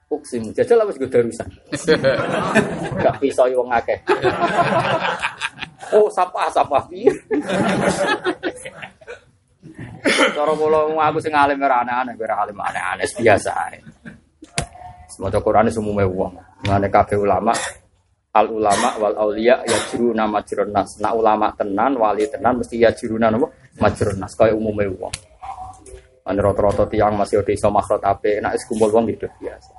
Uksimu. 0.10 0.54
Jajal 0.54 0.86
apa 0.86 0.94
juga 0.94 1.08
darusan. 1.18 1.50
Gak 3.06 3.16
pisau 3.22 3.50
wong 3.50 3.70
akeh. 3.74 3.98
Oh, 5.94 6.10
sapa 6.14 6.50
sapa 6.54 6.86
piye? 6.90 7.10
Cara 10.34 10.54
kula 10.54 10.98
aku 10.98 11.18
sing 11.22 11.34
alim 11.34 11.62
ora 11.62 11.82
aneh-aneh, 11.86 12.14
ora 12.18 12.46
alim 12.46 12.58
aneh-aneh 12.58 13.06
biasa 13.18 13.52
ae. 13.70 13.78
Semoga 15.10 15.42
Quran 15.42 15.70
semua 15.74 16.06
wong. 16.06 16.34
Mane 16.70 16.88
kabeh 16.90 17.18
ulama 17.18 17.54
al 18.34 18.48
ulama 18.50 18.90
wal 19.02 19.16
aulia 19.18 19.62
ya 19.66 19.78
juru 19.90 20.14
nama 20.14 20.42
nas. 20.70 20.98
Nak 21.02 21.14
ulama 21.18 21.50
tenan, 21.58 21.98
wali 21.98 22.30
tenan 22.30 22.62
mesti 22.62 22.82
ya 22.82 22.94
juru 22.94 23.18
nama 23.18 23.42
majrun 23.80 24.18
nas 24.20 24.36
kaya 24.36 24.54
umume 24.54 24.86
wong. 24.94 25.16
Ane 26.28 26.40
rata-rata 26.44 26.86
tiang 26.86 27.18
masih 27.18 27.42
ada 27.42 27.52
iso 27.52 27.74
makhrot 27.74 28.06
ape, 28.06 28.38
nak 28.38 28.54
wis 28.54 28.64
kumpul 28.70 28.94
wong 28.94 29.10
gitu 29.10 29.26
biasa. 29.42 29.74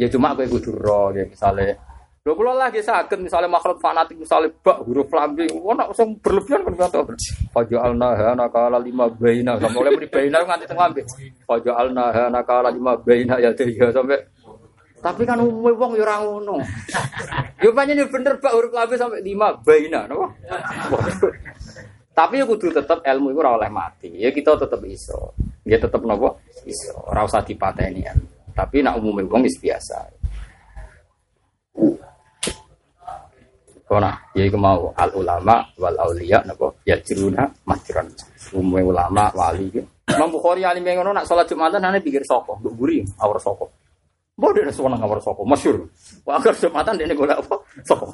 Ya 0.00 0.08
cuma 0.10 0.34
kowe 0.34 0.48
kudu 0.48 0.72
ro 0.74 1.14
ya 1.14 1.22
misale 1.28 1.78
Lho 2.22 2.38
kula 2.38 2.54
lagi 2.54 2.78
sakit 2.78 3.18
misalnya 3.18 3.50
makhraj 3.50 3.82
fanatik 3.82 4.14
misalnya 4.14 4.54
bak 4.62 4.78
huruf 4.86 5.10
lambe 5.10 5.42
ono 5.50 5.90
sing 5.90 6.14
berlebihan 6.22 6.62
kan 6.62 6.86
kata 6.86 7.02
faja'alna 7.50 8.14
hana 8.14 8.46
kala 8.46 8.78
lima 8.78 9.10
baina 9.10 9.58
sampai 9.58 9.82
oleh 9.82 9.90
muni 9.98 10.06
baina 10.06 10.38
nganti 10.46 10.70
teng 10.70 10.78
lambe 10.78 11.02
faja'alna 11.50 12.14
hana 12.14 12.40
kala 12.46 12.70
lima 12.70 12.94
baina 12.94 13.42
ya 13.42 13.50
tiga 13.50 13.90
sampai 13.90 14.22
tapi 15.02 15.26
kan 15.26 15.42
umumnya 15.42 15.74
wong 15.74 15.98
ya 15.98 16.06
ora 16.06 16.16
ngono. 16.22 16.62
Yo 17.58 17.74
pancen 17.74 17.98
yo 17.98 18.06
bener 18.06 18.38
bak 18.38 18.54
huruf 18.54 18.70
lambe 18.70 18.94
sampai 18.94 19.18
lima 19.18 19.58
baina 19.58 20.06
napa? 20.06 20.30
Tapi 22.12 22.40
ya 22.40 22.44
kudu 22.44 22.68
tetep 22.68 23.00
ilmu 23.00 23.32
itu 23.32 23.40
oleh 23.40 23.72
mati. 23.72 24.12
Ya 24.20 24.28
kita 24.28 24.60
tetep 24.60 24.84
iso. 24.84 25.32
Ya 25.64 25.80
tetep 25.80 26.04
napa? 26.04 26.36
Iso. 26.68 26.92
Ora 27.08 27.24
usah 27.24 27.40
dipateni. 27.40 28.04
Tapi 28.52 28.84
nak 28.84 29.00
umumnya 29.00 29.32
wong 29.32 29.48
wis 29.48 29.56
biasa. 29.56 29.98
Kona, 33.88 34.12
ya 34.32 34.48
iku 34.48 34.56
mau 34.56 34.88
al 34.96 35.12
ulama 35.16 35.68
wal 35.76 35.96
auliya 36.00 36.40
napa 36.44 36.72
ya 36.84 37.00
jiruna 37.00 37.48
majran. 37.64 38.08
Umum 38.52 38.92
ulama 38.92 39.32
wali. 39.32 39.72
Imam 40.12 40.28
Bukhari 40.28 40.64
alim 40.64 40.84
yang 40.84 41.00
nak 41.12 41.24
salat 41.24 41.48
Jumatan 41.48 41.80
ane 41.80 42.04
pikir 42.04 42.20
sapa? 42.28 42.60
Mbok 42.60 42.72
guri 42.76 43.00
awar 43.20 43.40
sapa. 43.40 43.64
Mbok 44.36 44.50
dene 44.52 44.72
suwana 44.72 45.00
awar 45.00 45.20
sapa? 45.24 45.40
Masyhur. 45.44 45.88
Wah 46.28 46.36
agar 46.36 46.52
Jumatan 46.60 47.00
dene 47.00 47.16
golek 47.16 47.40
apa? 47.40 47.56
Sapa? 47.84 48.12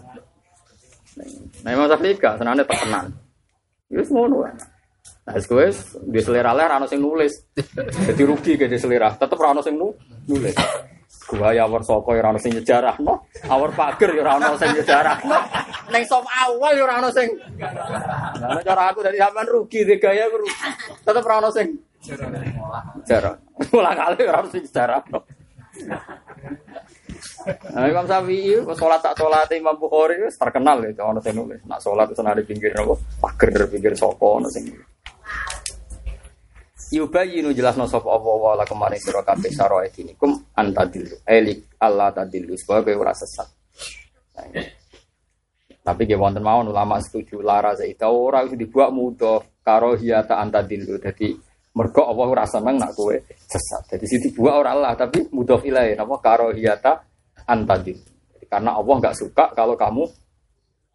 Nah, 1.66 1.70
Imam 1.74 1.90
Syafi'i 1.90 2.14
gak 2.14 2.38
senane 2.38 2.62
tekenan. 2.62 3.10
Wis 3.88 4.08
ngono 4.12 4.44
wae. 4.44 4.52
Nah, 5.28 5.36
wis 5.36 5.96
di 6.04 6.20
selera 6.24 6.56
ler 6.56 6.72
ana 6.72 6.88
sing 6.88 7.00
nulis. 7.00 7.44
Jadi 8.08 8.22
rugi 8.24 8.56
ke 8.56 8.68
di 8.68 8.80
selera. 8.80 9.12
Tetep 9.16 9.36
ora 9.36 9.56
ana 9.56 9.62
sing 9.64 9.76
nulis. 9.76 10.56
Gua 11.28 11.52
ya 11.52 11.68
awar 11.68 11.84
soko 11.84 12.16
ya 12.16 12.24
ora 12.24 12.40
sing 12.40 12.56
nyejarah 12.56 12.96
no. 13.04 13.28
Awar 13.48 13.72
pager 13.76 14.16
ya 14.16 14.24
ora 14.24 14.56
sing 14.56 14.72
nyejarah 14.72 15.16
no. 15.28 15.38
Ning 15.92 16.04
sop 16.08 16.24
awal 16.24 16.72
ya 16.76 16.84
ora 16.84 17.08
sing. 17.12 17.28
Nah, 18.40 18.60
cara 18.64 18.92
aku 18.92 19.04
dari 19.04 19.20
sampean 19.20 19.48
rugi 19.48 19.84
de 19.84 19.96
gaya 20.00 20.28
aku 20.28 20.40
rugi. 20.40 20.56
Tetep 21.04 21.24
ora 21.24 21.36
ono 21.44 21.50
sing 21.52 21.68
sejarah. 22.00 23.34
Ulang 23.72 23.96
kali 23.96 24.20
ora 24.24 24.40
ono 24.44 24.48
sing. 24.52 24.64
Nah, 27.48 27.88
Imam 27.88 28.04
Syafi'i 28.04 28.60
sholat 28.76 29.00
tak 29.00 29.16
sholat 29.16 29.48
Imam 29.56 29.72
Bukhari 29.80 30.20
terkenal 30.28 30.84
itu 30.84 31.00
ono 31.00 31.20
sing 31.24 31.32
nulis. 31.32 31.64
Nak 31.64 31.80
sholat 31.80 32.12
itu 32.12 32.20
di 32.20 32.44
pinggir 32.44 32.72
nopo 32.76 33.00
pager 33.24 33.64
pinggir 33.72 33.96
soko 33.96 34.36
ono 34.36 34.48
sing. 34.52 34.68
Yubayinu 36.88 37.52
jelasno 37.52 37.84
sapa 37.84 38.08
apa 38.16 38.30
wa 38.32 38.56
la 38.56 38.64
kemarin 38.64 38.96
sira 38.96 39.20
kabeh 39.20 39.52
saroe 39.52 39.92
dinikum 39.92 40.32
antadilu. 40.56 41.20
Elik 41.24 41.76
Allah 41.80 42.12
tadilu 42.12 42.56
sebagai 42.56 42.96
ora 42.96 43.12
sesat. 43.12 43.48
Tapi 45.84 46.02
dia 46.04 46.20
wonten 46.20 46.44
mawon 46.44 46.72
ulama 46.72 47.00
setuju 47.00 47.44
lara 47.44 47.76
zaita 47.76 48.08
ora 48.08 48.44
wis 48.44 48.56
dibuat 48.56 48.92
mudah 48.92 49.40
karo 49.60 49.96
hiyata 50.00 50.40
antadilu. 50.40 50.96
Jadi 50.96 51.36
mergo 51.76 52.08
Allah 52.08 52.26
ora 52.28 52.44
seneng 52.48 52.80
nak 52.80 52.96
kowe 52.96 53.16
sesat. 53.28 53.96
Jadi 53.96 54.04
sing 54.08 54.20
dibuat 54.24 54.56
ora 54.56 54.72
Allah 54.72 54.92
tapi 54.96 55.28
mudah 55.28 55.60
ilahi 55.60 55.92
napa 55.92 56.16
karo 56.24 56.56
hiyata 57.48 57.52
antadilu. 57.52 58.04
Karena 58.48 58.76
Allah 58.76 58.94
nggak 59.00 59.16
suka 59.16 59.44
kalau 59.56 59.76
kamu 59.76 60.04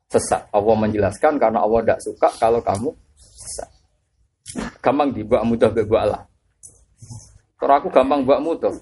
sesat. 0.10 0.46
Allah 0.54 0.76
menjelaskan 0.78 1.42
karena 1.42 1.60
Allah 1.62 1.80
tidak 1.82 2.00
suka 2.02 2.28
kalau 2.38 2.62
kamu 2.62 2.90
sesat. 3.18 3.70
Gampang 4.82 5.10
di 5.14 5.26
buat 5.26 5.42
mudah 5.42 5.70
be 5.74 5.82
buat 5.86 6.02
Allah. 6.06 6.22
Kalau 7.58 7.74
aku 7.80 7.90
gampang 7.90 8.22
buat 8.26 8.42
mudah. 8.42 8.74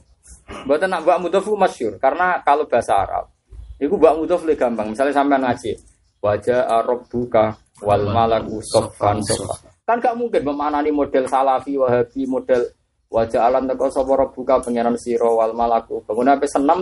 Buat 0.68 0.84
nak 0.88 1.04
buat 1.08 1.20
mudah 1.20 1.40
itu 1.40 1.56
masyur. 1.56 1.94
Karena 2.00 2.44
kalau 2.44 2.68
bahasa 2.68 2.98
Arab, 3.08 3.32
itu 3.80 3.94
buat 3.96 4.20
mudah 4.20 4.40
lebih 4.44 4.58
gampang. 4.68 4.92
Misalnya 4.92 5.16
sampai 5.16 5.40
ngaji, 5.40 5.72
wajah 6.20 6.68
Arab 6.68 7.08
buka 7.08 7.56
wal 7.84 8.04
malaku 8.12 8.60
sofan 8.64 9.24
sofa. 9.24 9.72
Kan 9.88 10.00
gak 10.00 10.16
mungkin 10.16 10.44
memanani 10.48 10.92
model 10.92 11.28
salafi 11.28 11.76
wahabi 11.76 12.24
model 12.24 12.64
wajah 13.12 13.44
alam 13.44 13.68
teko 13.68 13.92
sapa 13.92 14.28
buka 14.32 14.64
pangeran 14.64 14.96
siro 14.96 15.40
wal 15.40 15.52
malaku. 15.52 16.00
Kemudian 16.08 16.40
sampai 16.40 16.50
senam 16.50 16.80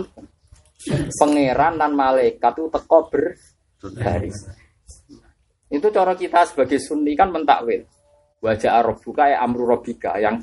pangeran 0.88 1.76
dan 1.76 1.92
malaikat 1.92 2.52
itu 2.56 2.68
teko 2.72 2.98
berbaris. 3.10 4.38
Itu 5.70 5.86
cara 5.94 6.12
kita 6.16 6.48
sebagai 6.48 6.80
sunni 6.82 7.14
kan 7.14 7.30
mentakwil. 7.30 7.84
Wajah 8.40 8.80
buka 8.96 9.28
ya 9.28 9.44
amru 9.44 9.68
robika 9.68 10.16
yang 10.16 10.40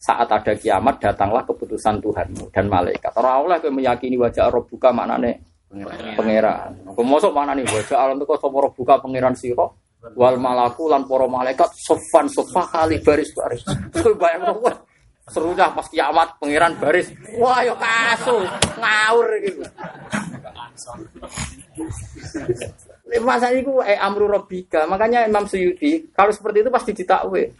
saat 0.00 0.30
ada 0.32 0.56
kiamat 0.56 1.02
datanglah 1.02 1.44
keputusan 1.44 2.00
Tuhanmu 2.00 2.48
dan 2.54 2.70
malaikat. 2.70 3.12
Orang 3.18 3.44
Allah 3.44 3.60
yang 3.60 3.76
meyakini 3.76 4.16
wajah 4.16 4.48
buka 4.48 4.94
maknanya 4.94 5.36
pangeran. 6.16 6.72
Kemasuk 6.96 7.30
mana 7.36 7.52
nih 7.52 7.66
wajah 7.68 7.98
alam 7.98 8.16
itu 8.16 8.24
kau 8.24 8.70
buka 8.72 9.02
pangeran 9.02 9.36
siro 9.36 9.76
wal 10.16 10.40
malaku 10.40 10.88
lan 10.88 11.04
poro 11.04 11.28
malaikat 11.28 11.68
sofan 11.76 12.24
sofa 12.30 12.64
kali 12.70 13.02
baris 13.04 13.30
baris. 13.36 13.62
Kau 13.92 14.16
bayang 14.16 14.56
tuh 15.30 15.54
serunya 15.54 15.70
pas 15.70 15.86
kiamat 15.86 16.42
pangeran 16.42 16.74
baris. 16.82 17.14
Wah 17.38 17.62
yo 17.62 17.78
kasus 17.78 18.50
ngawur 18.74 19.28
gitu. 19.46 19.62
Masa 23.22 23.54
itu 23.54 23.78
eh 23.86 23.94
amru 23.94 24.26
robika. 24.26 24.90
Makanya 24.90 25.30
Imam 25.30 25.46
Suyuti 25.46 26.10
kalau 26.10 26.34
seperti 26.34 26.66
itu 26.66 26.70
pasti 26.74 26.90
ditakwe. 26.90 27.54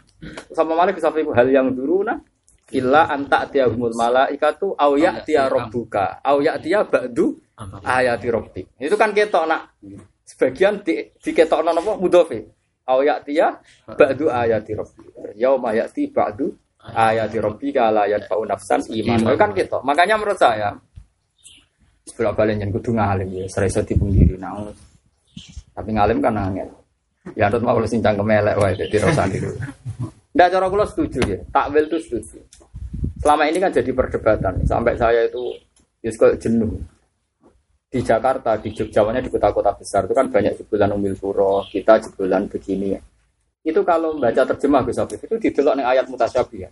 Sama 0.51 0.75
Malik 0.75 0.99
bisa 0.99 1.09
hal 1.09 1.47
yang 1.49 1.71
dulu 1.71 2.03
nah 2.03 2.19
illa 2.71 3.09
anta 3.09 3.49
tiahumul 3.51 3.91
malaikatu 3.97 4.77
au 4.79 4.95
ya'tiya 4.95 5.51
rabbuka 5.51 6.23
au 6.23 6.39
ya'tiya 6.39 6.87
ba'du 6.87 7.35
ayati 7.83 8.27
rabbik. 8.31 8.65
Itu 8.79 8.95
kan 8.95 9.11
ketok 9.11 9.43
nak 9.47 9.75
sebagian 10.23 10.79
di, 10.83 11.11
di 11.19 11.31
ketokno 11.31 11.71
napa 11.71 11.99
mudhofe. 11.99 12.39
Au 12.87 13.03
ya'tiya 13.03 13.47
ba'du 13.97 14.31
ayati 14.31 14.71
rabbik. 14.77 15.35
Yauma 15.35 15.75
ya'ti 15.75 16.11
ba'du 16.11 16.53
ayati 16.89 17.37
rabbika 17.37 17.93
la 17.93 18.09
yadfa'u 18.09 18.43
nafsan 18.45 18.81
iman. 18.89 19.37
Kan 19.37 19.53
ketok. 19.53 19.81
Makanya 19.85 20.17
menurut 20.17 20.39
saya 20.39 20.73
Sebelum 22.01 22.33
balik 22.33 22.57
yang 22.57 22.73
kudu 22.73 22.97
ngalim 22.97 23.29
ya, 23.29 23.45
serasa 23.45 23.85
di 23.85 23.93
diri 23.93 24.33
nah. 24.35 24.57
Tapi 25.71 25.89
ngalim 25.93 26.17
kan 26.17 26.33
angin. 26.33 26.67
Ya 27.37 27.47
harus 27.47 27.61
mau 27.61 27.77
sing 27.85 28.01
cangkem 28.01 28.25
elek 28.25 28.57
wae 28.57 28.73
dadi 28.73 28.97
rasa 28.97 29.29
dulu. 29.29 29.53
Ndak 30.33 30.47
cara 30.49 30.65
kula 30.67 30.85
setuju 30.89 31.19
ya, 31.23 31.39
takwil 31.53 31.85
itu 31.85 31.97
setuju. 32.01 32.41
Selama 33.21 33.45
ini 33.45 33.61
kan 33.61 33.69
jadi 33.69 33.91
perdebatan 33.93 34.65
sampai 34.65 34.97
saya 34.97 35.29
itu 35.29 35.53
ya 36.01 36.09
jenuh. 36.41 36.81
Di 37.91 37.99
Jakarta, 37.99 38.55
di 38.55 38.71
Jogja, 38.71 39.03
di 39.03 39.29
kota-kota 39.29 39.75
besar 39.75 40.07
itu 40.07 40.15
kan 40.15 40.31
banyak 40.31 40.55
jebolan 40.55 40.95
umil 40.95 41.11
kita 41.67 41.99
jebolan 41.99 42.47
begini 42.47 42.95
ya. 42.95 43.01
Itu 43.61 43.85
kalau 43.85 44.17
membaca 44.17 44.41
terjemah 44.41 44.81
Gus 44.81 44.97
Afif 44.97 45.21
itu 45.21 45.37
didelok 45.37 45.77
ning 45.77 45.85
ayat 45.85 46.09
mutasyabih 46.09 46.65
ya. 46.65 46.69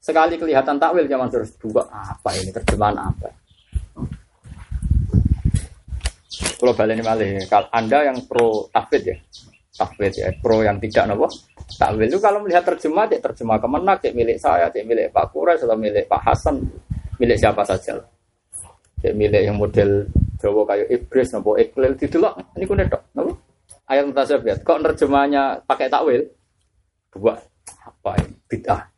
Sekali 0.00 0.40
kelihatan 0.40 0.80
takwil 0.80 1.04
zaman 1.04 1.28
terus 1.28 1.52
dua 1.60 1.84
apa 1.92 2.32
ini 2.40 2.50
terjemahan 2.50 2.96
apa? 2.96 3.28
Kalau 6.58 6.72
balik 6.72 6.98
ini 6.98 7.04
malih, 7.04 7.30
kalau 7.50 7.68
anda 7.74 8.06
yang 8.06 8.18
pro 8.24 8.66
tafid 8.70 9.02
ya, 9.02 9.16
tafid 9.76 10.14
ya, 10.14 10.30
pro 10.40 10.62
yang 10.62 10.78
tidak 10.80 11.10
nopo 11.10 11.28
takwil 11.76 12.08
itu 12.08 12.18
kalau 12.22 12.40
melihat 12.40 12.64
terjemah, 12.64 13.04
cek 13.12 13.20
terjemah 13.20 13.58
kemenak, 13.60 14.00
cek 14.00 14.14
milik 14.16 14.38
saya, 14.40 14.72
cek 14.72 14.86
milik 14.88 15.12
Pak 15.12 15.30
Kures 15.34 15.60
atau 15.60 15.76
milik 15.76 16.08
Pak 16.08 16.22
Hasan, 16.22 16.62
milik 17.20 17.36
siapa 17.36 17.60
saja. 17.66 18.00
Cek 19.04 19.12
milik 19.14 19.42
yang 19.44 19.58
model 19.58 20.08
Jawa 20.40 20.62
kayak 20.66 20.88
Ibris, 20.90 21.28
nopo 21.36 21.54
Iqlil, 21.60 21.92
loh 22.18 22.32
ini 22.56 22.64
kunet 22.64 22.88
dok, 22.88 23.02
nopo 23.14 23.51
ayat 23.92 24.04
mutasabiat. 24.08 24.64
Kok 24.64 24.80
terjemahnya 24.88 25.60
pakai 25.68 25.92
takwil? 25.92 26.24
Buat 27.12 27.44
apa 27.84 28.10
ini? 28.24 28.34
Bid'ah. 28.48 28.88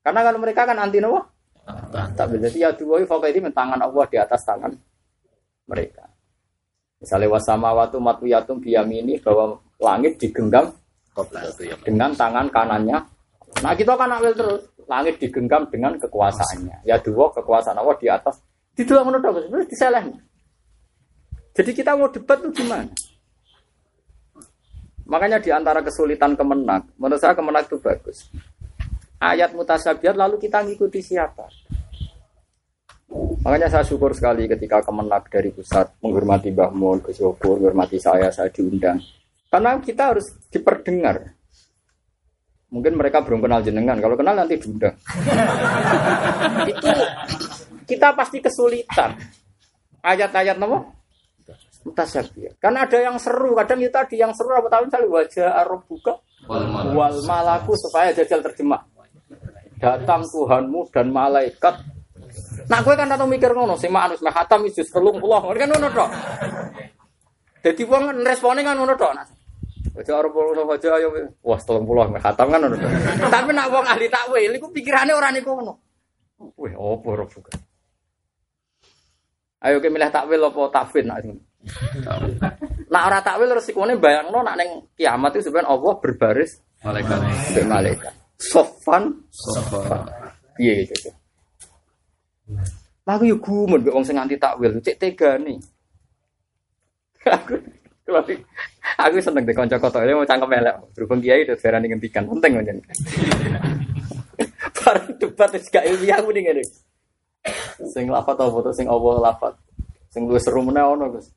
Karena 0.00 0.20
kalau 0.24 0.38
mereka 0.40 0.64
kan 0.64 0.80
anti 0.80 0.98
nopo. 0.98 1.20
Takwil. 1.92 2.40
Jadi 2.40 2.64
ya 2.64 2.72
dua 2.72 3.04
ini 3.04 3.52
tangan 3.52 3.78
Allah 3.78 4.04
di 4.08 4.16
atas 4.16 4.40
tangan 4.48 4.72
mereka. 5.68 6.08
Misalnya 6.98 7.28
wasama 7.34 7.74
watu 7.76 8.00
matwiyatum 8.00 8.62
biyamini 8.62 9.20
bahwa 9.20 9.58
langit 9.82 10.16
digenggam 10.22 10.72
dengan 11.84 12.10
tangan 12.16 12.48
kanannya. 12.48 12.98
Nah 13.60 13.72
kita 13.76 13.98
kan 13.98 14.08
ambil 14.08 14.32
terus 14.32 14.62
langit 14.88 15.20
digenggam 15.20 15.68
dengan 15.68 15.98
kekuasaannya. 16.00 16.86
Ya 16.88 16.96
dua 16.98 17.30
kekuasaan 17.34 17.76
Allah 17.76 17.98
di 18.00 18.08
atas. 18.08 18.40
Di 18.72 18.88
dua 18.88 19.04
menurut 19.04 19.22
aku 19.22 19.38
sebenarnya 19.44 19.68
diseleh. 19.68 20.04
Jadi 21.52 21.70
kita 21.76 21.92
mau 21.92 22.08
debat 22.08 22.40
tuh 22.40 22.48
gimana? 22.48 22.88
Makanya 25.12 25.44
di 25.44 25.52
antara 25.52 25.84
kesulitan 25.84 26.32
kemenak, 26.32 26.88
menurut 26.96 27.20
saya 27.20 27.36
kemenak 27.36 27.68
itu 27.68 27.76
bagus. 27.76 28.32
Ayat 29.20 29.52
mutasabiat 29.52 30.16
lalu 30.16 30.40
kita 30.40 30.64
ngikuti 30.64 31.04
siapa? 31.04 31.52
Makanya 33.44 33.68
saya 33.68 33.84
syukur 33.84 34.16
sekali 34.16 34.48
ketika 34.48 34.80
kemenak 34.80 35.28
dari 35.28 35.52
pusat 35.52 35.92
menghormati 36.00 36.48
Mbah 36.48 36.72
Mun, 36.72 37.04
Gus 37.04 37.20
menghormati 37.20 38.00
saya, 38.00 38.32
saya 38.32 38.48
diundang. 38.48 39.04
Karena 39.52 39.76
kita 39.84 40.16
harus 40.16 40.32
diperdengar. 40.48 41.36
Mungkin 42.72 42.96
mereka 42.96 43.20
belum 43.20 43.44
kenal 43.44 43.60
jenengan, 43.60 44.00
kalau 44.00 44.16
kenal 44.16 44.32
nanti 44.32 44.56
diundang. 44.56 44.96
Itu 46.72 46.88
kita 47.84 48.16
pasti 48.16 48.40
kesulitan. 48.40 49.20
Ayat-ayat 50.00 50.56
nama 50.56 51.01
mutasyabih. 51.82 52.58
Karena 52.62 52.86
ada 52.86 52.98
yang 52.98 53.16
seru, 53.18 53.54
kadang 53.58 53.78
itu 53.82 53.92
tadi 53.92 54.16
yang 54.18 54.32
seru 54.34 54.54
apa 54.54 54.70
tahu 54.70 54.88
misalnya 54.88 55.08
wajah 55.10 55.48
Arab 55.52 55.82
buka 55.86 56.14
wal 56.94 57.18
malaku 57.26 57.74
supaya 57.78 58.10
jajal 58.14 58.42
terjemah. 58.42 58.82
Datang 59.82 60.22
Tuhanmu 60.30 60.94
dan 60.94 61.10
malaikat 61.10 61.74
Nah, 62.68 62.80
gue 62.80 62.94
kan 62.96 63.10
tahu 63.12 63.28
mikir 63.28 63.52
ngono, 63.52 63.76
sing 63.76 63.92
manus 63.92 64.24
meh 64.24 64.32
khatam 64.32 64.64
wis 64.64 64.80
telung 64.88 65.20
puluh, 65.20 65.52
kan 65.52 65.68
ngono 65.68 65.88
tok. 65.92 66.08
Dadi 67.60 67.82
wong 67.84 68.24
responnya 68.24 68.64
kan 68.64 68.76
ngono 68.80 68.94
tok. 68.96 69.12
Aja 69.92 70.12
arep 70.16 70.32
ngono 70.32 70.64
aja 70.72 70.88
ayo 70.96 71.12
wah 71.44 71.60
telung 71.60 71.84
puluh 71.84 72.08
meh 72.08 72.22
khatam 72.22 72.48
kan 72.48 72.64
ngono. 72.64 72.76
Tapi 73.28 73.50
nak 73.52 73.68
wong 73.68 73.84
ahli 73.84 74.08
takwil 74.08 74.52
iku 74.56 74.72
pikirane 74.72 75.12
ora 75.12 75.28
niku 75.28 75.52
ngono. 75.52 75.72
Opo 76.56 77.06
ora 77.12 77.28
bukan. 77.28 77.58
Ayo 79.62 79.76
ke 79.78 79.92
milih 79.92 80.08
takwil 80.08 80.40
apa 80.40 80.60
tafwid 80.72 81.04
nak 81.04 81.20
Nak 82.92 83.02
ora 83.06 83.18
takwil 83.22 83.54
resikone 83.54 83.94
bayangno 83.96 84.42
nak 84.42 84.58
ning 84.58 84.70
kiamat 84.98 85.38
itu 85.38 85.48
sebenarnya 85.48 85.70
Allah 85.70 85.94
berbaris 86.02 86.50
Malaikat. 86.82 87.18
mbek 87.54 87.66
malaikat. 87.70 88.14
Sofan 88.42 89.04
Sofa. 89.30 90.02
piye 90.58 90.82
gitu. 90.82 91.14
Lah 93.06 93.14
aku 93.14 93.24
yo 93.30 93.38
gumun 93.38 93.78
mbek 93.86 93.94
wong 93.94 94.02
sing 94.02 94.18
anti 94.18 94.34
takwil, 94.34 94.74
cek 94.82 94.98
tegane. 94.98 95.62
aku 97.22 97.54
aku 98.10 98.34
aku 98.98 99.16
seneng 99.22 99.46
deh 99.46 99.54
kanca 99.54 99.78
kotok 99.78 100.02
ini 100.02 100.18
mau 100.18 100.26
cangkem 100.26 100.58
elek. 100.58 100.74
Berhubung 100.98 101.22
kiai 101.22 101.46
udah 101.46 101.54
darani 101.54 101.86
ngentikan, 101.86 102.26
penting 102.26 102.58
pancen. 102.58 102.78
Bareng 104.82 105.14
debat 105.22 105.50
wis 105.54 105.70
gak 105.70 105.86
ilmiah 105.86 106.18
aku 106.18 106.34
ngene. 106.34 106.66
Sing 107.94 108.10
lafat 108.10 108.38
apa 108.38 108.50
foto 108.50 108.70
sing 108.74 108.90
Allah 108.90 109.30
lafat. 109.30 109.54
Sing 110.10 110.26
luwih 110.26 110.42
seru 110.42 110.66
ono, 110.66 111.06
Gus. 111.14 111.30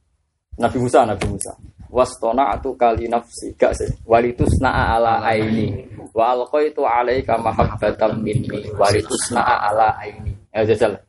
Nabi 0.56 0.78
Musa, 0.80 1.04
Nabi 1.04 1.26
Musa. 1.28 1.52
Wastona 1.92 2.52
atu 2.52 2.76
kali 2.76 3.08
nafsi 3.08 3.56
gak 3.56 3.72
sih. 3.76 3.88
Walitusna 4.04 4.96
ala 4.96 5.24
aini. 5.24 5.88
Wa 6.12 6.36
alqaitu 6.36 6.84
alaika 6.84 7.40
mahabbatan 7.40 8.20
minni. 8.20 8.68
Walitusna 8.76 9.40
ala 9.44 9.96
aini. 10.00 10.36
Ya 10.52 10.64
jajal. 10.68 11.00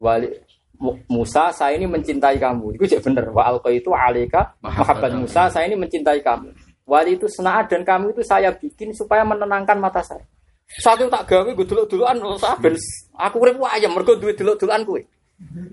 Wali 0.00 0.28
Mu- 0.76 1.00
Musa 1.08 1.48
saya 1.56 1.80
ini 1.80 1.88
mencintai 1.88 2.36
kamu. 2.36 2.76
Itu 2.76 2.84
cek 2.84 3.00
bener. 3.00 3.32
Wa 3.32 3.48
alqaitu 3.48 3.96
alaika 3.96 4.52
mahabbat 4.60 5.16
Musa 5.16 5.48
saya 5.48 5.64
ini 5.72 5.76
mencintai 5.80 6.20
kamu. 6.20 6.52
Wali 6.84 7.16
itu 7.16 7.26
dan 7.42 7.82
kamu 7.82 8.12
itu 8.12 8.22
saya 8.22 8.52
bikin 8.52 8.92
supaya 8.92 9.24
menenangkan 9.24 9.80
mata 9.80 10.04
saya. 10.04 10.22
Saking 10.66 11.06
tak 11.08 11.30
gawe 11.30 11.46
gue 11.54 11.62
dulu-duluan 11.66 12.18
saben 12.42 12.74
aku 13.14 13.38
urip 13.38 13.54
ayam 13.70 13.94
mergo 13.94 14.18
duwe 14.18 14.34
dulu-duluan 14.34 14.82
kowe. 14.82 14.98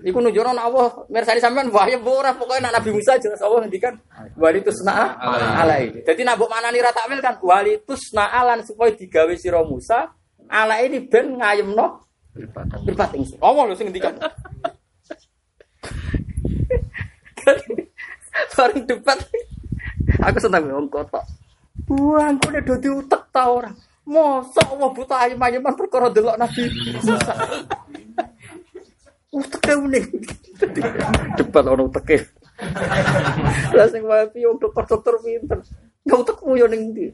Iku 0.04 0.20
nek 0.20 0.36
Allah 0.36 1.08
mirsani 1.08 1.40
sampean 1.40 1.72
wahya 1.72 1.96
ora 2.04 2.36
pokoke 2.36 2.60
nek 2.60 2.68
Nabi 2.68 3.00
Musa 3.00 3.16
jelas 3.16 3.40
Allah 3.40 3.64
ngendikan 3.64 3.96
wali 4.36 4.60
tusna 4.60 5.16
alai. 5.56 6.04
Dadi 6.04 6.20
nek 6.20 6.36
mbok 6.36 6.52
manani 6.52 6.84
ra 6.84 6.92
takwil 6.92 7.24
kan 7.24 7.40
wali 7.40 7.80
tusna 7.88 8.28
alan 8.28 8.60
supaya 8.60 8.92
digawe 8.92 9.32
sira 9.40 9.64
Musa 9.64 10.12
ala 10.52 10.84
ini 10.84 11.00
ben 11.08 11.40
ngayemno 11.40 12.04
mripat 12.84 13.16
ingsun. 13.16 13.40
Allah 13.40 13.62
lho 13.64 13.72
sing 13.72 13.88
ngendikan. 13.88 14.20
Bareng 18.52 18.84
debat 18.84 19.18
aku 20.20 20.38
seneng 20.44 20.68
wong 20.76 20.92
kotok. 20.92 21.24
Buang 21.88 22.36
kok 22.36 22.52
nek 22.52 22.68
do 22.68 22.76
diutek 22.84 23.32
ta 23.32 23.48
ora. 23.48 23.72
Mosok 24.04 24.76
Allah 24.76 24.92
buta 24.92 25.16
ayem-ayeman 25.24 25.72
perkara 25.72 26.12
delok 26.12 26.36
Nabi 26.36 26.68
Musa. 27.00 27.32
Uteke 29.34 29.72
unik. 29.74 30.04
Debat 31.34 31.64
ono 31.66 31.90
uteke. 31.90 32.18
Lah 33.74 33.86
sing 33.90 34.06
wae 34.06 34.30
wong 34.30 34.62
dokter-dokter 34.62 35.18
pinter. 35.18 35.58
Enggak 36.06 36.18
utekmu 36.22 36.54
yo 36.54 36.66
ning 36.70 36.94
ndi? 36.94 37.10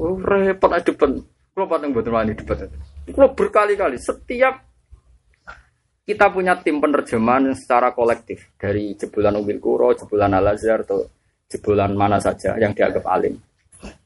Oh, 0.00 0.16
repot 0.16 0.72
debat. 0.80 1.12
Kalau 1.54 1.66
paling 1.68 1.92
buat 1.92 2.08
wani 2.08 2.32
debat. 2.32 2.66
Kalau 3.12 3.30
berkali-kali 3.36 4.00
setiap 4.00 4.64
kita 6.04 6.28
punya 6.32 6.56
tim 6.60 6.80
penerjemahan 6.80 7.52
secara 7.56 7.92
kolektif 7.96 8.52
dari 8.60 8.92
jebolan 8.96 9.40
Umil 9.40 9.56
Kuro, 9.56 9.92
jebolan 9.96 10.36
Al 10.36 10.52
Azhar 10.52 10.84
atau 10.84 11.00
jebolan 11.48 11.96
mana 11.96 12.20
saja 12.20 12.56
yang 12.60 12.76
dianggap 12.76 13.04
alim. 13.08 13.40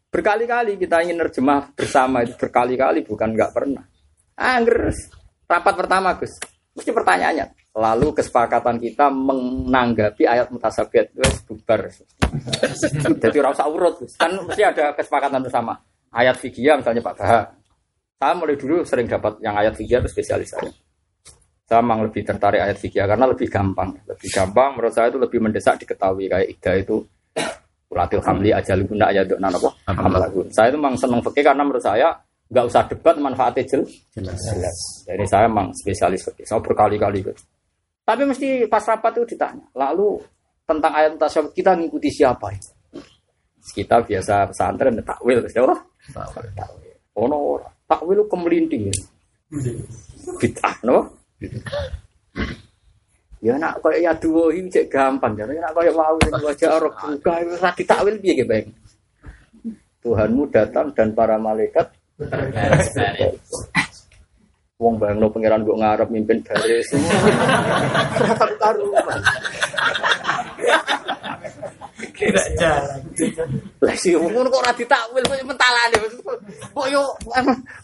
Berkali-kali 0.08 0.78
kita 0.78 1.04
ingin 1.04 1.20
nerjemah 1.20 1.74
bersama 1.74 2.22
itu 2.22 2.38
berkali-kali 2.38 3.02
bukan 3.02 3.34
nggak 3.34 3.50
pernah. 3.50 3.84
Anggers 4.38 5.17
rapat 5.48 5.74
pertama 5.74 6.12
Gus, 6.20 6.36
mesti 6.76 6.90
pertanyaannya. 6.92 7.46
Lalu 7.78 8.08
kesepakatan 8.12 8.76
kita 8.76 9.08
menanggapi 9.08 10.28
ayat 10.28 10.52
mutasabiat 10.52 11.14
itu 11.14 11.22
bubar. 11.48 11.88
Jadi 13.24 13.38
rasa 13.40 13.64
urut 13.66 14.04
Gus. 14.04 14.20
Kan 14.20 14.36
mesti 14.44 14.62
ada 14.62 14.92
kesepakatan 14.92 15.40
bersama. 15.40 15.74
Ayat 16.12 16.36
fikih 16.36 16.76
misalnya 16.78 17.00
Pak 17.00 17.14
Baha. 17.16 17.40
Saya 18.18 18.34
mulai 18.34 18.58
dulu 18.58 18.82
sering 18.82 19.06
dapat 19.06 19.38
yang 19.40 19.54
ayat 19.54 19.78
fikih 19.78 20.02
itu 20.02 20.10
spesialis 20.10 20.50
saya. 20.50 20.70
Saya 21.68 21.84
memang 21.84 22.08
lebih 22.08 22.24
tertarik 22.26 22.60
ayat 22.64 22.76
fikih 22.80 23.06
karena 23.06 23.26
lebih 23.30 23.46
gampang. 23.46 23.94
Lebih 24.04 24.28
gampang 24.32 24.74
menurut 24.74 24.92
saya 24.92 25.12
itu 25.12 25.20
lebih 25.22 25.38
mendesak 25.38 25.78
diketahui 25.78 26.26
kayak 26.26 26.48
ida 26.50 26.72
itu 26.82 26.96
Ulatil 27.88 28.20
hamli 28.20 28.52
ajal 28.52 28.84
guna 28.84 29.08
ayat 29.08 29.32
dok 29.32 29.40
apa? 29.40 29.70
Amalagun. 29.96 30.46
Saya 30.52 30.68
itu 30.68 30.76
memang 30.76 31.00
senang 31.00 31.24
fikih 31.24 31.40
karena 31.40 31.64
menurut 31.64 31.80
saya 31.80 32.12
nggak 32.48 32.64
usah 32.64 32.82
debat 32.88 33.16
manfaatnya 33.20 33.62
jel 33.68 33.82
Jelas. 34.16 34.40
jelas. 34.40 34.78
Jadi 35.04 35.24
saya 35.28 35.44
memang 35.48 35.68
spesialis. 35.76 36.32
Saya 36.44 36.60
berkali-kali 36.64 37.20
gitu. 37.20 37.42
Tapi 38.08 38.24
mesti 38.24 38.64
pas 38.64 38.80
rapat 38.88 39.20
itu 39.20 39.36
ditanya. 39.36 39.64
Lalu 39.76 40.16
tentang 40.64 40.92
ayat 40.96 41.20
tasyabut 41.20 41.52
kita 41.52 41.76
ngikuti 41.76 42.08
siapa? 42.08 42.48
ya? 42.52 42.60
Kita 43.68 44.00
biasa 44.00 44.48
pesantren 44.48 44.96
takwil, 45.04 45.44
siapa? 45.44 45.76
Takwil. 46.56 46.96
Oh 47.12 47.28
no, 47.28 47.60
takwil 47.84 48.16
itu 48.16 48.24
kemelinting. 48.32 48.82
Bid'ah, 50.40 50.76
no? 50.88 51.04
Ya 53.38 53.54
nak 53.54 53.78
koyo 53.84 54.02
ya 54.02 54.10
dua 54.16 54.50
ini 54.56 54.72
cek 54.72 54.88
gampang 54.88 55.36
ya. 55.36 55.44
Nak 55.44 55.76
koyo 55.76 55.92
mau 55.92 56.16
wajah 56.16 56.80
orang 56.80 56.96
buka 56.96 57.32
itu 57.44 57.54
lagi 57.60 57.82
takwil 57.84 58.16
piye 58.18 58.40
ge, 58.40 58.44
Bang? 58.48 58.66
Tuhanmu 60.00 60.48
datang 60.48 60.96
dan 60.96 61.12
para 61.12 61.36
malaikat 61.36 61.92
Wong 64.78 64.94
bayangno 64.98 65.30
pangeran 65.30 65.62
kok 65.62 65.78
ngarep 65.78 66.08
mimpin 66.10 66.38
baris. 66.42 66.90
Karu 68.38 68.54
karuan. 68.58 69.20
Kira 72.14 72.42
jalan. 72.58 72.98
Lah 73.78 73.94
sih 73.94 74.18
ngono 74.18 74.50
kok 74.50 74.62
ora 74.66 74.74
ditakwil 74.74 75.22
kok 75.26 75.46
mentalane. 75.46 75.98
Kok 76.74 76.86
yo 76.90 77.02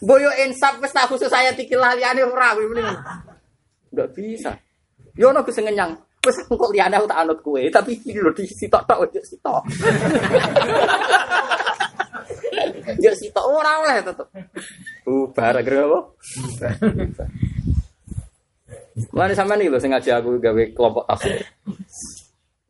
mbok 0.03 0.19
yo 0.19 0.31
insaf 0.43 0.75
wis 0.83 0.91
tak 0.91 1.07
khusus 1.07 1.31
saya 1.31 1.55
tikil 1.55 1.79
liyane 1.79 2.23
ora 2.23 2.55
kuwi 2.55 2.67
mending. 2.75 2.99
Enggak 3.95 4.11
bisa. 4.15 4.51
Yo 5.15 5.31
ono 5.31 5.43
sing 5.47 5.63
ngenyang. 5.67 5.95
Wis 6.27 6.35
kok 6.43 6.71
liyane 6.75 6.99
aku 6.99 7.07
tak 7.07 7.23
anut 7.23 7.39
kowe, 7.39 7.63
tapi 7.71 7.95
iki 7.95 8.19
lho 8.19 8.35
di 8.35 8.43
sitok-tok 8.47 9.03
ojo 9.03 9.19
sitok. 9.23 9.63
Yo 13.01 13.11
sitok 13.17 13.45
ora 13.49 13.81
oleh 13.81 13.95
tetep. 14.05 14.27
Bubar 15.05 15.57
akhirnya 15.57 15.89
apa? 15.89 15.99
Mulane 19.11 19.33
sampean 19.35 19.59
iki 19.59 19.71
lho 19.71 19.79
sing 19.81 19.91
ngaji 19.91 20.09
aku 20.15 20.29
gawe 20.39 20.63
kelompok 20.71 21.03
tafsir. 21.09 21.43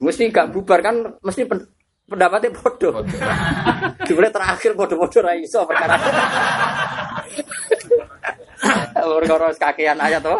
Mesti 0.02 0.34
gak 0.34 0.52
bubar 0.52 0.80
kan 0.82 0.96
mesti 1.22 1.46
pen- 1.46 1.70
pendapatnya 2.10 2.50
bodoh. 2.54 3.06
Dimulai 4.06 4.34
terakhir 4.34 4.72
bodoh-bodoh 4.74 5.22
ra 5.22 5.34
iso 5.38 5.62
perkara. 5.70 5.96
Perkara 8.96 9.48
kakean 9.54 10.02
ayat 10.02 10.22
to. 10.24 10.36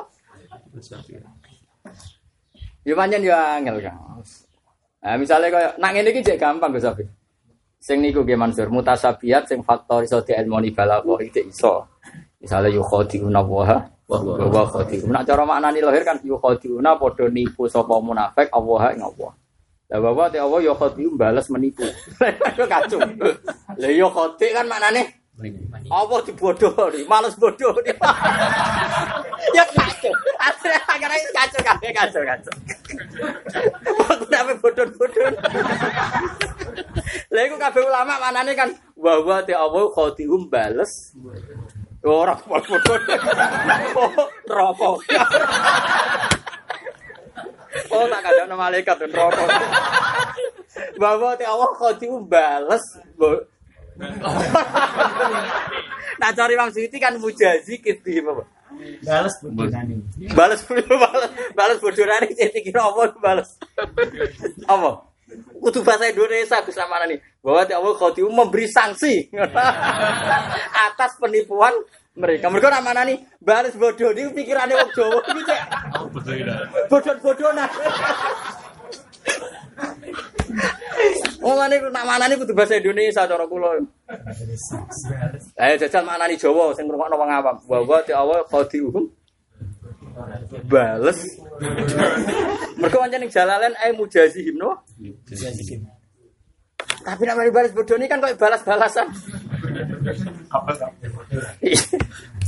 Ya 2.86 2.94
pancen 2.94 3.26
ya 3.26 3.58
angel 3.58 3.82
kan. 3.82 3.96
Nah, 5.06 5.22
misalnya 5.22 5.54
kayak 5.54 5.72
nak 5.78 5.94
jek 6.26 6.38
gampang 6.42 6.74
Gus 6.74 6.86
Abi. 6.86 7.06
Sing 7.86 8.02
niku 8.02 8.26
nggih 8.26 8.34
Mansur 8.34 8.74
mutasabihat 8.74 9.46
sing 9.46 9.62
faktor 9.62 10.02
iso 10.02 10.18
diilmoni 10.26 10.74
balaghah 10.74 11.22
iki 11.22 11.46
iso. 11.46 11.86
Misalnya 12.42 12.74
yukhadiuna 12.82 13.46
wa 13.46 13.78
wa 14.10 14.64
khadiun. 14.74 15.14
Nak 15.14 15.30
cara 15.30 15.46
maknani 15.46 15.86
lahir 15.86 16.02
kan 16.02 16.18
yukhadiuna 16.18 16.98
padha 16.98 17.30
nipu 17.30 17.70
sapa 17.70 17.94
munafik 18.02 18.50
Allah 18.50 18.90
ing 18.90 19.06
Allah. 19.06 19.32
Lah 19.86 20.00
bahwa 20.02 20.26
te 20.34 20.42
Allah 20.42 20.66
yukhadiun 20.66 21.14
balas 21.14 21.46
menipu. 21.54 21.86
Kacau. 22.74 23.06
Lah 23.78 23.92
yukhadi 23.94 24.48
kan 24.50 24.66
maknane 24.66 25.25
apa 25.36 26.16
dibodoh 26.24 26.72
nih, 26.96 27.04
males 27.12 27.36
bodoh 27.36 27.76
nih. 27.84 27.92
ya 29.52 29.64
kacau. 29.68 30.14
Akhirnya 30.40 30.80
akhirnya 30.88 31.20
kacau 31.36 31.60
kabeh 31.60 31.90
kacau 31.92 32.22
kacau. 32.24 32.56
Aku 34.16 34.24
sampe 34.32 34.54
bodoh-bodoh. 34.64 35.28
Lah 37.36 37.42
iku 37.44 37.56
kabeh 37.60 37.84
ulama 37.84 38.16
manane 38.16 38.56
kan 38.56 38.72
bahwa 38.96 39.44
te 39.44 39.52
Allah 39.52 39.84
khadium 39.92 40.48
bales 40.48 41.12
orang 42.00 42.40
bodoh. 42.48 42.96
Oh, 44.00 44.12
rokok. 44.48 45.04
Oh, 47.92 48.08
tak 48.08 48.24
ada 48.24 48.48
nama 48.48 48.72
malaikat 48.72 49.04
dan 49.04 49.12
rokok. 49.12 49.50
Bahwa 50.96 51.36
te 51.36 51.44
Allah 51.44 51.72
khadium 51.76 52.24
bales 52.24 52.84
nah 56.20 56.30
cari 56.36 56.54
Imam 56.56 56.72
Suyuti 56.72 57.00
kan 57.00 57.16
mujazi 57.20 57.80
gitu 57.80 58.10
apa? 58.28 58.44
Balas 59.08 59.36
bodohan 59.40 60.04
Balas 60.36 60.62
balas 60.68 61.32
balas 61.56 61.78
bodorane 61.80 62.28
jadi 62.36 62.60
kira 62.60 62.84
apa 62.84 63.16
balas. 63.20 63.56
Apa? 64.68 65.08
Kudu 65.64 65.80
bahasa 65.82 66.12
Indonesia 66.12 66.60
Gus 66.62 66.78
Ramana 66.78 67.08
nih. 67.08 67.20
Bahwa 67.40 67.64
Allah 67.64 67.94
Khadiu 67.98 68.30
memberi 68.30 68.68
sanksi 68.68 69.32
atas 70.92 71.18
penipuan 71.18 71.74
mereka. 72.16 72.52
Mereka 72.52 72.68
ramana 72.72 73.04
nih 73.08 73.20
balas 73.40 73.76
bodoh 73.76 74.12
ini 74.12 74.32
pikirannya 74.32 74.76
wong 74.76 74.92
Jawa 74.96 75.20
iki 75.24 75.42
cek. 75.44 75.60
Bodoh-bodoh 76.92 77.52
nah. 77.56 77.70
Mulane 81.44 81.76
nak 81.92 82.06
manani 82.08 82.36
kudu 82.40 82.56
bahasa 82.58 82.80
Indonesia 82.80 83.28
cara 83.28 83.46
kula. 83.46 83.70
Ayo 85.60 85.76
jajal 85.78 86.04
maknani 86.08 86.40
Jawa 86.40 86.74
sing 86.74 86.88
ngrungokno 86.88 87.16
wong 87.20 87.32
awam. 87.32 87.58
Wa 87.70 87.78
wa 87.86 88.00
ti 88.02 88.12
awal 88.16 88.42
qadiuhum 88.50 89.06
bales. 90.72 91.20
Mergo 92.80 92.98
pancen 92.98 93.20
ning 93.22 93.32
jalalen 93.32 93.74
ae 93.84 93.92
mujazihim 93.94 94.58
no. 94.58 94.82
Tapi 97.06 97.22
nak 97.30 97.38
mari 97.38 97.54
balas 97.54 97.76
bodoh 97.76 98.02
ini 98.02 98.10
kan 98.10 98.18
kok 98.18 98.34
balas-balasan. 98.42 99.06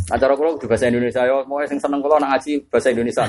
Acara 0.07 0.39
kula 0.39 0.55
kudu 0.55 0.71
bahasa 0.71 0.88
Indonesia 0.88 1.27
yo, 1.27 1.43
mau 1.51 1.59
sing 1.67 1.84
seneng 1.84 1.99
kula 1.99 2.15
nak 2.23 2.39
ngaji 2.39 2.63
bahasa 2.71 2.95
Indonesia. 2.95 3.27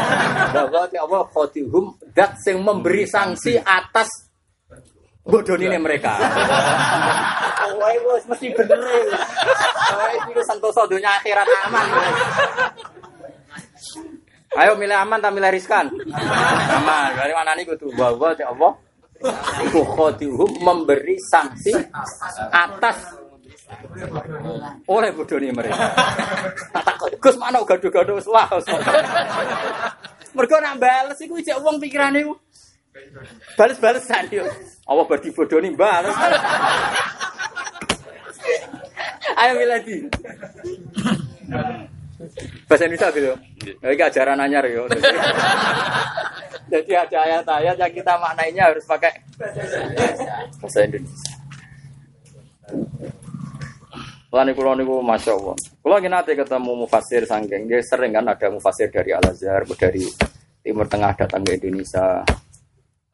Bahwa 0.56 0.88
ti 0.88 0.96
Allah 0.96 1.20
qadihum 1.28 1.84
dat 2.16 2.40
sing 2.40 2.64
memberi 2.64 3.04
sanksi 3.04 3.60
atas 3.60 4.08
bodoh 5.20 5.60
ini 5.60 5.76
mereka. 5.76 6.16
Wah, 7.76 7.92
wis 8.16 8.24
mesti 8.24 8.56
bener. 8.56 8.80
Wah, 9.92 10.08
iki 10.16 10.40
santoso 10.48 10.88
dunia 10.88 11.12
akhirat 11.20 11.44
aman. 11.68 11.86
Ayo 14.54 14.72
milih 14.80 14.96
aman 14.96 15.20
tak 15.20 15.32
milih 15.36 15.52
riskan? 15.52 15.92
Aman. 16.72 17.10
Dari 17.20 17.32
mana 17.36 17.52
nih 17.52 17.68
kudu 17.68 17.92
bahwa 18.00 18.32
ti 18.32 18.48
Allah 18.48 18.72
iku 19.68 19.80
khadihum 19.92 20.50
memberi 20.64 21.20
sanksi 21.20 21.72
atas 22.52 23.23
oleh 24.88 25.10
bodoh 25.14 25.38
ini 25.38 25.52
mereka. 25.54 25.94
Gus 27.20 27.36
mana 27.38 27.62
gaduh-gaduh 27.62 28.20
wah. 28.28 28.48
Mergo 30.34 30.56
nak 30.58 30.82
bales 30.82 31.18
iku 31.22 31.38
ijek 31.38 31.62
wong 31.62 31.78
pikirane 31.78 32.26
iku. 32.26 32.34
Bales-balesan 33.54 34.30
yo. 34.34 34.44
Allah 34.86 35.04
berdi 35.06 35.30
bodoh 35.30 35.58
ini 35.62 35.74
bales. 35.74 36.14
Ayo 39.34 39.52
milih 39.58 39.80
di. 39.82 39.96
Bahasa 42.64 42.88
Indonesia 42.88 43.08
gitu. 43.12 43.34
Ini 43.82 44.00
ajaran 44.00 44.40
anyar 44.40 44.64
yo. 44.70 44.88
Jadi 46.64 46.92
ada 46.96 47.18
ayat-ayat 47.28 47.76
yang 47.76 47.92
kita 47.92 48.16
maknainya 48.18 48.72
harus 48.72 48.84
pakai 48.88 49.12
bahasa 50.58 50.78
Indonesia. 50.82 51.34
Lan 54.34 54.50
kula 54.50 54.74
niku 54.74 54.98
masyaallah. 54.98 55.54
Kula 55.78 56.02
nggih 56.02 56.10
nate 56.10 56.34
ketemu 56.34 56.74
mufasir 56.82 57.22
sanggeng, 57.22 57.70
nggih 57.70 57.86
sering 57.86 58.10
kan 58.10 58.26
ada 58.26 58.50
mufasir 58.50 58.90
dari 58.90 59.14
Al 59.14 59.22
Azhar, 59.22 59.62
dari 59.78 60.02
Timur 60.58 60.90
Tengah 60.90 61.14
datang 61.14 61.46
ke 61.46 61.54
Indonesia. 61.54 62.26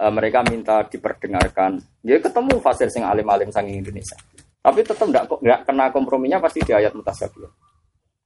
Eh, 0.01 0.13
mereka 0.17 0.41
minta 0.49 0.81
diperdengarkan. 0.89 1.77
Nggih 2.01 2.25
ketemu 2.25 2.57
mufasir 2.57 2.89
sing 2.89 3.05
alim-alim 3.05 3.53
sanggeng 3.53 3.85
Indonesia. 3.85 4.17
Tapi 4.65 4.81
tetap 4.81 5.05
enggak 5.05 5.29
enggak 5.29 5.61
kena 5.69 5.85
komprominya 5.93 6.41
pasti 6.41 6.65
di 6.65 6.73
ayat 6.73 6.97
mutasyabih. 6.97 7.53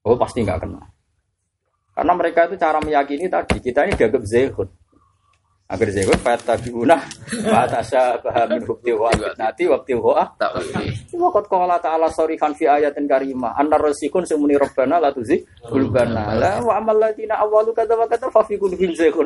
Oh 0.06 0.14
pasti 0.14 0.46
enggak 0.46 0.62
kena. 0.62 0.86
Karena 1.98 2.12
mereka 2.14 2.46
itu 2.46 2.54
cara 2.62 2.78
meyakini 2.78 3.26
tadi 3.26 3.58
kita 3.58 3.90
ini 3.90 3.98
dianggap 3.98 4.22
zehud. 4.22 4.70
Agar 5.64 5.88
zehud 5.88 6.20
fatabiuna 6.20 6.92
wa 7.48 7.64
tasyabaha 7.64 8.52
min 8.52 8.68
hubti 8.68 8.92
wa 8.92 9.08
nanti 9.40 9.64
waktu 9.64 9.96
wa 9.96 10.28
Tak 10.36 10.60
ngerti. 10.60 11.16
Waqat 11.16 11.48
qala 11.48 11.80
ta'ala 11.80 12.04
sorihan 12.12 12.52
fi 12.52 12.68
ayatin 12.68 13.08
karimah 13.08 13.56
annar 13.56 13.80
rasikun 13.80 14.28
sumuni 14.28 14.60
rabbana 14.60 15.00
la 15.00 15.08
tuzi 15.08 15.40
qulbana 15.64 16.36
la 16.36 16.60
wa 16.60 16.76
amal 16.76 17.00
ladina 17.00 17.40
awwalu 17.40 17.72
kadza 17.72 17.96
wa 17.96 18.04
kadza 18.04 18.28
fa 18.28 18.44
fi 18.44 18.60
qulubihim 18.60 18.92
zaygun. 18.92 19.24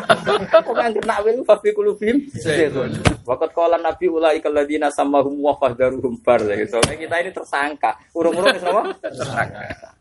Kok 0.64 0.72
nang 0.72 0.96
kena 0.96 1.20
wil 1.20 1.44
fa 1.44 1.60
fi 1.60 1.68
qulubihim 1.76 2.24
zaygun. 2.40 2.96
Waqat 3.28 3.52
qala 3.52 3.76
nabi 3.76 4.08
ulaika 4.08 4.48
ladina 4.48 4.88
sammahum 4.88 5.36
wa 5.44 5.52
fahdaruhum 5.60 6.24
bar. 6.24 6.40
Soalnya 6.40 6.96
kita 6.96 7.16
ini 7.20 7.30
tersangka. 7.36 8.00
Urung-urung 8.16 8.56
wis 8.56 8.64
apa? 8.64 8.96
Tersangka. 8.96 9.95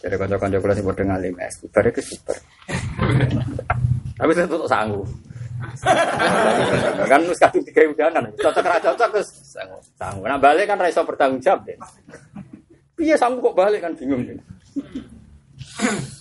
Jadi 0.00 0.14
kanca-kanca 0.16 0.58
kula 0.60 0.72
sing 0.72 0.86
padha 0.88 1.04
ngalim 1.04 1.34
es, 1.36 1.54
bar 1.68 1.84
itu 1.84 2.00
super. 2.00 2.36
Tapi 4.16 4.30
saya 4.32 4.48
tuh 4.48 4.64
sanggup. 4.64 5.08
kan 7.12 7.20
wis 7.28 7.36
kadung 7.36 7.60
tiga 7.68 7.84
udanan, 7.84 8.32
cocok 8.40 8.64
ra 8.64 8.80
cocok 8.80 9.08
terus 9.12 9.28
sanggup. 9.44 9.84
Sanggup. 10.00 10.24
Nah 10.24 10.40
balik 10.40 10.64
kan 10.64 10.80
ra 10.80 10.88
iso 10.88 11.04
bertanggung 11.04 11.44
jawab 11.44 11.68
deh. 11.68 11.76
Piye 12.96 13.16
sanggup 13.20 13.52
kok 13.52 13.60
balik 13.60 13.84
kan 13.84 13.92
bingung 13.92 14.24
deh. 14.24 14.40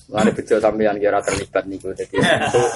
Lari 0.09 0.31
bejo 0.33 0.55
sampeyan 0.59 0.97
kira 0.99 1.21
terlibat 1.23 1.63
niku 1.69 1.95
dadi 1.95 2.17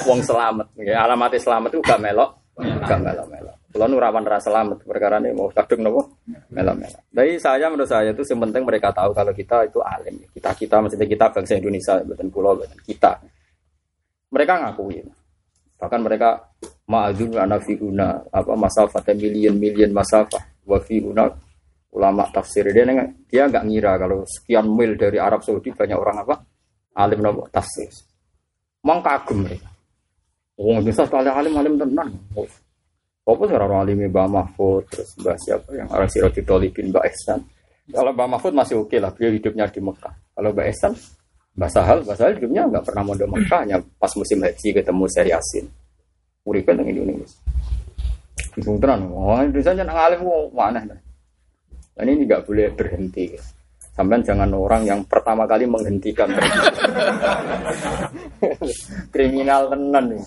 wong 0.08 0.24
selamat. 0.24 0.68
Ya, 0.80 1.04
alamatnya 1.04 1.42
selamat 1.42 1.74
itu 1.74 1.82
gak 1.82 2.00
melok, 2.00 2.32
gak 2.60 3.00
melok-melok. 3.02 3.58
Kalau 3.74 3.90
nu 3.90 3.98
rawan 3.98 4.22
rasa 4.22 4.54
selamat 4.54 4.86
perkara 4.86 5.18
ini 5.18 5.34
mau 5.34 5.50
kadung 5.50 5.82
nopo 5.82 6.22
melok-melok. 6.54 7.10
Jadi 7.10 7.42
saya 7.42 7.66
menurut 7.74 7.90
saya 7.90 8.14
itu 8.14 8.22
yang 8.22 8.46
penting 8.46 8.62
mereka 8.70 8.94
tahu 8.94 9.18
kalau 9.18 9.34
kita 9.34 9.66
itu 9.66 9.82
alim. 9.82 10.22
Kita 10.30 10.54
kita 10.54 10.78
maksudnya 10.78 11.10
kita 11.10 11.26
bangsa 11.34 11.58
Indonesia 11.58 11.98
bukan 12.06 12.28
pulau 12.30 12.54
bukan 12.54 12.78
kita. 12.86 13.18
Mereka 14.30 14.54
ngakui. 14.62 15.02
Bahkan 15.82 16.00
mereka 16.06 16.54
ma'adun 16.86 17.34
anafiuna 17.34 18.22
apa 18.30 18.54
masafah 18.54 19.02
million 19.18 19.58
million 19.58 19.90
masafah 19.90 20.62
wa 20.70 20.78
fiuna 20.78 21.34
ulama 21.98 22.30
tafsir 22.30 22.70
dia 22.70 22.86
neng- 22.86 23.26
dia 23.26 23.50
nggak 23.50 23.66
ngira 23.74 23.98
kalau 23.98 24.22
sekian 24.30 24.70
mil 24.70 24.94
dari 24.94 25.18
Arab 25.18 25.42
Saudi 25.42 25.74
banyak 25.74 25.98
orang 25.98 26.22
apa 26.22 26.46
alim 26.94 27.26
nopo 27.26 27.50
tafsir. 27.50 27.90
Mang 28.86 29.02
kagum 29.02 29.50
mereka. 29.50 29.66
Oh, 30.62 30.78
bisa 30.86 31.10
sekali 31.10 31.34
alim 31.34 31.58
alim 31.58 31.74
tenan. 31.82 32.14
Apa 33.24 33.48
sih 33.48 33.56
orang 33.56 33.88
alim 33.88 34.04
Mbak 34.12 34.28
Mahfud 34.28 34.84
terus 34.92 35.16
Mbak 35.16 35.38
siapa 35.40 35.70
yang 35.72 35.88
orang 35.88 36.12
Siroti 36.12 36.44
Tolibin 36.44 36.92
Mbak 36.92 37.08
Ehsan. 37.08 37.40
Kalau 37.88 38.12
Mbak 38.12 38.28
Mahfud 38.36 38.52
masih 38.52 38.84
oke 38.84 39.00
lah, 39.00 39.16
beliau 39.16 39.32
hidupnya 39.32 39.64
di 39.72 39.80
Mekah. 39.80 40.12
Kalau 40.36 40.52
Mbak 40.52 40.68
Ehsan, 40.68 40.92
Mbak 41.56 41.70
Sahal, 41.72 41.98
Mbak 42.04 42.16
Sahal 42.20 42.36
hidupnya 42.36 42.68
nggak 42.68 42.84
pernah 42.84 43.04
mondok 43.08 43.32
Mekah, 43.32 43.60
hanya 43.64 43.80
pas 43.96 44.12
musim 44.20 44.44
haji 44.44 44.68
ketemu 44.76 45.04
Syekh 45.08 45.28
Yasin. 45.32 45.66
Uripen 46.44 46.76
dengan 46.84 47.00
Indonesia. 47.00 47.40
Bingung 48.60 48.80
tenan, 48.84 49.08
oh 49.08 49.40
Indonesia 49.40 49.72
jangan 49.72 49.96
ngalim, 49.96 50.20
mana 50.52 50.80
dah. 50.84 51.00
Dan 51.96 52.06
ini 52.12 52.28
nggak 52.28 52.44
boleh 52.44 52.76
berhenti. 52.76 53.40
Sampai 53.96 54.20
jangan 54.20 54.52
orang 54.52 54.84
yang 54.84 55.00
pertama 55.08 55.48
kali 55.48 55.64
menghentikan 55.64 56.28
kriminal 59.14 59.72
tenan 59.72 60.12
nih. 60.12 60.24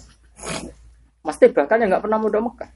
Mesti 1.26 1.44
bahkan 1.52 1.84
yang 1.84 1.92
nggak 1.92 2.08
pernah 2.08 2.16
mondok 2.16 2.40
Mekah 2.40 2.75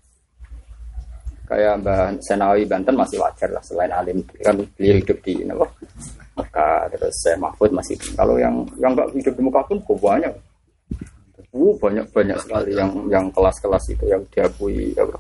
kayak 1.51 1.83
Mbah 1.83 2.15
Senawi 2.23 2.63
Banten 2.63 2.95
masih 2.95 3.19
wajar 3.19 3.51
lah 3.51 3.59
selain 3.67 3.91
alim 3.91 4.23
kan 4.39 4.55
beliau 4.79 4.97
hidup 5.03 5.19
di 5.27 5.43
apa 5.51 5.67
Mekah 6.39 6.81
terus 6.95 7.15
saya 7.19 7.37
Mahfud 7.43 7.75
masih 7.75 7.99
kalau 8.15 8.39
yang 8.39 8.63
yang 8.79 8.95
nggak 8.95 9.11
hidup 9.19 9.35
di 9.35 9.43
Mekah 9.43 9.65
pun 9.67 9.79
kok 9.83 9.99
banyak. 9.99 10.35
Uh, 11.51 11.75
banyak 11.83 12.07
banyak 12.15 12.39
sekali 12.39 12.79
yang 12.79 12.91
yang 13.11 13.27
kelas-kelas 13.35 13.91
itu 13.91 14.07
yang 14.07 14.23
diakui 14.31 14.95
apa. 14.95 15.19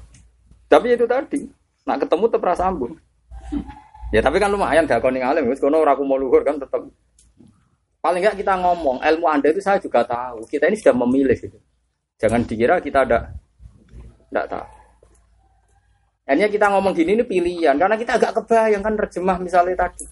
tapi 0.70 0.94
itu 0.94 1.02
tadi 1.02 1.42
nak 1.82 2.06
ketemu 2.06 2.30
tetap 2.30 2.46
rasa 2.46 2.70
ya 4.14 4.22
tapi 4.22 4.38
kan 4.38 4.54
lumayan 4.54 4.86
dakon 4.86 5.10
ning 5.10 5.26
alim 5.26 5.50
wis 5.50 5.58
kono 5.58 5.82
ora 5.82 5.98
mau 5.98 6.14
luhur 6.14 6.46
kan 6.46 6.54
tetap 6.54 6.86
paling 7.98 8.22
nggak 8.22 8.38
kita 8.38 8.54
ngomong 8.62 9.02
ilmu 9.02 9.26
anda 9.26 9.50
itu 9.50 9.58
saya 9.58 9.82
juga 9.82 10.06
tahu 10.06 10.46
kita 10.46 10.70
ini 10.70 10.78
sudah 10.78 10.94
memilih 11.02 11.34
gitu. 11.34 11.58
Jangan 12.22 12.46
dikira 12.46 12.78
kita 12.78 13.02
ada 13.02 13.34
tidak 14.30 14.46
tahu 14.46 14.79
Akhirnya 16.30 16.46
kita 16.46 16.70
ngomong 16.70 16.94
gini 16.94 17.18
ini 17.18 17.26
pilihan 17.26 17.74
karena 17.74 17.98
kita 17.98 18.14
agak 18.14 18.38
kebayang 18.38 18.86
kan 18.86 18.94
terjemah 18.94 19.42
misalnya 19.42 19.74
tadi. 19.74 20.06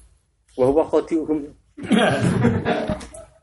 Wah 0.59 0.83
khodiuhum. 0.83 1.47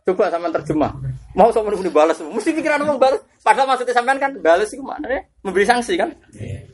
Coba 0.03 0.27
sama 0.27 0.51
terjemah. 0.51 0.91
Mau 1.39 1.55
sama 1.55 1.71
ini 1.71 1.87
balas, 1.87 2.19
mesti 2.19 2.51
pikiran 2.51 2.83
ngomong 2.83 2.99
balas. 2.99 3.23
Padahal 3.39 3.71
maksudnya 3.71 3.95
sampean 3.95 4.19
kan 4.19 4.35
balas 4.43 4.75
itu 4.75 4.83
maknanya 4.83 5.23
memberi 5.39 5.63
sanksi 5.63 5.95
kan? 5.95 6.11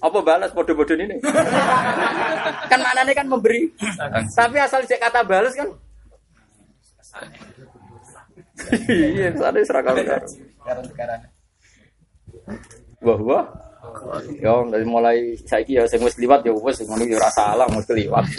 Apa 0.02 0.26
balas 0.26 0.50
bodoh-bodoh 0.58 0.98
ini? 0.98 1.22
kan 2.66 2.80
maknanya 2.82 3.14
kan 3.14 3.30
memberi. 3.30 3.70
Tapi 4.34 4.58
asal 4.58 4.82
cek 4.82 4.98
kata 5.06 5.22
balas 5.22 5.54
kan? 5.54 5.70
Iya, 8.90 9.38
ada 9.38 9.62
seragam 9.62 9.96
Wah 13.06 13.22
wah. 13.22 13.46
Ya, 14.38 14.62
dari 14.70 14.86
mulai 14.86 15.34
saiki 15.42 15.74
ya 15.74 15.90
sing 15.90 16.06
wis 16.06 16.14
liwat 16.22 16.46
ya 16.46 16.54
wis 16.54 16.86
ngono 16.86 17.02
ya 17.02 17.18
ora 17.18 17.34
salah 17.34 17.66
mesti 17.66 17.94
liwat. 17.98 18.26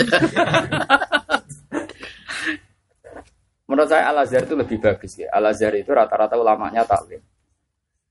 Menurut 3.66 3.88
saya 3.88 4.12
Al 4.12 4.22
Azhar 4.22 4.46
itu 4.46 4.54
lebih 4.54 4.78
bagus 4.78 5.18
ya. 5.18 5.32
Al 5.34 5.50
Azhar 5.50 5.74
itu 5.74 5.90
rata-rata 5.90 6.38
ulamanya 6.38 6.86
taklim. 6.86 7.18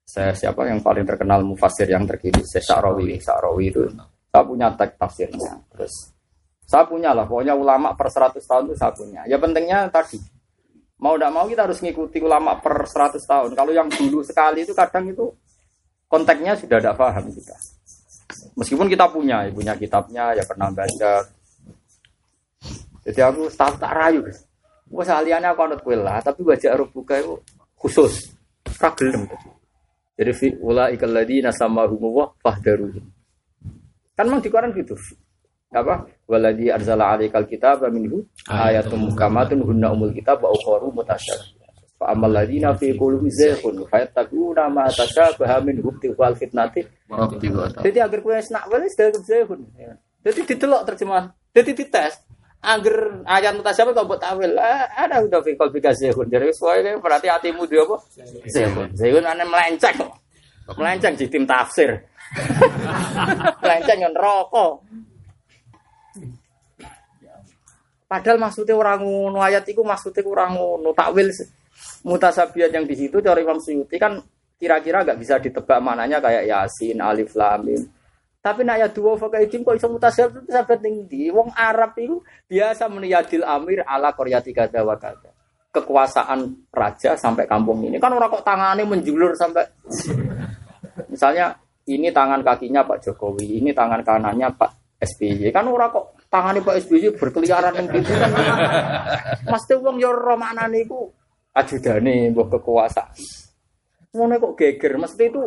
Saya 0.04 0.36
siapa 0.36 0.68
yang 0.68 0.84
paling 0.84 1.08
terkenal 1.08 1.46
mufasir 1.46 1.88
yang 1.88 2.04
terkini? 2.04 2.44
Saya 2.44 2.66
Sa'rawi. 2.66 3.16
Sa'rawi 3.22 3.72
itu 3.72 3.88
saya 4.28 4.44
punya 4.44 4.68
teks 4.76 5.00
tafsirnya. 5.00 5.54
Terus 5.72 5.94
saya 6.68 6.84
punya 6.88 7.16
lah, 7.16 7.28
pokoknya 7.28 7.56
ulama 7.56 7.96
per 7.96 8.08
100 8.12 8.44
tahun 8.44 8.64
itu 8.72 8.76
saya 8.76 8.92
punya. 8.92 9.22
Ya 9.28 9.40
pentingnya 9.40 9.88
tadi 9.88 10.20
mau 11.02 11.18
tidak 11.18 11.32
mau 11.34 11.46
kita 11.50 11.66
harus 11.68 11.80
ngikuti 11.80 12.20
ulama 12.20 12.60
per 12.60 12.88
100 12.88 13.20
tahun. 13.24 13.52
Kalau 13.56 13.72
yang 13.72 13.88
dulu 13.88 14.20
sekali 14.24 14.64
itu 14.64 14.72
kadang 14.76 15.08
itu 15.12 15.32
konteksnya 16.12 16.60
sudah 16.60 16.78
tidak 16.84 17.00
paham 17.00 17.32
kita. 17.32 17.56
Meskipun 18.60 18.92
kita 18.92 19.08
punya, 19.08 19.48
ya, 19.48 19.52
punya 19.56 19.74
kitabnya, 19.80 20.36
ya 20.36 20.44
pernah 20.44 20.68
baca. 20.68 21.14
Jadi 23.08 23.20
aku 23.24 23.48
tak 23.56 23.80
tak 23.80 23.92
rayu. 23.96 24.28
Wah 24.92 25.08
saliannya 25.08 25.56
aku 25.56 25.62
anut 25.64 25.80
kue 25.82 25.96
lah, 25.96 26.20
tapi 26.20 26.44
baca 26.44 26.68
Arab 26.68 26.92
buka 26.92 27.16
itu 27.16 27.40
khusus. 27.80 28.36
Ragilem. 28.76 29.32
Jadi 30.20 30.32
fi 30.36 30.48
ula 30.60 30.92
ikal 30.92 31.16
ladina 31.16 31.50
sama 31.56 31.88
humuwah 31.88 32.36
fahdaruhum. 32.44 33.02
Kan 34.14 34.28
memang 34.28 34.44
di 34.44 34.52
Quran 34.52 34.76
gitu. 34.76 34.94
Apa? 35.72 36.04
Waladi 36.28 36.68
arzala 36.68 37.16
alaikal 37.16 37.48
kitab 37.48 37.88
minhu 37.88 38.28
ayatum 38.52 39.08
mukamatun 39.08 39.64
hunna 39.64 39.96
umul 39.96 40.12
kitab 40.12 40.44
wa 40.44 40.52
ukharu 40.52 40.92
mutasyabih. 40.92 41.61
Fa 42.02 42.18
amal 42.18 42.34
ladina 42.34 42.74
fi 42.74 42.98
qulubi 42.98 43.30
zayghun 43.30 43.86
fayattaquna 43.86 44.74
ma 44.74 44.90
tashabaha 44.90 45.62
min 45.62 45.86
hubti 45.86 46.10
wal 46.18 46.34
fitnati. 46.34 46.82
Jadi 47.78 47.98
agar 48.02 48.20
kowe 48.26 48.34
nak 48.34 48.66
wis 48.74 48.98
dalem 48.98 49.22
zayghun. 49.22 49.62
Jadi 50.26 50.40
didelok 50.50 50.82
terjemahan. 50.90 51.30
Jadi 51.54 51.78
dites. 51.78 52.26
Agar 52.58 53.22
ayat 53.30 53.54
mutasyabih 53.54 53.94
kok 53.94 54.06
mbok 54.10 54.18
tawil. 54.18 54.58
Ah, 54.58 54.90
Ada 55.06 55.22
udah 55.22 55.46
fi 55.46 55.54
qalbi 55.54 55.78
zayghun. 55.78 56.26
Jadi 56.26 56.50
sesuai 56.50 56.98
berarti 56.98 57.30
hatimu 57.30 57.70
dia 57.70 57.86
apa? 57.86 57.98
Zayghun. 58.50 58.98
Zayghun 58.98 59.22
ane 59.22 59.46
melenceng. 59.46 60.02
Melenceng 60.74 61.14
di 61.14 61.30
tim 61.30 61.46
tafsir. 61.46 62.02
melenceng 63.62 64.10
yang 64.10 64.16
rokok. 64.18 64.82
Padahal 68.10 68.42
maksudnya 68.42 68.74
orang 68.74 69.06
ngono 69.06 69.38
ayat 69.38 69.70
itu 69.70 69.86
maksudnya 69.86 70.26
orang 70.26 70.58
ngono 70.58 70.98
takwil 70.98 71.30
mutasabiat 72.06 72.72
yang 72.74 72.86
di 72.86 72.96
situ 72.98 73.22
dari 73.22 73.46
Imam 73.46 73.62
Suyuti 73.62 73.98
kan 73.98 74.18
kira-kira 74.62 75.02
nggak 75.02 75.18
bisa 75.18 75.42
ditebak 75.42 75.82
mananya 75.82 76.22
kayak 76.22 76.46
Yasin, 76.46 77.02
Alif, 77.02 77.34
Lam, 77.34 77.66
Mim. 77.66 77.82
Tapi 78.42 78.66
nak 78.66 78.82
ayat 78.82 78.92
dua 78.98 79.18
fakaidim 79.22 79.62
kok 79.62 79.78
iso 79.78 79.86
mutasabiat 79.90 80.46
itu 80.46 80.52
sampai 80.54 80.78
tinggi. 80.82 81.30
Wong 81.30 81.54
Arab 81.54 81.94
itu 81.98 82.22
biasa 82.50 82.90
meniyadil 82.90 83.46
amir 83.46 83.86
ala 83.86 84.14
koryati 84.18 84.50
kada 84.50 84.82
wa 84.82 84.98
kada. 84.98 85.30
Kekuasaan 85.72 86.68
raja 86.74 87.16
sampai 87.16 87.48
kampung 87.48 87.80
ini 87.86 87.96
kan 87.96 88.12
orang 88.12 88.28
kok 88.28 88.44
tangannya 88.44 88.84
menjulur 88.84 89.38
sampai 89.40 89.64
misalnya 91.08 91.56
ini 91.88 92.14
tangan 92.14 92.46
kakinya 92.46 92.86
Pak 92.86 93.08
Jokowi, 93.08 93.62
ini 93.62 93.72
tangan 93.74 94.02
kanannya 94.06 94.54
Pak 94.54 95.02
SBY. 95.02 95.50
Kan 95.50 95.66
orang 95.70 95.90
kok 95.90 96.06
tangannya 96.30 96.62
Pak 96.62 96.78
SBY 96.86 97.18
berkeliaran 97.18 97.74
yang 97.78 97.88
gitu 97.90 98.14
kan. 98.14 98.32
Mesti 99.50 99.74
wong 99.82 99.98
yo 99.98 100.14
ro 100.14 100.38
maknane 100.38 100.86
iku 100.86 101.10
ajudane 101.56 102.32
mbok 102.32 102.58
kekuasaan. 102.58 103.16
Ngono 104.12 104.36
kok 104.44 104.54
geger, 104.60 105.00
mesti 105.00 105.32
itu 105.32 105.42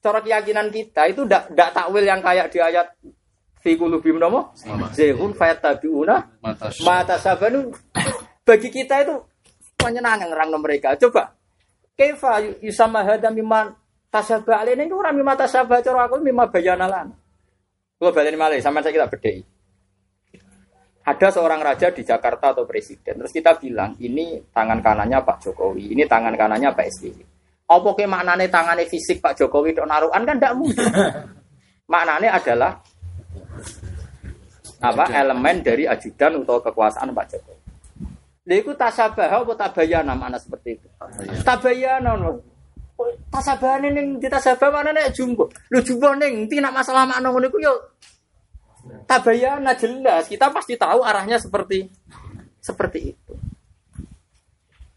cara 0.00 0.24
keyakinan 0.24 0.72
kita 0.72 1.12
itu 1.12 1.28
ndak 1.28 1.52
ndak 1.52 1.70
takwil 1.76 2.04
yang 2.04 2.24
kayak 2.24 2.48
di 2.48 2.58
ayat 2.60 2.88
fi 3.60 3.76
qulubihim 3.76 4.16
napa? 4.16 4.56
Zehun 4.96 5.36
fayatabiuna 5.36 6.40
mata 6.84 7.16
sabanu 7.20 7.72
bagi 8.46 8.68
kita 8.72 9.04
itu 9.04 9.14
menyenangkan 9.84 10.32
orang 10.32 10.56
mereka. 10.62 10.96
Coba 10.96 11.36
Kaifa 11.96 12.60
yusama 12.60 13.00
hada 13.04 13.32
mimman 13.32 13.72
tasabah 14.12 14.60
alaina 14.60 14.84
itu 14.84 14.96
orang 14.96 15.16
mimma 15.16 15.32
tasabah 15.32 15.80
cara 15.80 16.04
aku 16.04 16.20
mimma 16.20 16.52
bayanalan. 16.52 17.08
Kalau 17.96 18.12
balik 18.12 18.36
malih 18.36 18.60
sama 18.60 18.84
saya 18.84 18.92
kita 18.92 19.08
bedai. 19.08 19.40
Ada 21.06 21.38
seorang 21.38 21.62
raja 21.62 21.94
di 21.94 22.02
Jakarta 22.02 22.50
atau 22.50 22.66
presiden, 22.66 23.22
terus 23.22 23.30
kita 23.30 23.54
bilang 23.62 23.94
ini 24.02 24.42
tangan 24.50 24.82
kanannya 24.82 25.22
Pak 25.22 25.38
Jokowi, 25.38 25.94
ini 25.94 26.02
tangan 26.02 26.34
kanannya 26.34 26.74
Pak 26.74 26.86
SBY. 26.98 27.22
Apa 27.70 27.94
ke 27.94 28.10
maknane 28.10 28.50
tangannya 28.50 28.90
fisik 28.90 29.22
Pak 29.22 29.38
Jokowi 29.38 29.70
dok 29.70 29.86
naruhan 29.86 30.26
kan 30.26 30.34
tidak 30.34 30.58
mungkin. 30.58 30.86
maknane 31.94 32.26
adalah 32.26 32.82
apa 34.82 35.04
elemen 35.14 35.62
dari 35.62 35.86
ajudan 35.86 36.42
atau 36.42 36.58
kekuasaan 36.58 37.14
Pak 37.14 37.26
Jokowi. 37.30 37.56
Lha 38.46 38.54
iku 38.62 38.74
tasabah 38.78 39.42
apa 39.42 39.52
tabayana 39.58 40.14
makna 40.14 40.38
seperti 40.38 40.78
itu. 40.78 40.86
Tabayana 41.42 42.14
no. 42.14 42.38
Tasabahane 43.30 43.90
ning 43.90 44.22
ditasabah 44.22 44.70
mana 44.70 44.94
nek 44.94 45.10
jumbo. 45.10 45.50
Lu 45.70 45.82
jumbo 45.82 46.14
ning 46.14 46.46
ti 46.46 46.62
nak 46.62 46.74
masalah 46.74 47.06
makna 47.10 47.30
ngono 47.34 47.50
iku 47.50 47.58
yo 47.58 47.74
tabayana 49.06 49.72
jelas. 49.78 50.26
Kita 50.30 50.50
pasti 50.50 50.74
tahu 50.74 51.02
arahnya 51.02 51.38
seperti 51.38 51.86
seperti 52.58 52.98
itu. 53.14 53.34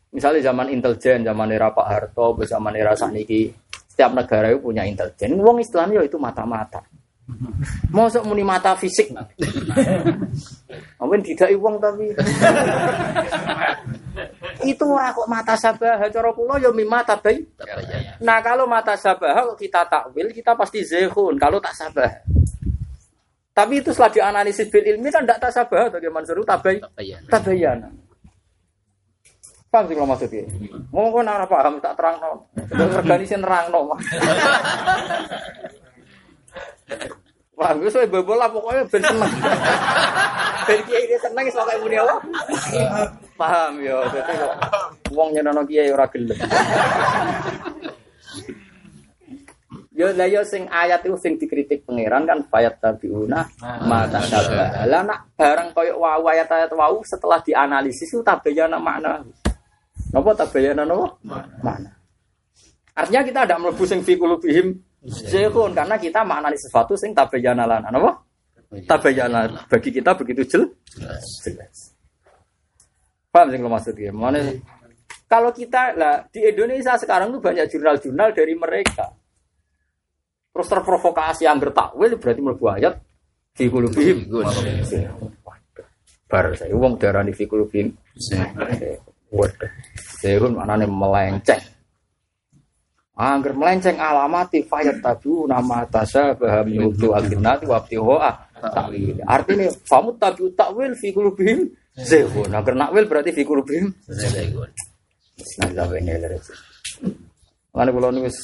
Misalnya 0.10 0.50
zaman 0.50 0.74
intelijen, 0.74 1.22
zaman 1.22 1.54
era 1.54 1.70
Pak 1.70 1.88
Harto, 1.88 2.34
zaman 2.42 2.74
era 2.74 2.98
saniki, 2.98 3.54
setiap 3.86 4.10
negara 4.18 4.50
itu 4.50 4.58
punya 4.58 4.82
intelijen. 4.82 5.38
Wong 5.38 5.62
Islam 5.62 5.94
itu 6.02 6.18
mata-mata. 6.18 6.82
Mosok 7.94 8.26
muni 8.26 8.42
mata 8.42 8.74
fisik. 8.74 9.14
Mungkin 10.98 11.22
tidak 11.30 11.54
uang 11.54 11.78
tapi 11.78 12.10
itu 14.66 14.84
ora 14.84 15.16
kok 15.16 15.30
mata 15.30 15.56
sabah 15.56 16.04
cara 16.10 16.30
kula 16.36 16.60
ya 16.60 16.74
mi 16.74 16.84
mata 16.84 17.16
bay. 17.16 17.46
Nah, 18.26 18.44
kalau 18.44 18.66
mata 18.66 18.98
sabah 18.98 19.32
kalau 19.32 19.54
kita 19.56 19.88
takwil 19.88 20.34
kita 20.34 20.58
pasti 20.58 20.84
zehun 20.84 21.38
kalau 21.40 21.62
tak 21.62 21.78
sabah. 21.78 22.12
Tapi 23.60 23.84
itu 23.84 23.92
setelah 23.92 24.12
dianalisis 24.16 24.72
bil 24.72 24.88
ilmi 24.88 25.12
kan 25.12 25.28
tidak 25.28 25.44
tak 25.44 25.52
sabah 25.52 25.92
atau 25.92 26.00
gimana 26.00 26.24
seru 26.24 26.48
tabay 26.48 26.80
tabayana. 27.28 27.92
Paham 29.68 29.86
sih 29.86 29.96
kalau 30.00 30.08
maksudnya? 30.08 30.48
Ngomong 30.96 31.12
kok 31.12 31.24
nara 31.28 31.46
paham 31.46 31.74
tak 31.84 31.94
terang 32.00 32.16
no. 32.24 32.48
Organisasi 32.72 33.36
nerang 33.44 33.68
no. 33.68 33.92
Wah, 37.60 37.76
gue 37.76 37.92
soal 37.92 38.08
bobol 38.08 38.40
lah 38.40 38.48
pokoknya 38.48 38.88
ben 38.88 39.04
seneng. 39.04 39.32
ben 40.72 40.80
kiai 40.88 41.04
ini 41.12 41.20
seneng 41.20 41.46
muni 41.84 42.00
apa? 42.00 42.16
Paham 43.36 43.84
ya, 43.84 44.00
kok 44.08 45.12
wong 45.12 45.36
nyeneno 45.36 45.68
kiai 45.68 45.92
ora 45.92 46.08
gelem. 46.08 46.40
Yo 50.00 50.16
lah 50.16 50.32
yo 50.32 50.40
sing 50.48 50.64
ayat 50.72 51.04
itu 51.04 51.20
sing 51.20 51.36
dikritik 51.36 51.84
pangeran 51.84 52.24
kan 52.24 52.40
fayat 52.48 52.80
tabiuna 52.80 53.44
mata 53.84 54.24
syabah. 54.24 54.88
Lah 54.88 55.04
nak 55.04 55.36
barang 55.36 55.76
koyo 55.76 56.00
wau 56.00 56.24
ayat-ayat 56.24 56.72
wau 56.72 57.04
setelah 57.04 57.44
dianalisis 57.44 58.08
itu 58.08 58.24
tabayana 58.24 58.80
makna. 58.80 59.20
Napa 60.16 60.32
tabayana 60.40 60.88
napa? 60.88 61.20
Mana? 61.60 61.92
Artinya 62.96 63.28
kita 63.28 63.40
ada 63.44 63.60
mlebu 63.60 63.84
sing 63.84 64.00
fi 64.00 64.16
qulubihim 64.16 64.72
karena 65.76 66.00
kita 66.00 66.24
maknani 66.24 66.56
sesuatu 66.56 66.96
sing 66.96 67.12
tabayana 67.12 67.68
lana, 67.68 67.92
apa? 67.92 68.24
Tabayana 68.88 69.68
bagi 69.68 69.92
kita 69.92 70.16
begitu 70.16 70.48
jel 70.48 70.64
jelas. 71.44 71.92
Paham 73.36 73.52
sing 73.52 73.60
lo 73.60 73.68
maksudnya? 73.68 74.16
Mana 74.16 74.48
kalau 75.28 75.52
kita 75.52 75.92
lah 76.00 76.24
di 76.32 76.40
Indonesia 76.48 76.96
sekarang 76.96 77.36
tuh 77.36 77.44
banyak 77.44 77.68
jurnal-jurnal 77.68 78.32
dari 78.32 78.56
mereka. 78.56 79.19
Terus 80.60 80.76
terprovokasi 80.76 81.48
yang 81.48 81.56
bertakwil 81.56 82.20
berarti 82.20 82.44
mlebu 82.44 82.68
ayat 82.68 83.00
fi 83.56 83.72
qulubihim. 83.72 84.28
Bar 86.28 86.52
saya 86.52 86.76
wong 86.76 87.00
darani 87.00 87.32
fi 87.32 87.48
qulubihim. 87.48 87.96
Waduh. 89.32 89.72
Zehun 90.20 90.60
maknane 90.60 90.84
melenceng. 90.84 91.64
Angger 93.16 93.56
melenceng 93.56 94.04
alamati 94.04 94.60
fayat 94.68 95.00
tabu 95.00 95.48
nama 95.48 95.88
tasa 95.88 96.36
baham 96.36 96.68
yudu 96.68 97.16
alfinati 97.16 97.64
wabti 97.64 97.96
hoa 97.96 98.52
takwil. 98.60 99.16
Artinya 99.24 99.72
famut 99.88 100.20
tabu 100.20 100.52
takwil 100.60 100.92
fi 101.00 101.16
kulubihim 101.16 101.72
zehun. 101.96 102.52
Angger 102.52 102.76
nakwil 102.76 103.08
berarti 103.08 103.32
fi 103.32 103.48
kulubihim 103.48 103.96
zehun. 104.12 104.68
Bismillahirrahmanirrahim. 105.40 107.16
Mana 107.72 107.96
kalau 107.96 108.12
nulis 108.12 108.36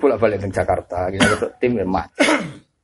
bolak 0.00 0.18
balik 0.20 0.38
ke 0.40 0.48
Jakarta, 0.48 1.12
kita 1.12 1.24
gitu, 1.36 1.46
tim 1.60 1.76
emak. 1.76 2.08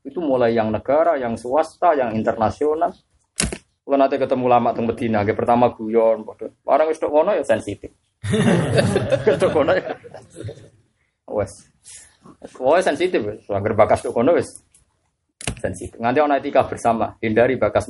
Itu 0.05 0.21
mulai 0.21 0.53
yang 0.53 0.69
negara, 0.69 1.17
yang 1.17 1.37
swasta, 1.41 1.97
yang 1.97 2.13
internasional. 2.13 2.93
Kalau 3.89 3.97
nanti 3.97 4.21
ketemu 4.21 4.47
lama 4.53 4.77
teng 4.77 4.85
Medina, 4.85 5.25
pertama 5.33 5.73
guyon, 5.73 6.21
orang 6.69 6.93
itu 6.93 7.09
kono 7.09 7.33
ya 7.33 7.41
sensitif. 7.41 7.89
Tok 9.41 9.49
kono. 9.49 9.73
ya. 9.73 9.97
Wes. 11.25 11.53
Wes 12.61 12.85
sensitif. 12.85 13.25
Angger 13.49 13.73
bakas 13.73 14.05
tok 14.05 14.13
kono 14.13 14.37
wes. 14.37 14.61
Sensitif. 15.65 15.97
Nganti 15.97 16.21
ana 16.21 16.37
etika 16.37 16.69
bersama, 16.69 17.17
hindari 17.25 17.57
bakas 17.57 17.89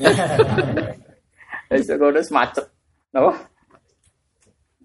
kono 2.00 2.16
wis 2.16 2.32
macet. 2.32 2.64
Napa? 3.12 3.51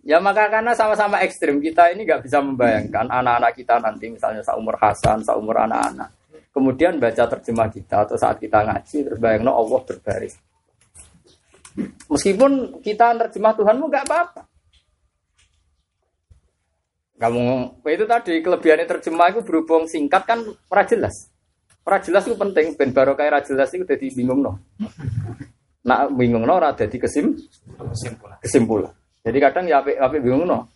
Ya 0.08 0.24
maka 0.24 0.48
karena 0.48 0.72
sama-sama 0.72 1.20
ekstrim 1.20 1.60
kita 1.60 1.92
ini 1.92 2.08
nggak 2.08 2.24
bisa 2.24 2.40
membayangkan 2.40 3.12
anak-anak 3.12 3.52
kita 3.60 3.76
nanti 3.84 4.08
misalnya 4.08 4.40
seumur 4.40 4.80
Hasan, 4.80 5.20
seumur 5.20 5.60
anak-anak. 5.60 6.08
Kemudian 6.56 6.96
baca 6.96 7.28
terjemah 7.28 7.68
kita 7.68 8.08
atau 8.08 8.16
saat 8.16 8.40
kita 8.40 8.64
ngaji 8.64 9.04
terus 9.04 9.20
bayangno 9.20 9.52
Allah 9.52 9.84
berbaris. 9.84 10.40
Meskipun 12.08 12.80
kita 12.80 13.20
terjemah 13.28 13.52
Tuhanmu 13.60 13.92
nggak 13.92 14.06
apa-apa. 14.08 14.42
Kamu 17.20 17.44
itu 17.84 18.06
tadi 18.08 18.34
kelebihannya 18.40 18.88
terjemah 18.88 19.28
itu 19.36 19.44
berhubung 19.44 19.92
singkat 19.92 20.24
kan 20.24 20.40
ora 20.72 20.88
jelas. 20.88 21.28
Ora 21.84 22.00
jelas 22.00 22.24
itu 22.24 22.40
penting 22.40 22.80
ben 22.80 22.96
barokah 22.96 23.28
ora 23.28 23.44
jelas 23.44 23.76
itu 23.76 23.84
dadi 23.84 24.08
bingung 24.16 24.40
no. 24.40 24.56
Nak 25.84 26.16
bingung 26.16 26.48
no 26.48 26.56
ora 26.56 26.72
dadi 26.72 26.96
kesim 26.96 27.36
Kesimpulan. 27.76 28.40
kesimpulan. 28.40 28.94
Jadi 29.28 29.38
kadang 29.44 29.68
ya 29.68 29.84
apik 29.84 30.00
apik 30.00 30.20
bingung 30.24 30.48
no. 30.48 30.72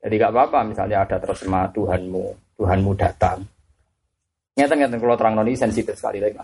Jadi 0.00 0.14
gak 0.16 0.32
apa-apa 0.32 0.64
misalnya 0.64 1.04
ada 1.04 1.16
terjemah 1.20 1.72
Tuhanmu, 1.72 2.56
Tuhanmu 2.56 2.90
datang. 2.96 3.44
Ngeten-ngeten 4.56 4.96
kalau 4.96 5.16
terang 5.16 5.36
ini 5.44 5.56
sensitif 5.56 5.96
sekali 5.96 6.20
lagi. 6.20 6.40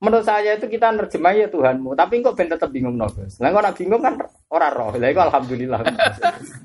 Menurut 0.00 0.24
saya 0.24 0.56
itu 0.56 0.68
kita 0.68 0.92
nerjemah 0.92 1.32
ya 1.36 1.48
Tuhanmu, 1.48 1.92
tapi 1.96 2.24
kok 2.24 2.36
ben 2.36 2.48
tetep 2.48 2.68
bingung 2.72 2.96
no. 2.96 3.08
Lah 3.12 3.48
kok 3.52 3.62
nak 3.64 3.76
bingung 3.76 4.00
kan 4.00 4.16
ora 4.48 4.68
roh. 4.72 4.92
Lah 4.96 5.08
alhamdulillah. 5.08 5.80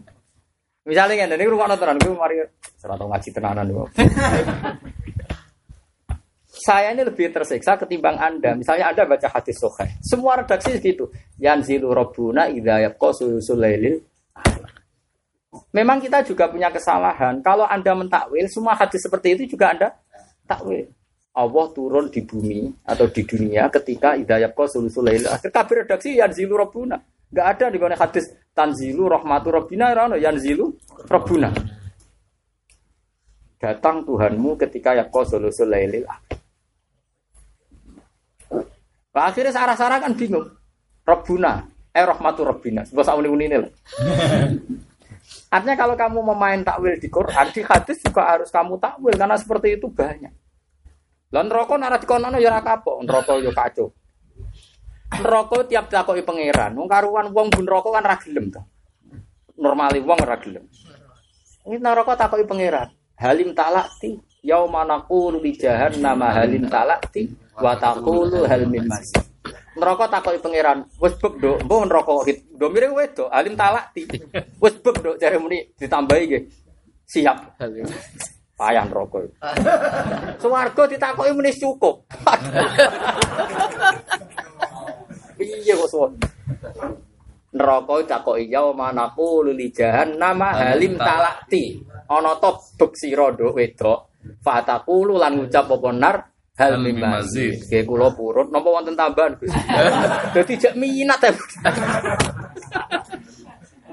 Misalnya 0.88 1.28
ngene 1.28 1.36
niku 1.36 1.52
rungokno 1.56 1.76
tenan 1.76 2.00
ku 2.00 2.16
mari 2.16 2.40
ora 2.40 2.96
tau 2.96 3.08
ngaji 3.12 3.30
tenanan 3.36 3.68
kok. 3.68 3.88
Saya 6.58 6.92
ini 6.92 7.06
lebih 7.06 7.30
tersiksa 7.30 7.78
ketimbang 7.78 8.18
Anda. 8.18 8.58
Misalnya 8.58 8.90
Anda 8.90 9.06
baca 9.06 9.30
hadis 9.30 9.62
sahih. 9.62 9.94
Semua 10.02 10.42
redaksi 10.42 10.74
gitu. 10.82 11.14
Yanzilu 11.38 11.94
rabbuna 11.94 12.50
idza 12.50 12.82
yabqa 12.82 13.10
sulusul 13.14 13.62
lailil 13.62 14.02
Memang 15.74 16.02
kita 16.02 16.26
juga 16.26 16.50
punya 16.50 16.74
kesalahan. 16.74 17.40
Kalau 17.46 17.66
Anda 17.66 17.94
mentakwil, 17.94 18.46
semua 18.50 18.74
hadis 18.74 19.02
seperti 19.06 19.38
itu 19.38 19.58
juga 19.58 19.74
Anda 19.74 19.88
takwil. 20.46 20.90
Allah 21.38 21.66
turun 21.70 22.10
di 22.10 22.26
bumi 22.26 22.66
atau 22.82 23.06
di 23.14 23.22
dunia 23.22 23.70
ketika 23.70 24.18
idayab 24.18 24.58
kau 24.58 24.66
sulusul 24.66 25.06
Akhir 25.06 25.54
kabir 25.54 25.86
redaksi 25.86 26.18
yanzilu 26.18 26.58
rabbuna. 26.58 26.98
Enggak 27.30 27.48
ada 27.54 27.66
di 27.70 27.78
mana 27.78 27.94
hadis 27.94 28.26
tanzilu 28.58 29.06
rahmatu 29.06 29.54
rabbina 29.54 29.94
rano 29.94 30.18
yanzilu 30.18 30.74
rabbuna. 31.06 31.54
Datang 33.62 34.02
Tuhanmu 34.02 34.58
ketika 34.58 34.98
yakqa 34.98 35.22
sulusul 35.30 35.70
lailil 35.70 36.10
akhir. 36.10 36.37
Nah, 39.18 39.34
akhirnya 39.34 39.50
sarah-sarah 39.50 39.98
kan 39.98 40.14
bingung. 40.14 40.46
Rabbuna, 41.02 41.66
eh 41.90 42.06
rahmatu 42.06 42.46
rabbina. 42.46 42.86
Sebab 42.86 43.02
sak 43.02 43.18
uni-unine 43.18 43.66
lho. 43.66 43.70
Artinya 45.50 45.74
kalau 45.74 45.98
kamu 45.98 46.22
memain 46.22 46.62
takwil 46.62 47.02
di 47.02 47.10
Quran, 47.10 47.50
di 47.50 47.66
hadis 47.66 47.98
juga 48.06 48.30
harus 48.30 48.54
kamu 48.54 48.78
takwil 48.78 49.18
karena 49.18 49.34
seperti 49.34 49.82
itu 49.82 49.90
banyak. 49.90 50.30
Lah 51.34 51.42
neraka 51.42 51.74
nek 51.82 52.06
dikono 52.06 52.30
ya 52.38 52.54
ora 52.54 52.62
kapok, 52.62 53.02
neraka 53.10 53.34
yo 53.42 53.50
kacau. 53.50 53.90
Neraka 55.18 55.58
tiap 55.66 55.90
takoki 55.90 56.22
pangeran, 56.22 56.78
wong 56.78 56.86
karuan 56.86 57.34
wong 57.34 57.50
bun 57.50 57.66
neraka 57.66 57.90
kan 57.90 58.06
ora 58.06 58.18
gelem 58.22 58.46
to. 58.54 58.62
Normali 59.58 59.98
wong 59.98 60.20
ora 60.22 60.38
gelem. 60.38 60.70
Ini 61.66 61.82
neraka 61.82 62.14
takoki 62.14 62.46
pangeran, 62.46 62.94
halim 63.18 63.58
talakti 63.58 64.22
yauma 64.46 64.86
naqulu 64.86 65.42
li 65.42 65.58
jahannam 65.58 66.22
halim 66.22 66.70
talakti 66.70 67.47
wa 67.58 67.74
taqulu 67.76 68.46
hal 68.46 68.64
min 68.70 68.86
mazid. 68.86 69.26
Neraka 69.78 70.10
takoki 70.10 70.42
pangeran, 70.42 70.90
wis 70.98 71.14
bek 71.22 71.38
nduk, 71.38 71.62
mbok 71.70 71.86
neraka 71.86 72.14
hit. 72.26 72.50
Domire 72.50 72.90
wedok, 72.90 73.30
halim 73.30 73.54
talakti. 73.54 74.10
Wis 74.58 74.74
bek 74.82 74.96
nduk 75.02 75.16
jare 75.22 75.38
muni 75.38 75.70
ditambahi 75.78 76.24
nggih. 76.26 76.44
Siap. 77.06 77.38
Payah 78.58 78.86
neraka. 78.90 79.20
Suwarga 80.42 80.84
ditakoki 80.90 81.32
muni 81.34 81.52
cukup. 81.54 81.96
Iya 85.38 85.78
kok 85.78 85.90
suwon. 85.94 86.18
Neraka 87.54 87.94
ditakoki 88.02 88.50
ya 88.50 88.66
manaku 88.74 89.46
lili 89.46 89.70
jahannam 89.70 90.42
halim 90.42 90.98
talakti. 90.98 91.78
Ana 92.10 92.34
to 92.42 92.58
bek 92.82 92.98
sira 92.98 93.30
nduk 93.30 93.54
wedok. 93.54 94.10
Fatakulu 94.42 95.22
lan 95.22 95.38
ngucap 95.38 95.70
apa 95.70 95.90
nar 95.94 96.18
hal 96.58 96.74
Hal 96.74 96.82
mim 96.82 96.98
mazid. 96.98 97.70
Kayak 97.70 97.86
kula 97.86 98.10
purut 98.18 98.50
napa 98.50 98.68
wonten 98.68 98.98
tambahan 98.98 99.38
Gus. 99.38 99.54
Dadi 100.34 100.54
jak 100.58 100.74
minat 100.74 101.22
ya. 101.22 101.32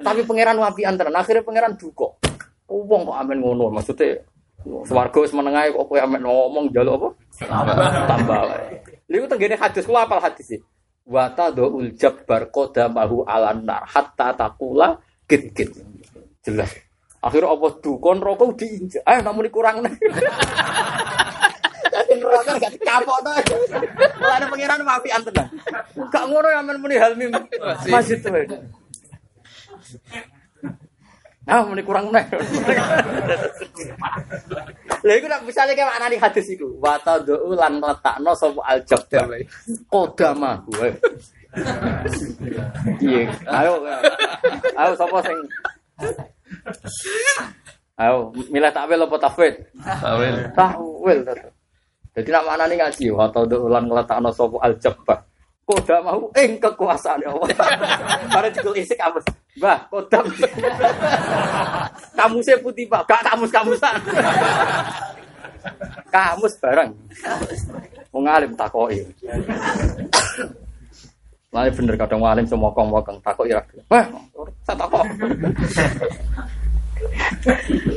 Tapi 0.00 0.20
pangeran 0.24 0.56
wapian 0.56 0.96
tenan. 0.96 1.20
Akhirnya 1.20 1.44
pangeran 1.44 1.76
duka. 1.76 2.08
Wong 2.64 3.04
kok 3.04 3.16
amen 3.20 3.38
ngono 3.44 3.68
maksudnya 3.68 4.24
Swarga 4.64 5.20
wis 5.20 5.36
menengae 5.36 5.76
kok 5.76 5.84
kowe 5.84 6.00
amen 6.00 6.24
ngomong 6.24 6.72
njaluk 6.72 6.96
apa? 6.96 7.08
Tambah. 8.08 8.40
Lha 9.12 9.26
tenggene 9.28 9.60
hadis 9.60 9.84
kula 9.84 10.08
apal 10.08 10.24
hadis 10.24 10.56
iki. 10.56 10.64
Wa 11.04 11.28
tadul 11.36 11.92
jabbar 11.92 12.48
qadamahu 12.48 13.28
alan 13.28 13.68
nar 13.68 13.84
hatta 13.84 14.32
taqula 14.32 14.96
git 15.28 15.52
git. 15.52 15.68
Jelas. 16.40 16.72
Akhirnya 17.20 17.52
apa 17.52 17.76
dukon 17.84 18.24
rokok 18.24 18.56
diinjak. 18.56 19.04
Eh 19.04 19.20
namun 19.20 19.52
kurang 19.52 19.84
neraka 22.18 22.52
gak 22.58 22.72
dikapok 22.78 23.18
to. 23.22 23.30
Lah 24.22 24.34
ada 24.38 24.46
pangeran 24.50 24.82
wapian 24.86 25.22
tenan. 25.26 25.48
Gak 26.10 26.24
ngono 26.30 26.48
ya 26.50 26.60
men 26.62 26.78
muni 26.78 26.96
hal 26.98 27.12
mim. 27.18 27.30
Masjid 27.90 28.18
tuh. 28.22 28.32
Nah, 31.44 31.60
muni 31.68 31.84
kurang 31.84 32.08
nih. 32.08 32.24
Lha 35.04 35.12
iku 35.20 35.28
nek 35.28 35.44
misale 35.44 35.76
kayak 35.76 35.92
maknane 35.92 36.16
hadis 36.16 36.48
iku, 36.56 36.80
wa 36.80 36.96
tad'u 36.96 37.52
lan 37.52 37.76
letakno 37.84 38.32
sapa 38.32 38.64
al-jabbar. 38.64 39.28
Kodama 39.92 40.64
gue. 40.64 40.96
Iya, 43.04 43.28
ayo. 43.44 43.84
Ayo 44.72 44.92
sapa 44.96 45.20
sing 45.20 45.38
Ayo, 47.94 48.34
milih 48.50 48.74
takwil 48.74 49.06
apa 49.06 49.16
tafwid? 49.22 49.54
Tawil. 50.02 50.34
Takwil 50.56 51.18
to. 51.22 51.34
Jadi 52.14 52.30
nak 52.30 52.46
maknane 52.46 52.74
ngaji, 52.78 53.10
wa 53.10 53.26
tad'u 53.26 53.66
lan 53.66 53.90
letakno 53.90 54.30
sapa 54.30 54.54
al-jabbar. 54.62 55.18
Koda 55.64 55.96
mau 56.04 56.28
ing 56.36 56.60
kekuasaan 56.60 57.24
Allah. 57.24 57.48
Para 58.36 58.52
judul 58.52 58.76
isik 58.76 59.00
kamus. 59.00 59.24
Mbah, 59.56 59.88
kodam. 59.88 60.28
Kamusnya 62.20 62.60
putih, 62.60 62.84
Pak. 62.84 63.08
Gak 63.08 63.32
kamus-kamusan. 63.32 63.96
Kamus 66.14 66.52
bareng. 66.60 66.92
Wong 68.12 68.28
alim 68.28 68.52
takoki. 68.52 69.08
Lah 71.48 71.64
bener 71.72 71.96
kadang 71.96 72.20
wong 72.20 72.28
alim 72.28 72.44
semua 72.44 72.68
kong-kong 72.76 73.24
takoki 73.24 73.56
ra. 73.56 73.64
Wah, 73.88 74.04
saya 74.68 74.76
takok. 74.84 75.04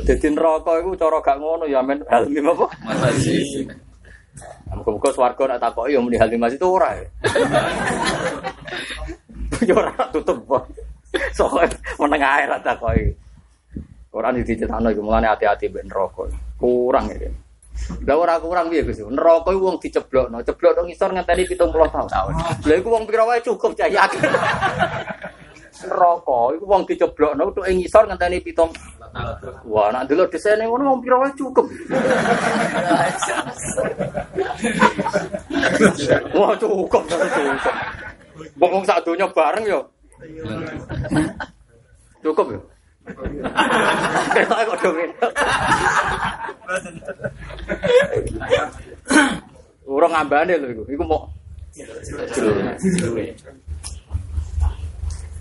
Dadi 0.08 0.28
neraka 0.32 0.72
iku 0.80 0.96
cara 0.96 1.20
gak 1.20 1.36
ngono 1.36 1.68
ya 1.68 1.84
men 1.84 2.00
halmi 2.08 2.40
apa? 2.40 2.66
Mazid. 2.80 3.68
Muga-muga 4.74 5.10
swarga 5.10 5.42
nek 5.48 5.60
takoki 5.62 5.94
ya 5.96 6.00
muni 6.00 6.16
halmi 6.20 6.38
masih 6.38 6.58
itu 6.60 6.68
ora. 6.68 6.90
ya. 6.94 7.06
Ya 9.58 9.74
ora 9.74 9.90
tutup. 10.14 10.38
Pak. 10.46 10.70
Soale 11.34 11.66
meneng 11.98 12.22
ae 12.22 12.46
ra 12.46 12.62
takoki. 12.62 13.10
Quran 14.08 14.40
dicetakno 14.40 14.88
iku 14.92 15.02
mulane 15.02 15.26
hati-hati 15.26 15.66
mbek 15.66 15.84
neraka. 15.90 16.30
Kurang 16.60 17.10
iki. 17.10 17.28
Lah 18.04 18.18
ora 18.18 18.34
kurang 18.42 18.68
piye 18.68 18.82
Gus? 18.82 18.98
Neraka 19.00 19.54
iku 19.54 19.70
wong 19.70 19.78
diceblokno, 19.78 20.42
ceblok 20.42 20.74
nang 20.74 20.86
ngisor 20.90 21.14
ngenteni 21.14 21.46
70 21.46 21.94
tahun. 21.94 22.34
Lah 22.66 22.76
iku 22.76 22.88
wong 22.90 23.06
pira 23.06 23.22
wae 23.24 23.40
cukup 23.40 23.72
cah 23.78 23.86
yakin. 23.86 24.20
Neraka 25.86 26.38
iku 26.58 26.64
wong 26.66 26.82
diceblokno 26.84 27.54
tok 27.54 27.70
ngisor 27.70 28.04
ngenteni 28.10 28.42
70 28.42 28.98
Wah, 29.64 29.88
nak 29.88 30.04
dulu 30.04 30.28
desainnya 30.28 30.68
ngono 30.68 30.94
wong 30.94 31.00
pira 31.00 31.16
wae 31.16 31.32
cukup. 31.32 31.64
Wah, 36.34 36.52
cukup, 36.58 37.02
cukup. 37.06 37.74
Wong 38.58 38.84
sak 38.86 39.02
donya 39.06 39.26
bareng 39.30 39.64
yo. 39.66 39.80
Cukup 42.22 42.46
yo. 42.54 42.60
Kok 43.08 44.76
dong. 44.82 44.96
Urung 49.88 50.12
ngambane 50.12 50.54
lho 50.60 50.68
iku. 50.74 50.84
Iku 50.92 51.04
mau 51.06 51.24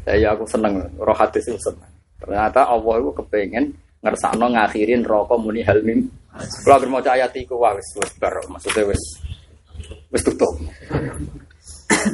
Ya 0.07 0.31
aku 0.31 0.47
seneng 0.47 0.79
roh 0.95 1.17
hadis 1.17 1.43
itu 1.51 1.59
seneng. 1.59 1.91
Ternyata 2.23 2.63
Allah 2.63 2.95
itu 3.03 3.11
kepengen 3.11 3.75
ngersakno 3.99 4.47
ngakhirin 4.55 5.03
rokok 5.03 5.35
muni 5.35 5.67
helmim. 5.67 6.07
Kalau 6.63 6.77
agar 6.79 6.87
mau 6.87 7.01
ayat 7.01 7.33
iku 7.35 7.59
wah 7.59 7.73
wis 7.75 7.89
wis 7.97 8.13
bar 8.21 8.37
maksudnya 8.47 8.87
wis 8.87 9.01
wis 10.11 10.23
tutup. 10.23 10.53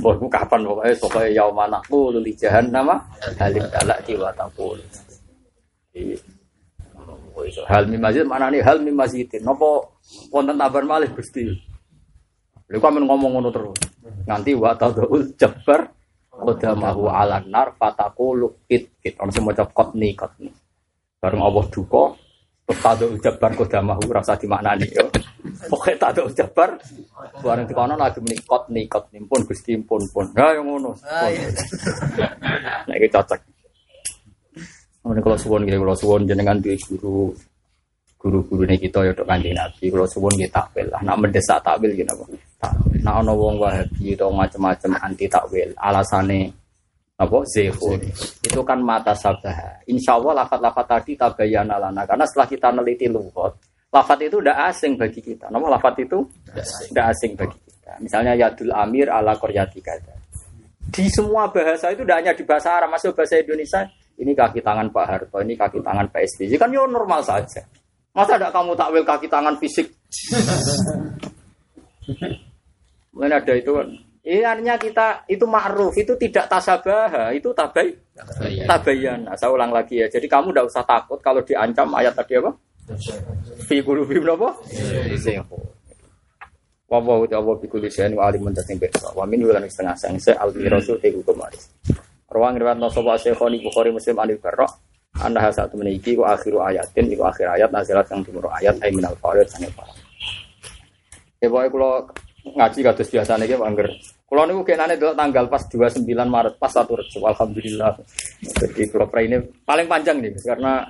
Wah, 0.02 0.14
iku 0.18 0.26
kapan 0.30 0.65
pokoknya 0.65 0.94
pokoknya 0.98 1.30
yauma 1.38 1.65
naqulu 1.70 2.18
li 2.22 2.34
jahannam 2.34 2.94
halim 3.38 3.65
talak 3.74 3.99
jiwa 4.06 4.30
taqul. 4.34 4.80
Hal 7.70 7.90
mim 7.90 8.02
masjid 8.02 8.26
mana 8.26 8.49
nih 8.49 8.61
hal 8.61 8.82
masjidin. 8.82 9.41
Nopo 9.41 9.98
wonten 10.30 10.57
tabar 10.57 10.86
malih 10.86 11.10
Gusti. 11.14 11.49
Lha 12.70 12.78
kok 12.82 12.91
men 12.94 13.06
ngomong 13.06 13.38
ngono 13.38 13.49
terus. 13.53 13.78
Nganti 14.26 14.52
wa 14.57 14.74
tadul 14.78 15.34
jabbar 15.38 15.90
qadamahu 16.34 17.10
ala 17.10 17.41
nar 17.45 17.78
fataqulu 17.78 18.65
kit 18.70 18.98
kit. 19.02 19.18
Ono 19.22 19.30
sing 19.30 19.45
maca 19.45 19.65
qatni 19.70 20.14
qatni. 20.18 20.49
Bareng 21.22 21.40
Allah 21.40 21.65
duka, 21.70 22.18
terus 22.65 22.80
tado 22.82 23.06
ujabar 23.14 23.52
kodamahu 23.53 24.03
rasa 24.10 24.38
dimaknani 24.38 24.88
yo. 24.90 25.06
Pokoknya 25.44 25.95
tado 25.99 26.32
ujabar, 26.32 26.80
bareng 27.44 27.68
di 27.68 27.76
kono 27.76 27.99
lagi 27.99 28.24
menikot 28.24 28.72
nikot 28.72 29.11
nimpun 29.11 29.44
gusti 29.44 29.76
pun 29.84 29.99
pun. 30.07 30.26
Nah 30.32 30.56
yang 30.56 30.65
ngono. 30.68 30.91
Nah 32.88 32.95
ini 32.99 33.07
cocok. 33.07 33.40
Ini 35.03 35.20
kalau 35.20 35.36
suwon 35.36 35.68
gitu, 35.68 35.84
kalau 35.84 35.98
suwon 35.99 36.24
jenengan 36.24 36.60
duwe 36.64 36.80
guru 36.88 37.36
guru-guru 38.15 38.64
ini 38.64 38.80
kita 38.80 39.03
ya 39.03 39.11
kanjeng 39.11 39.52
Nabi. 39.52 39.91
Kalau 39.91 40.07
suwon 40.07 40.32
kita 40.40 40.64
takwil 40.64 40.88
lah. 40.88 40.99
Nak 41.03 41.18
mendesak 41.20 41.60
takwil 41.60 41.91
gitu 41.91 42.07
apa? 42.07 42.24
Nak 43.03 43.15
ono 43.20 43.32
wong 43.36 43.56
wahabi 43.60 44.15
atau 44.15 44.32
macam-macam 44.32 44.91
anti 45.03 45.28
takwil. 45.28 45.76
Alasane 45.76 46.64
apa 47.14 47.38
zehun 47.45 47.99
itu 48.44 48.61
kan 48.64 48.80
mata 48.82 49.14
sabah. 49.14 49.84
Insya 49.91 50.18
Allah 50.18 50.44
lafat-lafat 50.44 50.86
tadi 50.88 51.14
tabayana 51.14 51.78
lana 51.78 52.03
karena 52.07 52.26
setelah 52.26 52.48
kita 52.49 52.68
neliti 52.74 53.06
lugat, 53.06 53.53
lafat 53.94 54.26
itu 54.26 54.41
udah 54.41 54.74
asing 54.74 54.98
bagi 54.98 55.22
kita. 55.22 55.53
Nama 55.53 55.78
lafat 55.78 56.02
itu 56.02 56.26
udah 56.90 57.06
asing 57.14 57.38
bagi 57.38 57.57
kita. 57.61 58.02
Misalnya 58.02 58.34
yadul 58.34 58.74
amir 58.74 59.14
ala 59.14 59.38
koryati 59.38 59.78
kata. 59.86 60.18
Di 60.90 61.06
semua 61.14 61.53
bahasa 61.53 61.94
itu 61.94 62.02
tidak 62.02 62.18
hanya 62.26 62.34
di 62.34 62.44
bahasa 62.44 62.74
Arab, 62.74 62.90
masuk 62.98 63.14
bahasa 63.14 63.38
Indonesia. 63.38 63.86
Ini 64.14 64.34
kaki 64.34 64.61
tangan 64.61 64.94
Pak 64.94 65.06
Harto, 65.10 65.38
ini 65.41 65.57
kaki 65.57 65.82
tangan 65.82 66.10
Pak 66.10 66.22
SBY. 66.26 66.57
Kan 66.57 66.74
ya 66.74 66.86
normal 66.86 67.22
saja. 67.26 67.65
Masa 68.14 68.38
tidak 68.38 68.53
kamu 68.53 68.78
takwil 68.78 69.06
kaki 69.06 69.26
tangan 69.30 69.57
fisik? 69.57 69.90
Mungkin 73.14 73.34
ada 73.34 73.53
itu 73.57 73.74
kan. 73.74 73.90
Ini 74.24 74.40
artinya 74.45 74.76
kita 74.80 75.28
itu 75.28 75.44
ma'ruf, 75.44 75.99
itu 75.99 76.15
tidak 76.15 76.48
tasabah, 76.48 77.36
itu 77.36 77.52
tabai, 77.52 77.91
tabayan. 78.64 79.28
Nah, 79.28 79.36
saya 79.36 79.52
ulang 79.52 79.68
lagi 79.74 79.99
ya. 79.99 80.07
Jadi 80.07 80.32
kamu 80.32 80.56
tidak 80.56 80.72
usah 80.72 80.84
takut 80.88 81.20
kalau 81.20 81.44
diancam 81.44 81.91
ayat 81.91 82.15
tadi 82.15 82.40
apa? 82.40 82.56
Fi 83.64 83.80
qulubihim 83.80 84.28
apa? 84.36 84.60
Zayhu. 85.16 85.58
Wa 86.92 87.00
wa 87.00 87.24
wa 87.24 87.54
bi 87.58 87.66
kulli 87.72 87.90
syai'in 87.90 88.14
wa 88.14 88.28
alimun 88.28 88.54
tasing 88.54 88.78
pirsa. 88.78 89.16
Wa 89.16 89.24
min 89.24 89.42
wulan 89.42 89.64
setengah 89.66 89.96
sang 89.96 90.20
se 90.20 90.36
al 90.36 90.52
rasul 90.52 91.00
te 91.00 91.10
hukum 91.10 91.40
aris. 91.42 91.72
Ruang 92.34 92.58
riwayat 92.58 92.82
no 92.82 92.90
sapa 92.90 93.14
Syekhoni 93.18 93.62
Bukhari 93.62 93.94
Muslim 93.94 94.18
Anil 94.18 94.42
Barra. 94.42 94.66
Anda 95.22 95.54
satu 95.54 95.78
meniki 95.78 96.18
ku 96.18 96.26
akhiru 96.26 96.66
ayatin 96.66 97.06
iku 97.14 97.30
akhir 97.30 97.46
ayat 97.46 97.70
nazilat 97.70 98.10
yang 98.10 98.26
timur 98.26 98.50
ayat 98.50 98.74
ay 98.82 98.90
minal 98.90 99.14
farid 99.22 99.46
sange 99.46 99.70
para. 99.70 99.94
Ya 101.38 101.54
pokoke 101.54 101.70
kula 101.78 101.92
ngaji 102.58 102.80
kados 102.82 103.10
biasa 103.14 103.38
niki 103.38 103.54
Pak 103.54 103.68
Angger. 103.70 103.88
Kula 104.26 104.50
niku 104.50 104.66
kenane 104.66 104.98
delok 104.98 105.14
tanggal 105.14 105.46
pas 105.54 105.62
29 105.70 106.10
Maret 106.10 106.58
pas 106.58 106.74
satu 106.74 106.98
Rejab 106.98 107.22
alhamdulillah. 107.30 107.94
Jadi 108.42 108.82
kula 108.90 109.06
ini 109.22 109.38
paling 109.62 109.86
panjang 109.86 110.18
nih 110.18 110.34
karena 110.42 110.82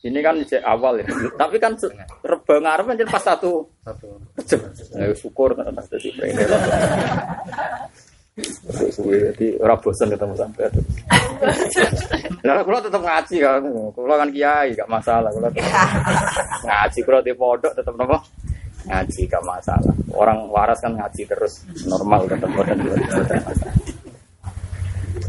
ini 0.00 0.18
kan 0.24 0.36
awal 0.64 1.04
ya. 1.04 1.06
Tapi 1.36 1.56
kan 1.60 1.76
reba 2.24 2.54
ngarep 2.56 2.84
kan 2.88 2.96
pas 3.12 3.24
satu 3.24 3.68
satu 3.84 4.08
syukur 5.12 5.52
kan 5.52 5.68
dadi 5.68 6.08
ini. 6.08 6.32
Suwe 8.88 9.32
jadi 9.32 9.60
ora 9.60 9.76
bosan 9.76 10.08
ketemu 10.08 10.32
sampai 10.32 10.72
itu. 10.72 10.80
Nah, 12.40 12.64
kalau 12.64 12.80
tetap 12.80 13.02
ngaji 13.04 13.36
kan, 13.42 13.60
kalau 13.92 14.16
kan 14.16 14.30
kiai 14.32 14.72
gak 14.72 14.88
masalah. 14.88 15.28
Kalau 15.28 15.50
ngaji 16.64 16.98
kalau 17.04 17.20
di 17.20 17.32
pondok 17.36 17.72
tetap 17.76 17.92
nopo 18.00 18.16
ngaji 18.88 19.20
gak 19.28 19.44
masalah. 19.44 19.92
Orang 20.16 20.48
waras 20.48 20.80
kan 20.80 20.96
ngaji 20.96 21.28
terus 21.28 21.68
normal 21.84 22.24
tetap 22.24 22.48
bosan 22.56 22.80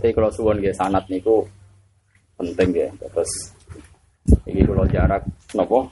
Tapi 0.01 0.09
kalau 0.17 0.31
suwon 0.31 0.63
ya 0.63 0.71
sanat 0.71 1.03
niku 1.11 1.43
penting 2.39 2.69
ya. 2.71 2.87
Terus 2.95 3.31
ini 4.49 4.61
kalau 4.65 4.85
jarak 4.87 5.23
nopo 5.55 5.91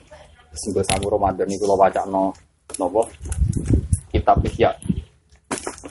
singgo 0.53 0.81
samu 0.81 1.07
Ramadan 1.13 1.45
niku 1.45 1.69
lo 1.69 1.77
baca 1.77 2.03
no 2.09 2.33
nopo 2.77 3.05
kitab 4.09 4.41
ya 4.57 4.73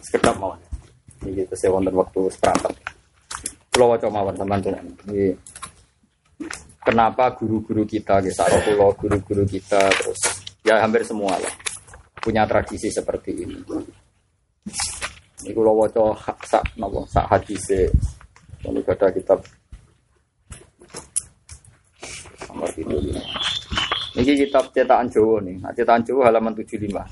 sekedap 0.09 0.35
mawon. 0.41 0.59
Ini 1.25 1.45
kita 1.45 1.55
saya 1.59 1.75
wonten 1.75 1.95
waktu 1.95 2.21
seperangkat. 2.33 2.73
Kalau 3.75 3.93
wajah 3.95 4.11
mawon 4.11 4.35
teman-teman. 4.35 4.87
Ini 5.11 5.35
kenapa 6.83 7.35
guru-guru 7.37 7.85
kita, 7.85 8.23
kisah 8.25 8.49
pulau 8.65 8.95
guru-guru 8.97 9.45
kita 9.45 9.91
terus 9.93 10.21
ya 10.65 10.81
hampir 10.83 11.05
semua 11.05 11.37
lah 11.37 11.55
punya 12.19 12.49
tradisi 12.49 12.89
seperti 12.91 13.31
ini. 13.45 13.59
Ini 15.45 15.51
kalau 15.55 15.85
wajah 15.85 16.17
sak 16.45 16.65
nopo 16.81 17.07
sak 17.07 17.27
hadise. 17.31 17.93
Ini 18.59 18.83
ada 18.83 19.07
kitab 19.15 19.39
nomor 22.49 22.69
itu. 22.73 22.97
Ini 24.19 24.33
kitab 24.49 24.73
cetakan 24.73 25.07
Jawa 25.13 25.45
nih. 25.45 25.57
Nah, 25.63 25.73
cetakan 25.77 26.03
Jawa 26.03 26.21
halaman 26.33 26.53
75. 26.57 27.05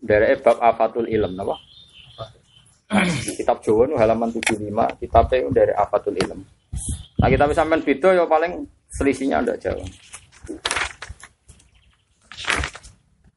Dari 0.00 0.34
bab 0.42 0.58
afatul 0.58 1.06
ilm, 1.06 1.32
apa? 1.38 1.56
kitab 3.38 3.62
Jawa 3.62 3.86
nu 3.86 3.94
halaman 3.94 4.34
75, 4.34 4.98
kitabnya 4.98 5.46
dari 5.54 5.72
afatul 5.78 6.18
ilm. 6.18 6.42
Nah, 7.22 7.28
kita 7.30 7.46
bisa 7.46 7.62
main 7.62 7.82
video 7.86 8.10
ya 8.10 8.26
paling 8.26 8.66
selisihnya 8.90 9.46
ada 9.46 9.54
jauh. 9.54 9.86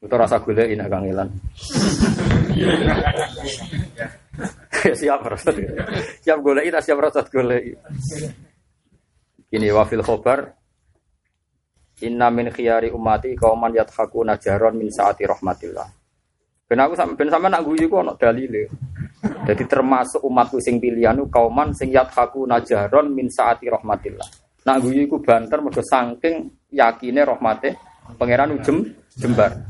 Itu 0.03 0.15
rasa 0.19 0.41
gula 0.41 0.67
ini 0.67 0.83
Kang 0.89 1.05
Ilan. 1.05 1.29
siap 4.99 5.23
rasa 5.23 5.55
siap 6.19 6.39
gula 6.43 6.59
itu 6.59 6.75
siap 6.83 6.99
rasa 6.99 7.23
gula 7.31 7.55
Ini 9.53 9.69
wafil 9.71 10.03
khobar 10.03 10.62
Inna 12.03 12.27
min 12.27 12.51
khiyari 12.51 12.91
umati 12.91 13.31
kauman 13.39 13.71
yathaku 13.71 14.27
najaron 14.27 14.75
min 14.75 14.91
saati 14.91 15.23
rahmatillah. 15.23 15.87
Ben 16.67 16.79
aku 16.83 16.99
sampe 16.99 17.15
ben 17.23 17.31
sampe 17.31 17.47
nak 17.47 17.63
guyu 17.63 17.87
ku 17.87 18.03
ono 18.03 18.19
dalile. 18.19 18.67
Jadi 19.23 19.63
termasuk 19.63 20.19
umatku 20.19 20.59
sing 20.59 20.83
pilihan 20.83 21.15
kauman 21.31 21.71
sing 21.71 21.95
yathaku 21.95 22.43
najaron 22.43 23.07
min 23.15 23.31
saati 23.31 23.71
rahmatillah. 23.71 24.27
Nak 24.67 24.77
guyu 24.83 25.07
iku 25.07 25.23
banter 25.23 25.59
mergo 25.63 25.79
saking 25.79 26.67
yakine 26.71 27.23
rahmate 27.23 27.79
pangeran 28.19 28.55
ujem 28.55 28.83
jembar. 29.15 29.63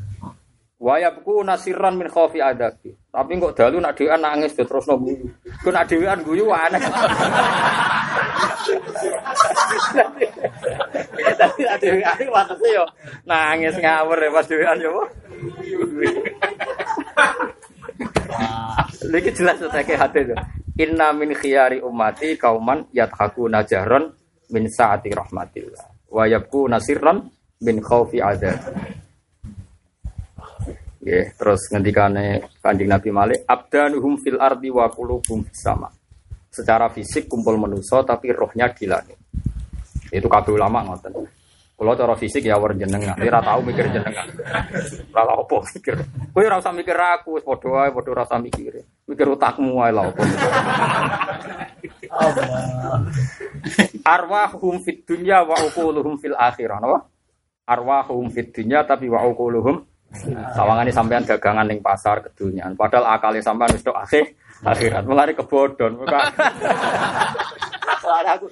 Wayabku 0.84 1.46
nasiran 1.48 1.96
min 1.96 2.12
khaufi 2.12 2.44
adabi. 2.44 2.92
Tapi 3.08 3.32
kok 3.40 3.56
dalu 3.56 3.78
nak 3.80 3.96
dhewean 3.96 4.20
nangis 4.20 4.52
terus 4.58 4.84
no 4.90 4.98
guyu. 5.00 5.30
Ku 5.64 5.70
nak 5.72 5.86
dhewean 5.88 6.20
guyu 6.26 6.50
aneh. 6.50 6.82
Tapi 11.14 11.62
nak 11.66 11.78
dhewean 11.78 12.20
watese 12.34 12.68
yo 12.74 12.86
nangis 13.30 13.78
ngawur 13.78 14.18
ya 14.18 14.30
pas 14.34 14.46
dhewean 14.50 14.78
yo. 14.82 15.06
Lagi 19.14 19.30
jelas 19.36 19.62
kayak 19.62 20.00
hati 20.00 20.20
itu. 20.26 20.36
Inna 20.82 21.14
min 21.14 21.38
khiyari 21.38 21.84
ummati 21.86 22.34
kauman 22.34 22.90
yathaku 22.90 23.46
najaron 23.46 24.10
min 24.50 24.66
saati 24.66 25.14
rahmatillah. 25.14 26.10
Wayabku 26.10 26.66
nasiran 26.66 27.30
min 27.62 27.78
khaufi 27.82 28.18
adabi. 28.22 29.02
Ya, 31.04 31.28
terus 31.36 31.68
ngendikane 31.68 32.48
Kanjeng 32.64 32.88
Nabi 32.88 33.12
Malik, 33.12 33.44
abdanuhum 33.44 34.24
fil 34.24 34.40
ardi 34.40 34.72
wa 34.72 34.88
qulubuhum 34.88 35.44
sama. 35.52 35.92
Secara 36.48 36.88
fisik 36.88 37.28
kumpul 37.28 37.60
manusia 37.60 38.00
tapi 38.08 38.32
rohnya 38.32 38.72
di 38.72 38.88
langit. 38.88 39.20
Itu 40.14 40.30
kabeh 40.30 40.54
ulama 40.54 40.86
ngoten. 40.86 41.26
Kalau 41.74 41.98
cara 41.98 42.14
fisik 42.14 42.46
ya 42.46 42.56
war 42.62 42.78
jenengan, 42.78 43.18
ora 43.18 43.42
tau 43.42 43.60
mikir 43.66 43.90
jenengan. 43.90 44.30
Ora 45.10 45.34
apa 45.34 45.58
mikir. 45.74 45.96
Kowe 46.30 46.44
ora 46.46 46.62
usah 46.62 46.70
mikir 46.70 46.94
aku, 46.94 47.42
wis 47.42 47.44
padha 47.44 47.68
wae, 47.68 47.90
padha 47.90 48.10
ora 48.14 48.24
usah 48.30 48.40
mikir. 48.40 48.86
Mikir 49.10 49.28
utakmu 49.34 49.82
wae 49.82 49.90
lha 49.90 50.06
apa. 50.06 50.24
Arwahum 54.06 54.86
fit 54.86 55.02
dunya 55.02 55.42
wa 55.42 55.58
uquluhum 55.66 56.22
fil 56.22 56.38
akhirah, 56.38 56.78
napa? 56.78 57.10
Arwahum 57.66 58.30
fit 58.30 58.54
dunya 58.54 58.86
tapi 58.86 59.10
wa 59.10 59.26
uquluhum 59.26 59.82
Sawangane 60.54 60.94
sampean 60.94 61.26
dagangan 61.26 61.66
ning 61.66 61.82
pasar 61.82 62.22
kedunian, 62.22 62.78
padahal 62.78 63.18
akale 63.18 63.42
sampean 63.42 63.74
wis 63.74 63.82
tok 63.82 63.98
akhir 63.98 64.30
akhirat. 64.64 65.04
Mulane 65.06 65.32
kebodhon. 65.36 65.92
Mulane 66.00 66.32
aku 68.36 68.46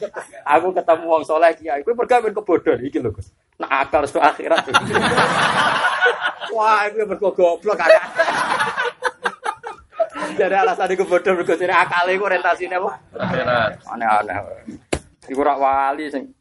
aku 0.48 0.68
ketemu 0.76 1.06
wong 1.08 1.24
saleh 1.28 1.52
kiai, 1.56 1.82
kuwi 1.84 1.96
mergo 1.96 2.16
men 2.20 2.34
kebodhon 2.36 2.80
iki 2.84 3.00
lho, 3.00 3.12
Gus. 3.16 3.32
Nak 3.60 3.72
akal 3.88 4.04
tok 4.08 4.24
akhirat. 4.24 4.64
Wah, 6.56 6.88
iku 6.88 7.08
mergo 7.08 7.30
goblok 7.32 7.80
kan. 7.80 7.90
Jadi 10.36 10.56
alasan 10.56 10.92
iku 10.92 11.04
bodoh 11.08 11.36
mergo 11.36 11.54
jare 11.56 11.76
akale 11.76 12.16
iku 12.16 12.28
orientasine 12.28 12.76
apa? 12.76 12.92
Akhirat. 13.16 13.72
Aneh-aneh. 13.88 14.36
Iku 15.32 15.42
rak 15.44 15.60
wali 15.60 16.12
sing 16.12 16.34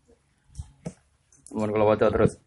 Mun 1.51 1.75
kula 1.75 1.83
waca 1.83 2.07
terus 2.07 2.39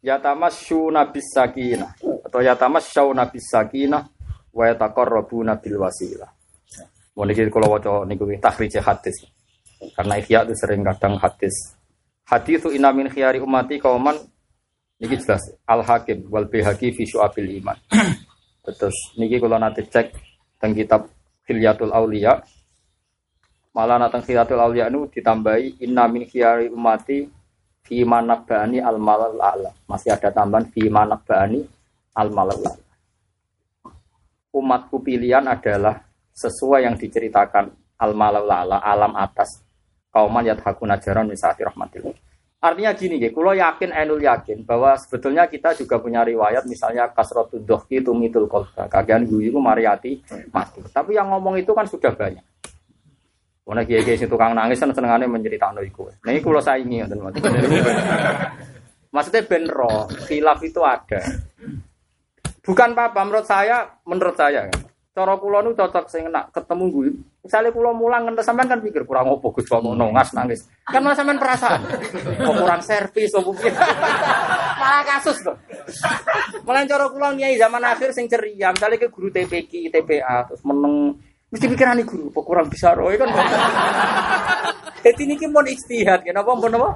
yatamasyuna 0.00 1.12
bis 1.12 1.28
sakinah 1.28 1.92
atau 2.24 2.40
yatamasyuna 2.40 3.28
bis 3.28 3.44
sakinah 3.52 4.02
wa 4.54 4.64
yataqarrabuna 4.70 5.58
bil 5.58 5.78
wasilah. 5.82 6.30
Mau 7.16 7.26
niki 7.26 7.46
kula 7.50 7.68
waca 7.68 8.06
niku 8.06 8.26
takhrij 8.38 8.80
hadis. 8.80 9.16
Karena 9.96 10.20
ikhya 10.20 10.44
itu 10.44 10.54
sering 10.56 10.84
kadang 10.84 11.16
hadis. 11.16 11.52
Hadis 12.28 12.62
itu 12.62 12.68
inna 12.76 12.92
min 12.94 13.10
khiyari 13.10 13.42
umati 13.42 13.80
kauman 13.80 14.14
niki 15.00 15.16
jelas 15.18 15.42
Al 15.66 15.82
Hakim 15.82 16.28
wal 16.28 16.46
Bihaqi 16.46 16.94
fi 16.94 17.02
syu'abil 17.08 17.60
iman. 17.64 17.76
Terus 18.64 19.16
niki 19.16 19.40
kalau 19.40 19.58
nanti 19.58 19.82
cek 19.88 20.12
tentang 20.60 20.72
kitab 20.76 21.00
Hilyatul 21.48 21.90
Aulia 21.90 22.38
malah 23.74 23.96
natang 23.96 24.22
Hilyatul 24.22 24.60
Aulia 24.60 24.86
itu 24.92 25.08
ditambahi 25.18 25.82
inna 25.82 26.06
min 26.06 26.28
khiyari 26.28 26.68
umati 26.70 27.26
fi 27.82 28.04
manabani 28.04 28.78
al 28.78 29.00
malal 29.00 29.34
a'la. 29.40 29.70
Masih 29.88 30.14
ada 30.14 30.30
tambahan 30.30 30.68
fi 30.70 30.86
manabani 30.86 31.64
al 32.14 32.28
malal 32.30 32.60
a'la. 32.60 32.89
Umatku 34.50 35.02
pilihan 35.02 35.46
adalah 35.46 36.02
sesuai 36.34 36.86
yang 36.86 36.98
diceritakan 36.98 37.70
al 38.00 38.12
malal 38.16 38.48
a'la, 38.48 38.82
alam 38.82 39.14
atas 39.14 39.62
kauman 40.10 40.42
yadhakuna 40.42 40.98
jaron 40.98 41.30
misati 41.30 41.62
rahmatillah. 41.62 42.30
Artinya 42.60 42.92
gini, 42.92 43.16
ya, 43.16 43.32
kalau 43.32 43.56
yakin, 43.56 43.88
enul 43.88 44.20
yakin 44.20 44.68
bahwa 44.68 44.92
sebetulnya 45.00 45.48
kita 45.48 45.72
juga 45.80 45.96
punya 45.96 46.20
riwayat, 46.20 46.68
misalnya 46.68 47.08
kasrotud 47.08 47.64
dohki 47.64 48.04
tumitul 48.04 48.44
kolba, 48.44 48.84
kagian 48.84 49.24
guyu 49.24 49.48
itu 49.48 49.56
mariati 49.56 50.20
mati. 50.52 50.84
Tapi 50.84 51.16
yang 51.16 51.32
ngomong 51.32 51.56
itu 51.56 51.72
kan 51.72 51.88
sudah 51.88 52.12
banyak. 52.12 52.44
Karena 53.64 53.86
kiai 53.86 54.02
kiai 54.02 54.28
tukang 54.28 54.52
nangis 54.52 54.82
kan 54.82 54.92
senengannya 54.92 55.30
menceritakan 55.30 55.80
itu. 55.86 56.10
Nah 56.20 56.30
ini 56.34 56.42
kalau 56.44 56.60
saya 56.60 56.84
ingin, 56.84 57.06
maksudnya 59.14 59.42
benro, 59.46 60.10
khilaf 60.28 60.60
itu 60.60 60.80
ada. 60.84 61.22
Bukan 62.70 62.94
apa-apa, 62.94 63.26
menurut 63.26 63.46
saya, 63.50 63.82
menurut 64.06 64.38
saya, 64.38 64.70
cara 65.10 65.34
kulo 65.42 65.58
nu 65.58 65.74
cocok 65.74 66.06
sing 66.06 66.30
nak 66.30 66.54
ketemu 66.54 66.84
gue. 66.94 67.10
Misalnya 67.42 67.74
kulo 67.74 67.90
mulang 67.90 68.30
ngentes 68.30 68.46
sampean 68.46 68.70
kan 68.70 68.78
pikir 68.78 69.02
kurang 69.02 69.26
opo 69.26 69.50
Gus 69.50 69.66
kok 69.66 69.82
ngono 69.82 70.14
ngas 70.14 70.30
nangis. 70.38 70.70
Kan 70.86 71.02
malah 71.02 71.18
sampean 71.18 71.42
perasaan. 71.42 71.82
Kok 72.38 72.54
kurang 72.54 72.78
servis 72.86 73.34
opo 73.34 73.50
piye. 73.58 73.74
Malah 74.80 75.02
kasus 75.02 75.42
tuh. 75.42 75.56
Malah 76.62 76.86
cara 76.86 77.10
kulo 77.10 77.34
nyai 77.34 77.58
zaman 77.58 77.82
akhir 77.82 78.14
sing 78.14 78.30
ceria, 78.30 78.70
misalnya 78.70 79.02
ke 79.02 79.10
guru 79.10 79.34
TPK, 79.34 79.90
TPA 79.90 80.46
terus 80.46 80.62
meneng 80.62 81.18
mesti 81.50 81.66
pikiran 81.66 81.98
guru 82.06 82.30
kok 82.30 82.46
kurang 82.46 82.70
bisa 82.70 82.94
roy 82.94 83.18
kan. 83.18 83.34
Jadi 85.04 85.26
ini 85.26 85.34
mau 85.50 85.64
istihad, 85.66 86.22
kenapa 86.22 86.54
mau 86.54 86.70
apa? 86.70 86.88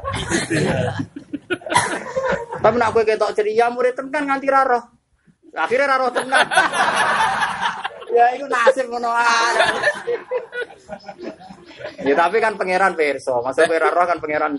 Tapi 2.62 2.76
nak 2.78 2.92
gue 2.94 3.02
ketok 3.02 3.34
ceria 3.34 3.66
murid 3.74 3.98
kan 3.98 4.22
nganti 4.22 4.46
raro. 4.46 5.03
Akhirnya 5.54 5.86
raro 5.86 6.10
tenang. 6.10 6.48
ya 8.14 8.24
itu 8.38 8.46
nasib 8.46 8.86
ngono 8.90 9.10
Ya 12.06 12.14
tapi 12.14 12.38
kan 12.38 12.54
pangeran 12.54 12.94
perso, 12.94 13.42
masa 13.42 13.66
roh 13.66 14.06
kan 14.06 14.18
pangeran 14.22 14.54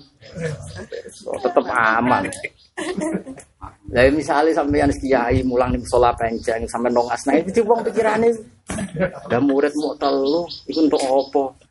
tetep 1.39 1.65
aman. 1.71 2.27
Lah 3.95 4.03
misalnya 4.11 4.51
sampeyan 4.51 4.91
kiai 4.91 5.39
mulang 5.47 5.71
ning 5.71 5.81
musola 5.87 6.11
penceng 6.11 6.67
sampe 6.67 6.91
nongas 6.91 7.23
nah 7.23 7.39
itu 7.39 7.63
wong 7.63 7.79
pikirane 7.87 8.35
ada 8.99 9.39
murid 9.39 9.71
mau 9.79 9.95
telu 9.95 10.43
iku 10.67 10.79
untuk 10.83 10.99
apa? 10.99 11.64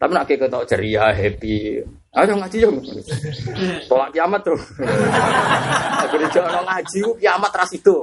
Tapi 0.00 0.10
nak 0.10 0.26
ketok 0.26 0.66
ceria 0.66 1.14
happy. 1.14 1.78
Ayo 2.10 2.34
ngaji 2.34 2.58
yo. 2.58 2.70
Tolak 3.86 4.10
kiamat 4.10 4.42
tuh. 4.42 4.58
Akhirnya 6.02 6.28
jangan 6.34 6.66
ngaji 6.66 7.00
kiamat 7.22 7.52
ras 7.54 7.70
itu. 7.70 7.96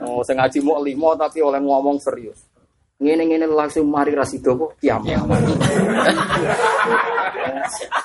Oh, 0.00 0.24
sing 0.24 0.40
ngaji 0.40 0.58
mau 0.64 0.80
limo 0.80 1.12
tapi 1.14 1.44
oleh 1.44 1.60
ngomong 1.60 2.00
serius. 2.00 2.48
Ngene-ngene 3.02 3.50
langsung 3.50 3.90
mari 3.92 4.16
rasido 4.16 4.56
kok 4.56 4.80
kiamat. 4.80 5.20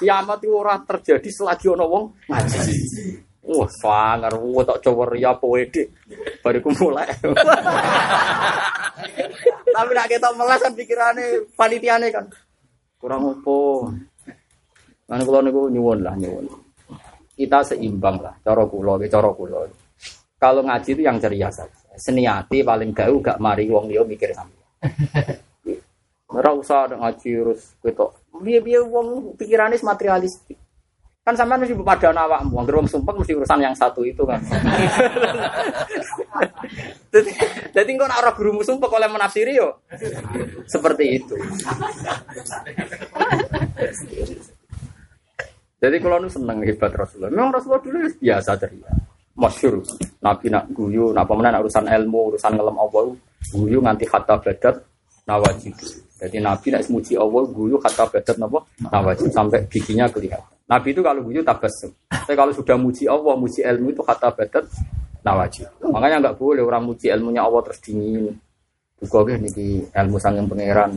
kiamat 0.01 0.39
itu 0.43 0.51
ora 0.51 0.75
terjadi 0.83 1.29
selagi 1.31 1.71
ono 1.71 1.85
wong 1.87 2.05
ngaji. 2.27 2.59
Wah, 3.47 3.69
sangar, 3.79 4.35
wah 4.35 4.63
tak 4.67 4.83
coba 4.83 5.07
ria 5.07 5.31
poede. 5.31 5.95
Baru 6.43 6.67
mulai. 6.75 7.07
Tapi 9.77 9.93
nak 9.93 10.09
kita 10.09 10.33
melas 10.33 10.57
kan 10.57 10.73
pikirannya 10.73 11.53
panitiane 11.53 12.09
kan. 12.09 12.25
Kurang 12.97 13.29
opo. 13.29 13.85
Kan 15.05 15.21
kula 15.21 15.45
niku 15.45 15.69
nyuwun 15.69 16.01
lah 16.01 16.17
nyuwun. 16.17 16.49
Kita 17.37 17.61
seimbang 17.61 18.17
lah, 18.17 18.33
cara 18.41 18.65
kula, 18.65 18.97
cara 19.05 19.29
kula. 19.29 19.69
Kalau 20.41 20.65
ngaji 20.65 20.89
itu 20.97 21.01
yang 21.05 21.21
ceria 21.21 21.53
saja. 21.53 21.77
Seniati 21.93 22.65
paling 22.65 22.89
gak 22.89 23.13
gak 23.21 23.37
mari 23.37 23.69
wong 23.69 23.85
liya 23.93 24.01
mikir 24.01 24.33
sampe. 24.33 24.57
Ora 26.37 26.57
usah 26.57 26.89
ada 26.89 26.97
ngaji 26.97 27.29
terus 27.29 27.77
ketok. 27.81 28.17
Piye-piye 28.33 28.81
wong 28.81 29.37
pikirane 29.37 29.77
materialistik. 29.77 30.57
Kan 31.27 31.35
sampean 31.35 31.59
mesti 31.59 31.75
pada 31.83 32.15
awakmu, 32.15 32.55
wong 32.55 32.71
wong 32.71 32.87
sumpah 32.87 33.11
mesti 33.11 33.35
urusan 33.35 33.59
yang 33.59 33.75
satu 33.75 33.99
itu 34.07 34.23
kan. 34.23 34.39
Jadi, 37.11 37.31
jadi 37.73 37.89
kok 37.97 38.07
nak 38.07 38.35
guru 38.35 38.61
sumpah 38.61 38.87
oleh 38.93 39.09
menafsiri 39.09 39.57
yo 39.57 39.79
seperti 40.69 41.17
itu. 41.17 41.35
Jadi 45.81 45.97
kalau 45.99 46.21
nu 46.21 46.29
seneng 46.29 46.61
hebat 46.63 46.93
Rasulullah. 46.93 47.31
Memang 47.31 47.55
Rasulullah 47.57 47.83
dulu 47.83 47.97
biasa 48.21 48.51
ceria 48.59 48.91
masyur. 49.37 49.83
Nabi 50.23 50.47
nak 50.51 50.65
guyu, 50.73 51.13
nak 51.13 51.25
pemenang 51.29 51.61
urusan 51.63 51.85
ilmu, 51.85 52.33
urusan 52.33 52.53
ngelam 52.57 52.77
Allah, 52.77 53.03
guyu 53.53 53.79
nganti 53.83 54.05
kata 54.09 54.39
badat 54.41 54.75
nawajib. 55.29 55.73
Jadi 56.17 56.37
Nabi 56.39 56.67
nak 56.73 56.83
semuji 56.85 57.13
Allah, 57.19 57.43
guyu 57.49 57.77
kata 57.77 58.03
badat 58.09 58.35
nawajib 58.81 59.29
sampai 59.29 59.65
giginya 59.69 60.09
kelihatan. 60.09 60.56
Nabi 60.67 60.87
itu 60.91 61.01
kalau 61.01 61.23
guyu 61.23 61.41
tabasum. 61.43 61.95
Tapi 62.11 62.35
kalau 62.35 62.51
sudah 62.51 62.75
muji 62.75 63.07
Allah, 63.07 63.33
muji 63.39 63.63
ilmu 63.63 63.95
itu 63.95 64.03
kata 64.03 64.35
badat 64.35 64.67
nawajib. 65.23 65.71
Makanya 65.79 66.27
nggak 66.27 66.35
boleh 66.35 66.63
orang 66.63 66.83
muji 66.83 67.07
ilmunya 67.07 67.47
Allah 67.47 67.63
terus 67.63 67.79
dingin. 67.79 68.35
Juga 68.99 69.31
nih 69.31 69.47
niki 69.47 69.67
ilmu 69.95 70.17
sanging 70.19 70.45
pangeran. 70.49 70.91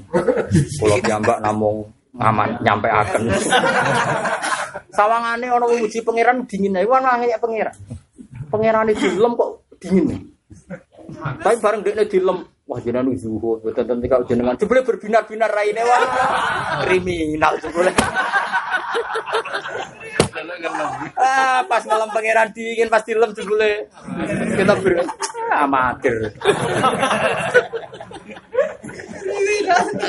Kalau 0.81 0.97
piyambak 0.99 1.39
namung 1.39 1.87
ngaman 2.19 2.59
nyampe 2.67 2.91
akan. 2.91 3.23
Sawangane 4.91 5.47
orang 5.47 5.71
muji 5.79 6.03
pangeran 6.03 6.43
dingin 6.51 6.75
ae 6.75 6.87
wan 6.89 7.07
nangis 7.07 7.39
pangeran 7.39 7.75
pangeran 8.51 8.91
itu 8.91 9.07
lem 9.15 9.33
kok 9.39 9.51
dingin. 9.79 10.27
Tapi 11.15 11.57
bareng 11.63 11.81
dia 11.87 12.05
dilem, 12.07 12.43
wah 12.71 12.79
jenengan 12.79 13.11
zuhud, 13.19 13.59
betul 13.67 13.83
tentu 13.83 14.07
kalau 14.07 14.23
jenengan 14.31 14.55
jebule 14.55 14.87
berbinar-binar 14.87 15.51
raine 15.51 15.83
wah 15.83 16.07
kriminal 16.87 17.59
jebule. 17.59 17.91
ah, 21.19 21.67
pas 21.67 21.83
malam 21.91 22.07
pangeran 22.15 22.55
dingin 22.55 22.87
pasti 22.87 23.19
lem 23.19 23.35
jebule. 23.35 23.91
Kita 24.55 24.79
ber 24.79 25.03
amatir. 25.51 26.31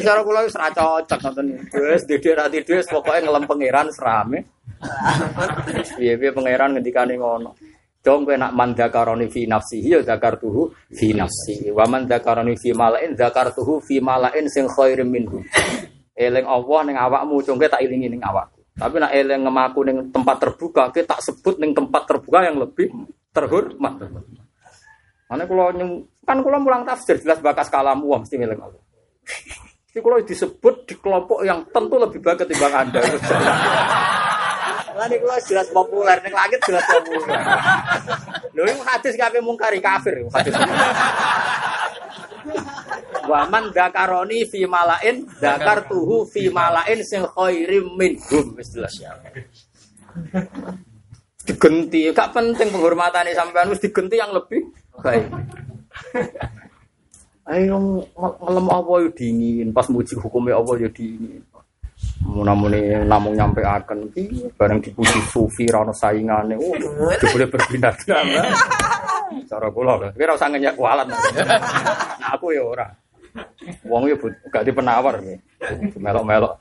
Cara 0.05 0.21
kula 0.21 0.45
wis 0.45 0.53
ra 0.53 0.69
cocok 0.69 1.17
ngoten. 1.17 1.47
Wis 1.73 2.05
dede 2.05 2.37
ra 2.37 2.45
tidur 2.45 2.85
pokoke 2.85 3.25
ngelem 3.25 3.49
pangeran 3.49 3.89
serame. 3.89 4.45
Piye-piye 5.97 6.29
pangeran 6.29 6.77
ngendikane 6.77 7.17
ngono. 7.17 7.57
Dong 8.01 8.25
kowe 8.25 8.33
nak 8.33 8.57
man 8.57 8.73
dzakaroni 8.73 9.29
fi 9.29 9.45
nafsihi 9.45 9.93
ya 9.93 10.17
tuhu 10.33 10.73
fi 10.89 11.13
nafsi. 11.13 11.69
Wa 11.69 11.85
man 11.85 12.09
dzakaroni 12.09 12.57
fi 12.57 12.73
malain 12.73 13.13
tuhu 13.53 13.77
fi 13.77 14.01
malain 14.01 14.49
sing 14.49 14.65
khairim 14.65 15.05
minhu. 15.05 15.45
Eling 16.17 16.45
Allah 16.49 16.79
ning 16.85 16.97
awakmu, 16.97 17.45
cung 17.45 17.61
tak 17.61 17.81
ilingi 17.81 18.09
ning 18.09 18.21
awakku. 18.25 18.61
Tapi 18.73 18.95
nak 18.97 19.13
eling 19.13 19.41
ngemaku 19.45 19.79
ning 19.85 19.97
tempat 20.09 20.35
terbuka, 20.41 20.89
kita 20.89 21.13
tak 21.13 21.21
sebut 21.21 21.61
ning 21.61 21.77
tempat 21.77 22.09
terbuka 22.09 22.41
yang 22.41 22.57
lebih 22.57 22.89
terhormat. 23.29 23.93
Mana 25.29 25.45
kalau 25.45 25.71
kan 26.25 26.37
kalau 26.43 26.59
mulang 26.59 26.83
tafsir 26.83 27.21
jelas 27.21 27.37
bakas 27.39 27.69
kalamu 27.69 28.17
mesti 28.17 28.35
milik 28.35 28.59
Allah. 28.59 28.81
Jadi 29.91 29.99
kalau 30.01 30.17
disebut 30.23 30.75
di 30.87 30.95
kelompok 30.97 31.43
yang 31.43 31.67
tentu 31.69 31.95
lebih 31.99 32.19
baik 32.23 32.47
ketimbang 32.47 32.73
Anda. 32.87 33.01
Lah 34.91 35.07
niku 35.07 35.25
jelas 35.47 35.67
populer 35.71 36.17
ning 36.23 36.33
langit 36.35 36.59
jelas 36.67 36.83
populer. 36.83 37.39
Lho 38.51 38.63
iku 38.67 38.81
hadis 38.83 39.15
kabeh 39.15 39.39
mungkari 39.39 39.79
kafir 39.79 40.27
hadis. 40.31 40.53
Wa 43.25 43.47
man 43.47 43.71
dakaroni 43.71 44.43
fi 44.49 44.67
malain 44.67 45.23
dakartuhu 45.39 46.27
fi 46.27 46.51
malain 46.51 46.99
sing 47.05 47.23
khairim 47.23 47.95
minhum 47.95 48.57
wis 48.57 48.73
jelas 48.75 48.97
ya. 48.99 49.15
Digenti, 51.41 52.11
gak 52.13 52.35
penting 52.35 52.69
penghormatan 52.69 53.31
sampean 53.33 53.71
wis 53.71 53.81
digenti 53.81 54.19
yang 54.19 54.35
lebih 54.35 54.61
baik. 54.99 55.25
Ayo 57.49 58.05
ngelem 58.13 58.67
apa 58.69 58.91
yo 59.01 59.09
dingin, 59.09 59.73
pas 59.73 59.89
muji 59.89 60.13
hukumnya 60.19 60.61
apa 60.61 60.77
yo 60.77 60.89
dingin. 60.93 61.41
Munamuni 62.21 63.01
namung 63.03 63.33
nyampe 63.35 63.65
akan 63.65 64.13
bareng 64.55 64.79
dipuji 64.79 65.19
sufi 65.27 65.67
rano 65.67 65.91
saingane. 65.91 66.55
Oh, 66.55 66.73
boleh 67.33 67.47
berpindah 67.49 67.93
Cara 69.51 69.67
kula 69.71 69.95
lho, 69.95 70.07
kira 70.15 70.35
usah 70.35 70.51
ngenyak 70.51 70.75
kualat. 70.75 71.07
Nah, 71.07 71.19
aku 72.35 72.51
ya 72.51 72.63
ora. 72.63 72.87
Wong 73.87 74.11
ya 74.11 74.15
gak 74.51 74.63
di 74.67 74.71
penawar. 74.75 75.23
Melok-melok. 75.95 76.53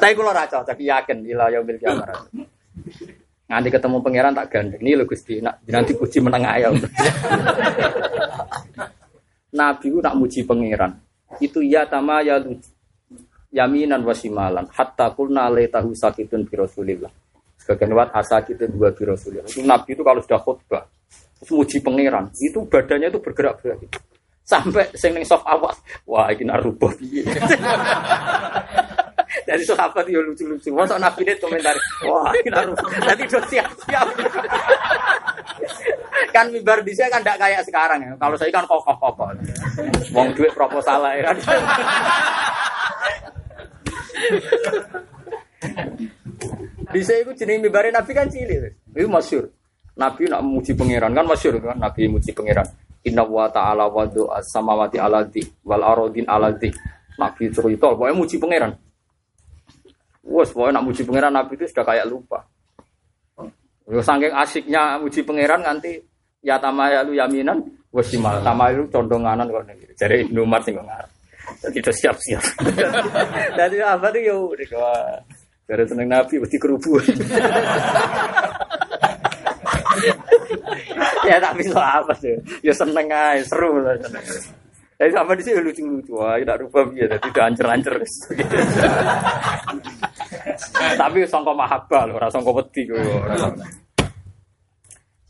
Tapi 0.00 0.12
kalau 0.16 0.32
ra 0.32 0.44
cocok 0.48 0.78
yakin 0.80 1.18
ila 1.28 1.52
yaumil 1.52 1.80
kiamah. 1.80 2.08
Nganti 3.50 3.68
ketemu 3.72 3.96
pangeran 3.98 4.32
tak 4.36 4.48
gandeng. 4.52 4.80
Ini 4.80 4.94
lho 4.94 5.04
Gusti, 5.04 5.42
nak 5.42 5.58
nanti 5.66 5.92
puji 5.96 6.22
meneng 6.22 6.46
ayam. 6.46 6.78
Nabi 9.58 9.86
ku 9.90 9.98
nak 9.98 10.14
muji 10.14 10.46
pangeran. 10.46 10.94
Itu 11.38 11.62
ya 11.62 11.86
tama 11.86 12.26
ya 12.26 12.42
yaminan 13.54 14.02
wasimalan 14.02 14.66
hatta 14.74 15.14
kulna 15.14 15.46
tahu 15.70 15.94
sakitun 15.94 16.50
bi 16.50 16.58
Rasulillah. 16.58 17.12
Sebagian 17.60 17.94
wat 17.94 18.10
asakitun 18.10 18.74
dua 18.74 18.90
bi. 18.90 19.06
Itu 19.46 19.62
Nabi 19.62 19.94
itu 19.94 20.02
kalau 20.02 20.18
sudah 20.24 20.40
khutbah 20.42 20.82
terus 21.40 21.56
muji 21.56 21.80
pangeran, 21.80 22.28
itu 22.36 22.60
badannya 22.68 23.08
itu 23.08 23.16
bergerak-gerak 23.16 23.80
gitu. 23.80 23.96
Sampai 24.44 24.92
sing 24.92 25.16
ning 25.16 25.24
soft 25.24 25.48
awal, 25.48 25.72
wah 26.04 26.28
iki 26.28 26.44
nak 26.44 26.60
rubah 26.60 26.92
piye. 27.00 27.24
Dari 29.48 29.64
sahabat 29.64 30.04
yo 30.10 30.20
lucu-lucu. 30.20 30.68
Masa 30.74 31.00
Nabi 31.00 31.24
ini 31.24 31.32
komentar, 31.40 31.72
wah 32.04 32.28
iki 32.36 32.52
nak 32.52 32.68
rubah. 32.68 32.92
Tadi 32.92 33.24
siap-siap. 33.24 34.06
kan 36.34 36.46
mimbar 36.52 36.82
di 36.84 36.92
kan 36.94 37.20
tidak 37.22 37.38
kayak 37.38 37.62
sekarang 37.66 38.00
ya. 38.02 38.12
Kalau 38.18 38.36
saya 38.38 38.50
kan 38.52 38.64
kokoh-kokoh. 38.66 39.30
Wong 40.14 40.28
duit 40.34 40.52
proposal 40.54 41.00
ya 41.16 41.30
kan. 41.30 41.36
Bisa 46.90 47.12
itu 47.14 47.30
jenis 47.38 47.62
mimbarin 47.62 47.94
Nabi 47.94 48.12
kan 48.12 48.26
cilik. 48.26 48.74
Itu 48.94 49.06
masyur. 49.06 49.46
Nabi 49.94 50.26
nak 50.26 50.42
muji 50.42 50.72
pangeran 50.74 51.12
kan 51.14 51.26
masyur 51.26 51.54
kan. 51.62 51.78
Nabi 51.78 52.10
muji 52.10 52.30
pangeran. 52.34 52.66
Inna 53.00 53.24
wa 53.24 53.48
ta'ala 53.48 53.88
wa 53.88 54.04
do'a 54.04 54.44
samawati 54.44 55.00
ala 55.00 55.24
di 55.24 55.40
wal 55.64 55.80
arodin 55.80 56.28
ala 56.28 56.52
di. 56.52 56.68
Nabi 57.20 57.52
cerita, 57.52 57.92
pokoknya 57.92 58.16
muji 58.16 58.36
pangeran. 58.40 58.72
Wes, 60.24 60.52
pokoknya 60.52 60.80
nak 60.80 60.84
muji 60.88 61.02
pangeran 61.04 61.32
Nabi 61.32 61.52
itu 61.56 61.68
sudah 61.68 61.84
kayak 61.84 62.08
lupa. 62.08 62.48
Yo 63.90 63.98
saking 63.98 64.30
asiknya 64.30 65.02
muji 65.02 65.26
pangeran 65.26 65.66
nganti 65.66 65.98
ya 66.46 66.62
tamayalu 66.62 67.18
yaminan 67.18 67.58
wasimal 67.90 68.38
tamayalu 68.40 68.86
condonganan 68.86 69.50
kok 69.50 69.66
nek 69.66 69.76
jare 69.98 70.22
Ibnu 70.22 70.46
Umar 70.46 70.62
sing 70.62 70.78
ngarep. 70.78 71.10
Jadi 71.58 71.82
itu 71.82 71.90
siap-siap. 71.90 72.44
Jadi 73.58 73.76
apa 73.82 74.06
tuh 74.14 74.22
yo. 74.22 74.54
Dari 75.66 75.82
seneng 75.86 76.06
Nabi 76.10 76.38
mesti 76.38 76.58
kerubu. 76.58 76.98
ya 81.30 81.36
tapi 81.42 81.62
so 81.66 81.78
apa 81.78 82.14
sih? 82.18 82.34
Ya 82.62 82.74
seneng 82.74 83.06
aja, 83.10 83.42
seru 83.46 83.78
lah. 83.82 83.94
seneng. 83.98 84.22
Jadi 85.00 85.10
sama 85.16 85.32
di 85.32 85.42
sini 85.46 85.64
lucu-lucu, 85.64 86.12
wah, 86.12 86.36
tidak 86.36 86.60
rubah 86.60 86.84
dia, 86.92 87.08
tidak 87.08 87.40
ancer-ancer. 87.40 87.96
Tapi 90.80 91.18
sangka 91.28 91.52
mahabbah 91.52 92.02
loh, 92.08 92.16
rasa 92.16 92.40
sangka 92.40 92.50
wedi 92.56 92.88
kowe 92.88 93.00
ora. 93.00 93.36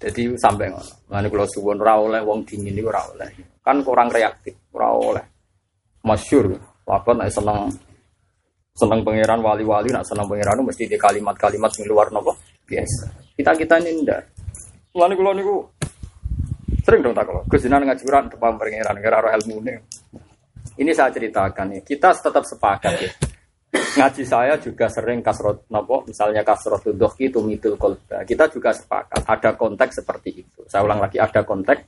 Jadi 0.01 0.23
sampai 0.39 0.73
ngono. 0.73 0.93
Lan 1.13 1.29
kula 1.29 1.45
suwun 1.45 1.83
ora 1.83 2.01
oleh 2.01 2.21
wong 2.25 2.47
dingin 2.47 2.79
iku 2.79 2.89
ora 2.89 3.03
oleh. 3.13 3.29
Kan 3.61 3.85
kurang 3.85 4.09
reaktif, 4.09 4.57
ora 4.73 4.89
oleh. 4.95 5.25
Masyur, 6.07 6.57
apa 6.89 7.11
nek 7.13 7.29
seneng 7.29 7.69
seneng 8.73 9.05
pangeran 9.05 9.45
wali-wali 9.45 9.93
nak 9.93 10.09
seneng 10.09 10.25
pangeran 10.25 10.65
mesti 10.65 10.89
di 10.89 10.97
kalimat-kalimat 10.97 11.69
sing 11.69 11.85
luar 11.85 12.09
nopo 12.09 12.33
biasa. 12.65 13.37
Kita-kita 13.37 13.77
ini 13.85 14.01
ndak. 14.01 14.23
Lan 14.97 15.13
kula 15.13 15.37
niku 15.37 15.69
sering 16.81 17.05
dong 17.05 17.13
tak 17.13 17.29
kalau 17.29 17.45
Gus 17.45 17.69
ngaji 17.69 18.03
Quran 18.03 18.33
depan 18.33 18.57
pangeran 18.57 18.97
kira 18.97 19.21
ora 19.21 19.37
ilmune. 19.37 19.85
Ini 20.81 20.97
saya 20.97 21.13
ceritakan 21.13 21.77
nih, 21.77 21.85
kita 21.85 22.17
tetap 22.17 22.41
sepakat 22.41 22.95
ya 23.05 23.13
ngaji 23.71 24.23
saya 24.27 24.59
juga 24.59 24.91
sering 24.91 25.23
kasrot 25.23 25.71
nopo 25.71 26.03
misalnya 26.03 26.43
kasrot 26.43 26.91
dohki 26.91 27.31
tumitul 27.31 27.79
kolba 27.79 28.27
kita 28.27 28.51
juga 28.51 28.75
sepakat 28.75 29.23
ada 29.23 29.51
konteks 29.55 30.03
seperti 30.03 30.43
itu. 30.43 30.61
Saya 30.67 30.83
ulang 30.87 30.99
lagi 30.99 31.23
ada 31.23 31.47
konteks 31.47 31.83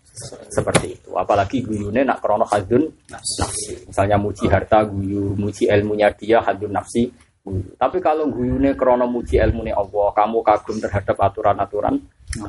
seperti 0.47 0.87
itu. 0.95 1.11
Apalagi 1.19 1.63
guyune 1.67 2.07
nak 2.07 2.23
krono 2.23 2.47
hadun 2.47 2.87
nafsi. 3.11 3.83
Misalnya 3.87 4.15
muji 4.19 4.47
harta 4.47 4.87
guyu 4.87 5.35
muji 5.35 5.67
ilmunya 5.67 6.11
dia 6.15 6.39
hadun 6.39 6.71
nafsi 6.71 7.11
guyu. 7.43 7.75
tapi 7.75 7.99
kalau 7.99 8.31
guyune 8.31 8.79
krono 8.79 9.11
muji 9.11 9.43
ilmunya 9.43 9.75
Allah 9.75 10.15
kamu 10.15 10.39
kagum 10.47 10.79
terhadap 10.79 11.19
aturan-aturan 11.19 11.99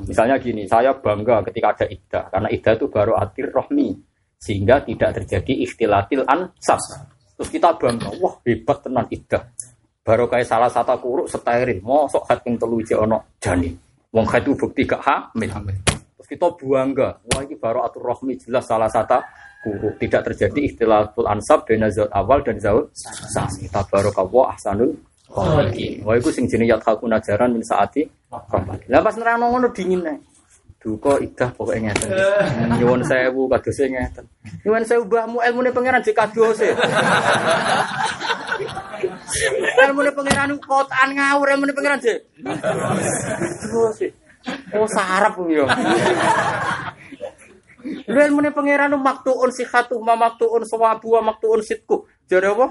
misalnya 0.06 0.38
gini 0.38 0.70
saya 0.70 0.94
bangga 0.94 1.42
ketika 1.50 1.74
ada 1.74 1.86
iddah. 1.90 2.24
Karena 2.30 2.48
iddah 2.54 2.74
itu 2.78 2.86
baru 2.90 3.14
atir 3.18 3.50
rohmi. 3.50 3.98
Sehingga 4.38 4.84
tidak 4.84 5.24
terjadi 5.24 5.64
ikhtilatil 5.64 6.28
ansab 6.28 6.82
Terus 7.44 7.60
kita 7.60 7.76
bangga, 7.76 8.08
wah 8.24 8.40
hebat 8.48 8.88
tenan 8.88 9.04
idah. 9.12 9.44
Baru 10.00 10.32
kayak 10.32 10.48
salah 10.48 10.72
satu 10.72 10.96
kuruk 10.96 11.28
steril, 11.28 11.84
mosok 11.84 12.24
hat 12.32 12.40
ping 12.40 12.56
telu 12.56 12.80
ono 12.80 13.36
jani. 13.36 13.68
Wong 14.16 14.24
itu 14.32 14.56
bukti 14.56 14.88
gak 14.88 15.04
hamil. 15.04 15.52
Terus 15.52 16.28
kita 16.32 16.56
bangga, 16.56 17.20
wah 17.20 17.44
ini 17.44 17.60
baru 17.60 17.84
atur 17.84 18.16
rohmi 18.16 18.40
jelas 18.40 18.64
salah 18.64 18.88
satu 18.88 19.20
kuruk. 19.60 20.00
Tidak 20.00 20.24
terjadi 20.24 20.72
ikhtilaful 20.72 21.28
ansab 21.28 21.68
bena 21.68 21.92
zaut 21.92 22.08
awal 22.16 22.40
dan 22.48 22.64
zaut 22.64 22.96
sani. 22.96 23.68
Tabarakallah 23.68 24.56
ahsanul 24.56 24.96
khaliqin. 25.28 26.00
Wah 26.08 26.16
itu 26.16 26.32
sing 26.32 26.48
jenis 26.48 26.72
yat 26.72 26.80
hakun 26.88 27.12
ajaran 27.12 27.60
min 27.60 27.64
saati. 27.68 28.08
Lah 28.88 29.04
pas 29.04 29.20
nerang 29.20 29.52
ngono 29.52 29.68
dingin 29.76 30.00
nih. 30.00 30.16
Duka 30.84 31.16
idah 31.24 31.48
pokoknya 31.56 31.96
ngeten. 31.96 32.12
Nyuwun 32.76 33.08
sewu 33.08 33.48
kadose 33.48 33.88
ngeten. 33.88 34.28
Nyuwun 34.68 34.84
sewu 34.84 35.08
mbahmu 35.08 35.40
ilmune 35.40 35.72
pangeran 35.72 36.04
jek 36.04 36.12
kadose. 36.12 36.76
ilmune 39.88 40.12
pangeran 40.12 40.52
kotaan 40.60 41.16
ngawur 41.16 41.48
ilmune 41.56 41.72
pangeran 41.72 42.04
jek. 42.04 42.28
Kadose. 42.44 44.12
Oh 44.76 44.84
sarap 44.92 45.40
yo. 45.48 45.64
Lu 48.12 48.20
ilmune 48.20 48.52
pangeran 48.52 48.92
maktuun 49.00 49.56
sihatu 49.56 50.04
ma 50.04 50.20
maktuun 50.20 50.68
sawabu 50.68 51.16
wa 51.16 51.32
maktuun 51.32 51.64
sitku. 51.64 52.12
Jare 52.28 52.52
apa? 52.52 52.68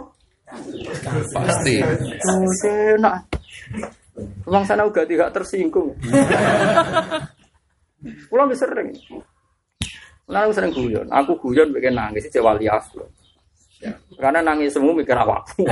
Pasti. 1.33 1.81
Oh, 2.29 2.45
enak. 2.69 3.25
Wong 4.45 4.65
sana 4.69 4.85
uga 4.85 5.09
tidak 5.09 5.33
tersinggung. 5.33 5.97
Pulang 8.31 8.51
bisa 8.51 8.67
sering. 8.67 8.91
Aku 10.33 10.51
sering 10.55 10.73
guyon. 10.73 11.07
Aku 11.13 11.37
guyon 11.39 11.71
bikin 11.75 11.95
nangis 11.95 12.27
cek 12.31 12.43
wali 12.43 12.67
aslo. 12.67 13.07
Karena 14.15 14.39
nangis 14.39 14.71
semua 14.71 14.95
mikir 14.95 15.19
awakku. 15.19 15.67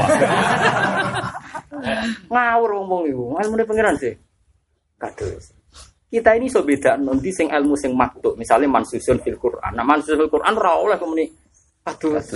Ngawur 2.33 2.71
ngomong 2.83 3.03
iku. 3.07 3.25
Ilmu 3.39 3.55
pengiran 3.63 3.95
sih. 3.95 4.15
Kados. 4.99 5.55
Kita 6.11 6.35
ini 6.35 6.51
so 6.51 6.67
beda 6.67 6.99
nanti 6.99 7.31
sing 7.31 7.47
ilmu 7.47 7.79
sing 7.79 7.95
maktuk. 7.95 8.35
Misalnya 8.35 8.67
mansusun 8.67 9.23
fil 9.23 9.39
Quran. 9.39 9.79
Nah 9.79 9.87
mansusun 9.87 10.27
fil 10.27 10.33
Quran 10.33 10.55
ra 10.59 10.75
oleh 10.75 10.99
kemuni. 10.99 11.31
Kados. 11.87 12.27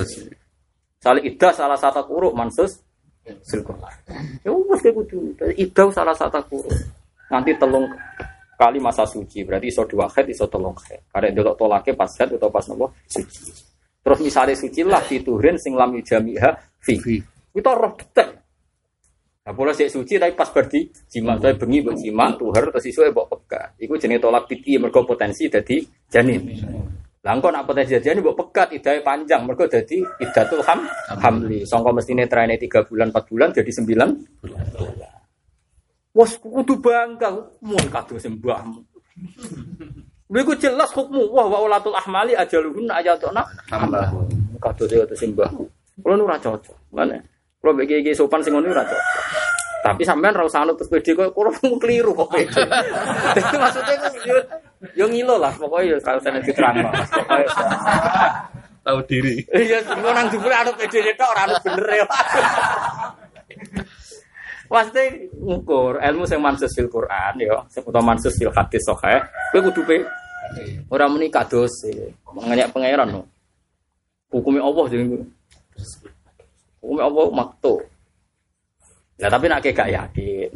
Salah 1.03 1.21
idah 1.21 1.53
salah 1.53 1.77
satu 1.77 2.07
kuruk 2.07 2.33
mansus 2.39 2.79
fil 3.27 3.66
Quran. 3.66 3.95
Ya 4.47 4.55
wis 4.55 4.81
kudu. 4.81 5.35
Idah 5.59 5.91
salah 5.91 6.15
satu 6.15 6.39
kuruk. 6.47 6.71
Nanti 7.35 7.51
telung 7.59 7.91
kali 8.55 8.78
masa 8.78 9.05
suci 9.05 9.43
berarti 9.43 9.68
iso 9.70 9.82
dua 9.85 10.06
head 10.10 10.26
iso 10.31 10.47
telung 10.48 10.78
head 10.86 11.10
karena 11.10 11.35
delok 11.35 11.55
tolake 11.59 11.93
pas 11.93 12.10
head 12.18 12.35
atau 12.39 12.51
pas 12.51 12.64
nopo 12.70 12.94
suci 13.06 13.52
terus 14.01 14.18
misalnya 14.22 14.55
suci 14.55 14.81
lah 14.86 15.02
fiturin 15.02 15.59
sing 15.59 15.74
lam 15.74 15.94
yujamiha 15.94 16.51
fi 16.81 16.94
kita 17.55 17.70
roh 17.74 17.94
detek 17.94 18.44
Nah, 19.44 19.52
boleh 19.52 19.76
sih 19.76 19.93
suci 19.93 20.16
tapi 20.16 20.32
pas 20.32 20.48
berdi 20.48 20.89
jima, 21.05 21.36
tapi 21.36 21.60
bengi 21.60 21.85
buat 21.85 22.01
jima, 22.01 22.32
tuhar 22.32 22.64
terus 22.72 22.89
isu 22.89 23.12
pekat. 23.12 23.76
Iku 23.76 24.01
jenis 24.01 24.16
tolak 24.16 24.48
piti 24.48 24.81
mergo 24.81 25.05
potensi 25.05 25.52
jadi 25.52 25.85
janin. 26.09 26.48
Lah 27.20 27.32
engko 27.36 27.52
nak 27.52 27.68
potensi 27.68 27.93
jadi 27.93 28.16
janin 28.16 28.24
bawa 28.24 28.40
pekat 28.40 28.72
idai 28.72 29.05
panjang 29.05 29.44
mergo 29.44 29.68
jadi 29.68 30.01
idatul 30.01 30.64
ham 30.64 30.89
hamli. 31.20 31.60
Songko 31.68 31.93
mestine 31.93 32.24
traine 32.24 32.56
3 32.56 32.89
bulan 32.89 33.12
4 33.12 33.28
bulan 33.28 33.48
jadi 33.52 33.68
9 33.68 33.85
bulan. 34.40 35.14
Wes 36.15 36.39
kudu 36.39 36.78
bangga 36.78 37.35
mun 37.59 37.85
kado 37.91 38.15
sembahmu. 38.15 38.78
Lha 40.31 40.39
iku 40.41 40.55
jelas 40.55 40.95
hukmu 40.95 41.27
wah 41.35 41.47
wa 41.51 41.59
ulatul 41.66 41.95
ahmali 41.95 42.39
ajaluhun 42.39 42.86
ayatuna 42.86 43.43
hamba. 43.66 44.15
Kado 44.62 44.86
saya 44.86 45.03
kado 45.03 45.19
sembahku. 45.19 45.66
Kulo 45.99 46.15
nu 46.15 46.31
ora 46.31 46.39
cocok. 46.39 46.95
Mana? 46.95 47.19
Kulo 47.59 47.82
iki 47.82 48.15
sopan 48.15 48.39
sing 48.47 48.55
ngono 48.55 48.70
ora 48.70 48.86
cocok. 48.86 49.07
Tapi 49.85 50.03
sampean 50.07 50.39
ra 50.39 50.47
usah 50.47 50.62
anut 50.62 50.78
terus 50.78 50.89
pede 50.89 51.19
kok 51.19 51.35
kulo 51.35 51.51
keliru 51.82 52.15
kok 52.15 52.31
pede. 52.35 52.62
Dadi 53.35 53.57
maksudnya 53.59 53.95
kok 53.99 54.15
yo 54.23 54.36
yo 54.95 55.05
ngilo 55.11 55.35
lah 55.35 55.51
pokoknya 55.59 55.93
yo 55.93 55.97
kalau 55.99 56.23
saya 56.23 56.39
diterang. 56.39 56.78
Pokoke 57.11 57.47
Tahu 58.85 59.01
diri. 59.09 59.41
Iya, 59.51 59.81
sing 59.82 59.99
nang 59.99 60.31
jupure 60.31 60.55
anut 60.55 60.78
pede 60.78 61.11
tok 61.19 61.27
ora 61.27 61.43
anut 61.51 61.59
bener 61.66 61.86
ya. 61.91 62.07
Pasti 64.75 65.31
ngukur 65.39 66.03
ilmu 66.03 66.27
sing 66.27 66.43
mansus 66.43 66.75
fil 66.75 66.91
Quran 66.91 67.39
ya, 67.39 67.63
utawa 67.87 68.11
mansus 68.11 68.35
fil 68.35 68.51
hadis 68.51 68.83
sahih, 68.83 69.23
kowe 69.55 69.71
kudu 69.71 69.87
pe 69.87 70.03
ora 70.91 71.07
muni 71.07 71.31
kados 71.31 71.87
mengenyak 72.27 72.75
pangeran 72.75 73.07
no. 73.07 73.23
Hukumnya 74.35 74.67
Allah 74.67 74.85
jadi 74.91 75.07
Hukum 76.83 76.99
Allah 77.01 77.27
maktu. 77.31 77.81
Nah 79.23 79.31
tapi 79.31 79.47
nak 79.47 79.63
kayak 79.63 79.95
yakin. 79.95 80.51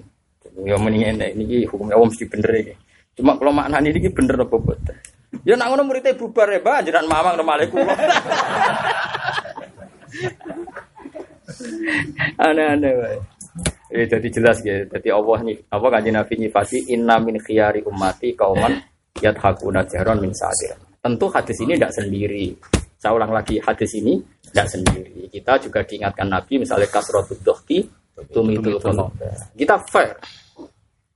Ya 0.67 0.75
mendingan 0.75 1.23
ini 1.39 1.63
hukum 1.71 1.87
Allah 1.87 2.11
mesti 2.11 2.27
bener 2.27 2.51
ini. 2.59 2.75
Cuma 3.15 3.39
kalau 3.39 3.55
ini 3.55 3.95
ini 3.95 4.11
bener 4.11 4.35
apa 4.35 4.57
betul? 4.59 4.99
Ya 5.47 5.55
nak 5.55 5.71
ngono 5.71 5.87
muridnya 5.87 6.19
bubar 6.19 6.51
ya, 6.51 6.61
Pak. 6.61 6.91
Jangan 6.91 7.07
mamang 7.07 7.39
nama 7.39 7.63
kula. 7.71 7.95
Aneh-aneh. 12.45 13.38
Eh 13.89 14.05
jadi 14.05 14.29
jelas 14.29 14.61
ya. 14.65 14.85
Jadi 14.85 15.09
Allah 15.09 15.39
nih 15.49 15.57
apa 15.73 15.87
kanjeng 15.89 16.17
Nabi 16.17 16.35
nyifati 16.45 16.93
inna 16.93 17.17
min 17.21 17.41
khiyari 17.41 17.81
ummati 17.89 18.37
kauman 18.37 18.77
yadhakuna 19.17 19.85
jahron 19.89 20.21
min 20.21 20.33
sadir. 20.37 20.77
Tentu 21.01 21.27
hadis 21.33 21.57
ini 21.65 21.75
tidak 21.81 21.95
sendiri. 21.97 22.53
Saya 22.99 23.15
ulang 23.15 23.31
lagi 23.33 23.57
hadis 23.63 23.95
ini 23.97 24.19
tidak 24.51 24.67
sendiri. 24.69 25.31
Kita 25.31 25.57
juga 25.63 25.81
diingatkan 25.87 26.27
Nabi 26.29 26.61
misalnya 26.61 26.91
kasrotud 26.91 27.41
dohki 27.41 27.87
tumitul 28.35 28.77
qulub. 28.83 29.15
Kita 29.57 29.79
fair. 29.89 30.19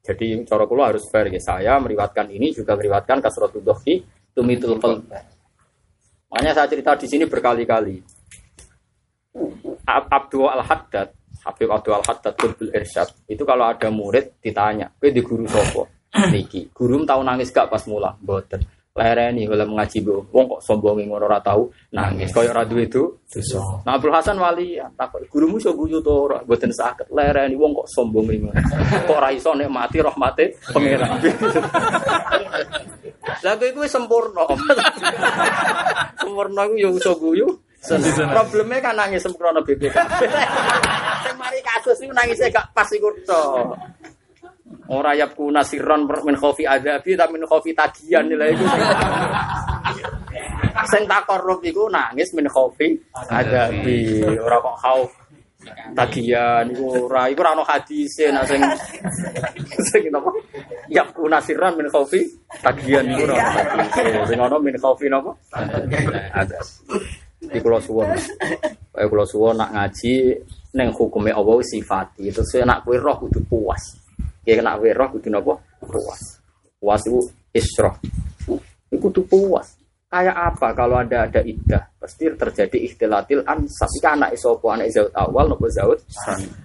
Jadi 0.03 0.43
cara 0.47 0.65
kula 0.67 0.91
harus 0.95 1.05
fair 1.13 1.29
ya. 1.29 1.39
Saya 1.43 1.77
meriwatkan 1.83 2.31
ini 2.31 2.55
juga 2.55 2.79
meriwatkan 2.79 3.21
kasrotud 3.21 3.61
dohki 3.61 4.01
tumitul 4.33 4.79
qulub. 4.81 5.05
Makanya 6.33 6.57
saya 6.57 6.67
cerita 6.73 6.97
di 6.97 7.05
sini 7.11 7.29
berkali-kali. 7.29 8.01
Ab- 9.85 10.09
Abdul 10.09 10.49
Al-Haddad, 10.49 11.13
Habib 11.43 11.69
Abdul 11.71 11.95
Al-Haddad 11.99 12.35
Qutbul 12.39 12.71
Irsyad, 12.71 13.27
itu 13.27 13.43
kalau 13.43 13.67
ada 13.67 13.89
murid 13.91 14.39
ditanya, 14.39 14.91
"Kowe 14.95 15.11
di 15.11 15.23
guru 15.23 15.45
sapa?" 15.47 15.83
Niki. 16.33 16.69
Guru 16.71 17.03
tahu 17.09 17.25
nangis 17.25 17.49
gak 17.49 17.73
pas 17.73 17.83
mula? 17.89 18.13
Mboten. 18.21 18.61
Lereni 18.93 19.49
kalau 19.49 19.73
mengaji 19.73 20.05
bu, 20.05 20.29
wong 20.37 20.45
kok 20.53 20.61
sombongin 20.69 21.09
ngono 21.09 21.25
ora 21.25 21.41
tahu 21.41 21.65
nangis. 21.97 22.29
Kaya 22.29 22.53
ora 22.53 22.69
duwe 22.69 22.85
itu 22.85 23.25
dosa. 23.25 23.81
Nah 23.89 23.97
Abdul 23.97 24.13
Hasan 24.13 24.37
wali 24.37 24.77
takut 25.01 25.25
gurumu 25.33 25.57
iso 25.57 25.73
guyu 25.73 26.05
to 26.05 26.29
ora? 26.29 26.45
Mboten 26.45 26.69
saged. 26.69 27.09
Lereni 27.09 27.57
wong 27.57 27.73
kok 27.73 27.89
sombongin 27.89 28.45
ngono. 28.45 28.61
Kok 29.09 29.17
ora 29.17 29.33
iso 29.33 29.57
nikmati 29.57 29.97
rahmate 29.97 30.61
pangeran. 30.77 31.09
Lah 33.43 33.57
kowe 33.57 33.71
kuwi 33.73 33.89
sempurna. 33.89 34.45
sempurna 36.21 36.69
ku 36.69 36.75
yo 36.77 36.93
iso 36.93 37.17
guyu. 37.17 37.49
Problemnya 37.83 38.79
kan 38.79 38.95
nangis 38.95 39.27
sempurna 39.27 39.59
BPK. 39.59 39.97
Sing 41.27 41.35
mari 41.35 41.59
kasus 41.67 41.99
iku 41.99 42.15
nangisnya 42.15 42.55
gak 42.55 42.71
pas 42.71 42.87
iku 42.95 43.11
tok. 43.27 43.75
Ora 44.87 45.19
yap 45.19 45.35
kuna 45.35 45.67
sirron 45.67 46.07
min 46.07 46.39
khofi 46.39 46.63
adabi 46.63 47.19
tapi 47.19 47.35
min 47.35 47.45
khofi 47.47 47.75
tagihan 47.75 48.23
nilai 48.23 48.55
iku. 48.55 48.67
Sing 50.95 51.11
takorup 51.11 51.59
iku 51.67 51.91
nangis 51.91 52.31
min 52.39 52.47
khofi 52.47 52.95
adabi. 53.27 54.23
Ora 54.39 54.63
kok 54.63 54.79
khauf 54.79 55.11
tagihan 55.95 56.67
iku 56.71 57.07
ora 57.07 57.31
iku 57.31 57.41
ora 57.47 57.55
ono 57.55 57.63
hadise 57.63 58.35
nak 58.35 58.51
sing 58.51 58.59
sing 59.91 60.03
napa 60.11 60.31
yap 60.91 61.15
kuna 61.15 61.39
sirron 61.39 61.79
min 61.79 61.87
khofi 61.87 62.27
tagihan 62.63 63.07
iku 63.11 63.27
ora 63.27 63.35
ono 63.39 63.51
hadise. 63.51 64.03
Sing 64.31 64.39
ono 64.39 64.57
min 64.63 64.77
khofi 64.79 65.07
napa? 65.11 65.31
Ada. 66.31 66.59
Di 67.53 67.59
kula 67.61 67.79
suwun. 67.79 68.09
Kayak 68.93 69.09
kula 69.13 69.25
suwun 69.29 69.61
nak 69.61 69.71
ngaji 69.77 70.15
neng 70.73 70.89
hukume 70.97 71.31
Allah 71.31 71.61
sifati. 71.61 72.33
Terus 72.33 72.57
nak 72.65 72.83
kowe 72.83 72.97
roh 72.97 73.17
kudu 73.21 73.41
puas. 73.45 73.83
Ya 74.49 74.57
kena 74.57 74.81
kowe 74.81 74.89
roh 74.89 75.09
kudu 75.13 75.29
napa? 75.29 75.55
Puas. 75.85 76.21
Puas 76.81 77.01
itu 77.05 77.21
isroh. 77.53 77.95
Itu 78.89 78.97
kudu 78.97 79.21
puas. 79.29 79.77
Kayak 80.13 80.37
apa 80.37 80.77
kalau 80.77 81.01
ada 81.01 81.25
ada 81.25 81.41
iddah? 81.41 81.89
Pasti 81.97 82.29
terjadi 82.29 82.77
ikhtilatil 82.85 83.45
ansab. 83.49 83.89
Iki 83.89 84.09
anak 84.09 84.37
sapa 84.37 84.67
anak 84.77 84.93
zaud 84.93 85.09
awal 85.17 85.49
nopo 85.49 85.73
zaud 85.73 86.05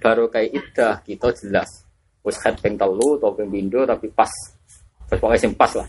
Baru 0.04 0.28
kayak 0.28 0.52
iddah 0.52 0.94
kita 1.04 1.32
jelas. 1.32 1.88
Wis 2.28 2.36
head 2.44 2.60
ping 2.60 2.76
telu 2.76 3.16
atau 3.16 3.32
ping 3.32 3.48
pindho 3.48 3.88
tapi 3.88 4.12
pas. 4.12 4.28
Pokoknya 5.08 5.40
sing 5.40 5.56
pas 5.56 5.72
lah. 5.80 5.88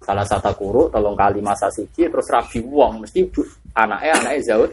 Salah 0.00 0.24
satu 0.24 0.56
kuru 0.56 0.88
tolong 0.88 1.12
kali 1.12 1.44
masa 1.44 1.68
siji 1.68 2.08
terus 2.08 2.24
rabi 2.32 2.64
wong 2.64 3.04
mesti 3.04 3.28
anaknya 3.74 4.12
anaknya 4.18 4.42
zaud. 4.42 4.70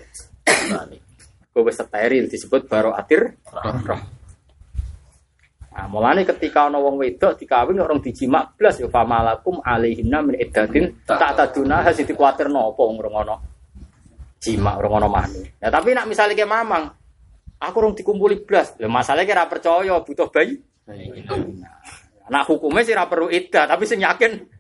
Nah, 0.72 0.86
gue 1.58 1.74
steril 1.74 2.26
disebut 2.30 2.70
baru 2.70 2.94
atir 2.94 3.34
roh. 3.86 4.02
Nah, 5.78 5.86
mulane 5.86 6.26
ketika 6.26 6.66
ana 6.66 6.82
wong 6.82 6.98
wedok 6.98 7.38
dikawin 7.38 7.78
orang 7.78 8.02
dijimak 8.02 8.58
blas 8.58 8.82
ya 8.82 8.90
famalakum 8.90 9.62
alaihinna 9.62 10.26
min 10.26 10.34
iddatin 10.42 11.06
tak 11.06 11.38
taduna 11.38 11.86
hasil 11.86 12.02
dikuatir 12.02 12.50
nopo 12.50 12.90
urung 12.90 13.14
ana 13.22 13.38
jimak 14.42 14.82
urung 14.82 14.98
ana 14.98 15.06
mani. 15.06 15.46
Nah, 15.62 15.70
tapi 15.70 15.94
nak 15.94 16.10
misalnya 16.10 16.34
kayak 16.34 16.50
mamang 16.50 16.90
aku 17.62 17.78
urung 17.78 17.94
dikumpuli 17.94 18.42
blas. 18.42 18.74
Ya 18.82 18.90
masalahnya 18.90 19.30
kira 19.30 19.46
percaya 19.46 20.02
butuh 20.02 20.34
bayi. 20.34 20.58
Nah, 22.28 22.44
hukumnya 22.44 22.82
sih 22.84 22.98
perlu 22.98 23.30
iddah, 23.30 23.70
tapi 23.70 23.86
sing 23.86 24.02
yakin 24.02 24.57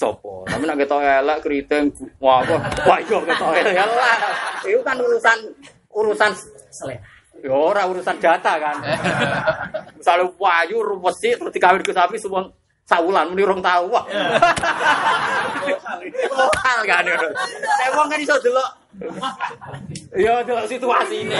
sopo. 0.00 0.48
Tapi 0.48 0.64
nak 0.64 0.80
ketok 0.80 1.04
elek 1.04 1.38
keriting 1.44 1.92
wah 2.16 2.40
apa? 2.40 2.56
Wah 2.88 2.98
iya 3.04 3.18
ketok 3.20 3.52
elek 3.52 3.74
ya 3.76 3.84
lah. 3.84 4.16
Itu 4.64 4.80
kan 4.80 4.96
urusan 4.96 5.38
urusan 5.92 6.32
Selera. 6.72 7.04
Ya 7.40 7.52
ora 7.56 7.88
urusan 7.88 8.16
data 8.20 8.52
kan. 8.56 8.76
Misalnya 9.96 10.32
wayu 10.40 10.80
rupesi 10.80 11.36
terus 11.36 11.52
dikawin 11.52 11.80
ke 11.84 11.92
sapi 11.92 12.16
semua 12.20 12.48
saulan 12.84 13.32
muni 13.32 13.48
rong 13.48 13.64
tahu 13.64 13.88
wah. 13.92 14.04
Lokal 16.32 16.78
kan 16.84 17.04
ya. 17.04 17.16
Saya 17.80 17.88
wong 17.96 18.08
kan 18.12 18.20
iso 18.20 18.36
delok. 18.44 18.70
Ya 20.20 20.44
delok 20.44 20.68
situasi 20.68 21.24
ini. 21.24 21.32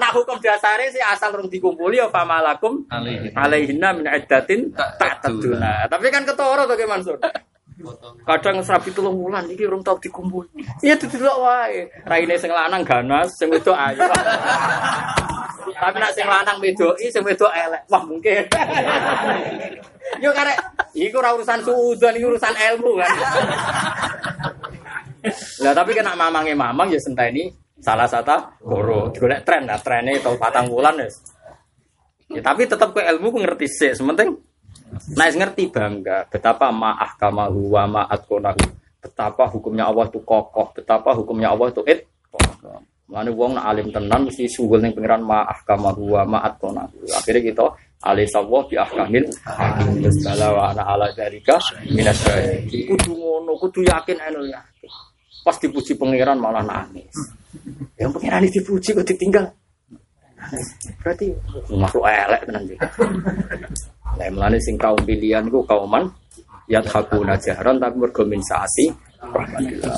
Nah 0.00 0.10
hukum 0.16 0.40
dasarnya 0.40 0.88
sih 0.88 1.02
asal 1.04 1.36
rong 1.36 1.52
dikumpuli 1.52 2.00
ya 2.00 2.08
famalakum 2.08 2.88
Alaihi. 2.88 3.36
alaihinna 3.36 3.92
min 3.92 4.08
iddatin 4.08 4.72
tak 4.72 5.20
taduna. 5.20 5.84
Tapi 5.84 6.06
kan 6.08 6.24
ketoro 6.24 6.64
to 6.64 6.80
Ki 6.80 6.88
Mansur. 6.88 7.20
Kadang 8.28 8.60
serabi 8.60 8.92
tulung 8.92 9.16
wulan 9.16 9.48
iki 9.48 9.64
urung 9.64 9.80
tau 9.80 9.96
dikumpul. 9.96 10.44
Iya 10.84 10.94
didelok 11.00 11.36
wae. 11.40 11.88
Raine 12.04 12.36
sing 12.36 12.52
lanang 12.52 12.84
ganas, 12.84 13.32
sing 13.36 13.48
wedok 13.48 13.76
ayu. 13.76 14.00
Tapi 15.80 15.96
nak 15.96 16.12
sing 16.12 16.28
lanang 16.28 16.60
wedoki, 16.60 17.08
sing 17.08 17.24
wedok 17.24 17.48
elek. 17.56 17.82
Wah, 17.88 18.02
mungkin. 18.04 18.44
Yo 20.20 20.28
karek 20.36 20.56
iku 20.92 21.24
ora 21.24 21.32
urusan 21.32 21.64
suudzon, 21.64 22.20
iki 22.20 22.26
urusan 22.28 22.52
ilmu 22.52 23.00
kan. 23.00 23.10
Lah 25.64 25.72
tapi 25.72 25.96
kena 25.96 26.12
mamange 26.16 26.52
mamang 26.52 26.92
ya 26.92 27.00
senteni 27.00 27.48
salah 27.80 28.08
satu 28.08 28.60
guru. 28.60 29.08
Golek 29.16 29.44
tren 29.48 29.64
lah, 29.64 29.80
trennya 29.80 30.20
tau 30.20 30.36
patang 30.36 30.68
wulan 30.68 31.00
wis. 31.00 31.16
Ya 32.28 32.44
tapi 32.44 32.68
tetap 32.68 32.92
ke 32.92 33.00
ilmu 33.00 33.32
ku 33.32 33.38
ngerti 33.40 33.66
sih, 33.66 33.92
sementing 33.96 34.36
Nah, 34.90 35.26
ngerti 35.30 35.70
bangga 35.70 36.26
betapa 36.26 36.74
ma'ah 36.74 37.14
kamahu 37.14 37.70
ma'at 37.74 38.20
konahu. 38.26 38.62
Betapa 39.00 39.48
hukumnya 39.48 39.88
Allah 39.88 40.12
itu 40.12 40.20
kokoh, 40.20 40.76
betapa 40.76 41.16
hukumnya 41.16 41.54
Allah 41.54 41.72
itu 41.72 41.80
it. 41.88 42.04
Mana 43.10 43.26
wong 43.34 43.58
nak 43.58 43.66
alim 43.74 43.90
tenan 43.90 44.30
mesti 44.30 44.46
sugul 44.46 44.78
ning 44.78 44.94
pengiran 44.94 45.22
ma'ah 45.24 45.58
kamahu 45.66 46.14
ma'at 46.14 46.58
konahu. 46.60 47.06
Akhirnya 47.16 47.42
kita 47.50 47.64
alih 48.00 48.24
sawah 48.32 48.64
bi 48.64 48.80
ahkamil 48.80 49.28
Bismillah 50.00 50.50
wa 50.56 50.62
ana 50.72 50.82
ala 50.88 51.06
dzalika 51.12 51.60
minas. 51.90 52.22
Kudu 52.70 53.12
ngono, 53.12 53.52
kudu 53.60 53.84
yakin 53.84 54.18
anu 54.20 54.46
ya. 54.48 54.60
Pas 55.40 55.56
dipuji 55.56 55.96
pangeran 55.96 56.36
malah 56.36 56.62
nangis. 56.62 57.12
Yang 57.96 58.10
pangeran 58.20 58.46
dipuji 58.46 58.88
kok 58.92 59.06
ditinggal. 59.08 59.46
Berarti 61.04 61.32
makhluk 61.72 62.04
elek 62.08 62.40
tenan. 62.48 62.62
Lah 64.18 64.28
mulane 64.32 64.58
sing 64.58 64.74
kaum 64.80 64.98
pilihan 65.04 65.46
ku 65.46 65.62
kauman 65.66 66.08
yat 66.70 66.86
hakuna 66.86 67.34
jahran 67.38 67.82
tapi 67.82 67.98
mergo 67.98 68.22
min 68.26 68.40
saati 68.42 68.90
rahmatillah. 69.20 69.94